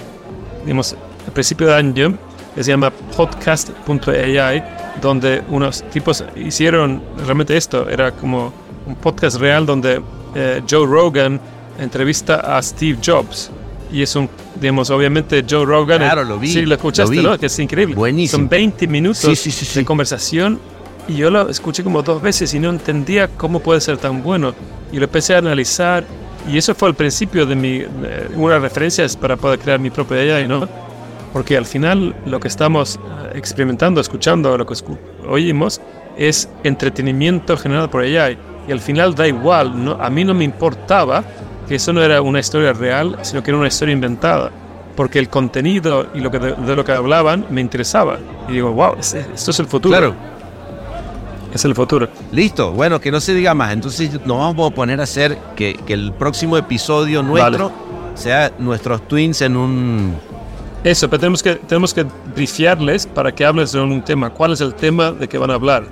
digamos, 0.64 0.96
principio 1.32 1.66
de 1.66 1.74
año, 1.74 2.16
que 2.57 2.64
se 2.64 2.70
llama 2.70 2.90
podcast.ai, 2.90 4.64
donde 5.02 5.42
unos 5.50 5.84
tipos 5.90 6.24
hicieron 6.34 7.02
realmente 7.18 7.54
esto, 7.54 7.88
era 7.88 8.12
como 8.12 8.52
un 8.86 8.94
podcast 8.96 9.38
real 9.38 9.66
donde 9.66 10.00
eh, 10.34 10.62
Joe 10.68 10.86
Rogan 10.86 11.38
entrevista 11.78 12.57
a 12.57 12.62
Steve 12.62 12.98
Jobs 13.04 13.50
y 13.92 14.00
es 14.00 14.16
un, 14.16 14.28
digamos, 14.59 14.88
obviamente 14.88 15.44
Joe 15.48 15.66
Rogan. 15.66 15.98
Claro, 15.98 16.24
lo 16.24 16.38
vi. 16.38 16.48
Sí, 16.48 16.62
lo 16.64 16.74
escuchaste, 16.74 17.16
¿no? 17.16 17.38
Que 17.38 17.46
es 17.46 17.59
increíble. 17.59 17.94
Buenísimo. 17.94 18.40
Son 18.40 18.48
20 18.48 18.86
minutos 18.88 19.74
de 19.74 19.84
conversación 19.84 20.59
y 21.09 21.16
yo 21.16 21.30
lo 21.30 21.50
escuché 21.50 21.84
como 21.84 22.02
dos 22.02 22.20
veces 22.22 22.52
y 22.54 22.59
no 22.59 22.70
entendía 22.70 23.28
cómo 23.28 23.61
puede 23.61 23.82
ser 23.82 23.98
tan 23.98 24.22
bueno. 24.22 24.54
Y 24.92 24.96
lo 24.96 25.04
empecé 25.04 25.34
a 25.34 25.38
analizar 25.38 26.04
y 26.50 26.57
eso 26.57 26.74
fue 26.74 26.88
el 26.88 26.94
principio 26.94 27.44
de 27.44 27.54
mi, 27.54 27.82
una 28.34 28.59
referencia 28.59 29.07
para 29.20 29.36
poder 29.36 29.59
crear 29.59 29.78
mi 29.78 29.90
propia 29.90 30.36
AI, 30.36 30.48
¿no? 30.48 30.86
Porque 31.37 31.55
al 31.55 31.66
final 31.66 32.16
lo 32.24 32.41
que 32.41 32.49
estamos 32.49 32.97
eh, 32.97 33.32
experimentando, 33.34 34.01
escuchando, 34.01 34.57
lo 34.57 34.64
que 34.64 34.74
oímos 35.28 35.82
es 36.16 36.49
entretenimiento 36.64 37.59
generado 37.59 37.91
por 37.91 38.05
AI. 38.05 38.39
Y 38.66 38.72
al 38.72 38.80
final 38.80 39.14
da 39.14 39.28
igual, 39.28 39.84
¿no? 39.84 39.99
a 40.01 40.09
mí 40.09 40.24
no 40.24 40.32
me 40.32 40.45
importaba 40.45 41.22
que 41.68 41.74
eso 41.74 41.93
no 41.93 42.03
era 42.03 42.22
una 42.22 42.41
historia 42.41 42.72
real, 42.72 43.18
sino 43.20 43.43
que 43.43 43.51
era 43.51 43.59
una 43.59 43.68
historia 43.68 43.93
inventada, 43.93 44.51
porque 44.97 45.18
el 45.18 45.28
contenido 45.28 46.07
y 46.14 46.20
lo 46.20 46.30
que 46.30 46.39
de, 46.39 46.74
lo 46.74 46.82
que 46.82 46.93
hablaban 46.93 47.45
me 47.51 47.61
interesaba. 47.61 48.16
Y 48.49 48.53
digo, 48.53 48.72
wow, 48.72 48.95
esto 48.99 49.51
es 49.51 49.61
el 49.61 49.66
futuro. 49.66 49.95
Claro. 49.95 50.14
Es 51.53 51.66
el 51.66 51.74
futuro. 51.74 52.09
Listo, 52.32 52.72
bueno, 52.72 52.99
que 52.99 53.11
no 53.11 53.20
se 53.20 53.34
diga 53.34 53.53
más. 53.53 53.74
Entonces 53.74 54.11
nos 54.24 54.39
vamos 54.39 54.72
a 54.72 54.74
poner 54.74 55.01
a 55.01 55.03
hacer 55.03 55.37
que, 55.55 55.74
que 55.87 55.93
el 55.93 56.14
próximo 56.14 56.57
episodio 56.57 57.22
nuestro 57.22 57.70
sea 58.14 58.53
nuestros 58.59 59.07
twins 59.07 59.43
en 59.43 59.55
un... 59.55 60.36
Eso, 60.87 61.11
pero 61.11 61.18
tenemos 61.18 61.43
que, 61.43 61.57
tenemos 61.57 61.93
que 61.93 62.07
briefiarles 62.32 63.09
para 63.09 63.32
que 63.32 63.45
hables 63.45 63.72
de 63.72 63.80
un 63.80 64.03
tema. 64.03 64.30
¿Cuál 64.30 64.53
es 64.53 64.61
el 64.61 64.72
tema 64.72 65.11
de 65.11 65.26
que 65.26 65.37
van 65.37 65.51
a 65.51 65.55
hablar? 65.55 65.82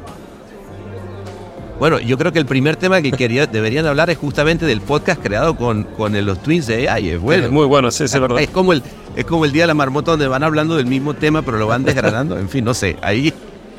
Bueno, 1.81 1.99
yo 1.99 2.17
creo 2.17 2.33
que 2.33 2.39
el 2.39 2.47
primer 2.47 2.77
tema 2.77 3.03
que 3.03 3.11
quería, 3.11 3.47
deberían 3.49 3.87
hablar 3.87 4.09
es 4.11 4.19
justamente 4.19 4.67
del 4.67 4.81
podcast 4.81 5.21
creado 5.21 5.57
con, 5.57 5.83
con 5.83 6.25
los 6.25 6.41
twins 6.45 6.69
de 6.69 6.89
AI. 6.89 7.11
Es 7.11 7.21
bueno. 7.21 7.51
muy 7.51 7.67
bueno, 7.67 7.91
sí, 7.91 8.05
es 8.05 8.21
verdad. 8.21 8.39
Es 8.39 8.51
como, 8.51 8.73
el, 8.73 8.85
es 9.17 9.25
como 9.25 9.45
el 9.45 9.51
día 9.51 9.65
de 9.65 9.67
la 9.67 9.75
marmota 9.75 10.13
donde 10.13 10.29
van 10.29 10.45
hablando 10.45 10.77
del 10.77 10.87
mismo 10.87 11.15
tema, 11.15 11.43
pero 11.43 11.59
lo 11.59 11.67
van 11.67 11.83
desgranando. 11.83 12.39
en 12.39 12.49
fin, 12.49 12.65
no 12.65 12.73
sé. 12.73 12.97
Ahí 13.03 13.35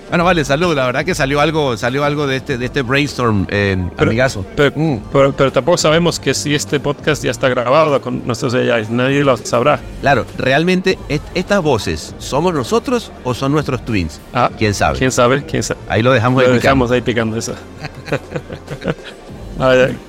bueno, 0.10 0.24
vale, 0.24 0.46
salud. 0.46 0.76
La 0.76 0.86
verdad 0.86 1.04
que 1.04 1.16
salió 1.16 1.42
algo, 1.42 1.76
salió 1.78 2.04
algo 2.04 2.28
de 2.28 2.38
este, 2.38 2.58
de 2.58 2.66
este 2.66 2.82
brainstorm, 2.82 3.48
eh, 3.50 3.78
amigazo. 3.98 4.42
Mm. 4.42 4.98
Pero, 5.12 5.34
pero, 5.34 5.52
tampoco 5.52 5.78
sabemos 5.78 6.20
que 6.20 6.34
si 6.34 6.54
este 6.54 6.80
podcast 6.80 7.24
ya 7.24 7.32
está 7.32 7.50
grabado 7.50 8.00
con 8.02 8.26
nuestros 8.26 8.54
AI, 8.54 8.88
nadie 8.90 9.24
lo 9.24 9.36
sabrá. 9.38 9.80
Claro, 10.02 10.26
realmente 10.38 10.98
estas 11.34 11.62
voces, 11.62 12.16
¿somos 12.20 12.54
nosotros 12.54 13.12
o 13.24 13.34
son 13.34 13.52
nuestros 13.52 13.84
twins? 13.84 14.20
Ah, 14.34 14.52
¿Quién 14.58 14.74
sabe? 14.74 14.98
¿Quién 14.98 15.12
sabe? 15.12 15.44
¿Quién 15.44 15.64
sabe? 15.64 15.80
Ahí 15.90 16.02
lo 16.02 16.12
dejamos 16.12 16.44
lo 16.44 16.54
dejamos 16.54 16.92
ahí 16.92 17.02
picando 17.02 17.38
eso. 17.38 17.56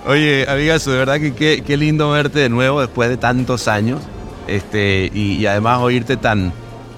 Oye, 0.06 0.44
amigazo, 0.48 0.90
de 0.90 0.98
verdad 0.98 1.20
que 1.20 1.32
qué, 1.32 1.62
qué, 1.64 1.76
lindo 1.76 2.10
verte 2.10 2.40
de 2.40 2.48
nuevo 2.48 2.80
después 2.80 3.08
de 3.08 3.16
tantos 3.16 3.68
años. 3.68 4.00
Este, 4.48 5.10
y 5.12 5.44
además 5.46 5.80
oírte 5.80 6.16
tan 6.16 6.52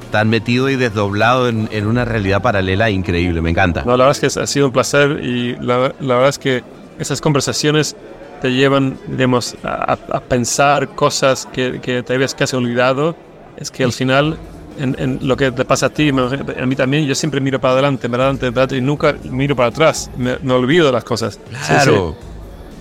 tan 0.08 0.28
metido 0.28 0.68
y 0.68 0.76
desdoblado 0.76 1.48
en, 1.48 1.86
una 1.86 2.04
realidad 2.04 2.42
paralela 2.42 2.90
increíble. 2.90 3.40
Me 3.40 3.50
encanta. 3.50 3.82
No, 3.84 3.96
la 3.96 4.06
verdad 4.06 4.24
es 4.24 4.34
que 4.34 4.40
ha 4.40 4.46
sido 4.46 4.66
un 4.66 4.72
placer 4.72 5.24
y 5.24 5.56
la, 5.56 5.92
verdad 6.00 6.28
es 6.28 6.38
que 6.38 6.62
esas 6.98 7.20
conversaciones 7.20 7.96
te 8.40 8.52
llevan, 8.52 8.98
digamos, 9.06 9.56
a, 9.62 9.96
pensar 10.28 10.88
cosas 10.90 11.46
que, 11.52 11.80
que, 11.80 12.02
te 12.02 12.14
habías 12.14 12.34
casi 12.34 12.56
olvidado. 12.56 13.16
Es 13.56 13.70
que 13.70 13.84
al 13.84 13.92
final, 13.92 14.38
en, 14.78 15.18
lo 15.22 15.36
que 15.36 15.50
te 15.50 15.64
pasa 15.64 15.86
a 15.86 15.90
ti, 15.90 16.10
a 16.10 16.66
mí 16.66 16.76
también, 16.76 17.06
yo 17.06 17.14
siempre 17.14 17.40
miro 17.40 17.60
para 17.60 17.74
adelante, 17.74 18.08
para 18.08 18.28
adelante, 18.28 18.76
y 18.76 18.80
nunca 18.80 19.14
miro 19.30 19.56
para 19.56 19.68
atrás. 19.68 20.10
Me, 20.16 20.34
olvido 20.52 20.86
de 20.86 20.92
las 20.92 21.04
cosas. 21.04 21.38
Claro. 21.66 22.16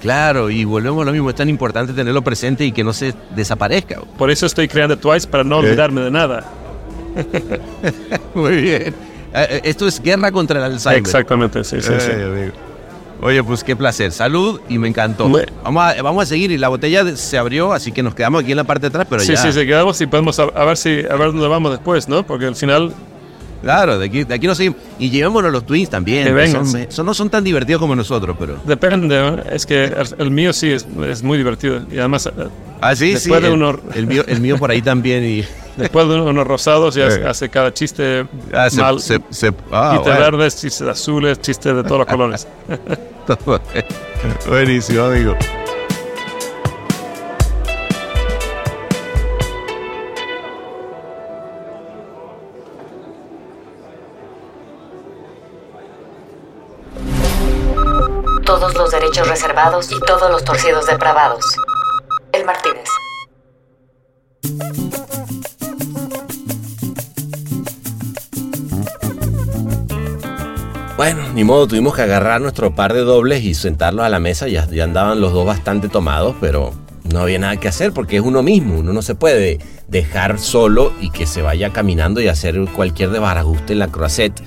Claro, 0.02 0.50
y 0.52 0.64
volvemos 0.64 1.02
a 1.02 1.06
lo 1.06 1.12
mismo, 1.12 1.30
es 1.30 1.36
tan 1.36 1.50
importante 1.50 1.92
tenerlo 1.92 2.22
presente 2.22 2.64
y 2.64 2.72
que 2.72 2.84
no 2.84 2.94
se 2.94 3.16
desaparezca. 3.36 4.02
Por 4.18 4.30
eso 4.30 4.46
estoy 4.46 4.68
creando 4.68 4.98
Twice, 4.98 5.28
para 5.28 5.44
no 5.44 5.58
olvidarme 5.58 6.02
de 6.02 6.12
nada. 6.12 6.44
Muy 8.34 8.62
bien. 8.62 8.94
Eh, 9.34 9.48
eh, 9.50 9.62
esto 9.64 9.88
es 9.88 10.02
guerra 10.02 10.32
contra 10.32 10.60
el 10.60 10.74
Alzheimer. 10.74 11.00
Exactamente, 11.00 11.64
sí, 11.64 11.82
sí, 11.82 11.94
sí. 12.00 12.12
Oye, 13.22 13.44
pues 13.44 13.64
qué 13.64 13.76
placer. 13.76 14.12
Salud 14.12 14.62
y 14.70 14.78
me 14.78 14.88
encantó. 14.88 15.30
Vamos 15.64 15.84
a, 15.84 16.02
vamos 16.02 16.24
a 16.24 16.26
seguir. 16.26 16.52
Y 16.52 16.58
la 16.58 16.70
botella 16.70 17.16
se 17.16 17.38
abrió, 17.38 17.74
así 17.74 17.92
que 17.92 18.04
nos 18.04 18.14
quedamos 18.14 18.44
aquí 18.44 18.52
en 18.52 18.58
la 18.58 18.64
parte 18.64 18.84
de 18.84 18.88
atrás, 18.90 19.08
pero 19.10 19.22
sí, 19.22 19.34
ya... 19.34 19.38
Sí, 19.38 19.52
sí, 19.52 19.66
quedamos 19.66 20.00
y 20.02 20.06
podemos 20.06 20.40
a, 20.40 20.46
ver 20.46 20.78
si 20.78 21.04
a 21.10 21.16
ver 21.16 21.32
dónde 21.32 21.48
vamos 21.48 21.72
después, 21.72 22.08
¿no? 22.08 22.26
Porque 22.26 22.46
al 22.46 22.56
final... 22.56 22.94
Claro, 23.62 23.98
de 24.00 24.06
aquí, 24.06 24.24
de 24.24 24.34
aquí 24.34 24.48
nos 24.48 24.58
seguimos. 24.58 24.80
Y 25.00 25.10
llevémonos 25.10 25.52
los 25.52 25.66
twins 25.66 25.90
también. 25.90 26.36
Que 26.36 26.48
son, 26.90 27.06
no 27.06 27.14
son 27.14 27.30
tan 27.30 27.44
divertidos 27.44 27.80
como 27.80 27.96
nosotros, 27.96 28.36
pero... 28.40 28.58
Depende, 28.66 29.44
es 29.52 29.66
que 29.66 29.92
el, 30.18 30.32
mío 30.32 30.54
sí 30.54 30.72
es, 30.72 30.86
es, 31.08 31.24
muy 31.24 31.38
divertido. 31.38 31.82
Y 31.92 32.00
además... 32.00 32.30
Ah, 32.80 32.96
sí, 32.96 33.18
sí. 33.18 33.32
el, 33.32 33.46
el, 33.96 34.08
mío, 34.08 34.24
el 34.28 34.42
mío 34.42 34.58
por 34.58 34.72
ahí 34.72 34.82
también 34.82 35.24
y... 35.24 35.44
Después 35.78 36.10
de 36.10 36.20
unos 36.20 36.48
rosados 36.48 36.96
ya 36.96 37.08
hace 37.30 37.50
cada 37.50 37.72
chiste 37.72 38.26
ah, 38.52 38.68
mal. 38.78 38.98
Ah, 39.72 39.92
chistes 40.00 40.20
verdes, 40.20 40.60
chistes 40.60 40.88
azules, 40.88 41.40
chistes 41.40 41.76
de 41.76 41.84
todos 41.84 42.00
los 42.00 42.08
colores. 42.08 42.48
Buenísimo, 44.48 45.04
amigo. 45.04 45.36
Reservados 59.26 59.92
y 59.92 60.00
todos 60.02 60.30
los 60.30 60.44
torcidos 60.44 60.86
depravados. 60.86 61.56
El 62.34 62.46
Martínez. 62.46 62.90
Bueno, 70.98 71.32
ni 71.34 71.44
modo, 71.44 71.68
tuvimos 71.68 71.96
que 71.96 72.02
agarrar 72.02 72.42
nuestro 72.42 72.74
par 72.74 72.94
de 72.94 73.02
dobles 73.02 73.44
y 73.44 73.54
sentarlos 73.54 74.04
a 74.04 74.10
la 74.10 74.20
mesa. 74.20 74.48
Ya, 74.48 74.68
ya 74.68 74.84
andaban 74.84 75.22
los 75.22 75.32
dos 75.32 75.46
bastante 75.46 75.90
tomados, 75.90 76.36
pero 76.42 76.74
no 77.04 77.20
había 77.20 77.40
nada 77.40 77.58
que 77.58 77.68
hacer 77.68 77.94
porque 77.94 78.18
es 78.18 78.24
uno 78.24 78.42
mismo. 78.42 78.80
Uno 78.80 78.94
no 78.94 79.02
se 79.04 79.16
puede 79.16 79.60
dejar 79.88 80.40
solo 80.40 80.92
y 81.00 81.12
que 81.12 81.28
se 81.28 81.42
vaya 81.42 81.72
caminando 81.72 82.20
y 82.20 82.28
hacer 82.28 82.60
cualquier 82.76 83.12
desbarajuste 83.12 83.74
en 83.74 83.80
la 83.80 83.88
croisette. 83.88 84.42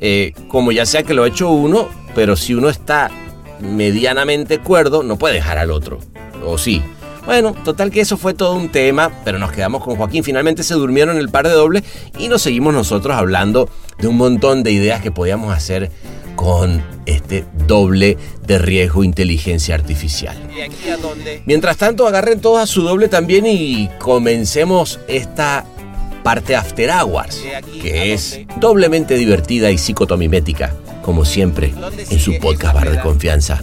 Eh, 0.00 0.34
como 0.48 0.72
ya 0.72 0.84
sea 0.84 1.04
que 1.04 1.14
lo 1.14 1.22
ha 1.22 1.28
hecho 1.28 1.48
uno, 1.48 1.88
pero 2.14 2.36
si 2.36 2.54
uno 2.54 2.68
está 2.68 3.10
medianamente 3.60 4.58
cuerdo, 4.58 5.02
no 5.02 5.16
puede 5.16 5.34
dejar 5.34 5.58
al 5.58 5.70
otro. 5.70 5.98
O 6.44 6.58
sí. 6.58 6.82
Bueno, 7.26 7.54
total 7.64 7.90
que 7.90 8.00
eso 8.00 8.18
fue 8.18 8.34
todo 8.34 8.54
un 8.54 8.68
tema, 8.68 9.10
pero 9.24 9.38
nos 9.38 9.50
quedamos 9.50 9.82
con 9.82 9.96
Joaquín. 9.96 10.22
Finalmente 10.22 10.62
se 10.62 10.74
durmieron 10.74 11.16
el 11.16 11.30
par 11.30 11.48
de 11.48 11.54
doble 11.54 11.82
y 12.18 12.28
nos 12.28 12.42
seguimos 12.42 12.74
nosotros 12.74 13.16
hablando 13.16 13.70
de 13.98 14.08
un 14.08 14.16
montón 14.16 14.62
de 14.62 14.72
ideas 14.72 15.00
que 15.00 15.10
podíamos 15.10 15.54
hacer 15.54 15.90
con 16.36 16.82
este 17.06 17.44
doble 17.66 18.18
de 18.46 18.58
riesgo 18.58 19.04
inteligencia 19.04 19.74
artificial. 19.74 20.36
Mientras 21.46 21.76
tanto, 21.76 22.06
agarren 22.06 22.40
todos 22.40 22.60
a 22.60 22.66
su 22.66 22.82
doble 22.82 23.08
también 23.08 23.46
y 23.46 23.88
comencemos 23.98 25.00
esta 25.08 25.64
parte 26.22 26.56
After 26.56 26.90
Hours, 26.90 27.42
que 27.80 28.12
es 28.12 28.40
doblemente 28.58 29.14
divertida 29.14 29.70
y 29.70 29.78
psicotomimética, 29.78 30.74
como 31.04 31.24
siempre, 31.24 31.74
en 32.10 32.18
su 32.18 32.38
podcast 32.38 32.74
bar 32.74 32.90
de 32.90 33.00
confianza. 33.00 33.60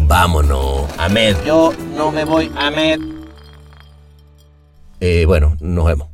Vámonos, 0.00 0.86
Ahmed. 0.98 1.36
Yo 1.46 1.72
no 1.96 2.10
me 2.10 2.24
voy, 2.24 2.50
Ahmed. 2.56 3.00
Eh, 5.00 5.24
bueno, 5.26 5.56
nos 5.60 5.86
vemos. 5.86 6.13